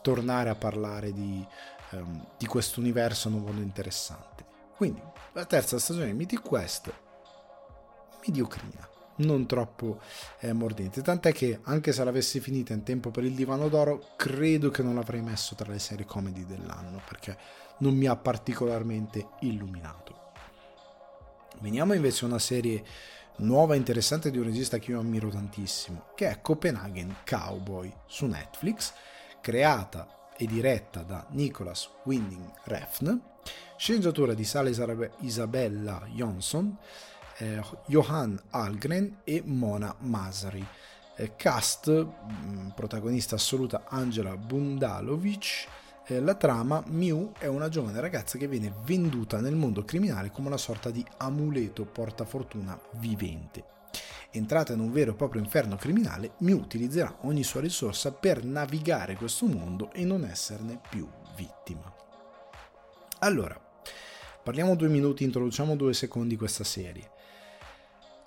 tornare 0.00 0.48
a 0.50 0.54
parlare 0.54 1.12
di, 1.12 1.46
um, 1.92 2.26
di 2.38 2.46
questo 2.46 2.80
universo 2.80 3.28
un 3.28 3.34
modo 3.42 3.60
interessante. 3.60 4.44
Quindi 4.76 5.02
la 5.32 5.44
terza 5.44 5.78
stagione 5.78 6.06
di 6.06 6.12
Mythic 6.14 6.42
Quest, 6.42 6.92
mediocrina, 8.26 8.88
non 9.16 9.46
troppo 9.46 10.00
eh, 10.40 10.52
mordente. 10.52 11.02
Tant'è 11.02 11.32
che 11.32 11.60
anche 11.62 11.92
se 11.92 12.04
l'avessi 12.04 12.40
finita 12.40 12.72
in 12.72 12.82
tempo 12.82 13.10
per 13.10 13.24
il 13.24 13.34
divano 13.34 13.68
d'oro, 13.68 14.14
credo 14.16 14.70
che 14.70 14.82
non 14.82 14.94
l'avrei 14.94 15.22
messo 15.22 15.54
tra 15.54 15.70
le 15.70 15.78
serie 15.78 16.04
comedy 16.04 16.44
dell'anno 16.44 17.00
perché 17.06 17.36
non 17.78 17.94
mi 17.94 18.06
ha 18.06 18.16
particolarmente 18.16 19.28
illuminato. 19.40 20.22
Veniamo 21.60 21.92
invece 21.92 22.24
a 22.24 22.28
una 22.28 22.38
serie 22.38 22.84
nuova 23.36 23.74
e 23.74 23.78
interessante 23.78 24.30
di 24.30 24.38
un 24.38 24.44
regista 24.44 24.78
che 24.78 24.90
io 24.90 25.00
ammiro 25.00 25.28
tantissimo, 25.28 26.06
che 26.14 26.28
è 26.28 26.40
Copenhagen 26.40 27.16
Cowboy 27.28 27.92
su 28.06 28.26
Netflix, 28.26 28.92
creata 29.40 30.30
e 30.36 30.46
diretta 30.46 31.02
da 31.02 31.26
Nicholas 31.30 31.88
Winding 32.04 32.50
Refn 32.64 33.32
sceneggiatura 33.76 34.34
di 34.34 34.44
Sala 34.44 34.70
Isabella 35.20 36.06
Jonsson, 36.10 36.76
eh, 37.38 37.60
Johan 37.86 38.40
Algren 38.50 39.20
e 39.24 39.42
Mona 39.44 39.94
Masari. 40.00 40.64
Eh, 41.16 41.36
cast, 41.36 41.88
mh, 41.88 42.12
mm, 42.46 42.68
protagonista 42.70 43.36
assoluta 43.36 43.84
Angela 43.88 44.36
Bundalovic. 44.36 45.66
Eh, 46.06 46.20
la 46.20 46.34
trama, 46.34 46.82
Mew 46.86 47.32
è 47.38 47.46
una 47.46 47.68
giovane 47.68 48.00
ragazza 48.00 48.36
che 48.36 48.48
viene 48.48 48.74
venduta 48.84 49.40
nel 49.40 49.54
mondo 49.54 49.84
criminale 49.84 50.30
come 50.30 50.48
una 50.48 50.56
sorta 50.56 50.90
di 50.90 51.04
amuleto 51.18 51.84
portafortuna 51.84 52.78
vivente. 52.98 53.72
Entrata 54.30 54.72
in 54.72 54.80
un 54.80 54.90
vero 54.90 55.12
e 55.12 55.14
proprio 55.14 55.40
inferno 55.40 55.76
criminale, 55.76 56.32
Mew 56.38 56.58
utilizzerà 56.58 57.18
ogni 57.20 57.44
sua 57.44 57.60
risorsa 57.60 58.10
per 58.10 58.44
navigare 58.44 59.14
questo 59.14 59.46
mondo 59.46 59.92
e 59.92 60.04
non 60.04 60.24
esserne 60.24 60.80
più 60.90 61.08
vittima. 61.36 61.92
Allora, 63.20 63.58
Parliamo 64.44 64.76
due 64.76 64.88
minuti, 64.88 65.24
introduciamo 65.24 65.74
due 65.74 65.94
secondi 65.94 66.36
questa 66.36 66.64
serie. 66.64 67.10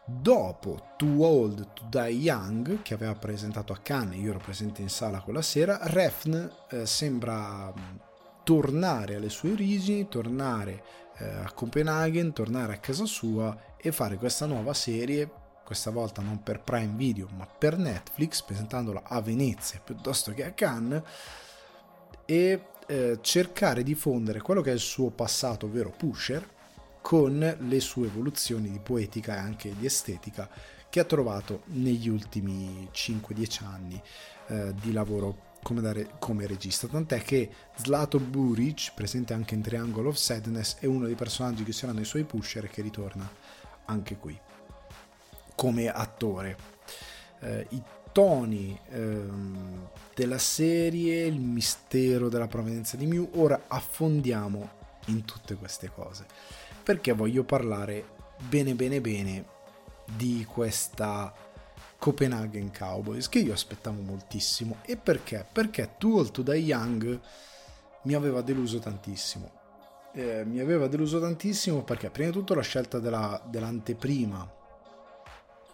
Dopo 0.03 0.93
Too 0.97 1.23
Old 1.23 1.73
to 1.73 1.83
Die 1.89 2.09
Young, 2.09 2.81
che 2.81 2.95
aveva 2.95 3.13
presentato 3.13 3.71
a 3.71 3.77
Cannes, 3.77 4.19
io 4.19 4.31
ero 4.31 4.39
presente 4.39 4.81
in 4.81 4.89
sala 4.89 5.21
quella 5.21 5.43
sera, 5.43 5.77
Refn 5.79 6.51
eh, 6.71 6.87
sembra 6.87 7.71
mm, 7.71 7.95
tornare 8.43 9.13
alle 9.13 9.29
sue 9.29 9.51
origini, 9.51 10.07
tornare 10.07 10.83
eh, 11.19 11.23
a 11.27 11.51
Copenaghen, 11.51 12.33
tornare 12.33 12.73
a 12.73 12.79
casa 12.79 13.05
sua 13.05 13.75
e 13.77 13.91
fare 13.91 14.17
questa 14.17 14.47
nuova 14.47 14.73
serie, 14.73 15.29
questa 15.63 15.91
volta 15.91 16.23
non 16.23 16.41
per 16.41 16.61
Prime 16.61 16.95
Video 16.95 17.27
ma 17.37 17.45
per 17.45 17.77
Netflix, 17.77 18.41
presentandola 18.41 19.03
a 19.03 19.21
Venezia 19.21 19.79
piuttosto 19.83 20.31
che 20.31 20.45
a 20.45 20.51
Cannes 20.53 21.03
e 22.25 22.59
eh, 22.87 23.19
cercare 23.21 23.83
di 23.83 23.95
fondere 23.95 24.41
quello 24.41 24.61
che 24.61 24.71
è 24.71 24.73
il 24.73 24.79
suo 24.79 25.09
passato, 25.09 25.65
ovvero 25.65 25.93
Pusher, 25.95 26.55
con 27.01 27.57
le 27.59 27.79
sue 27.79 28.07
evoluzioni 28.07 28.69
di 28.69 28.79
poetica 28.79 29.35
e 29.35 29.39
anche 29.39 29.73
di 29.77 29.85
estetica 29.85 30.49
che 30.89 30.99
ha 30.99 31.05
trovato 31.05 31.63
negli 31.67 32.09
ultimi 32.09 32.89
5-10 32.91 33.63
anni 33.63 34.01
eh, 34.47 34.73
di 34.81 34.91
lavoro 34.91 35.55
come, 35.63 35.81
dare, 35.81 36.11
come, 36.19 36.47
regista. 36.47 36.87
Tant'è 36.87 37.21
che 37.21 37.49
Zlato 37.75 38.19
Buric, 38.19 38.93
presente 38.95 39.33
anche 39.33 39.55
in 39.55 39.61
Triangle 39.61 40.07
of 40.07 40.15
Sadness, 40.15 40.77
è 40.79 40.85
uno 40.85 41.05
dei 41.05 41.15
personaggi 41.15 41.63
che 41.63 41.73
saranno 41.73 42.01
i 42.01 42.05
suoi 42.05 42.23
pusher 42.23 42.65
e 42.65 42.69
che 42.69 42.81
ritorna 42.81 43.29
anche 43.85 44.17
qui 44.17 44.39
come 45.55 45.89
attore. 45.89 46.57
Eh, 47.39 47.67
toni 48.17 48.75
ehm, 48.89 49.89
della 50.15 50.39
serie, 50.39 51.25
il 51.25 51.39
mistero 51.39 52.29
della 52.29 52.47
provenienza 52.47 52.97
di 52.97 53.05
Mew. 53.05 53.29
Ora 53.35 53.65
affondiamo 53.67 54.69
in 55.07 55.23
tutte 55.23 55.53
queste 55.53 55.91
cose 55.93 56.25
perché 56.81 57.11
voglio 57.11 57.43
parlare 57.43 58.15
bene 58.39 58.73
bene 58.73 59.01
bene 59.01 59.45
di 60.15 60.47
questa 60.49 61.31
Copenhagen 61.99 62.71
Cowboys 62.75 63.29
che 63.29 63.37
io 63.37 63.53
aspettavo 63.53 64.01
moltissimo 64.01 64.77
e 64.81 64.97
perché? 64.97 65.45
Perché 65.51 65.93
Too 65.99 66.17
Old 66.17 66.31
to 66.31 66.41
Die 66.41 66.55
Young 66.55 67.19
mi 68.01 68.15
aveva 68.15 68.41
deluso 68.41 68.79
tantissimo 68.79 69.51
eh, 70.13 70.43
mi 70.43 70.59
aveva 70.59 70.87
deluso 70.87 71.19
tantissimo 71.19 71.83
perché 71.83 72.09
prima 72.09 72.31
di 72.31 72.35
tutto 72.35 72.55
la 72.55 72.63
scelta 72.63 72.97
della, 72.97 73.39
dell'anteprima 73.47 74.55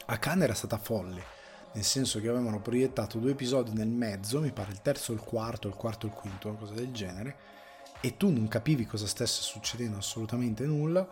a 0.07 0.17
Cannes 0.17 0.43
era 0.43 0.53
stata 0.53 0.77
folle 0.77 1.32
nel 1.73 1.83
senso 1.83 2.19
che 2.19 2.27
avevano 2.27 2.61
proiettato 2.61 3.17
due 3.17 3.31
episodi 3.31 3.71
nel 3.73 3.87
mezzo, 3.87 4.39
mi 4.39 4.51
pare 4.51 4.71
il 4.71 4.81
terzo 4.81 5.11
o 5.11 5.15
il 5.15 5.21
quarto, 5.21 5.67
il 5.67 5.73
quarto 5.73 6.05
o 6.05 6.09
il 6.09 6.15
quinto, 6.15 6.49
una 6.49 6.57
cosa 6.57 6.73
del 6.73 6.91
genere, 6.91 7.35
e 7.99 8.17
tu 8.17 8.31
non 8.31 8.47
capivi 8.47 8.85
cosa 8.85 9.07
stesse 9.07 9.41
succedendo 9.41 9.97
assolutamente 9.97 10.65
nulla 10.65 11.07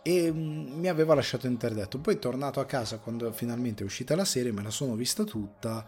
e 0.00 0.30
mm, 0.30 0.78
mi 0.78 0.88
aveva 0.88 1.14
lasciato 1.14 1.46
interdetto. 1.46 1.98
Poi 1.98 2.18
tornato 2.18 2.60
a 2.60 2.66
casa 2.66 2.98
quando 2.98 3.32
finalmente 3.32 3.82
è 3.82 3.86
uscita 3.86 4.14
la 4.14 4.24
serie, 4.24 4.52
me 4.52 4.62
la 4.62 4.70
sono 4.70 4.94
vista 4.94 5.24
tutta 5.24 5.84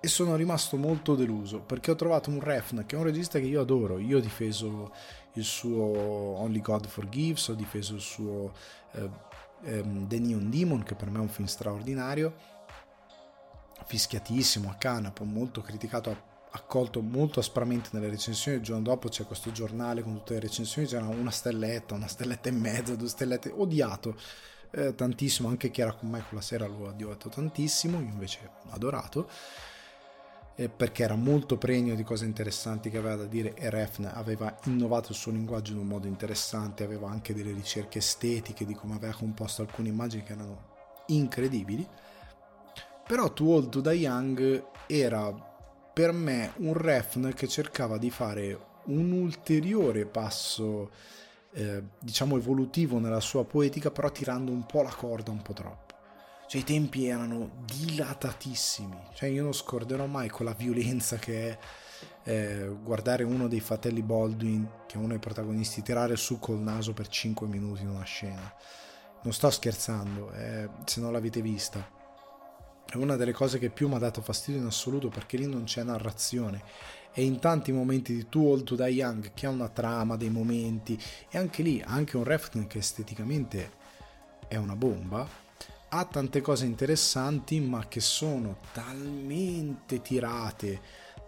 e 0.00 0.08
sono 0.08 0.36
rimasto 0.36 0.76
molto 0.76 1.14
deluso 1.14 1.60
perché 1.60 1.90
ho 1.90 1.94
trovato 1.94 2.28
un 2.28 2.40
Refn 2.40 2.84
che 2.84 2.96
è 2.96 2.98
un 2.98 3.04
regista 3.04 3.38
che 3.38 3.46
io 3.46 3.60
adoro. 3.60 3.98
Io 3.98 4.18
ho 4.18 4.20
difeso 4.20 4.92
il 5.34 5.44
suo 5.44 5.82
Only 5.82 6.60
God 6.60 6.86
Forgives, 6.86 7.48
ho 7.48 7.54
difeso 7.54 7.94
il 7.94 8.00
suo 8.00 8.52
eh, 8.92 9.08
ehm, 9.64 10.08
The 10.08 10.18
Neon 10.18 10.50
Demon 10.50 10.82
che 10.82 10.94
per 10.94 11.10
me 11.10 11.18
è 11.18 11.20
un 11.20 11.28
film 11.28 11.46
straordinario 11.46 12.52
fischiatissimo 13.86 14.70
a 14.70 14.74
Canapo, 14.74 15.24
molto 15.24 15.60
criticato, 15.60 16.32
accolto 16.50 17.00
molto 17.00 17.40
aspramente 17.40 17.90
nelle 17.92 18.08
recensioni. 18.08 18.58
Il 18.58 18.62
giorno 18.62 18.82
dopo 18.82 19.08
c'è 19.08 19.24
questo 19.24 19.52
giornale 19.52 20.02
con 20.02 20.14
tutte 20.14 20.34
le 20.34 20.40
recensioni, 20.40 20.86
c'era 20.86 21.06
una 21.06 21.30
stelletta, 21.30 21.94
una 21.94 22.06
stelletta 22.06 22.48
e 22.48 22.52
mezza, 22.52 22.94
due 22.94 23.08
stellette, 23.08 23.52
odiato 23.54 24.16
eh, 24.70 24.94
tantissimo, 24.94 25.48
anche 25.48 25.70
chi 25.70 25.80
era 25.80 25.92
con 25.92 26.10
me 26.10 26.24
quella 26.26 26.42
sera 26.42 26.66
lo 26.66 26.86
ha 26.86 26.90
odiato 26.90 27.28
tantissimo, 27.28 28.00
io 28.00 28.08
invece 28.08 28.50
adorato. 28.70 29.28
Eh, 30.56 30.68
perché 30.68 31.02
era 31.02 31.16
molto 31.16 31.58
pregno 31.58 31.96
di 31.96 32.04
cose 32.04 32.24
interessanti 32.24 32.88
che 32.88 32.98
aveva 32.98 33.16
da 33.16 33.24
dire 33.24 33.54
e 33.54 33.70
Refn 33.70 34.04
aveva 34.04 34.56
innovato 34.66 35.10
il 35.10 35.18
suo 35.18 35.32
linguaggio 35.32 35.72
in 35.72 35.78
un 35.78 35.86
modo 35.88 36.06
interessante, 36.06 36.84
aveva 36.84 37.10
anche 37.10 37.34
delle 37.34 37.52
ricerche 37.52 37.98
estetiche 37.98 38.64
di 38.64 38.74
come 38.74 38.94
aveva 38.94 39.14
composto 39.14 39.62
alcune 39.62 39.88
immagini 39.88 40.22
che 40.22 40.32
erano 40.32 41.02
incredibili 41.06 41.84
però 43.06 43.32
Too 43.32 43.50
Old 43.50 43.68
to 43.68 43.80
Die 43.80 43.92
Young 43.92 44.64
era 44.86 45.32
per 45.92 46.12
me 46.12 46.52
un 46.56 46.72
refn 46.72 47.32
che 47.34 47.46
cercava 47.46 47.98
di 47.98 48.10
fare 48.10 48.58
un 48.86 49.12
ulteriore 49.12 50.06
passo, 50.06 50.90
eh, 51.52 51.82
diciamo, 52.00 52.36
evolutivo 52.36 52.98
nella 52.98 53.20
sua 53.20 53.44
poetica, 53.44 53.90
però 53.90 54.10
tirando 54.10 54.50
un 54.50 54.66
po' 54.66 54.82
la 54.82 54.92
corda 54.92 55.30
un 55.30 55.42
po' 55.42 55.52
troppo. 55.52 55.94
Cioè 56.46 56.60
i 56.60 56.64
tempi 56.64 57.06
erano 57.06 57.62
dilatatissimi, 57.64 58.98
cioè 59.14 59.28
io 59.28 59.42
non 59.44 59.54
scorderò 59.54 60.06
mai 60.06 60.28
quella 60.28 60.52
violenza 60.52 61.16
che 61.16 61.50
è 61.50 61.58
eh, 62.24 62.76
guardare 62.82 63.22
uno 63.22 63.48
dei 63.48 63.60
fratelli 63.60 64.02
Baldwin, 64.02 64.68
che 64.86 64.94
è 64.94 64.98
uno 64.98 65.08
dei 65.08 65.18
protagonisti, 65.18 65.82
tirare 65.82 66.16
su 66.16 66.38
col 66.38 66.58
naso 66.58 66.92
per 66.92 67.08
5 67.08 67.46
minuti 67.46 67.82
in 67.82 67.88
una 67.88 68.04
scena. 68.04 68.52
Non 69.22 69.32
sto 69.32 69.48
scherzando, 69.50 70.32
eh, 70.32 70.68
se 70.84 71.00
non 71.00 71.12
l'avete 71.12 71.40
vista 71.40 72.02
è 72.86 72.96
una 72.96 73.16
delle 73.16 73.32
cose 73.32 73.58
che 73.58 73.70
più 73.70 73.88
mi 73.88 73.94
ha 73.94 73.98
dato 73.98 74.20
fastidio 74.20 74.60
in 74.60 74.66
assoluto 74.66 75.08
perché 75.08 75.36
lì 75.36 75.46
non 75.46 75.64
c'è 75.64 75.82
narrazione. 75.82 76.62
E 77.12 77.24
in 77.24 77.38
tanti 77.38 77.70
momenti 77.72 78.14
di 78.14 78.28
Too 78.28 78.50
Old 78.50 78.64
to 78.64 78.74
Die 78.74 78.88
Young 78.88 79.32
che 79.34 79.46
ha 79.46 79.50
una 79.50 79.68
trama, 79.68 80.16
dei 80.16 80.30
momenti 80.30 81.00
e 81.30 81.38
anche 81.38 81.62
lì 81.62 81.82
anche 81.84 82.16
un 82.16 82.24
Refn 82.24 82.66
che 82.66 82.78
esteticamente 82.78 83.82
è 84.48 84.56
una 84.56 84.76
bomba 84.76 85.42
ha 85.96 86.04
tante 86.06 86.40
cose 86.40 86.64
interessanti 86.64 87.60
ma 87.60 87.86
che 87.86 88.00
sono 88.00 88.58
talmente 88.72 90.02
tirate 90.02 90.80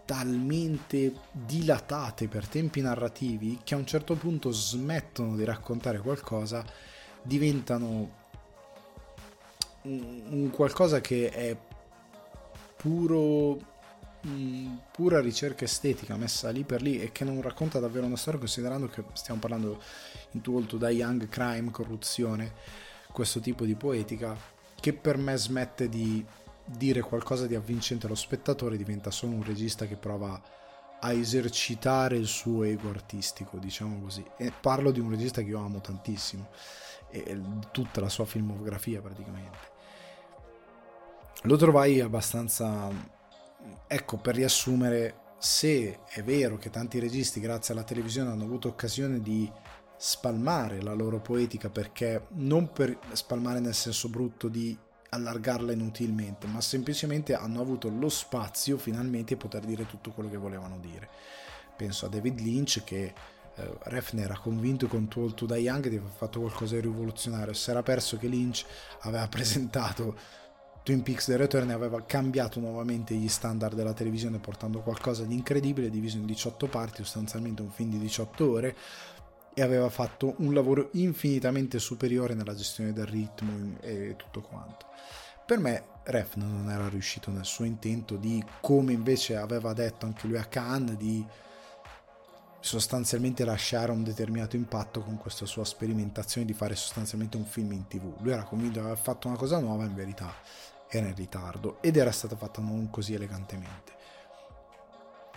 talmente 0.03 1.13
dilatate 1.31 2.27
per 2.27 2.47
tempi 2.47 2.81
narrativi 2.81 3.59
che 3.63 3.73
a 3.73 3.77
un 3.77 3.85
certo 3.85 4.15
punto 4.15 4.51
smettono 4.51 5.35
di 5.35 5.45
raccontare 5.45 5.99
qualcosa 5.99 6.65
diventano 7.21 8.25
un 9.89 10.49
qualcosa 10.51 11.01
che 11.01 11.29
è 11.29 11.57
puro 12.75 13.57
mh, 14.21 14.77
pura 14.91 15.19
ricerca 15.19 15.63
estetica 15.63 16.15
messa 16.15 16.49
lì 16.49 16.63
per 16.63 16.81
lì 16.81 16.99
e 16.99 17.11
che 17.11 17.23
non 17.23 17.41
racconta 17.41 17.79
davvero 17.79 18.05
una 18.05 18.17
storia 18.17 18.39
considerando 18.39 18.87
che 18.87 19.03
stiamo 19.13 19.39
parlando 19.39 19.81
in 20.31 20.41
tutto 20.41 20.77
da 20.77 20.89
young 20.89 21.27
crime, 21.29 21.71
corruzione, 21.71 22.53
questo 23.11 23.39
tipo 23.39 23.65
di 23.65 23.75
poetica 23.75 24.35
che 24.79 24.93
per 24.93 25.17
me 25.17 25.35
smette 25.37 25.89
di 25.89 26.25
dire 26.65 27.01
qualcosa 27.01 27.47
di 27.47 27.55
avvincente 27.55 28.05
allo 28.05 28.15
spettatore, 28.15 28.77
diventa 28.77 29.09
solo 29.09 29.33
un 29.33 29.43
regista 29.43 29.85
che 29.85 29.95
prova 29.95 30.39
a 30.99 31.13
esercitare 31.13 32.17
il 32.17 32.27
suo 32.27 32.63
ego 32.63 32.89
artistico, 32.89 33.57
diciamo 33.57 34.01
così. 34.01 34.23
E 34.37 34.51
parlo 34.59 34.91
di 34.91 34.99
un 34.99 35.09
regista 35.09 35.41
che 35.41 35.49
io 35.49 35.59
amo 35.59 35.79
tantissimo, 35.79 36.49
e 37.09 37.39
tutta 37.71 38.01
la 38.01 38.09
sua 38.09 38.25
filmografia 38.25 39.01
praticamente. 39.01 39.75
Lo 41.43 41.55
trovai 41.55 41.99
abbastanza 41.99 42.89
ecco, 43.87 44.17
per 44.17 44.35
riassumere, 44.35 45.35
se 45.39 45.99
è 46.07 46.23
vero 46.23 46.57
che 46.57 46.69
tanti 46.69 46.99
registi 46.99 47.39
grazie 47.39 47.73
alla 47.73 47.83
televisione 47.83 48.31
hanno 48.31 48.43
avuto 48.43 48.67
occasione 48.67 49.21
di 49.21 49.49
spalmare 49.97 50.81
la 50.81 50.93
loro 50.93 51.19
poetica 51.19 51.69
perché 51.69 52.27
non 52.33 52.71
per 52.71 52.97
spalmare 53.13 53.59
nel 53.59 53.73
senso 53.73 54.09
brutto 54.09 54.47
di 54.47 54.77
allargarla 55.09 55.71
inutilmente, 55.71 56.47
ma 56.47 56.61
semplicemente 56.61 57.33
hanno 57.33 57.61
avuto 57.61 57.89
lo 57.89 58.09
spazio 58.09 58.77
finalmente 58.77 59.33
di 59.33 59.39
poter 59.39 59.63
dire 59.63 59.85
tutto 59.85 60.11
quello 60.11 60.29
che 60.29 60.37
volevano 60.37 60.77
dire. 60.79 61.07
Penso 61.75 62.05
a 62.05 62.09
David 62.09 62.39
Lynch 62.39 62.83
che 62.83 63.13
eh, 63.55 63.77
Refn 63.83 64.19
era 64.19 64.37
convinto 64.37 64.87
con 64.87 65.07
Tall 65.07 65.33
to 65.33 65.45
Die 65.45 65.57
Young 65.57 65.87
di 65.87 65.97
aver 65.97 66.09
fatto 66.09 66.41
qualcosa 66.41 66.75
di 66.75 66.81
rivoluzionario, 66.81 67.53
si 67.53 67.69
era 67.69 67.83
perso 67.83 68.17
che 68.17 68.27
Lynch 68.27 68.65
aveva 69.01 69.27
presentato 69.29 70.15
Twin 70.87 71.03
Peaks 71.03 71.25
The 71.25 71.35
Return 71.35 71.69
aveva 71.71 72.01
cambiato 72.05 72.61
nuovamente 72.61 73.13
gli 73.13 73.27
standard 73.27 73.75
della 73.75 73.91
televisione 73.91 74.37
portando 74.37 74.79
qualcosa 74.79 75.25
di 75.25 75.33
incredibile, 75.33 75.89
diviso 75.89 76.15
in 76.15 76.25
18 76.25 76.67
parti, 76.67 77.03
sostanzialmente 77.03 77.61
un 77.61 77.71
film 77.71 77.89
di 77.89 77.99
18 77.99 78.49
ore, 78.49 78.75
e 79.53 79.61
aveva 79.61 79.89
fatto 79.89 80.35
un 80.37 80.53
lavoro 80.53 80.87
infinitamente 80.93 81.77
superiore 81.79 82.35
nella 82.35 82.55
gestione 82.55 82.93
del 82.93 83.05
ritmo 83.05 83.77
e 83.81 84.15
tutto 84.15 84.39
quanto. 84.39 84.85
Per 85.45 85.59
me 85.59 85.83
Refn 86.03 86.39
non 86.39 86.71
era 86.71 86.87
riuscito 86.87 87.31
nel 87.31 87.43
suo 87.43 87.65
intento 87.65 88.15
di, 88.15 88.41
come 88.61 88.93
invece 88.93 89.35
aveva 89.35 89.73
detto 89.73 90.05
anche 90.05 90.25
lui 90.25 90.37
a 90.37 90.45
Cannes, 90.45 90.95
di 90.95 91.25
sostanzialmente 92.61 93.43
lasciare 93.43 93.91
un 93.91 94.03
determinato 94.03 94.55
impatto 94.55 95.01
con 95.01 95.17
questa 95.17 95.45
sua 95.45 95.65
sperimentazione 95.65 96.47
di 96.47 96.53
fare 96.53 96.75
sostanzialmente 96.75 97.35
un 97.35 97.45
film 97.45 97.73
in 97.73 97.87
tv. 97.87 98.21
Lui 98.21 98.31
era 98.31 98.43
convinto 98.43 98.79
di 98.79 98.85
aver 98.85 98.97
fatto 98.97 99.27
una 99.27 99.35
cosa 99.35 99.59
nuova, 99.59 99.83
in 99.83 99.93
verità 99.93 100.33
era 100.89 101.07
in 101.07 101.15
ritardo 101.15 101.77
ed 101.81 101.97
era 101.97 102.11
stata 102.11 102.35
fatta 102.35 102.61
non 102.61 102.89
così 102.89 103.13
elegantemente. 103.13 103.95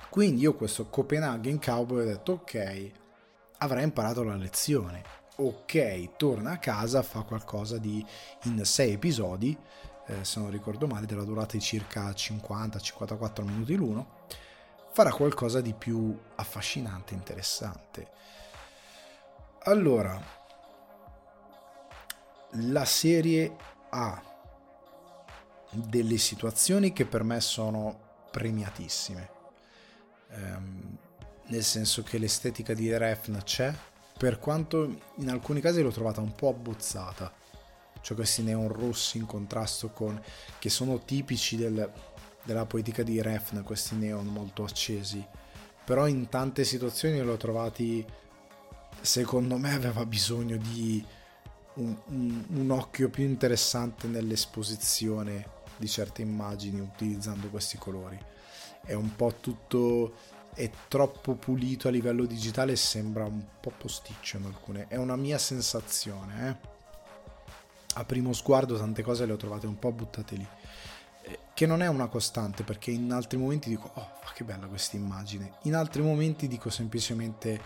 Quindi 0.08 0.42
io 0.42 0.54
questo 0.54 0.88
Copenaghen 0.88 1.60
Cowboy 1.60 2.02
ho 2.02 2.04
detto 2.04 2.32
ok, 2.32 2.90
avrà 3.58 3.82
imparato 3.82 4.22
la 4.22 4.34
lezione. 4.34 5.02
Ok, 5.36 6.16
torna 6.16 6.52
a 6.52 6.58
casa, 6.58 7.02
fa 7.02 7.22
qualcosa 7.22 7.78
di 7.78 8.04
in 8.44 8.62
sei 8.64 8.94
episodi, 8.94 9.56
eh, 10.06 10.24
se 10.24 10.40
non 10.40 10.50
ricordo 10.50 10.86
male, 10.86 11.06
della 11.06 11.24
durata 11.24 11.52
di 11.52 11.60
circa 11.60 12.10
50-54 12.10 13.44
minuti 13.44 13.74
l'uno, 13.76 14.18
farà 14.92 15.12
qualcosa 15.12 15.60
di 15.60 15.72
più 15.72 16.18
affascinante, 16.34 17.14
interessante. 17.14 18.10
Allora, 19.64 20.20
la 22.54 22.84
serie 22.84 23.56
ha 23.90 24.29
delle 25.70 26.18
situazioni 26.18 26.92
che 26.92 27.06
per 27.06 27.22
me 27.22 27.40
sono 27.40 27.98
premiatissime. 28.30 29.30
Um, 30.32 30.96
nel 31.46 31.64
senso 31.64 32.02
che 32.02 32.18
l'estetica 32.18 32.74
di 32.74 32.96
Refn 32.96 33.38
c'è, 33.42 33.74
per 34.16 34.38
quanto 34.38 35.00
in 35.16 35.30
alcuni 35.30 35.60
casi 35.60 35.82
l'ho 35.82 35.90
trovata 35.90 36.20
un 36.20 36.34
po' 36.34 36.48
abbozzata. 36.48 37.32
Cioè 38.00 38.16
questi 38.16 38.42
neon 38.42 38.68
rossi 38.68 39.18
in 39.18 39.26
contrasto 39.26 39.90
con... 39.90 40.20
che 40.58 40.70
sono 40.70 41.00
tipici 41.00 41.56
del, 41.56 41.90
della 42.44 42.66
poetica 42.66 43.02
di 43.02 43.20
Refn, 43.20 43.62
questi 43.62 43.94
neon 43.96 44.26
molto 44.26 44.62
accesi. 44.62 45.24
Però 45.84 46.06
in 46.06 46.28
tante 46.28 46.64
situazioni 46.64 47.20
l'ho 47.20 47.36
trovati... 47.36 48.04
secondo 49.00 49.56
me 49.56 49.74
aveva 49.74 50.06
bisogno 50.06 50.56
di 50.56 51.04
un, 51.74 51.96
un, 52.06 52.44
un 52.48 52.70
occhio 52.70 53.08
più 53.08 53.24
interessante 53.24 54.06
nell'esposizione 54.06 55.58
di 55.80 55.88
certe 55.88 56.22
immagini 56.22 56.78
utilizzando 56.78 57.48
questi 57.48 57.78
colori. 57.78 58.18
È 58.84 58.92
un 58.92 59.16
po' 59.16 59.34
tutto 59.40 60.14
è 60.54 60.68
troppo 60.88 61.34
pulito 61.34 61.88
a 61.88 61.90
livello 61.90 62.26
digitale 62.26 62.76
sembra 62.76 63.24
un 63.24 63.42
po' 63.60 63.72
posticcio 63.76 64.36
in 64.36 64.44
alcune. 64.44 64.86
È 64.88 64.96
una 64.96 65.16
mia 65.16 65.38
sensazione, 65.38 66.48
eh? 66.48 66.68
A 67.94 68.04
primo 68.04 68.32
sguardo 68.32 68.76
tante 68.76 69.02
cose 69.02 69.26
le 69.26 69.32
ho 69.32 69.36
trovate 69.36 69.66
un 69.66 69.78
po' 69.78 69.92
buttate 69.92 70.36
lì. 70.36 70.46
Eh, 71.22 71.38
che 71.54 71.66
non 71.66 71.82
è 71.82 71.88
una 71.88 72.08
costante 72.08 72.62
perché 72.62 72.90
in 72.90 73.12
altri 73.12 73.38
momenti 73.38 73.68
dico 73.68 73.90
oh 73.94 74.18
ma 74.22 74.32
che 74.32 74.44
bella 74.44 74.66
questa 74.66 74.96
immagine. 74.96 75.54
In 75.62 75.74
altri 75.74 76.02
momenti 76.02 76.46
dico 76.46 76.70
semplicemente 76.70 77.60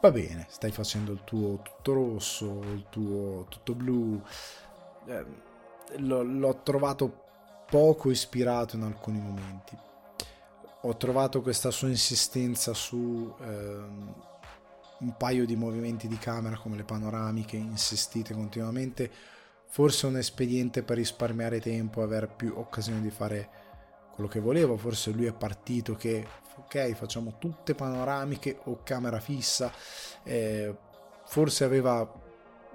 va 0.00 0.10
bene, 0.10 0.46
stai 0.50 0.72
facendo 0.72 1.12
il 1.12 1.22
tuo 1.24 1.60
tutto 1.62 1.92
rosso, 1.92 2.60
il 2.62 2.86
tuo 2.90 3.46
tutto 3.48 3.74
blu. 3.74 4.20
Eh, 5.06 5.24
l'ho, 5.98 6.22
l'ho 6.22 6.60
trovato 6.62 7.24
poco 7.68 8.10
ispirato 8.10 8.76
in 8.76 8.82
alcuni 8.82 9.20
momenti. 9.20 9.76
Ho 10.82 10.96
trovato 10.96 11.42
questa 11.42 11.70
sua 11.70 11.88
insistenza 11.88 12.72
su 12.72 13.34
ehm, 13.40 14.14
un 15.00 15.16
paio 15.16 15.44
di 15.44 15.56
movimenti 15.56 16.08
di 16.08 16.16
camera 16.16 16.56
come 16.56 16.76
le 16.76 16.84
panoramiche 16.84 17.56
insistite 17.56 18.34
continuamente, 18.34 19.10
forse 19.68 20.06
un 20.06 20.16
espediente 20.16 20.82
per 20.82 20.96
risparmiare 20.96 21.60
tempo 21.60 22.00
e 22.00 22.04
avere 22.04 22.28
più 22.28 22.54
occasione 22.56 23.00
di 23.00 23.10
fare 23.10 23.48
quello 24.14 24.30
che 24.30 24.40
volevo, 24.40 24.76
forse 24.76 25.10
lui 25.10 25.26
è 25.26 25.32
partito 25.32 25.94
che 25.94 26.26
ok 26.58 26.92
facciamo 26.94 27.36
tutte 27.38 27.74
panoramiche 27.74 28.60
o 28.64 28.80
camera 28.82 29.20
fissa, 29.20 29.70
eh, 30.22 30.74
forse 31.26 31.64
aveva 31.64 32.24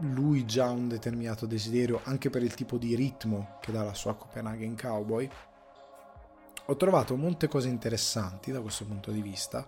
lui 0.02 0.46
già 0.46 0.70
un 0.70 0.88
determinato 0.88 1.46
desiderio 1.46 2.02
anche 2.04 2.30
per 2.30 2.44
il 2.44 2.54
tipo 2.54 2.78
di 2.78 2.96
ritmo 2.96 3.58
che 3.62 3.72
dà 3.72 3.84
la 3.84 3.94
sua 3.94 4.16
Copenhagen 4.16 4.76
Cowboy. 4.78 5.30
Ho 6.66 6.76
trovato 6.76 7.16
molte 7.16 7.48
cose 7.48 7.68
interessanti 7.68 8.52
da 8.52 8.62
questo 8.62 8.86
punto 8.86 9.12
di 9.12 9.22
vista, 9.22 9.68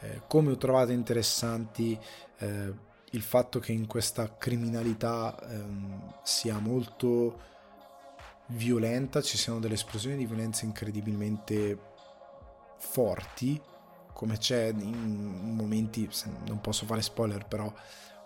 eh, 0.00 0.22
come 0.26 0.52
ho 0.52 0.56
trovato 0.56 0.92
interessanti 0.92 1.98
eh, 2.38 2.72
il 3.10 3.22
fatto 3.22 3.58
che 3.58 3.72
in 3.72 3.86
questa 3.86 4.36
criminalità 4.36 5.36
ehm, 5.48 6.14
sia 6.22 6.58
molto 6.58 7.46
violenta, 8.48 9.20
ci 9.20 9.36
siano 9.36 9.58
delle 9.58 9.74
esplosioni 9.74 10.16
di 10.16 10.26
violenza 10.26 10.64
incredibilmente 10.64 11.78
forti, 12.78 13.60
come 14.12 14.38
c'è 14.38 14.68
in 14.68 15.54
momenti, 15.54 16.08
non 16.46 16.60
posso 16.60 16.86
fare 16.86 17.02
spoiler, 17.02 17.46
però 17.46 17.72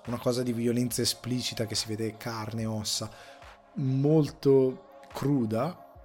una 0.06 0.18
cosa 0.18 0.42
di 0.42 0.52
violenza 0.52 1.02
esplicita 1.02 1.66
che 1.66 1.74
si 1.74 1.86
vede 1.86 2.16
carne 2.16 2.62
e 2.62 2.66
ossa, 2.66 3.10
molto 3.74 5.00
cruda, 5.12 6.02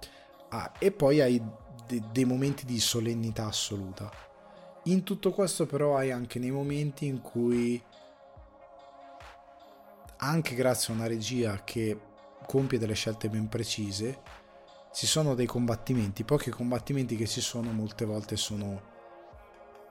ah, 0.48 0.72
e 0.78 0.92
poi 0.92 1.20
hai 1.20 1.42
de- 1.86 2.02
dei 2.12 2.24
momenti 2.24 2.64
di 2.64 2.78
solennità 2.78 3.46
assoluta. 3.46 4.10
In 4.84 5.02
tutto 5.02 5.32
questo 5.32 5.66
però 5.66 5.96
hai 5.96 6.12
anche 6.12 6.38
nei 6.38 6.50
momenti 6.50 7.06
in 7.06 7.20
cui, 7.20 7.82
anche 10.18 10.54
grazie 10.54 10.92
a 10.92 10.96
una 10.96 11.06
regia 11.06 11.62
che 11.64 12.00
compie 12.46 12.78
delle 12.78 12.94
scelte 12.94 13.28
ben 13.28 13.48
precise, 13.48 14.20
ci 14.92 15.06
sono 15.06 15.34
dei 15.34 15.46
combattimenti, 15.46 16.24
pochi 16.24 16.50
combattimenti 16.50 17.16
che 17.16 17.26
ci 17.26 17.40
sono 17.40 17.72
molte 17.72 18.04
volte 18.04 18.36
sono 18.36 18.96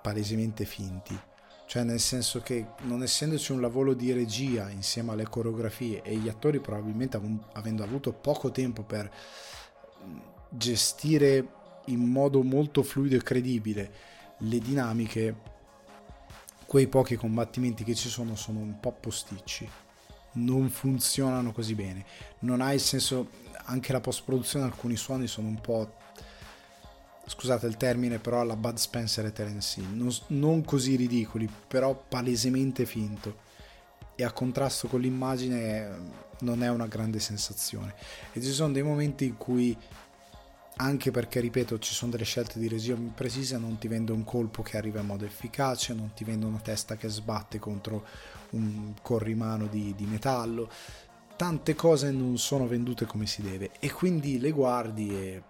palesemente 0.01 0.65
finti 0.65 1.19
cioè 1.67 1.83
nel 1.83 1.99
senso 1.99 2.39
che 2.39 2.65
non 2.83 3.03
essendoci 3.03 3.51
un 3.51 3.59
lavoro 3.59 3.93
di 3.93 4.13
regia 4.13 4.69
insieme 4.69 5.11
alle 5.11 5.27
coreografie 5.27 6.01
e 6.01 6.15
gli 6.15 6.29
attori 6.29 6.61
probabilmente 6.61 7.19
avendo 7.51 7.83
avuto 7.83 8.13
poco 8.13 8.51
tempo 8.51 8.83
per 8.83 9.11
gestire 10.49 11.45
in 11.87 11.99
modo 11.99 12.41
molto 12.41 12.83
fluido 12.83 13.17
e 13.17 13.21
credibile 13.21 13.91
le 14.39 14.59
dinamiche, 14.59 15.35
quei 16.65 16.87
pochi 16.87 17.17
combattimenti 17.17 17.83
che 17.83 17.95
ci 17.95 18.07
sono 18.07 18.35
sono 18.35 18.59
un 18.59 18.79
po' 18.79 18.93
posticci, 18.93 19.69
non 20.33 20.69
funzionano 20.69 21.51
così 21.51 21.75
bene, 21.75 22.05
non 22.39 22.61
ha 22.61 22.71
il 22.71 22.79
senso, 22.79 23.29
anche 23.65 23.91
la 23.91 23.99
post 23.99 24.23
produzione 24.23 24.65
alcuni 24.65 24.95
suoni 24.95 25.27
sono 25.27 25.49
un 25.49 25.59
po' 25.59 25.95
scusate 27.27 27.67
il 27.67 27.75
termine, 27.75 28.19
però 28.19 28.39
alla 28.39 28.55
Bud 28.55 28.77
Spencer 28.77 29.25
e 29.25 29.33
Terence 29.33 29.79
Hill, 29.79 29.93
non, 29.93 30.09
non, 30.27 30.63
così 30.63 30.95
ridicoli, 30.95 31.47
però 31.67 31.93
palesemente 32.07 32.85
finto. 32.85 33.45
E 34.15 34.23
a 34.23 34.31
contrasto 34.31 34.87
con 34.87 35.01
l'immagine 35.01 36.25
non 36.39 36.63
è 36.63 36.69
una 36.69 36.87
grande 36.87 37.19
sensazione. 37.19 37.93
E 38.31 38.41
ci 38.41 38.51
sono 38.51 38.71
dei 38.71 38.81
momenti 38.81 39.25
in 39.25 39.37
cui, 39.37 39.77
anche 40.77 41.11
perché, 41.11 41.41
ripeto, 41.41 41.77
ci 41.79 41.93
sono 41.93 42.11
delle 42.11 42.23
scelte 42.23 42.59
di 42.59 42.69
regia 42.69 42.95
precise, 43.13 43.57
non 43.57 43.77
ti 43.77 43.89
vende 43.89 44.13
un 44.13 44.23
colpo 44.23 44.63
che 44.63 44.77
arriva 44.77 45.01
in 45.01 45.07
modo 45.07 45.25
efficace, 45.25 45.93
non 45.93 46.13
ti 46.15 46.23
vende 46.23 46.45
una 46.45 46.59
testa 46.59 46.95
che 46.95 47.09
sbatte 47.09 47.59
contro 47.59 48.05
un 48.51 48.93
corrimano 49.01 49.67
di, 49.67 49.93
di 49.95 50.05
metallo. 50.05 50.69
Tante 51.35 51.75
cose 51.75 52.09
non 52.09 52.37
sono 52.39 52.67
vendute 52.67 53.05
come 53.05 53.27
si 53.27 53.43
deve 53.43 53.71
e 53.79 53.91
quindi 53.91 54.39
le 54.39 54.49
guardi 54.49 55.09
e 55.09 55.43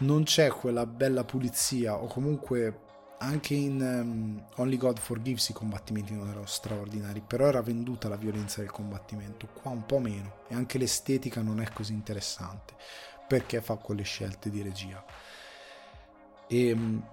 non 0.00 0.24
c'è 0.24 0.48
quella 0.48 0.86
bella 0.86 1.24
pulizia 1.24 1.96
o 1.96 2.06
comunque 2.06 2.88
anche 3.18 3.54
in 3.54 3.80
um, 3.80 4.44
Only 4.56 4.76
God 4.78 4.98
Forgives 4.98 5.50
i 5.50 5.52
combattimenti 5.52 6.14
non 6.14 6.28
erano 6.28 6.46
straordinari, 6.46 7.22
però 7.26 7.46
era 7.48 7.60
venduta 7.60 8.08
la 8.08 8.16
violenza 8.16 8.60
del 8.60 8.70
combattimento, 8.70 9.48
qua 9.52 9.70
un 9.70 9.84
po' 9.84 9.98
meno 9.98 10.44
e 10.48 10.54
anche 10.54 10.78
l'estetica 10.78 11.42
non 11.42 11.60
è 11.60 11.70
così 11.72 11.92
interessante 11.92 12.74
perché 13.26 13.60
fa 13.60 13.76
quelle 13.76 14.02
scelte 14.02 14.50
di 14.50 14.62
regia. 14.62 15.04
E 16.46 16.72
um, 16.72 17.06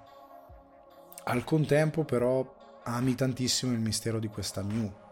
al 1.26 1.43
contempo 1.43 2.05
però 2.05 2.55
ami 2.84 3.15
tantissimo 3.15 3.73
il 3.73 3.80
mistero 3.80 4.19
di 4.19 4.30
questa 4.30 4.64
Mew 4.64 5.05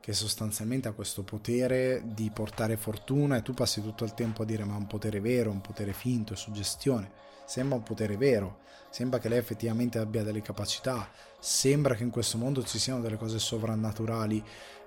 che 0.00 0.12
sostanzialmente 0.14 0.88
ha 0.88 0.92
questo 0.92 1.22
potere 1.22 2.02
di 2.04 2.30
portare 2.30 2.76
fortuna 2.76 3.36
e 3.36 3.42
tu 3.42 3.52
passi 3.52 3.82
tutto 3.82 4.04
il 4.04 4.14
tempo 4.14 4.42
a 4.42 4.44
dire 4.46 4.64
ma 4.64 4.74
è 4.74 4.78
un 4.78 4.86
potere 4.86 5.20
vero, 5.20 5.50
un 5.50 5.60
potere 5.60 5.92
finto, 5.92 6.32
è 6.32 6.36
suggestione. 6.36 7.28
Sembra 7.44 7.76
un 7.76 7.82
potere 7.82 8.16
vero, 8.16 8.60
sembra 8.90 9.18
che 9.18 9.28
lei 9.28 9.38
effettivamente 9.38 9.98
abbia 9.98 10.22
delle 10.22 10.40
capacità, 10.40 11.10
sembra 11.38 11.94
che 11.94 12.04
in 12.04 12.10
questo 12.10 12.38
mondo 12.38 12.64
ci 12.64 12.78
siano 12.78 13.00
delle 13.00 13.16
cose 13.16 13.38
sovrannaturali, 13.38 14.42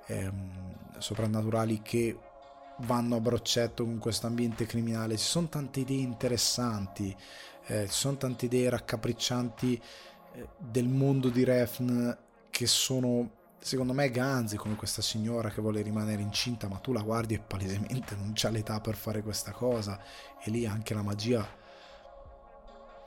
ehm, 0.08 0.98
sovrannaturali 0.98 1.82
che 1.82 2.18
vanno 2.78 3.18
a 3.18 3.20
broccetto 3.20 3.84
con 3.84 4.00
questo 4.00 4.28
ambiente 4.28 4.66
criminale. 4.66 5.18
Ci 5.18 5.26
sono 5.26 5.48
tante 5.48 5.82
idee 5.82 6.02
interessanti, 6.02 7.16
eh, 7.66 7.86
ci 7.88 7.94
sono 7.94 8.18
tante 8.18 8.46
idee 8.46 8.70
raccapriccianti 8.70 9.82
eh, 10.34 10.48
del 10.58 10.88
mondo 10.88 11.30
di 11.30 11.44
Refn 11.44 12.18
che 12.50 12.66
sono 12.66 13.42
secondo 13.64 13.94
me 13.94 14.10
Ganzi 14.10 14.58
come 14.58 14.76
questa 14.76 15.02
signora 15.02 15.50
che 15.50 15.62
vuole 15.62 15.82
rimanere 15.82 16.22
incinta 16.22 16.68
ma 16.68 16.78
tu 16.78 16.92
la 16.92 17.02
guardi 17.02 17.34
e 17.34 17.40
palesemente 17.40 18.16
non 18.16 18.32
c'ha 18.34 18.50
l'età 18.50 18.80
per 18.82 18.96
fare 18.96 19.22
questa 19.22 19.52
cosa 19.52 20.00
e 20.44 20.52
lì 20.52 20.66
anche 20.66 20.94
la 20.94 21.02
magia 21.02 21.48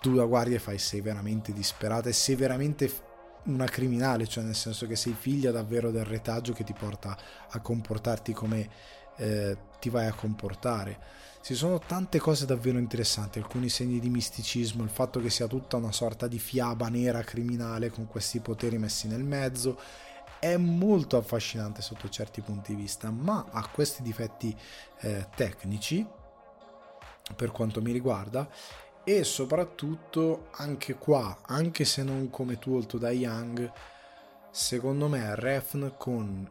tu 0.01 0.15
la 0.15 0.25
guardi 0.25 0.55
e 0.55 0.59
fai 0.59 0.79
sei 0.79 1.01
veramente 1.01 1.53
disperata 1.53 2.09
e 2.09 2.13
sei 2.13 2.37
veramente 2.37 2.91
una 3.45 3.67
criminale 3.67 4.27
cioè 4.27 4.45
nel 4.45 4.55
senso 4.55 4.87
che 4.87 4.97
sei 4.97 5.13
figlia 5.13 5.51
davvero 5.51 5.91
del 5.91 6.05
retaggio 6.05 6.53
che 6.53 6.65
ti 6.65 6.73
porta 6.73 7.17
a 7.51 7.61
comportarti 7.61 8.33
come 8.33 8.69
eh, 9.17 9.57
ti 9.81 9.89
vai 9.89 10.07
a 10.07 10.13
comportare. 10.13 11.25
Ci 11.43 11.55
sono 11.55 11.79
tante 11.79 12.19
cose 12.19 12.45
davvero 12.45 12.79
interessanti 12.79 13.39
alcuni 13.39 13.69
segni 13.69 14.01
di 14.01 14.09
misticismo 14.09 14.83
il 14.83 14.91
fatto 14.91 15.21
che 15.21 15.31
sia 15.31 15.47
tutta 15.47 15.77
una 15.77 15.93
sorta 15.93 16.27
di 16.27 16.41
fiaba 16.41 16.89
nera 16.89 17.23
criminale 17.23 17.91
con 17.91 18.09
questi 18.09 18.41
poteri 18.41 18.79
messi 18.79 19.07
nel 19.07 19.23
mezzo 19.23 19.79
è 20.39 20.57
molto 20.57 21.17
affascinante 21.17 21.83
sotto 21.83 22.09
certi 22.09 22.41
punti 22.41 22.75
di 22.75 22.83
vista, 22.83 23.11
ma 23.11 23.47
ha 23.51 23.67
questi 23.69 24.03
difetti 24.03 24.57
eh, 25.01 25.29
tecnici 25.35 26.07
per 27.35 27.51
quanto 27.51 27.83
mi 27.83 27.93
riguarda 27.93 28.49
e 29.05 29.25
soprattutto 29.25 30.49
anche 30.53 30.95
qua, 30.95 31.39
anche 31.47 31.85
se 31.85 32.03
non 32.03 32.29
come 32.31 32.59
Tolto 32.59 32.99
da 32.99 33.11
Young, 33.11 33.71
secondo 34.51 35.09
me 35.09 35.35
Refn 35.35 35.95
con 35.97 36.51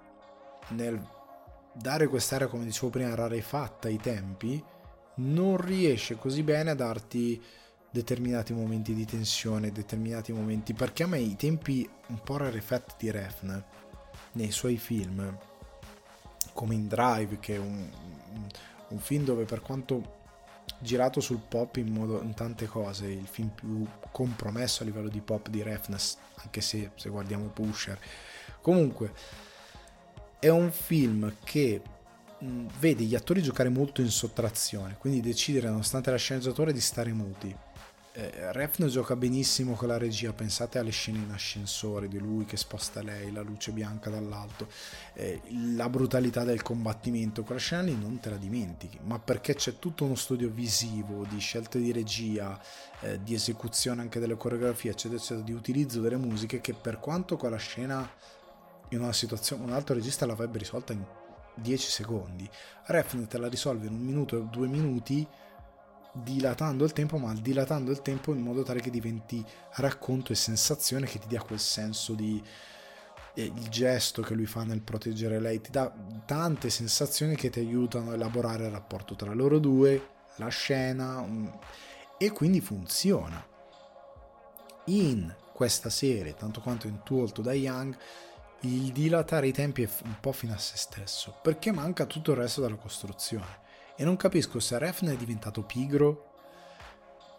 nel 0.70 1.14
dare 1.74 2.08
quest'area 2.08 2.48
come 2.48 2.64
dicevo 2.64 2.90
prima 2.90 3.14
rarefatta 3.14 3.90
ai 3.90 3.98
tempi 3.98 4.64
non 5.16 5.58
riesce 5.58 6.16
così 6.16 6.44
bene 6.44 6.72
a 6.72 6.76
darti 6.76 7.42
determinati 7.90 8.54
momenti 8.54 8.94
di 8.94 9.06
tensione, 9.06 9.72
determinati 9.72 10.32
momenti 10.32 10.74
perché 10.74 11.04
a 11.04 11.08
me 11.08 11.20
i 11.20 11.36
tempi 11.36 11.90
un 12.08 12.22
po' 12.22 12.38
rarefatti 12.38 12.94
di 13.00 13.12
Refn 13.12 13.64
nei 14.36 14.52
suoi 14.52 14.78
film, 14.78 15.38
come 16.54 16.76
in 16.76 16.88
Drive, 16.88 17.40
che 17.40 17.56
è 17.56 17.58
un, 17.58 17.90
un 18.90 19.00
film 19.00 19.24
dove 19.24 19.46
per 19.46 19.62
quanto 19.62 20.14
girato 20.80 21.20
sul 21.20 21.40
pop 21.48 21.76
in, 21.78 21.92
modo, 21.92 22.22
in 22.22 22.34
tante 22.34 22.66
cose, 22.66 23.08
il 23.08 23.28
film 23.28 23.50
più 23.50 23.86
compromesso 24.12 24.84
a 24.84 24.86
livello 24.86 25.10
di 25.10 25.22
pop 25.22 25.50
di 25.50 25.62
Refness, 25.62 26.18
anche 26.36 26.62
se, 26.62 26.92
se 26.96 27.10
guardiamo 27.10 27.48
Pusher. 27.48 28.00
Comunque, 28.62 29.14
è 30.40 30.50
un 30.50 30.72
film 30.72 31.36
che 31.44 31.82
mh, 32.40 32.66
vede 32.80 33.04
gli 33.04 33.16
attori 33.16 33.42
giocare 33.42 33.70
molto 33.70 34.02
in 34.02 34.10
sottrazione, 34.10 34.98
quindi 34.98 35.22
decidere, 35.22 35.70
nonostante 35.70 36.12
la 36.12 36.18
sceneggiatura, 36.18 36.72
di 36.72 36.82
stare 36.82 37.12
muti 37.12 37.56
eh, 38.18 38.54
Refn 38.54 38.88
gioca 38.88 39.18
benissimo 39.18 39.74
con 39.74 39.90
la 39.90 39.98
regia, 39.98 40.32
pensate 40.32 40.80
alle 40.80 40.92
scene 40.92 41.18
in 41.18 41.32
ascensore 41.32 42.08
di 42.08 42.18
lui 42.18 42.46
che 42.46 42.56
sposta 42.56 43.02
lei, 43.02 43.30
la 43.30 43.42
luce 43.42 43.72
bianca 43.72 44.10
dall'alto, 44.10 44.70
eh, 45.14 45.42
la 45.76 45.90
brutalità 45.90 46.46
del 46.46 46.62
combattimento, 46.62 47.44
quella 47.44 47.60
scena 47.60 47.82
lì 47.82 47.98
non 47.98 48.20
te 48.22 48.30
la 48.30 48.38
dimentichi, 48.38 49.00
ma 49.04 49.20
perché 49.20 49.56
c'è 49.56 49.80
tutto 49.80 50.06
uno 50.06 50.16
studio 50.16 50.50
visivo, 50.50 51.26
di 51.28 51.40
scelte 51.40 51.78
di 51.78 51.92
regia, 51.92 52.58
eh, 53.02 53.22
di 53.22 53.34
esecuzione 53.34 54.02
anche 54.02 54.20
delle 54.20 54.38
coreografie, 54.38 54.92
eccetera, 54.92 55.20
eccetera, 55.20 55.42
di 55.46 55.52
utilizzo 55.52 56.00
delle 56.00 56.18
musiche 56.18 56.62
che 56.62 56.74
per 56.74 57.00
quanto 57.00 57.36
quella 57.36 57.58
scena 57.58 58.10
in 58.90 59.02
una 59.02 59.14
situazione, 59.14 59.64
un 59.64 59.74
altro 59.74 59.94
regista 59.94 60.26
l'avrebbe 60.26 60.60
risolta 60.60 60.94
in 60.94 61.04
10 61.56 61.90
secondi, 61.90 62.50
Refn 62.86 63.28
te 63.28 63.38
la 63.38 63.50
risolve 63.50 63.88
in 63.88 63.94
un 63.94 64.02
minuto 64.06 64.38
o 64.38 64.48
due 64.50 64.68
minuti 64.68 65.28
dilatando 66.24 66.86
il 66.86 66.94
tempo, 66.94 67.18
ma 67.18 67.34
dilatando 67.34 67.92
il 67.92 68.02
tempo 68.02 68.34
in 68.34 68.42
modo 68.42 68.64
tale 68.64 68.80
che 68.80 68.90
diventi 68.90 69.44
racconto 69.76 70.32
e 70.32 70.36
sensazione 70.36 71.06
che 71.06 71.20
ti 71.20 71.28
dia 71.28 71.42
quel 71.42 71.60
senso 71.60 72.14
di 72.14 72.42
eh, 73.34 73.44
il 73.44 73.70
gesto 73.70 74.22
che 74.22 74.34
lui 74.34 74.46
fa 74.46 74.64
nel 74.64 74.82
proteggere 74.82 75.40
lei 75.40 75.60
ti 75.60 75.70
dà 75.70 75.94
tante 76.26 76.70
sensazioni 76.70 77.36
che 77.36 77.50
ti 77.50 77.60
aiutano 77.60 78.12
a 78.12 78.14
elaborare 78.14 78.66
il 78.66 78.72
rapporto 78.72 79.16
tra 79.16 79.34
loro 79.34 79.60
due, 79.60 80.10
la 80.38 80.48
scena 80.48 81.20
un... 81.20 81.52
e 82.18 82.32
quindi 82.32 82.62
funziona. 82.62 83.46
In 84.86 85.34
questa 85.54 85.90
serie, 85.90 86.36
tanto 86.36 86.62
quanto 86.62 86.88
in 86.88 87.02
Too 87.04 87.22
Old 87.22 87.42
Die 87.42 87.54
Young, 87.54 87.98
il 88.62 88.92
dilatare 88.92 89.48
i 89.48 89.52
tempi 89.52 89.84
è 89.84 89.90
un 90.04 90.18
po' 90.20 90.32
fino 90.32 90.54
a 90.54 90.58
se 90.58 90.78
stesso, 90.78 91.36
perché 91.42 91.72
manca 91.72 92.06
tutto 92.06 92.32
il 92.32 92.38
resto 92.38 92.62
della 92.62 92.76
costruzione. 92.76 93.64
E 93.98 94.04
non 94.04 94.18
capisco 94.18 94.60
se 94.60 94.78
Refn 94.78 95.08
è 95.08 95.16
diventato 95.16 95.64
pigro, 95.64 96.34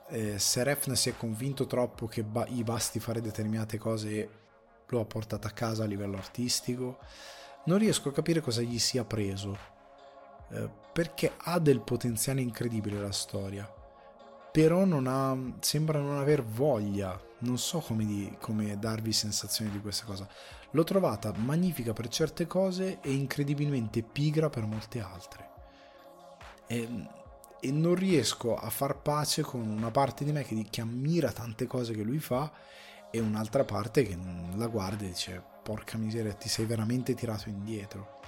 eh, 0.08 0.38
se 0.38 0.62
Refn 0.62 0.94
si 0.94 1.10
è 1.10 1.16
convinto 1.16 1.66
troppo 1.66 2.06
che 2.06 2.22
ba- 2.22 2.46
gli 2.46 2.62
basti 2.62 2.98
fare 2.98 3.20
determinate 3.20 3.76
cose 3.76 4.10
e 4.10 4.28
lo 4.86 5.00
ha 5.00 5.04
portato 5.04 5.46
a 5.46 5.50
casa 5.50 5.84
a 5.84 5.86
livello 5.86 6.16
artistico. 6.16 6.98
Non 7.64 7.78
riesco 7.78 8.08
a 8.08 8.12
capire 8.12 8.40
cosa 8.40 8.62
gli 8.62 8.78
sia 8.78 9.04
preso, 9.04 9.58
eh, 10.50 10.70
perché 10.92 11.32
ha 11.36 11.58
del 11.58 11.80
potenziale 11.80 12.40
incredibile 12.40 13.00
la 13.00 13.12
storia, 13.12 13.70
però 14.50 14.84
non 14.84 15.06
ha, 15.08 15.36
sembra 15.60 15.98
non 15.98 16.16
aver 16.16 16.42
voglia, 16.42 17.20
non 17.40 17.58
so 17.58 17.80
come, 17.80 18.06
di, 18.06 18.34
come 18.40 18.78
darvi 18.78 19.12
sensazioni 19.12 19.70
di 19.70 19.80
questa 19.80 20.06
cosa. 20.06 20.26
L'ho 20.70 20.84
trovata 20.84 21.32
magnifica 21.36 21.92
per 21.92 22.08
certe 22.08 22.46
cose 22.46 23.00
e 23.02 23.12
incredibilmente 23.12 24.02
pigra 24.02 24.48
per 24.48 24.64
molte 24.64 25.00
altre 25.00 25.45
e, 26.66 26.88
e, 27.60 27.70
non 27.70 27.94
riesco 27.94 28.56
a 28.56 28.70
far 28.70 28.96
pace 28.98 29.42
con 29.42 29.60
una 29.60 29.90
parte 29.90 30.24
di 30.24 30.32
me 30.32 30.42
che, 30.44 30.66
che 30.68 30.80
ammira 30.80 31.32
tante 31.32 31.66
cose 31.66 31.94
che 31.94 32.02
lui 32.02 32.18
fa 32.18 32.50
e 33.10 33.20
un'altra 33.20 33.64
parte 33.64 34.02
che 34.02 34.18
la 34.54 34.66
guarda 34.66 35.04
e 35.04 35.08
dice 35.08 35.42
porca 35.62 35.96
miseria 35.98 36.32
ti 36.32 36.48
sei 36.48 36.64
veramente 36.64 37.14
tirato 37.14 37.48
indietro. 37.48 38.20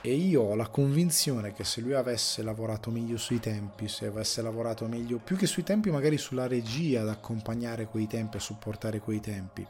E 0.00 0.14
io 0.14 0.42
ho 0.42 0.54
la 0.54 0.68
convinzione 0.68 1.52
che 1.52 1.64
se 1.64 1.80
lui 1.80 1.94
avesse 1.94 2.42
lavorato 2.42 2.90
meglio 2.90 3.16
sui 3.16 3.40
tempi, 3.40 3.88
se 3.88 4.06
avesse 4.06 4.40
lavorato 4.40 4.86
meglio, 4.86 5.18
più 5.18 5.36
che 5.36 5.46
sui 5.46 5.64
tempi, 5.64 5.90
magari 5.90 6.16
sulla 6.16 6.46
regia 6.46 7.00
ad 7.00 7.08
accompagnare 7.08 7.86
quei 7.86 8.06
tempi, 8.06 8.36
a 8.36 8.40
supportare 8.40 9.00
quei 9.00 9.18
tempi, 9.18 9.66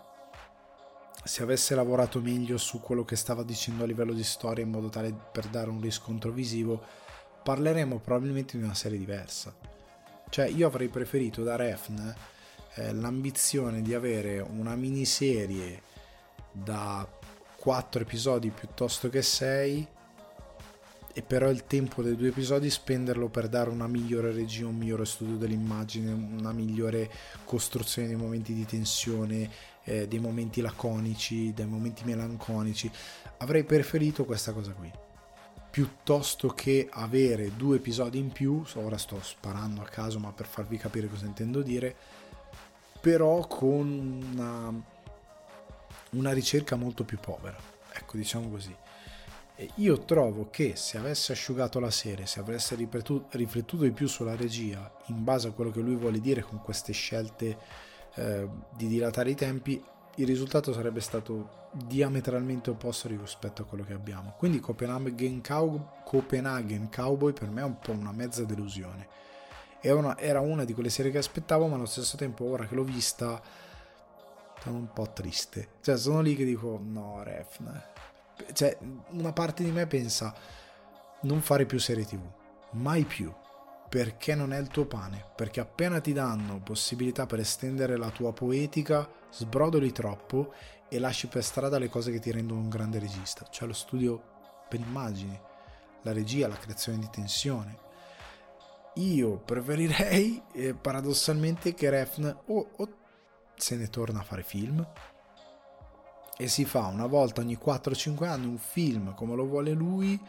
se 1.26 1.42
avesse 1.42 1.74
lavorato 1.74 2.20
meglio 2.20 2.56
su 2.56 2.80
quello 2.80 3.04
che 3.04 3.16
stava 3.16 3.42
dicendo 3.42 3.82
a 3.82 3.86
livello 3.86 4.12
di 4.12 4.22
storia 4.22 4.64
in 4.64 4.70
modo 4.70 4.88
tale 4.88 5.12
per 5.12 5.46
dare 5.46 5.68
un 5.68 5.80
riscontro 5.80 6.30
visivo, 6.30 6.80
parleremo 7.42 7.98
probabilmente 7.98 8.56
di 8.56 8.64
una 8.64 8.74
serie 8.74 8.98
diversa. 8.98 9.54
Cioè, 10.28 10.46
io 10.46 10.66
avrei 10.66 10.88
preferito 10.88 11.42
da 11.42 11.56
Refn 11.56 12.14
eh, 12.74 12.92
l'ambizione 12.92 13.82
di 13.82 13.94
avere 13.94 14.40
una 14.40 14.74
miniserie 14.74 15.82
da 16.52 17.06
4 17.56 18.02
episodi 18.02 18.50
piuttosto 18.50 19.08
che 19.08 19.22
6 19.22 19.88
e 21.12 21.22
però 21.22 21.48
il 21.48 21.64
tempo 21.66 22.02
dei 22.02 22.14
due 22.14 22.28
episodi 22.28 22.68
spenderlo 22.68 23.28
per 23.28 23.48
dare 23.48 23.70
una 23.70 23.86
migliore 23.86 24.32
regia, 24.32 24.66
un 24.66 24.76
migliore 24.76 25.06
studio 25.06 25.36
dell'immagine, 25.36 26.12
una 26.12 26.52
migliore 26.52 27.10
costruzione 27.44 28.06
dei 28.06 28.16
momenti 28.16 28.52
di 28.52 28.66
tensione, 28.66 29.50
eh, 29.86 30.06
dei 30.06 30.18
momenti 30.18 30.60
laconici, 30.60 31.52
dei 31.54 31.66
momenti 31.66 32.04
melanconici. 32.04 32.90
Avrei 33.38 33.64
preferito 33.64 34.24
questa 34.24 34.52
cosa 34.52 34.72
qui. 34.72 34.90
Piuttosto 35.70 36.48
che 36.48 36.88
avere 36.90 37.54
due 37.54 37.76
episodi 37.76 38.18
in 38.18 38.30
più, 38.30 38.62
ora 38.74 38.98
sto 38.98 39.20
sparando 39.22 39.82
a 39.82 39.84
caso 39.84 40.18
ma 40.18 40.32
per 40.32 40.46
farvi 40.46 40.76
capire 40.76 41.08
cosa 41.08 41.26
intendo 41.26 41.62
dire, 41.62 41.94
però 43.00 43.46
con 43.46 44.22
una, 44.32 44.72
una 46.10 46.32
ricerca 46.32 46.76
molto 46.76 47.04
più 47.04 47.18
povera. 47.18 47.56
Ecco, 47.92 48.16
diciamo 48.16 48.48
così 48.48 48.74
io 49.76 50.00
trovo 50.00 50.48
che 50.50 50.76
se 50.76 50.98
avesse 50.98 51.32
asciugato 51.32 51.80
la 51.80 51.90
serie, 51.90 52.26
se 52.26 52.40
avesse 52.40 52.74
riflettuto 52.74 53.84
di 53.84 53.90
più 53.90 54.06
sulla 54.06 54.36
regia 54.36 54.92
in 55.06 55.24
base 55.24 55.48
a 55.48 55.52
quello 55.52 55.70
che 55.70 55.80
lui 55.80 55.94
vuole 55.94 56.20
dire 56.20 56.42
con 56.42 56.60
queste 56.62 56.92
scelte 56.92 57.56
eh, 58.16 58.48
di 58.76 58.88
dilatare 58.88 59.30
i 59.30 59.34
tempi, 59.34 59.82
il 60.16 60.26
risultato 60.26 60.72
sarebbe 60.72 61.00
stato 61.00 61.64
diametralmente 61.72 62.70
opposto 62.70 63.08
rispetto 63.08 63.62
a 63.62 63.64
quello 63.64 63.84
che 63.84 63.92
abbiamo. 63.92 64.34
Quindi 64.36 64.60
Copenhagen, 64.60 65.42
Cow- 65.42 66.04
Copenhagen 66.04 66.90
Cowboy 66.90 67.32
per 67.32 67.48
me 67.48 67.60
è 67.60 67.64
un 67.64 67.78
po' 67.78 67.92
una 67.92 68.12
mezza 68.12 68.44
delusione. 68.44 69.08
Era 69.80 70.40
una 70.40 70.64
di 70.64 70.74
quelle 70.74 70.88
serie 70.88 71.12
che 71.12 71.18
aspettavo, 71.18 71.68
ma 71.68 71.76
allo 71.76 71.86
stesso 71.86 72.16
tempo, 72.16 72.44
ora 72.44 72.66
che 72.66 72.74
l'ho 72.74 72.82
vista, 72.82 73.40
sono 74.60 74.78
un 74.78 74.92
po' 74.92 75.10
triste. 75.12 75.68
Cioè, 75.80 75.96
sono 75.96 76.22
lì 76.22 76.34
che 76.34 76.44
dico: 76.44 76.80
no, 76.82 77.22
Refn 77.22 77.94
cioè, 78.52 78.76
una 79.10 79.32
parte 79.32 79.64
di 79.64 79.70
me 79.70 79.86
pensa 79.86 80.34
non 81.22 81.40
fare 81.40 81.64
più 81.66 81.78
serie 81.78 82.04
tv, 82.04 82.20
mai 82.72 83.04
più, 83.04 83.32
perché 83.88 84.34
non 84.34 84.52
è 84.52 84.58
il 84.58 84.68
tuo 84.68 84.86
pane, 84.86 85.24
perché 85.34 85.60
appena 85.60 86.00
ti 86.00 86.12
danno 86.12 86.60
possibilità 86.60 87.26
per 87.26 87.38
estendere 87.38 87.96
la 87.96 88.10
tua 88.10 88.32
poetica, 88.32 89.08
sbrodoli 89.30 89.92
troppo 89.92 90.52
e 90.88 90.98
lasci 90.98 91.26
per 91.28 91.44
strada 91.44 91.78
le 91.78 91.88
cose 91.88 92.10
che 92.10 92.18
ti 92.18 92.30
rendono 92.30 92.60
un 92.60 92.68
grande 92.68 92.98
regista, 92.98 93.46
cioè 93.50 93.68
lo 93.68 93.74
studio 93.74 94.22
per 94.68 94.80
immagini, 94.80 95.38
la 96.02 96.12
regia, 96.12 96.48
la 96.48 96.56
creazione 96.56 96.98
di 96.98 97.08
tensione. 97.10 97.84
Io 98.94 99.36
preferirei 99.38 100.42
eh, 100.52 100.74
paradossalmente 100.74 101.74
che 101.74 101.90
Refn 101.90 102.36
o, 102.46 102.68
o 102.76 102.88
se 103.54 103.76
ne 103.76 103.88
torna 103.88 104.20
a 104.20 104.24
fare 104.24 104.42
film 104.42 104.86
e 106.38 106.48
si 106.48 106.64
fa 106.64 106.86
una 106.86 107.06
volta 107.06 107.40
ogni 107.40 107.58
4-5 107.62 108.24
anni 108.24 108.46
un 108.46 108.58
film 108.58 109.14
come 109.14 109.34
lo 109.34 109.46
vuole 109.46 109.72
lui 109.72 110.20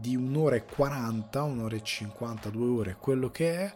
di 0.00 0.16
un'ora 0.16 0.56
e 0.56 0.64
40, 0.64 1.42
un'ora 1.42 1.76
e 1.76 1.82
50, 1.82 2.48
due 2.50 2.80
ore, 2.80 2.96
quello 2.98 3.30
che 3.30 3.58
è, 3.58 3.74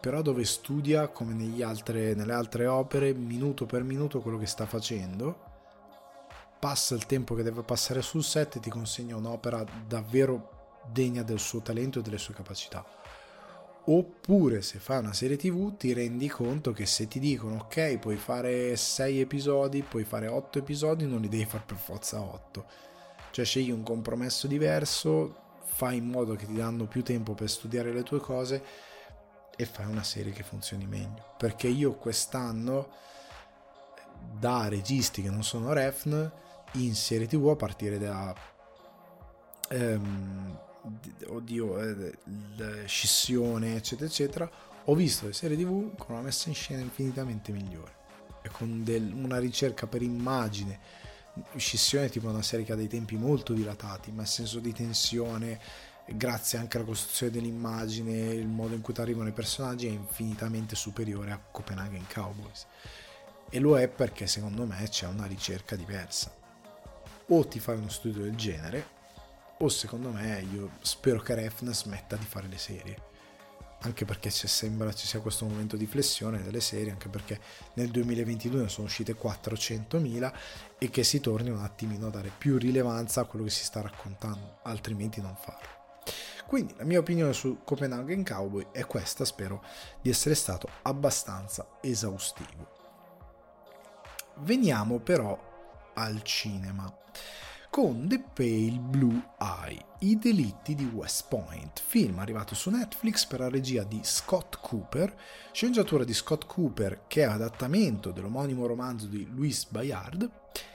però 0.00 0.20
dove 0.20 0.44
studia 0.44 1.08
come 1.08 1.34
altre, 1.62 2.14
nelle 2.14 2.32
altre 2.32 2.66
opere, 2.66 3.14
minuto 3.14 3.64
per 3.66 3.82
minuto 3.82 4.20
quello 4.20 4.38
che 4.38 4.46
sta 4.46 4.66
facendo, 4.66 5.52
passa 6.58 6.94
il 6.94 7.06
tempo 7.06 7.34
che 7.34 7.42
deve 7.42 7.62
passare 7.62 8.02
sul 8.02 8.22
set 8.22 8.56
e 8.56 8.60
ti 8.60 8.70
consegna 8.70 9.16
un'opera 9.16 9.64
davvero 9.86 10.80
degna 10.90 11.22
del 11.22 11.38
suo 11.38 11.60
talento 11.60 11.98
e 11.98 12.02
delle 12.02 12.18
sue 12.18 12.34
capacità. 12.34 12.84
Oppure 13.86 14.62
se 14.62 14.78
fai 14.78 14.98
una 14.98 15.12
serie 15.12 15.36
tv 15.36 15.76
ti 15.76 15.92
rendi 15.92 16.28
conto 16.28 16.72
che 16.72 16.86
se 16.86 17.06
ti 17.06 17.18
dicono 17.18 17.56
ok 17.56 17.98
puoi 17.98 18.16
fare 18.16 18.76
6 18.76 19.20
episodi, 19.20 19.82
puoi 19.82 20.04
fare 20.04 20.26
8 20.26 20.58
episodi, 20.58 21.06
non 21.06 21.20
li 21.20 21.28
devi 21.28 21.44
fare 21.44 21.64
per 21.66 21.76
forza 21.76 22.20
8. 22.20 22.64
Cioè 23.34 23.44
scegli 23.44 23.72
un 23.72 23.82
compromesso 23.82 24.46
diverso, 24.46 25.58
fai 25.64 25.96
in 25.96 26.06
modo 26.06 26.36
che 26.36 26.46
ti 26.46 26.54
danno 26.54 26.86
più 26.86 27.02
tempo 27.02 27.34
per 27.34 27.50
studiare 27.50 27.92
le 27.92 28.04
tue 28.04 28.20
cose 28.20 28.62
e 29.56 29.64
fai 29.64 29.86
una 29.86 30.04
serie 30.04 30.30
che 30.30 30.44
funzioni 30.44 30.86
meglio. 30.86 31.34
Perché 31.36 31.66
io 31.66 31.94
quest'anno 31.94 32.90
da 34.38 34.68
registi 34.68 35.20
che 35.20 35.30
non 35.30 35.42
sono 35.42 35.72
refn 35.72 36.30
in 36.74 36.94
serie 36.94 37.26
tv 37.26 37.48
a 37.48 37.56
partire 37.56 37.98
da... 37.98 38.32
Um, 39.70 40.56
oddio, 41.26 41.80
eh, 41.80 42.16
scissione, 42.86 43.74
eccetera, 43.74 44.08
eccetera, 44.08 44.48
ho 44.84 44.94
visto 44.94 45.26
le 45.26 45.32
serie 45.32 45.56
tv 45.56 45.96
con 45.96 46.14
una 46.14 46.22
messa 46.22 46.50
in 46.50 46.54
scena 46.54 46.82
infinitamente 46.82 47.50
migliore 47.50 47.96
e 48.42 48.48
con 48.50 48.84
del, 48.84 49.12
una 49.12 49.40
ricerca 49.40 49.88
per 49.88 50.02
immagine. 50.02 51.02
Scissione 51.56 52.08
tipo 52.08 52.28
una 52.28 52.42
serie 52.42 52.64
che 52.64 52.72
ha 52.72 52.76
dei 52.76 52.88
tempi 52.88 53.16
molto 53.16 53.52
dilatati, 53.52 54.12
ma 54.12 54.22
il 54.22 54.28
senso 54.28 54.60
di 54.60 54.72
tensione, 54.72 55.60
grazie 56.06 56.58
anche 56.58 56.76
alla 56.76 56.86
costruzione 56.86 57.32
dell'immagine, 57.32 58.12
il 58.12 58.46
modo 58.46 58.74
in 58.74 58.80
cui 58.80 58.94
ti 58.94 59.00
arrivano 59.00 59.28
i 59.28 59.32
personaggi 59.32 59.86
è 59.86 59.90
infinitamente 59.90 60.76
superiore 60.76 61.32
a 61.32 61.40
Copenhagen 61.50 62.06
Cowboys. 62.12 62.66
E 63.50 63.58
lo 63.58 63.78
è 63.78 63.88
perché 63.88 64.26
secondo 64.26 64.64
me 64.64 64.86
c'è 64.88 65.06
una 65.06 65.26
ricerca 65.26 65.76
diversa. 65.76 66.32
O 67.28 67.46
ti 67.46 67.58
fai 67.58 67.76
uno 67.76 67.88
studio 67.88 68.22
del 68.22 68.36
genere, 68.36 68.86
o 69.58 69.68
secondo 69.68 70.10
me 70.10 70.46
io 70.52 70.72
spero 70.80 71.20
che 71.20 71.34
Refn 71.34 71.72
smetta 71.72 72.16
di 72.16 72.24
fare 72.24 72.48
le 72.48 72.58
serie 72.58 73.12
anche 73.80 74.04
perché 74.04 74.30
sembra 74.30 74.92
ci 74.92 75.06
sia 75.06 75.20
questo 75.20 75.44
momento 75.46 75.76
di 75.76 75.86
flessione 75.86 76.42
delle 76.42 76.60
serie 76.60 76.90
anche 76.90 77.08
perché 77.08 77.40
nel 77.74 77.90
2022 77.90 78.62
ne 78.62 78.68
sono 78.68 78.86
uscite 78.86 79.16
400.000 79.16 80.32
e 80.78 80.90
che 80.90 81.04
si 81.04 81.20
torni 81.20 81.50
un 81.50 81.62
attimino 81.62 82.06
a 82.06 82.10
dare 82.10 82.30
più 82.36 82.56
rilevanza 82.56 83.20
a 83.20 83.24
quello 83.24 83.44
che 83.44 83.50
si 83.50 83.64
sta 83.64 83.80
raccontando 83.80 84.58
altrimenti 84.62 85.20
non 85.20 85.36
farlo. 85.36 85.82
Quindi 86.46 86.74
la 86.76 86.84
mia 86.84 86.98
opinione 86.98 87.32
su 87.32 87.60
Copenhagen 87.64 88.24
Cowboy 88.24 88.66
è 88.70 88.84
questa 88.86 89.24
spero 89.24 89.64
di 90.00 90.10
essere 90.10 90.34
stato 90.34 90.68
abbastanza 90.82 91.78
esaustivo. 91.80 92.68
Veniamo 94.38 94.98
però 94.98 95.92
al 95.94 96.22
cinema 96.22 96.92
con 97.74 98.06
The 98.06 98.22
Pale 98.32 98.78
Blue 98.78 99.20
Eye, 99.40 99.84
I 99.98 100.16
delitti 100.16 100.76
di 100.76 100.84
West 100.84 101.26
Point, 101.26 101.82
film 101.84 102.20
arrivato 102.20 102.54
su 102.54 102.70
Netflix 102.70 103.26
per 103.26 103.40
la 103.40 103.48
regia 103.48 103.82
di 103.82 103.98
Scott 104.04 104.60
Cooper, 104.60 105.12
sceneggiatura 105.50 106.04
di 106.04 106.14
Scott 106.14 106.46
Cooper 106.46 107.06
che 107.08 107.22
è 107.22 107.24
adattamento 107.24 108.12
dell'omonimo 108.12 108.66
romanzo 108.66 109.06
di 109.06 109.26
Louis 109.28 109.64
Bayard, 109.64 110.30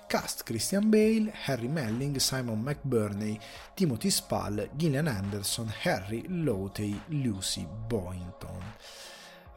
cast 0.08 0.44
Christian 0.44 0.90
Bale, 0.90 1.32
Harry 1.46 1.70
Melling, 1.70 2.18
Simon 2.18 2.60
McBurney, 2.60 3.40
Timothy 3.76 4.10
Spall, 4.10 4.70
Gillian 4.74 5.08
Anderson, 5.08 5.72
Harry 5.84 6.26
Lotey, 6.28 7.00
Lucy 7.12 7.66
Boynton. 7.66 8.74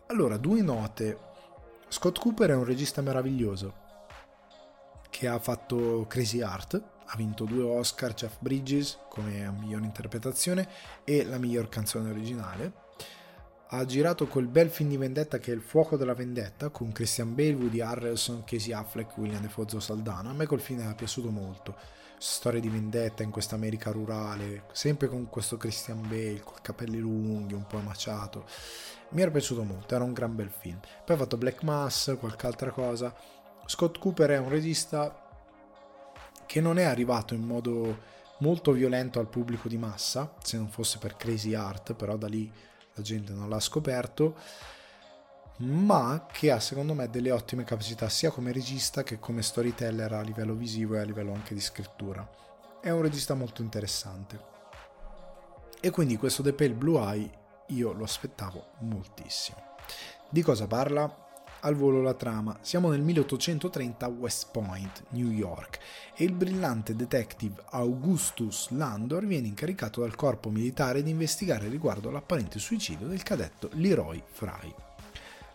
Allora, 0.07 0.37
due 0.37 0.63
note. 0.63 1.19
Scott 1.89 2.21
Cooper 2.21 2.51
è 2.51 2.55
un 2.55 2.65
regista 2.65 3.03
meraviglioso 3.03 3.81
che 5.11 5.27
ha 5.27 5.41
fatto 5.41 6.07
Crazy 6.09 6.41
Art, 6.41 6.92
ha 7.13 7.17
vinto 7.17 7.45
due 7.45 7.63
Oscar, 7.63 8.15
Jeff 8.15 8.37
Bridges 8.39 8.99
come 9.09 9.51
miglior 9.59 9.83
interpretazione 9.83 10.67
e 11.05 11.25
la 11.25 11.37
miglior 11.37 11.69
canzone 11.69 12.09
originale. 12.09 12.73
Ha 13.69 13.85
girato 13.85 14.27
quel 14.27 14.49
bel 14.49 14.71
film 14.71 14.91
di 14.91 14.97
vendetta 14.97 15.39
che 15.39 15.53
è 15.53 15.55
Il 15.55 15.61
fuoco 15.61 15.97
della 15.97 16.15
vendetta 16.15 16.71
con 16.71 16.91
Christian 16.93 17.35
Bale, 17.35 17.53
Woody 17.53 17.81
Harrelson, 17.81 18.45
Casey 18.45 18.73
Affleck, 18.73 19.17
William 19.17 19.43
Defoe 19.43 19.81
Saldana. 19.81 20.31
A 20.31 20.33
me 20.35 20.47
quel 20.47 20.61
film 20.61 20.81
è 20.81 20.95
piaciuto 20.95 21.31
molto. 21.31 21.77
Storia 22.19 22.61
di 22.61 22.69
vendetta 22.69 23.23
in 23.23 23.31
questa 23.31 23.57
America 23.57 23.91
rurale, 23.91 24.65
sempre 24.73 25.09
con 25.09 25.29
questo 25.29 25.57
Christian 25.57 26.03
Bale, 26.03 26.41
con 26.41 26.55
capelli 26.63 26.99
lunghi, 26.99 27.55
un 27.55 27.67
po' 27.67 27.79
emaciato. 27.79 28.45
Mi 29.11 29.23
era 29.23 29.31
piaciuto 29.31 29.65
molto, 29.65 29.95
era 29.95 30.05
un 30.05 30.13
gran 30.13 30.35
bel 30.35 30.51
film. 30.51 30.79
Poi 31.05 31.17
ha 31.17 31.19
fatto 31.19 31.37
Black 31.37 31.63
Mass, 31.63 32.17
qualche 32.19 32.47
altra 32.47 32.71
cosa. 32.71 33.15
Scott 33.67 33.99
Cooper 33.99 34.31
è 34.31 34.39
un 34.39 34.49
regista 34.49 35.22
che 36.53 36.61
non 36.61 36.77
è 36.77 36.83
arrivato 36.83 37.33
in 37.33 37.45
modo 37.45 38.03
molto 38.41 38.73
violento 38.73 39.19
al 39.19 39.27
pubblico 39.27 39.69
di 39.69 39.79
massa, 39.79 40.35
se 40.43 40.59
non 40.59 40.69
fosse 40.69 40.99
per 40.99 41.17
Crazy 41.17 41.55
Art, 41.55 41.95
però 41.95 42.19
da 42.19 42.29
lì 42.29 42.53
la 42.93 43.01
gente 43.01 43.33
non 43.33 43.49
l'ha 43.49 43.59
scoperto, 43.59 44.37
ma 45.61 46.27
che 46.31 46.51
ha 46.51 46.61
secondo 46.61 46.93
me 46.93 47.09
delle 47.09 47.31
ottime 47.31 47.65
capacità 47.65 48.11
sia 48.11 48.31
come 48.31 48.53
regista 48.53 49.03
che 49.03 49.19
come 49.19 49.41
storyteller 49.41 50.13
a 50.13 50.21
livello 50.21 50.53
visivo 50.53 50.95
e 50.95 50.99
a 50.99 51.05
livello 51.05 51.33
anche 51.33 51.55
di 51.55 51.61
scrittura. 51.61 52.29
È 52.83 52.91
un 52.91 53.01
regista 53.01 53.33
molto 53.33 53.63
interessante. 53.63 54.39
E 55.81 55.89
quindi 55.89 56.19
questo 56.19 56.43
The 56.43 56.53
Pale 56.53 56.75
Blue 56.75 57.01
Eye 57.01 57.31
io 57.69 57.93
lo 57.93 58.05
aspettavo 58.05 58.73
moltissimo. 58.81 59.57
Di 60.29 60.43
cosa 60.43 60.67
parla? 60.67 61.31
Al 61.63 61.75
volo 61.75 62.01
la 62.03 62.15
trama. 62.15 62.57
Siamo 62.61 62.91
nel 62.91 63.01
1830 63.01 64.07
a 64.07 64.09
West 64.09 64.49
Point, 64.51 65.05
New 65.11 65.31
York, 65.31 65.79
e 66.15 66.25
il 66.25 66.33
brillante 66.33 66.95
detective 66.95 67.63
Augustus 67.71 68.71
Landor 68.71 69.27
viene 69.27 69.49
incaricato 69.49 70.01
dal 70.01 70.15
corpo 70.15 70.51
militare 70.51 71.03
di 71.03 71.11
investigare 71.11 71.69
riguardo 71.69 72.09
all'apparente 72.09 72.59
suicidio 72.59 73.07
del 73.07 73.23
cadetto 73.23 73.69
Leroy 73.73 74.23
Fry. 74.25 74.75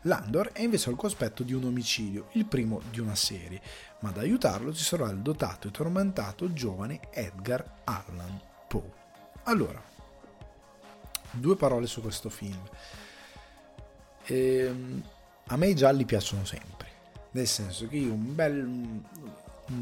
Landor 0.02 0.52
è 0.54 0.62
invece 0.62 0.90
al 0.90 0.96
cospetto 0.96 1.44
di 1.44 1.54
un 1.54 1.66
omicidio, 1.66 2.28
il 2.34 2.46
primo 2.46 2.82
di 2.90 3.00
una 3.00 3.16
serie, 3.16 3.62
ma 4.00 4.10
ad 4.10 4.18
aiutarlo 4.18 4.74
ci 4.74 4.84
sarà 4.84 5.10
il 5.10 5.20
dotato 5.20 5.68
e 5.68 5.72
tormentato 5.72 6.54
giovane 6.54 7.02
Edgar 7.12 7.82
Allan 7.84 8.40
Poe. 8.68 9.06
Allora, 9.44 9.82
due 11.32 11.56
parole 11.56 11.88
su 11.88 12.02
questo 12.02 12.30
film. 12.30 12.62
Ehm, 14.26 15.04
a 15.48 15.56
me 15.56 15.68
i 15.68 15.76
gialli 15.76 16.06
piacciono 16.06 16.44
sempre, 16.44 16.88
nel 17.32 17.48
senso 17.48 17.88
che 17.88 17.98
io 17.98 18.12
un 18.12 18.36
bel, 18.36 18.66
un 18.66 19.04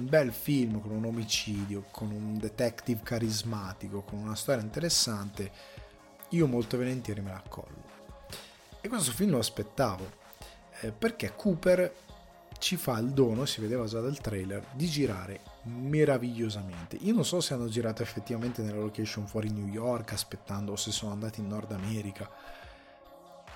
bel 0.07 0.31
film 0.31 0.79
con 0.79 0.91
un 0.91 1.05
omicidio, 1.05 1.85
con 1.91 2.11
un 2.11 2.37
detective 2.37 3.01
carismatico, 3.03 4.01
con 4.01 4.19
una 4.19 4.35
storia 4.35 4.61
interessante, 4.61 5.51
io 6.29 6.47
molto 6.47 6.77
volentieri 6.77 7.21
me 7.21 7.31
la 7.31 7.37
accolgo. 7.37 7.93
E 8.81 8.87
questo 8.87 9.11
film 9.11 9.31
lo 9.31 9.39
aspettavo, 9.39 10.07
eh, 10.81 10.91
perché 10.91 11.33
Cooper 11.35 11.93
ci 12.59 12.77
fa 12.77 12.99
il 12.99 13.11
dono, 13.11 13.45
si 13.45 13.59
vedeva 13.59 13.85
già 13.85 13.99
dal 13.99 14.19
trailer, 14.19 14.65
di 14.73 14.85
girare 14.87 15.41
meravigliosamente. 15.63 16.95
Io 17.01 17.13
non 17.13 17.25
so 17.25 17.41
se 17.41 17.55
hanno 17.55 17.67
girato 17.67 18.03
effettivamente 18.03 18.61
nella 18.61 18.79
location 18.79 19.25
fuori 19.27 19.49
New 19.49 19.67
York 19.67 20.13
aspettando 20.13 20.73
o 20.73 20.75
se 20.75 20.91
sono 20.91 21.11
andati 21.11 21.39
in 21.39 21.47
Nord 21.47 21.71
America, 21.71 22.29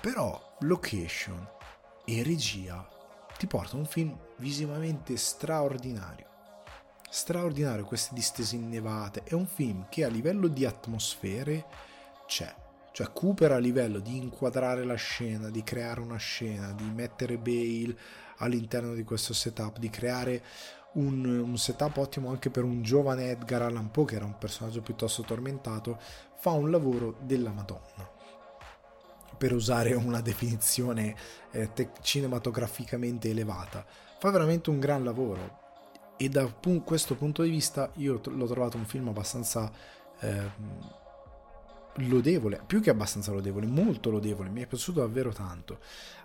però 0.00 0.56
location 0.60 1.58
e 2.04 2.22
regia 2.22 2.86
ti 3.40 3.46
porta 3.46 3.76
un 3.76 3.86
film 3.86 4.14
visivamente 4.36 5.16
straordinario. 5.16 6.26
Straordinario 7.08 7.86
queste 7.86 8.14
distese 8.14 8.56
innevate, 8.56 9.22
è 9.24 9.32
un 9.32 9.46
film 9.46 9.86
che 9.88 10.04
a 10.04 10.08
livello 10.08 10.46
di 10.46 10.66
atmosfere 10.66 11.64
c'è. 12.26 12.54
Cioè 12.92 13.12
Cooper 13.12 13.52
a 13.52 13.58
livello 13.58 13.98
di 13.98 14.16
inquadrare 14.16 14.84
la 14.84 14.96
scena, 14.96 15.48
di 15.48 15.62
creare 15.62 16.00
una 16.00 16.18
scena, 16.18 16.72
di 16.72 16.84
mettere 16.84 17.38
Bale 17.38 17.96
all'interno 18.38 18.92
di 18.92 19.04
questo 19.04 19.32
setup, 19.32 19.78
di 19.78 19.88
creare 19.88 20.44
un, 20.94 21.24
un, 21.24 21.56
setup 21.56 21.96
ottimo 21.96 22.28
anche 22.28 22.50
per 22.50 22.64
un 22.64 22.82
giovane 22.82 23.30
Edgar 23.30 23.62
Allan 23.62 23.90
Poe 23.90 24.04
che 24.04 24.16
era 24.16 24.26
un 24.26 24.36
personaggio 24.36 24.82
piuttosto 24.82 25.22
tormentato, 25.22 25.98
fa 26.36 26.50
un 26.50 26.70
lavoro 26.70 27.16
della 27.22 27.52
Madonna 27.52 28.19
per 29.40 29.54
usare 29.54 29.94
una 29.94 30.20
definizione 30.20 31.16
eh, 31.50 31.72
te- 31.72 31.92
cinematograficamente 32.02 33.30
elevata. 33.30 33.86
Fa 34.18 34.28
veramente 34.28 34.68
un 34.68 34.78
gran 34.78 35.02
lavoro 35.02 35.60
e 36.18 36.28
da 36.28 36.44
pun- 36.44 36.84
questo 36.84 37.14
punto 37.16 37.42
di 37.42 37.48
vista 37.48 37.90
io 37.94 38.20
t- 38.20 38.26
l'ho 38.26 38.44
trovato 38.44 38.76
un 38.76 38.84
film 38.84 39.08
abbastanza 39.08 39.72
eh, 40.20 40.50
lodevole, 41.94 42.60
più 42.66 42.82
che 42.82 42.90
abbastanza 42.90 43.32
lodevole, 43.32 43.64
molto 43.64 44.10
lodevole, 44.10 44.50
mi 44.50 44.60
è 44.60 44.66
piaciuto 44.66 45.00
davvero 45.00 45.32
tanto. 45.32 45.78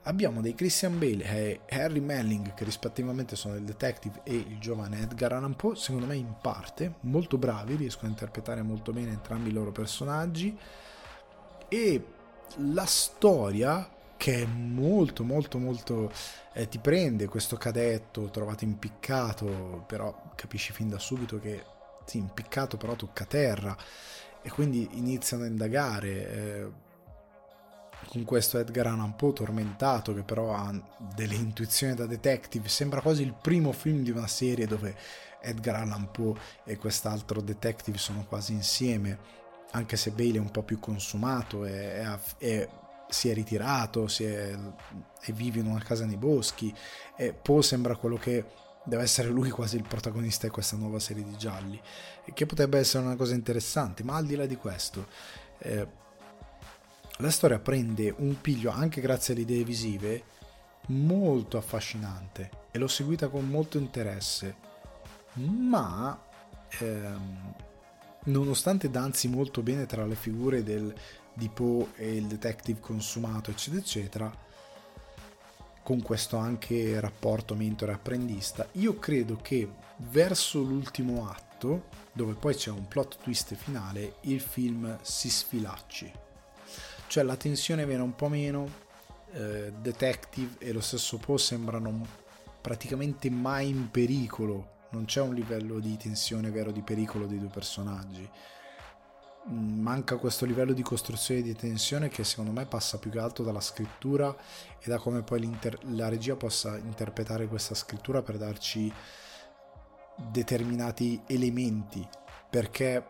Abbiamo 0.04 0.42
dei 0.42 0.54
Christian 0.54 1.00
Bale 1.00 1.24
e 1.24 1.62
Harry 1.70 2.02
Melling 2.02 2.54
che 2.54 2.66
rispettivamente 2.66 3.38
sono 3.38 3.56
il 3.56 3.64
detective 3.64 4.24
e 4.26 4.36
il 4.36 4.60
giovane 4.60 5.04
Edgar 5.04 5.32
Allan 5.32 5.56
Poe, 5.56 5.78
secondo 5.78 6.06
me 6.06 6.18
in 6.18 6.36
parte 6.42 6.96
molto 7.04 7.38
bravi, 7.38 7.76
riescono 7.76 8.08
a 8.08 8.12
interpretare 8.12 8.62
molto 8.62 8.92
bene 8.92 9.12
entrambi 9.12 9.52
i 9.52 9.54
loro 9.54 9.72
personaggi 9.72 10.54
e 11.70 12.06
la 12.58 12.86
storia 12.86 13.90
che 14.18 14.44
è 14.44 14.46
molto 14.46 15.24
molto 15.24 15.58
molto 15.58 16.12
eh, 16.54 16.68
ti 16.68 16.80
prende 16.80 17.28
questo 17.28 17.58
cadetto 17.58 18.30
trovato 18.30 18.64
impiccato 18.64 19.84
però 19.86 20.32
capisci 20.36 20.72
fin 20.72 20.90
da 20.90 21.00
subito 21.00 21.40
che 21.40 21.64
sì 22.06 22.18
impiccato 22.18 22.78
però 22.78 22.96
tocca 22.96 23.26
terra 23.26 23.76
e 24.42 24.50
quindi 24.50 24.88
iniziano 24.94 25.44
a 25.44 25.48
indagare 25.48 26.30
eh, 26.30 26.72
con 28.08 28.24
questo 28.24 28.60
Edgar 28.60 28.88
Allan 28.88 29.16
Poe 29.16 29.34
tormentato 29.34 30.14
che 30.14 30.24
però 30.24 30.54
ha 30.54 30.74
delle 31.16 31.36
intuizioni 31.36 31.96
da 31.96 32.06
detective 32.06 32.70
sembra 32.70 33.02
quasi 33.02 33.24
il 33.24 33.34
primo 33.34 33.72
film 33.72 34.04
di 34.04 34.12
una 34.12 34.28
serie 34.28 34.68
dove 34.68 34.96
Edgar 35.42 35.76
Allan 35.76 36.12
Poe 36.12 36.36
e 36.64 36.78
quest'altro 36.78 37.42
detective 37.42 37.98
sono 37.98 38.26
quasi 38.28 38.54
insieme 38.54 39.44
anche 39.72 39.98
se 39.98 40.12
Bale 40.12 40.36
è 40.36 40.40
un 40.40 40.52
po' 40.52 40.64
più 40.64 40.80
consumato 40.80 41.66
e, 41.66 42.06
e, 42.38 42.70
si 43.08 43.30
è 43.30 43.34
ritirato 43.34 44.08
si 44.08 44.24
è, 44.24 44.58
e 45.22 45.32
vive 45.32 45.60
in 45.60 45.68
una 45.68 45.82
casa 45.82 46.06
nei 46.06 46.18
boschi 46.18 46.74
e 47.16 47.34
Poe 47.34 47.62
sembra 47.62 47.96
quello 47.96 48.18
che 48.18 48.46
deve 48.84 49.04
essere 49.04 49.30
lui 49.30 49.50
quasi 49.50 49.76
il 49.76 49.88
protagonista 49.88 50.48
di 50.48 50.54
questa 50.54 50.76
nuova 50.76 51.00
serie 51.00 51.24
di 51.24 51.36
gialli 51.38 51.80
che 52.34 52.46
potrebbe 52.46 52.80
essere 52.80 53.04
una 53.04 53.16
cosa 53.16 53.34
interessante 53.34 54.04
ma 54.04 54.16
al 54.16 54.26
di 54.26 54.36
là 54.36 54.46
di 54.46 54.56
questo 54.56 55.08
eh, 55.60 55.88
la 57.18 57.30
storia 57.32 57.60
prende 57.60 58.14
un 58.18 58.40
piglio 58.42 58.72
anche 58.72 59.02
grazie 59.02 59.34
alle 59.34 59.44
idee 59.44 59.64
visive 59.64 60.24
molto 60.88 61.58
affascinante 61.58 62.50
e 62.72 62.78
l'ho 62.78 62.88
seguita 62.88 63.28
con 63.30 63.48
molto 63.48 63.78
interesse 63.78 64.56
ma 65.34 66.22
ehm, 66.80 67.56
nonostante 68.26 68.90
danzi 68.90 69.28
molto 69.28 69.62
bene 69.62 69.86
tra 69.86 70.06
le 70.06 70.16
figure 70.16 70.64
del, 70.64 70.94
Poe 71.54 71.88
e 71.96 72.16
il 72.16 72.26
detective 72.26 72.80
consumato, 72.80 73.52
eccetera, 73.52 73.82
eccetera, 73.82 74.44
con 75.84 76.02
questo 76.02 76.38
anche 76.38 77.00
rapporto 77.00 77.56
mentore-apprendista, 77.56 78.68
io 78.74 78.98
credo 78.98 79.38
che 79.42 79.70
verso 79.98 80.62
l'ultimo 80.62 81.30
atto, 81.30 81.90
dove 82.12 82.34
poi 82.34 82.56
c'è 82.56 82.72
un 82.72 82.88
plot 82.88 83.18
twist 83.22 83.54
finale, 83.56 84.16
il 84.22 84.40
film 84.40 84.98
si 85.02 85.30
sfilacci. 85.30 86.12
Cioè 87.08 87.24
la 87.24 87.36
tensione 87.36 87.86
viene 87.86 88.02
un 88.02 88.16
po' 88.16 88.30
meno, 88.30 88.68
eh, 89.34 89.72
detective 89.80 90.56
e 90.60 90.72
lo 90.72 90.82
stesso 90.82 91.18
Poe 91.18 91.38
sembrano 91.38 92.24
praticamente 92.62 93.30
mai 93.30 93.70
in 93.70 93.92
pericolo 93.92 94.75
non 94.96 95.06
c'è 95.06 95.22
un 95.22 95.34
livello 95.34 95.80
di 95.80 95.98
tensione 95.98 96.50
vero 96.50 96.72
di 96.72 96.82
pericolo 96.82 97.28
dei 97.28 97.38
due 97.38 97.50
personaggi. 97.50 98.28
Mm, 99.50 99.82
manca 99.82 100.16
questo 100.16 100.46
livello 100.46 100.74
di 100.74 100.82
costruzione 100.82 101.42
di 101.42 101.54
tensione 101.54 102.08
che 102.08 102.24
secondo 102.24 102.52
me 102.52 102.66
passa 102.66 102.98
più 102.98 103.12
che 103.12 103.20
altro 103.20 103.44
dalla 103.44 103.60
scrittura 103.60 104.36
e 104.80 104.90
da 104.90 104.98
come 104.98 105.22
poi 105.22 105.58
la 105.92 106.08
regia 106.08 106.36
possa 106.36 106.78
interpretare 106.78 107.48
questa 107.48 107.76
scrittura 107.76 108.22
per 108.22 108.38
darci 108.38 108.92
determinati 110.32 111.22
elementi. 111.28 112.08
Perché 112.50 113.06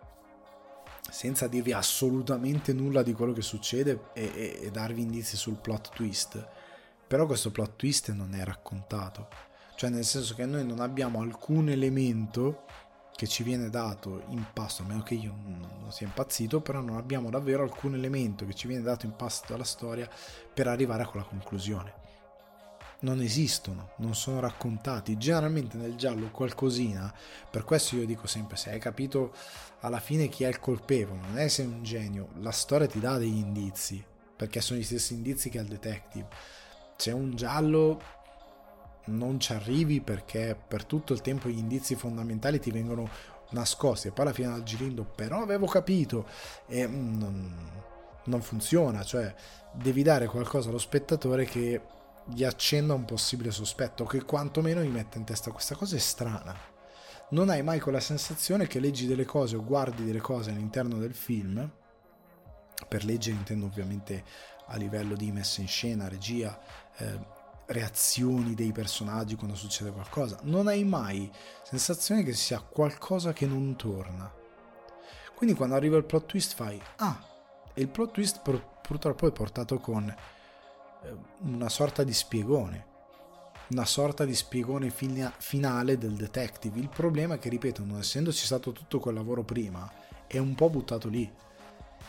senza 1.07 1.47
dirvi 1.47 1.71
assolutamente 1.71 2.73
nulla 2.73 3.03
di 3.03 3.13
quello 3.13 3.31
che 3.31 3.43
succede 3.43 4.09
e, 4.13 4.31
e, 4.33 4.59
e 4.63 4.71
darvi 4.71 5.01
indizi 5.01 5.37
sul 5.37 5.57
plot 5.57 5.91
twist, 5.93 6.45
però 7.07 7.27
questo 7.27 7.51
plot 7.51 7.75
twist 7.75 8.11
non 8.11 8.33
è 8.33 8.43
raccontato 8.43 9.53
cioè 9.75 9.89
nel 9.89 10.05
senso 10.05 10.35
che 10.35 10.45
noi 10.45 10.65
non 10.65 10.79
abbiamo 10.79 11.21
alcun 11.21 11.69
elemento 11.69 12.63
che 13.15 13.27
ci 13.27 13.43
viene 13.43 13.69
dato 13.69 14.23
in 14.29 14.45
pasto, 14.53 14.83
a 14.83 14.85
meno 14.85 15.01
che 15.01 15.15
io 15.15 15.33
non 15.45 15.91
sia 15.91 16.05
impazzito, 16.05 16.59
però 16.59 16.81
non 16.81 16.97
abbiamo 16.97 17.29
davvero 17.29 17.63
alcun 17.63 17.93
elemento 17.93 18.45
che 18.45 18.53
ci 18.53 18.67
viene 18.67 18.83
dato 18.83 19.05
in 19.05 19.15
pasto 19.15 19.53
alla 19.53 19.63
storia 19.63 20.09
per 20.53 20.67
arrivare 20.67 21.03
a 21.03 21.07
quella 21.07 21.25
conclusione. 21.25 22.03
Non 22.99 23.21
esistono, 23.21 23.91
non 23.97 24.15
sono 24.15 24.39
raccontati. 24.39 25.17
Generalmente 25.17 25.77
nel 25.77 25.95
giallo 25.95 26.29
qualcosina, 26.31 27.13
per 27.49 27.63
questo 27.63 27.95
io 27.95 28.05
dico 28.05 28.27
sempre, 28.27 28.57
se 28.57 28.71
hai 28.71 28.79
capito 28.79 29.33
alla 29.81 29.99
fine 29.99 30.27
chi 30.27 30.43
è 30.43 30.47
il 30.47 30.59
colpevole, 30.59 31.21
non 31.21 31.37
è 31.37 31.47
sei 31.47 31.67
un 31.67 31.83
genio, 31.83 32.29
la 32.39 32.51
storia 32.51 32.87
ti 32.87 32.99
dà 32.99 33.17
degli 33.17 33.37
indizi, 33.37 34.03
perché 34.35 34.59
sono 34.59 34.79
gli 34.79 34.83
stessi 34.83 35.13
indizi 35.13 35.49
che 35.49 35.59
al 35.59 35.65
detective. 35.65 36.27
C'è 36.97 37.11
un 37.11 37.35
giallo 37.35 38.01
non 39.05 39.39
ci 39.39 39.53
arrivi 39.53 40.01
perché 40.01 40.57
per 40.67 40.85
tutto 40.85 41.13
il 41.13 41.21
tempo 41.21 41.49
gli 41.49 41.57
indizi 41.57 41.95
fondamentali 41.95 42.59
ti 42.59 42.71
vengono 42.71 43.09
nascosti 43.51 44.07
e 44.07 44.11
poi 44.11 44.25
alla 44.25 44.33
fine 44.33 44.47
al 44.53 44.63
girindo 44.63 45.03
però 45.03 45.41
avevo 45.41 45.67
capito 45.67 46.25
e 46.67 46.87
mm, 46.87 47.17
non, 47.17 47.71
non 48.25 48.41
funziona 48.41 49.03
cioè 49.03 49.33
devi 49.71 50.01
dare 50.01 50.25
qualcosa 50.25 50.69
allo 50.69 50.79
spettatore 50.79 51.45
che 51.45 51.81
gli 52.27 52.43
accenda 52.43 52.93
un 52.93 53.05
possibile 53.05 53.51
sospetto 53.51 54.05
che 54.05 54.23
quantomeno 54.23 54.81
gli 54.81 54.89
metta 54.89 55.17
in 55.17 55.25
testa 55.25 55.51
questa 55.51 55.75
cosa 55.75 55.95
è 55.95 55.99
strana. 55.99 56.55
Non 57.29 57.49
hai 57.49 57.63
mai 57.63 57.79
quella 57.79 57.99
sensazione 57.99 58.67
che 58.67 58.79
leggi 58.79 59.07
delle 59.07 59.25
cose 59.25 59.55
o 59.55 59.63
guardi 59.63 60.03
delle 60.03 60.19
cose 60.19 60.51
all'interno 60.51 60.97
del 60.97 61.13
film 61.13 61.69
per 62.87 63.03
leggere 63.03 63.35
intendo 63.35 63.65
ovviamente 63.65 64.23
a 64.67 64.77
livello 64.77 65.15
di 65.15 65.31
messa 65.31 65.61
in 65.61 65.67
scena, 65.67 66.07
regia, 66.07 66.59
eh, 66.97 67.19
reazioni 67.67 68.53
dei 68.53 68.71
personaggi 68.71 69.35
quando 69.35 69.55
succede 69.55 69.91
qualcosa, 69.91 70.39
non 70.43 70.67
hai 70.67 70.83
mai 70.83 71.31
sensazione 71.63 72.23
che 72.23 72.33
sia 72.33 72.59
qualcosa 72.59 73.33
che 73.33 73.45
non 73.45 73.75
torna. 73.75 74.31
Quindi 75.35 75.55
quando 75.55 75.75
arriva 75.75 75.97
il 75.97 76.05
plot 76.05 76.27
twist 76.27 76.55
fai 76.55 76.81
ah, 76.97 77.21
e 77.73 77.81
il 77.81 77.89
plot 77.89 78.11
twist 78.11 78.41
pur- 78.41 78.81
purtroppo 78.81 79.27
è 79.27 79.31
portato 79.31 79.79
con 79.79 80.07
eh, 80.07 81.15
una 81.39 81.69
sorta 81.69 82.03
di 82.03 82.13
spiegone. 82.13 82.93
una 83.67 83.85
sorta 83.85 84.25
di 84.25 84.35
spiegone 84.35 84.91
fina- 84.91 85.33
finale 85.35 85.97
del 85.97 86.13
detective. 86.13 86.79
Il 86.79 86.89
problema 86.89 87.35
è 87.35 87.39
che, 87.39 87.49
ripeto, 87.49 87.83
non 87.83 87.99
essendoci 87.99 88.45
stato 88.45 88.71
tutto 88.71 88.99
quel 88.99 89.15
lavoro 89.15 89.43
prima, 89.43 89.91
è 90.27 90.37
un 90.37 90.53
po' 90.53 90.69
buttato 90.69 91.07
lì. 91.09 91.29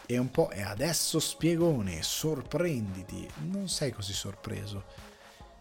È 0.05 0.17
un 0.19 0.31
po' 0.31 0.51
e 0.51 0.61
adesso 0.63 1.19
spiegone, 1.19 2.03
sorprenditi. 2.03 3.29
Non 3.51 3.69
sei 3.69 3.91
così 3.91 4.13
sorpreso 4.13 4.85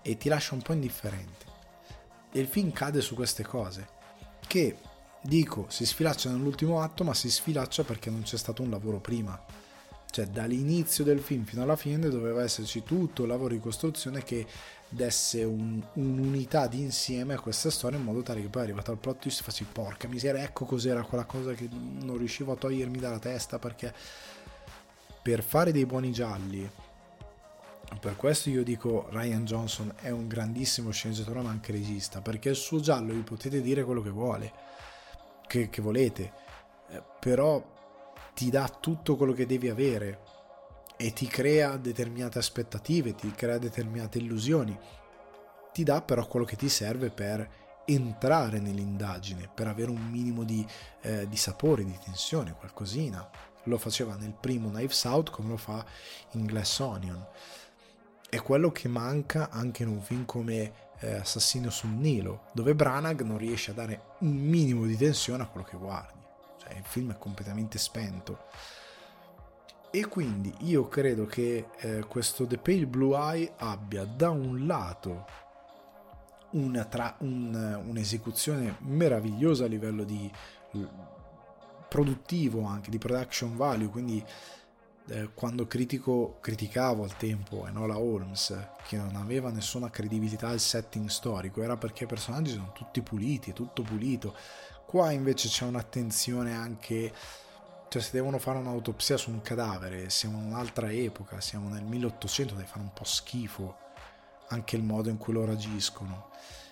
e 0.08 0.18
ti 0.18 0.30
lascia 0.30 0.54
un 0.54 0.62
po' 0.62 0.74
indifferente. 0.74 1.46
E 2.32 2.40
il 2.40 2.48
film 2.48 2.72
cade 2.72 3.02
su 3.02 3.16
queste 3.16 3.44
cose 3.44 3.88
che 4.46 4.78
dico 5.22 5.66
si 5.70 5.84
sfilaccia 5.84 6.30
nell'ultimo 6.30 6.80
atto, 6.82 7.04
ma 7.04 7.16
si 7.16 7.32
sfilaccia 7.32 7.84
perché 7.84 8.12
non 8.12 8.22
c'è 8.22 8.38
stato 8.38 8.62
un 8.62 8.70
lavoro 8.70 9.00
prima. 9.00 9.44
Cioè, 10.12 10.28
dall'inizio 10.28 11.04
del 11.04 11.20
film 11.20 11.44
fino 11.44 11.64
alla 11.64 11.76
fine 11.76 12.08
doveva 12.08 12.44
esserci 12.44 12.84
tutto 12.84 13.24
il 13.24 13.30
lavoro 13.30 13.54
di 13.54 13.60
costruzione 13.60 14.24
che 14.24 14.46
desse 14.88 15.44
un, 15.44 15.84
un'unità 15.94 16.68
di 16.68 16.82
insieme 16.82 17.34
a 17.34 17.40
questa 17.40 17.72
storia 17.72 17.98
in 17.98 18.06
modo 18.06 18.22
tale 18.22 18.42
che 18.42 18.48
poi 18.48 18.62
arrivato 18.62 18.92
al 18.92 19.00
plot 19.00 19.20
twist 19.20 19.42
facci 19.42 19.66
porca 19.70 20.08
miseria, 20.08 20.44
ecco 20.44 20.66
cos'era 20.66 21.04
quella 21.04 21.26
cosa 21.26 21.54
che 21.54 21.68
non 21.72 22.18
riuscivo 22.18 22.54
a 22.54 22.56
togliermi 22.56 23.00
dalla 23.00 23.20
testa 23.20 23.58
perché 23.58 23.94
per 25.22 25.42
fare 25.44 25.72
dei 25.72 25.88
buoni 25.88 26.12
gialli 26.12 26.70
per 28.00 28.16
questo 28.16 28.50
io 28.50 28.64
dico 28.64 29.08
Ryan 29.10 29.46
Johnson 29.46 29.94
è 30.02 30.10
un 30.10 30.28
grandissimo 30.28 30.92
sceneggiatore 30.92 31.42
ma 31.42 31.50
anche 31.50 31.72
regista 31.72 32.22
perché 32.22 32.50
il 32.50 32.56
suo 32.56 32.80
giallo 32.80 33.14
gli 33.14 33.22
potete 33.22 33.62
dire 33.62 33.84
quello 33.84 34.02
che 34.02 34.10
vuole 34.10 34.52
che, 35.48 35.70
che 35.70 35.82
volete 35.82 36.32
eh, 36.90 37.02
però 37.20 37.64
ti 38.34 38.50
dà 38.50 38.68
tutto 38.68 39.16
quello 39.16 39.34
che 39.34 39.46
devi 39.46 39.70
avere 39.70 40.20
e 40.98 41.14
ti 41.14 41.28
crea 41.28 41.78
determinate 41.78 42.38
aspettative, 42.38 43.16
ti 43.16 43.32
crea 43.32 43.58
determinate 43.58 44.18
illusioni, 44.18 44.78
ti 45.74 45.84
dà 45.84 46.02
però 46.02 46.26
quello 46.28 46.46
che 46.46 46.56
ti 46.56 46.70
serve 46.70 47.10
per 47.10 47.64
entrare 47.86 48.60
nell'indagine, 48.60 49.50
per 49.54 49.68
avere 49.68 49.92
un 49.92 50.10
minimo 50.10 50.44
di, 50.44 50.66
eh, 51.02 51.28
di 51.28 51.38
sapore, 51.38 51.84
di 51.84 51.98
tensione, 52.04 52.54
qualcosina. 52.54 53.28
Lo 53.64 53.78
faceva 53.78 54.16
nel 54.16 54.34
primo 54.34 54.70
Knives 54.70 55.04
Out 55.06 55.32
come 55.32 55.50
lo 55.50 55.58
fa 55.58 55.84
in 56.32 56.46
Glass 56.46 56.80
Onion. 56.80 57.26
È 58.30 58.42
quello 58.42 58.72
che 58.72 58.88
manca 58.88 59.50
anche 59.50 59.84
in 59.84 59.90
un 59.90 60.02
film 60.02 60.26
come 60.26 60.74
eh, 61.00 61.16
Assassino 61.16 61.70
sul 61.70 61.92
Nilo, 61.92 62.48
dove 62.54 62.76
Branagh 62.76 63.22
non 63.22 63.38
riesce 63.38 63.72
a 63.72 63.76
dare 63.76 64.02
un 64.20 64.36
minimo 64.36 64.86
di 64.86 64.98
tensione 64.98 65.44
a 65.44 65.48
quello 65.48 65.66
che 65.66 65.78
guardi 65.78 66.24
cioè 66.66 66.78
il 66.78 66.84
film 66.84 67.12
è 67.12 67.18
completamente 67.18 67.78
spento. 67.78 68.46
E 69.92 70.08
quindi 70.08 70.54
io 70.62 70.88
credo 70.88 71.26
che 71.26 71.70
eh, 71.78 72.06
questo 72.08 72.46
The 72.46 72.58
Pale 72.58 72.88
Blue 72.88 73.16
Eye 73.16 73.54
abbia 73.58 74.04
da 74.04 74.30
un 74.30 74.66
lato 74.66 75.26
tra, 76.90 77.16
un, 77.20 77.84
un'esecuzione 77.86 78.78
meravigliosa 78.80 79.66
a 79.66 79.68
livello 79.68 80.04
di 80.04 80.30
produttivo 81.88 82.66
anche 82.66 82.90
di 82.90 82.98
production 82.98 83.56
value 83.56 83.90
quindi 83.90 84.24
eh, 85.08 85.30
quando 85.34 85.68
critico, 85.68 86.38
criticavo 86.42 87.04
al 87.04 87.18
tempo 87.18 87.68
Enola 87.68 87.98
Holmes 87.98 88.58
che 88.88 88.98
non 88.98 89.16
aveva 89.16 89.50
nessuna 89.52 89.90
credibilità 89.90 90.50
al 90.50 90.60
setting 90.60 91.08
storico 91.10 91.62
era 91.62 91.78
perché 91.78 92.06
i 92.06 92.08
personaggi 92.08 92.52
sono 92.52 92.72
tutti 92.74 93.02
puliti, 93.02 93.54
tutto 93.54 93.84
pulito 93.84 94.36
Qua 94.86 95.12
invece 95.12 95.50
c'è 95.50 95.66
un'attenzione 95.66 96.54
anche, 96.54 97.12
cioè 97.90 98.02
se 98.02 98.12
devono 98.12 98.38
fare 98.38 98.60
un'autopsia 98.60 99.18
su 99.18 99.32
un 99.32 99.42
cadavere, 99.42 100.10
siamo 100.10 100.38
in 100.38 100.46
un'altra 100.46 100.92
epoca, 100.92 101.42
siamo 101.42 101.70
nel 101.70 101.84
1800, 101.84 102.54
deve 102.54 102.68
fare 102.68 102.82
un 102.82 102.94
po' 102.94 103.04
schifo 103.04 103.78
anche 104.50 104.76
il 104.76 104.84
modo 104.84 105.10
in 105.10 105.18
cui 105.18 105.34
loro 105.34 105.52
agiscono. 105.52 106.30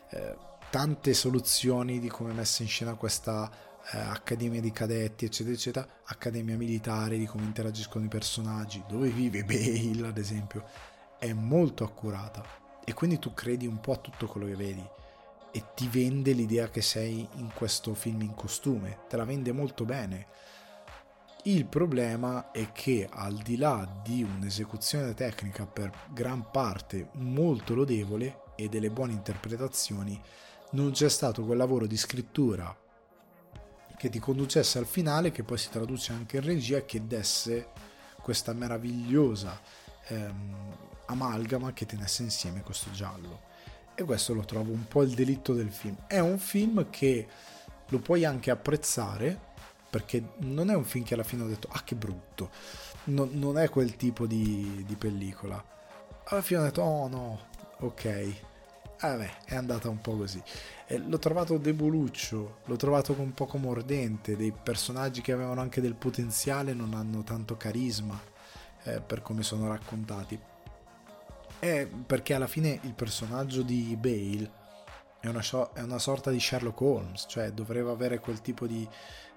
Eh, 0.10 0.38
tante 0.69 1.14
soluzioni 1.14 1.99
di 1.99 2.07
come 2.07 2.31
è 2.31 2.34
messa 2.34 2.61
in 2.61 2.69
scena 2.69 2.93
questa 2.93 3.49
eh, 3.91 3.97
accademia 3.97 4.61
di 4.61 4.72
cadetti, 4.72 5.26
eccetera, 5.26 5.55
eccetera, 5.55 5.88
accademia 6.05 6.55
militare, 6.55 7.18
di 7.18 7.26
come 7.26 7.43
interagiscono 7.43 8.05
i 8.05 8.10
personaggi, 8.10 8.84
dove 8.88 9.10
vive 9.10 9.43
Bale, 9.45 10.07
ad 10.07 10.18
esempio, 10.18 10.64
è 11.19 11.34
molto 11.34 11.84
accurata. 11.84 12.61
E 12.85 12.93
quindi 12.93 13.19
tu 13.19 13.34
credi 13.34 13.65
un 13.65 13.80
po' 13.80 13.93
a 13.93 13.97
tutto 13.97 14.27
quello 14.27 14.47
che 14.47 14.55
vedi 14.55 14.85
e 15.55 15.64
ti 15.76 15.88
vende 15.88 16.31
l'idea 16.31 16.69
che 16.69 16.81
sei 16.81 17.27
in 17.35 17.51
questo 17.53 17.93
film 17.93 18.22
in 18.22 18.34
costume, 18.34 19.01
te 19.07 19.18
la 19.18 19.23
vende 19.23 19.51
molto 19.51 19.85
bene. 19.85 20.27
Il 21.43 21.65
problema 21.65 22.51
è 22.51 22.72
che 22.72 23.07
al 23.10 23.35
di 23.35 23.57
là 23.57 24.01
di 24.03 24.23
un'esecuzione 24.23 25.14
tecnica 25.14 25.65
per 25.65 25.91
gran 26.11 26.49
parte 26.49 27.10
molto 27.14 27.76
lodevole 27.76 28.41
e 28.55 28.68
delle 28.68 28.89
buone 28.89 29.14
interpretazioni, 29.14 30.19
non 30.72 30.91
c'è 30.91 31.10
stato 31.10 31.43
quel 31.45 31.57
lavoro 31.57 31.85
di 31.85 31.97
scrittura 31.97 32.76
che 33.98 34.10
ti 34.10 34.20
conducesse 34.20 34.78
al 34.78 34.86
finale, 34.86 35.32
che 35.32 35.44
poi 35.44 35.57
si 35.57 35.70
traduce 35.70 36.11
anche 36.11 36.38
in 36.38 36.44
regia 36.44 36.84
che 36.84 37.06
desse 37.06 37.68
questa 38.22 38.53
meravigliosa 38.53 39.60
ehm, 40.07 40.78
amalgama 41.06 41.74
che 41.74 41.86
tenesse 41.86 42.24
insieme 42.24 42.61
questo 42.61 42.91
giallo 42.91 43.52
e 43.95 44.03
questo 44.03 44.34
lo 44.34 44.44
trovo 44.44 44.72
un 44.72 44.88
po' 44.88 45.03
il 45.03 45.14
delitto 45.14 45.53
del 45.53 45.72
film. 45.72 45.95
È 46.07 46.20
un 46.20 46.40
film 46.40 46.90
che 46.90 47.28
lo 47.90 47.99
puoi 47.99 48.26
anche 48.26 48.49
apprezzare 48.49 49.52
perché 49.90 50.24
non 50.38 50.72
è 50.72 50.76
un 50.76 50.86
film 50.86 51.06
che 51.06 51.14
alla 51.14 51.24
fine 51.24 51.44
ho 51.44 51.48
detto 51.48 51.70
ah 51.72 51.84
che 51.84 51.94
brutto, 51.95 52.49
no, 53.06 53.28
non 53.32 53.60
è 53.60 53.70
quel 53.70 53.95
tipo 53.95 54.26
di, 54.26 54.84
di, 54.88 54.95
pellicola. 54.95 55.64
Alla 56.26 56.41
fine 56.41 56.61
ho 56.61 56.64
detto 56.64 56.82
oh 56.82 57.07
no, 57.07 57.40
ok, 57.80 58.06
eh, 58.06 58.41
vabbè 58.99 59.38
è 59.45 59.56
andata 59.56 59.90
un 59.90 60.02
po' 60.02 60.18
così. 60.18 60.41
E 60.94 60.99
l'ho 60.99 61.18
trovato 61.18 61.57
deboluccio, 61.57 62.57
l'ho 62.64 62.76
trovato 62.76 63.15
un 63.18 63.34
poco 63.34 63.57
mordente, 63.57 64.36
dei 64.36 64.52
personaggi 64.52 65.22
che 65.22 65.32
avevano 65.32 65.60
anche 65.60 65.82
del 65.82 65.95
potenziale 65.95 66.76
non 66.76 66.94
hanno 66.94 67.24
tanto 67.24 67.57
carisma 67.57 68.22
eh, 68.84 69.02
per 69.02 69.24
come 69.24 69.41
sono 69.41 69.68
raccontati. 69.68 70.40
È 71.57 71.88
perché 72.06 72.36
alla 72.36 72.45
fine 72.45 72.78
il 72.84 72.94
personaggio 72.94 73.64
di 73.64 73.98
Bale 73.99 74.52
è 75.20 75.30
una, 75.30 75.41
è 75.74 75.82
una 75.82 75.98
sorta 75.98 76.30
di 76.30 76.40
Sherlock 76.40 76.82
Holmes, 76.82 77.26
cioè 77.28 77.52
dovrebbe 77.52 77.90
avere 77.90 78.20
quel 78.20 78.41
tipo 78.41 78.68
di 78.68 78.88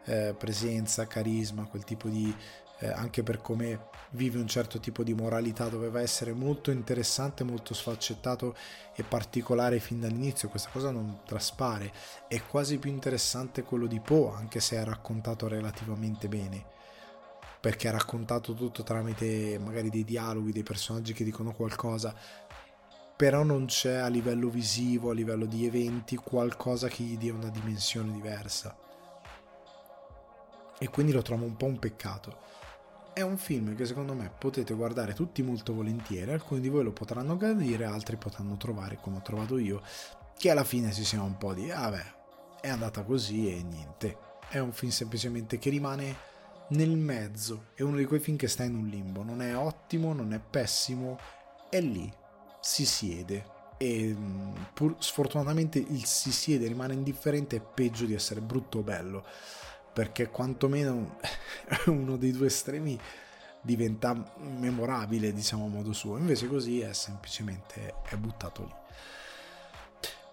eh, 0.05 0.35
presenza, 0.37 1.07
carisma, 1.07 1.65
quel 1.65 1.85
tipo 1.85 2.09
di... 2.09 2.37
Eh, 2.79 2.89
anche 2.89 3.23
per 3.23 3.41
come 3.41 3.89
vive 4.11 4.39
un 4.39 4.47
certo 4.47 4.79
tipo 4.81 5.03
di 5.03 5.15
moralità, 5.15 5.69
doveva 5.69 6.01
essere 6.01 6.33
molto 6.33 6.71
interessante, 6.71 7.45
molto 7.45 7.75
sfaccettato 7.75 8.55
e 8.95 9.03
particolare 9.03 9.79
fin 9.79 10.01
dall'inizio. 10.01 10.49
Questa 10.49 10.71
cosa 10.71 10.91
non 10.91 11.21
traspare. 11.25 11.93
È 12.29 12.41
quasi 12.43 12.79
più 12.79 12.91
interessante 12.91 13.63
quello 13.63 13.87
di 13.87 14.01
Poe, 14.01 14.35
anche 14.37 14.61
se 14.61 14.77
è 14.77 14.85
raccontato 14.85 15.49
relativamente 15.49 16.29
bene 16.29 16.75
perché 17.59 17.89
è 17.89 17.91
raccontato 17.91 18.55
tutto 18.55 18.85
tramite 18.85 19.59
magari 19.59 19.91
dei 19.91 20.05
dialoghi, 20.05 20.53
dei 20.53 20.63
personaggi 20.63 21.13
che 21.13 21.25
dicono 21.25 21.53
qualcosa, 21.53 22.15
però 23.17 23.43
non 23.43 23.65
c'è 23.65 23.95
a 23.95 24.09
livello 24.09 24.49
visivo, 24.51 25.11
a 25.11 25.15
livello 25.15 25.47
di 25.47 25.67
eventi, 25.67 26.17
qualcosa 26.17 26.87
che 26.89 27.03
gli 27.03 27.17
dia 27.17 27.33
una 27.33 27.49
dimensione 27.49 28.13
diversa. 28.13 28.77
E 30.79 30.89
quindi 30.91 31.13
lo 31.13 31.23
trovo 31.23 31.45
un 31.45 31.57
po' 31.57 31.65
un 31.65 31.79
peccato. 31.79 32.37
È 33.17 33.23
un 33.23 33.39
film 33.39 33.75
che 33.75 33.87
secondo 33.87 34.13
me 34.13 34.31
potete 34.39 34.75
guardare 34.75 35.15
tutti 35.15 35.43
molto 35.43 35.73
volentieri, 35.73 36.31
alcuni 36.33 36.61
di 36.61 36.69
voi 36.69 36.85
lo 36.85 36.93
potranno 36.93 37.39
gradire, 37.39 37.87
altri 37.87 38.17
potranno 38.17 38.59
trovare 38.59 38.99
come 39.01 39.17
ho 39.17 39.23
trovato 39.23 39.57
io, 39.57 39.81
che 40.37 40.51
alla 40.51 40.65
fine 40.65 40.93
si 40.93 41.03
sia 41.03 41.23
un 41.23 41.39
po' 41.39 41.55
di, 41.55 41.71
ah 41.71 41.89
beh, 41.89 42.15
è 42.61 42.69
andata 42.69 43.05
così 43.05 43.51
e 43.51 43.63
niente. 43.63 44.19
È 44.51 44.59
un 44.59 44.71
film 44.71 44.93
semplicemente 44.93 45.59
che 45.59 45.71
rimane 45.71 46.15
nel 46.73 46.95
mezzo, 46.95 47.69
è 47.73 47.81
uno 47.81 47.97
di 47.97 48.05
quei 48.05 48.21
film 48.21 48.37
che 48.37 48.49
sta 48.49 48.65
in 48.65 48.75
un 48.75 48.87
limbo, 48.87 49.23
non 49.23 49.41
è 49.41 49.57
ottimo, 49.57 50.13
non 50.13 50.35
è 50.35 50.39
pessimo, 50.39 51.19
è 51.71 51.81
lì, 51.81 52.13
si 52.61 52.85
siede 52.85 53.47
e 53.79 54.15
mm, 54.15 54.53
pur 54.75 54.95
sfortunatamente 54.99 55.79
il 55.79 56.05
si 56.05 56.33
siede 56.33 56.67
rimane 56.67 56.93
indifferente 56.93 57.57
è 57.57 57.61
peggio 57.61 58.05
di 58.05 58.13
essere 58.13 58.43
brutto 58.43 58.81
o 58.81 58.83
bello 58.83 59.25
perché 59.97 60.29
quantomeno 60.29 61.17
uno 61.87 62.19
dei 62.19 62.31
due 62.31 62.49
estremi 62.49 63.01
diventa 63.63 64.35
memorabile 64.37 65.33
diciamo 65.33 65.65
a 65.65 65.69
modo 65.69 65.95
suo 65.95 66.19
invece 66.19 66.49
così 66.49 66.81
è 66.81 66.93
semplicemente 66.93 67.95
è 68.07 68.17
buttato 68.17 68.63
lì 68.63 68.75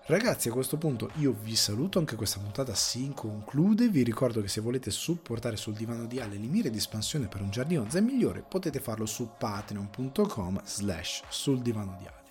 Ragazzi, 0.05 0.49
a 0.49 0.51
questo 0.51 0.75
punto 0.75 1.11
io 1.19 1.33
vi 1.43 1.55
saluto, 1.55 1.97
anche 1.97 2.17
questa 2.17 2.37
puntata 2.37 2.75
si 2.75 3.09
conclude. 3.15 3.87
Vi 3.87 4.03
ricordo 4.03 4.41
che 4.41 4.49
se 4.49 4.59
volete 4.59 4.91
supportare 4.91 5.55
sul 5.55 5.75
divano 5.75 6.07
di 6.07 6.19
Ale 6.19 6.35
le 6.35 6.69
di 6.69 6.77
espansione 6.77 7.29
per 7.29 7.39
un 7.39 7.51
giardino 7.51 7.85
zen 7.89 8.03
migliore, 8.03 8.43
potete 8.45 8.81
farlo 8.81 9.05
su 9.05 9.29
patreon.com 9.37 10.61
slash 10.65 11.23
sul 11.29 11.61
divano 11.61 11.95
di 11.97 12.05
Ale. 12.05 12.22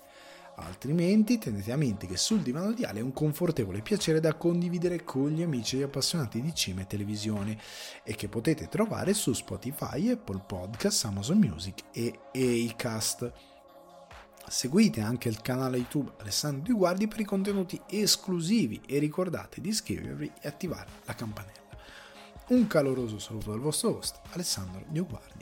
Altrimenti 0.55 1.39
tenete 1.39 1.71
a 1.71 1.77
mente 1.77 2.05
che 2.05 2.15
sul 2.15 2.41
divano 2.41 2.73
di 2.73 2.83
Ale 2.83 2.99
è 2.99 3.03
un 3.03 3.11
confortevole 3.11 3.81
piacere 3.81 4.19
da 4.19 4.35
condividere 4.35 5.03
con 5.03 5.31
gli 5.31 5.41
amici 5.41 5.79
e 5.79 5.83
appassionati 5.83 6.41
di 6.41 6.53
cinema 6.53 6.81
e 6.81 6.87
televisione 6.87 7.57
e 8.03 8.15
che 8.15 8.27
potete 8.27 8.67
trovare 8.67 9.15
su 9.15 9.33
Spotify, 9.33 10.09
Apple 10.09 10.43
Podcast, 10.45 11.05
Amazon 11.05 11.39
Music 11.39 11.85
e 11.91 12.19
Acast. 12.69 13.31
Seguite 14.47 15.01
anche 15.01 15.29
il 15.29 15.41
canale 15.41 15.77
YouTube 15.77 16.11
Alessandro 16.19 16.61
Di 16.61 16.73
Guardi 16.73 17.07
per 17.07 17.21
i 17.21 17.25
contenuti 17.25 17.81
esclusivi 17.89 18.79
e 18.85 18.99
ricordate 18.99 19.59
di 19.59 19.69
iscrivervi 19.69 20.33
e 20.39 20.47
attivare 20.47 20.89
la 21.05 21.15
campanella. 21.15 21.61
Un 22.49 22.67
caloroso 22.67 23.17
saluto 23.17 23.49
dal 23.49 23.59
vostro 23.59 23.97
host 23.97 24.19
Alessandro 24.31 24.83
Di 24.87 24.99
Guardi. 24.99 25.32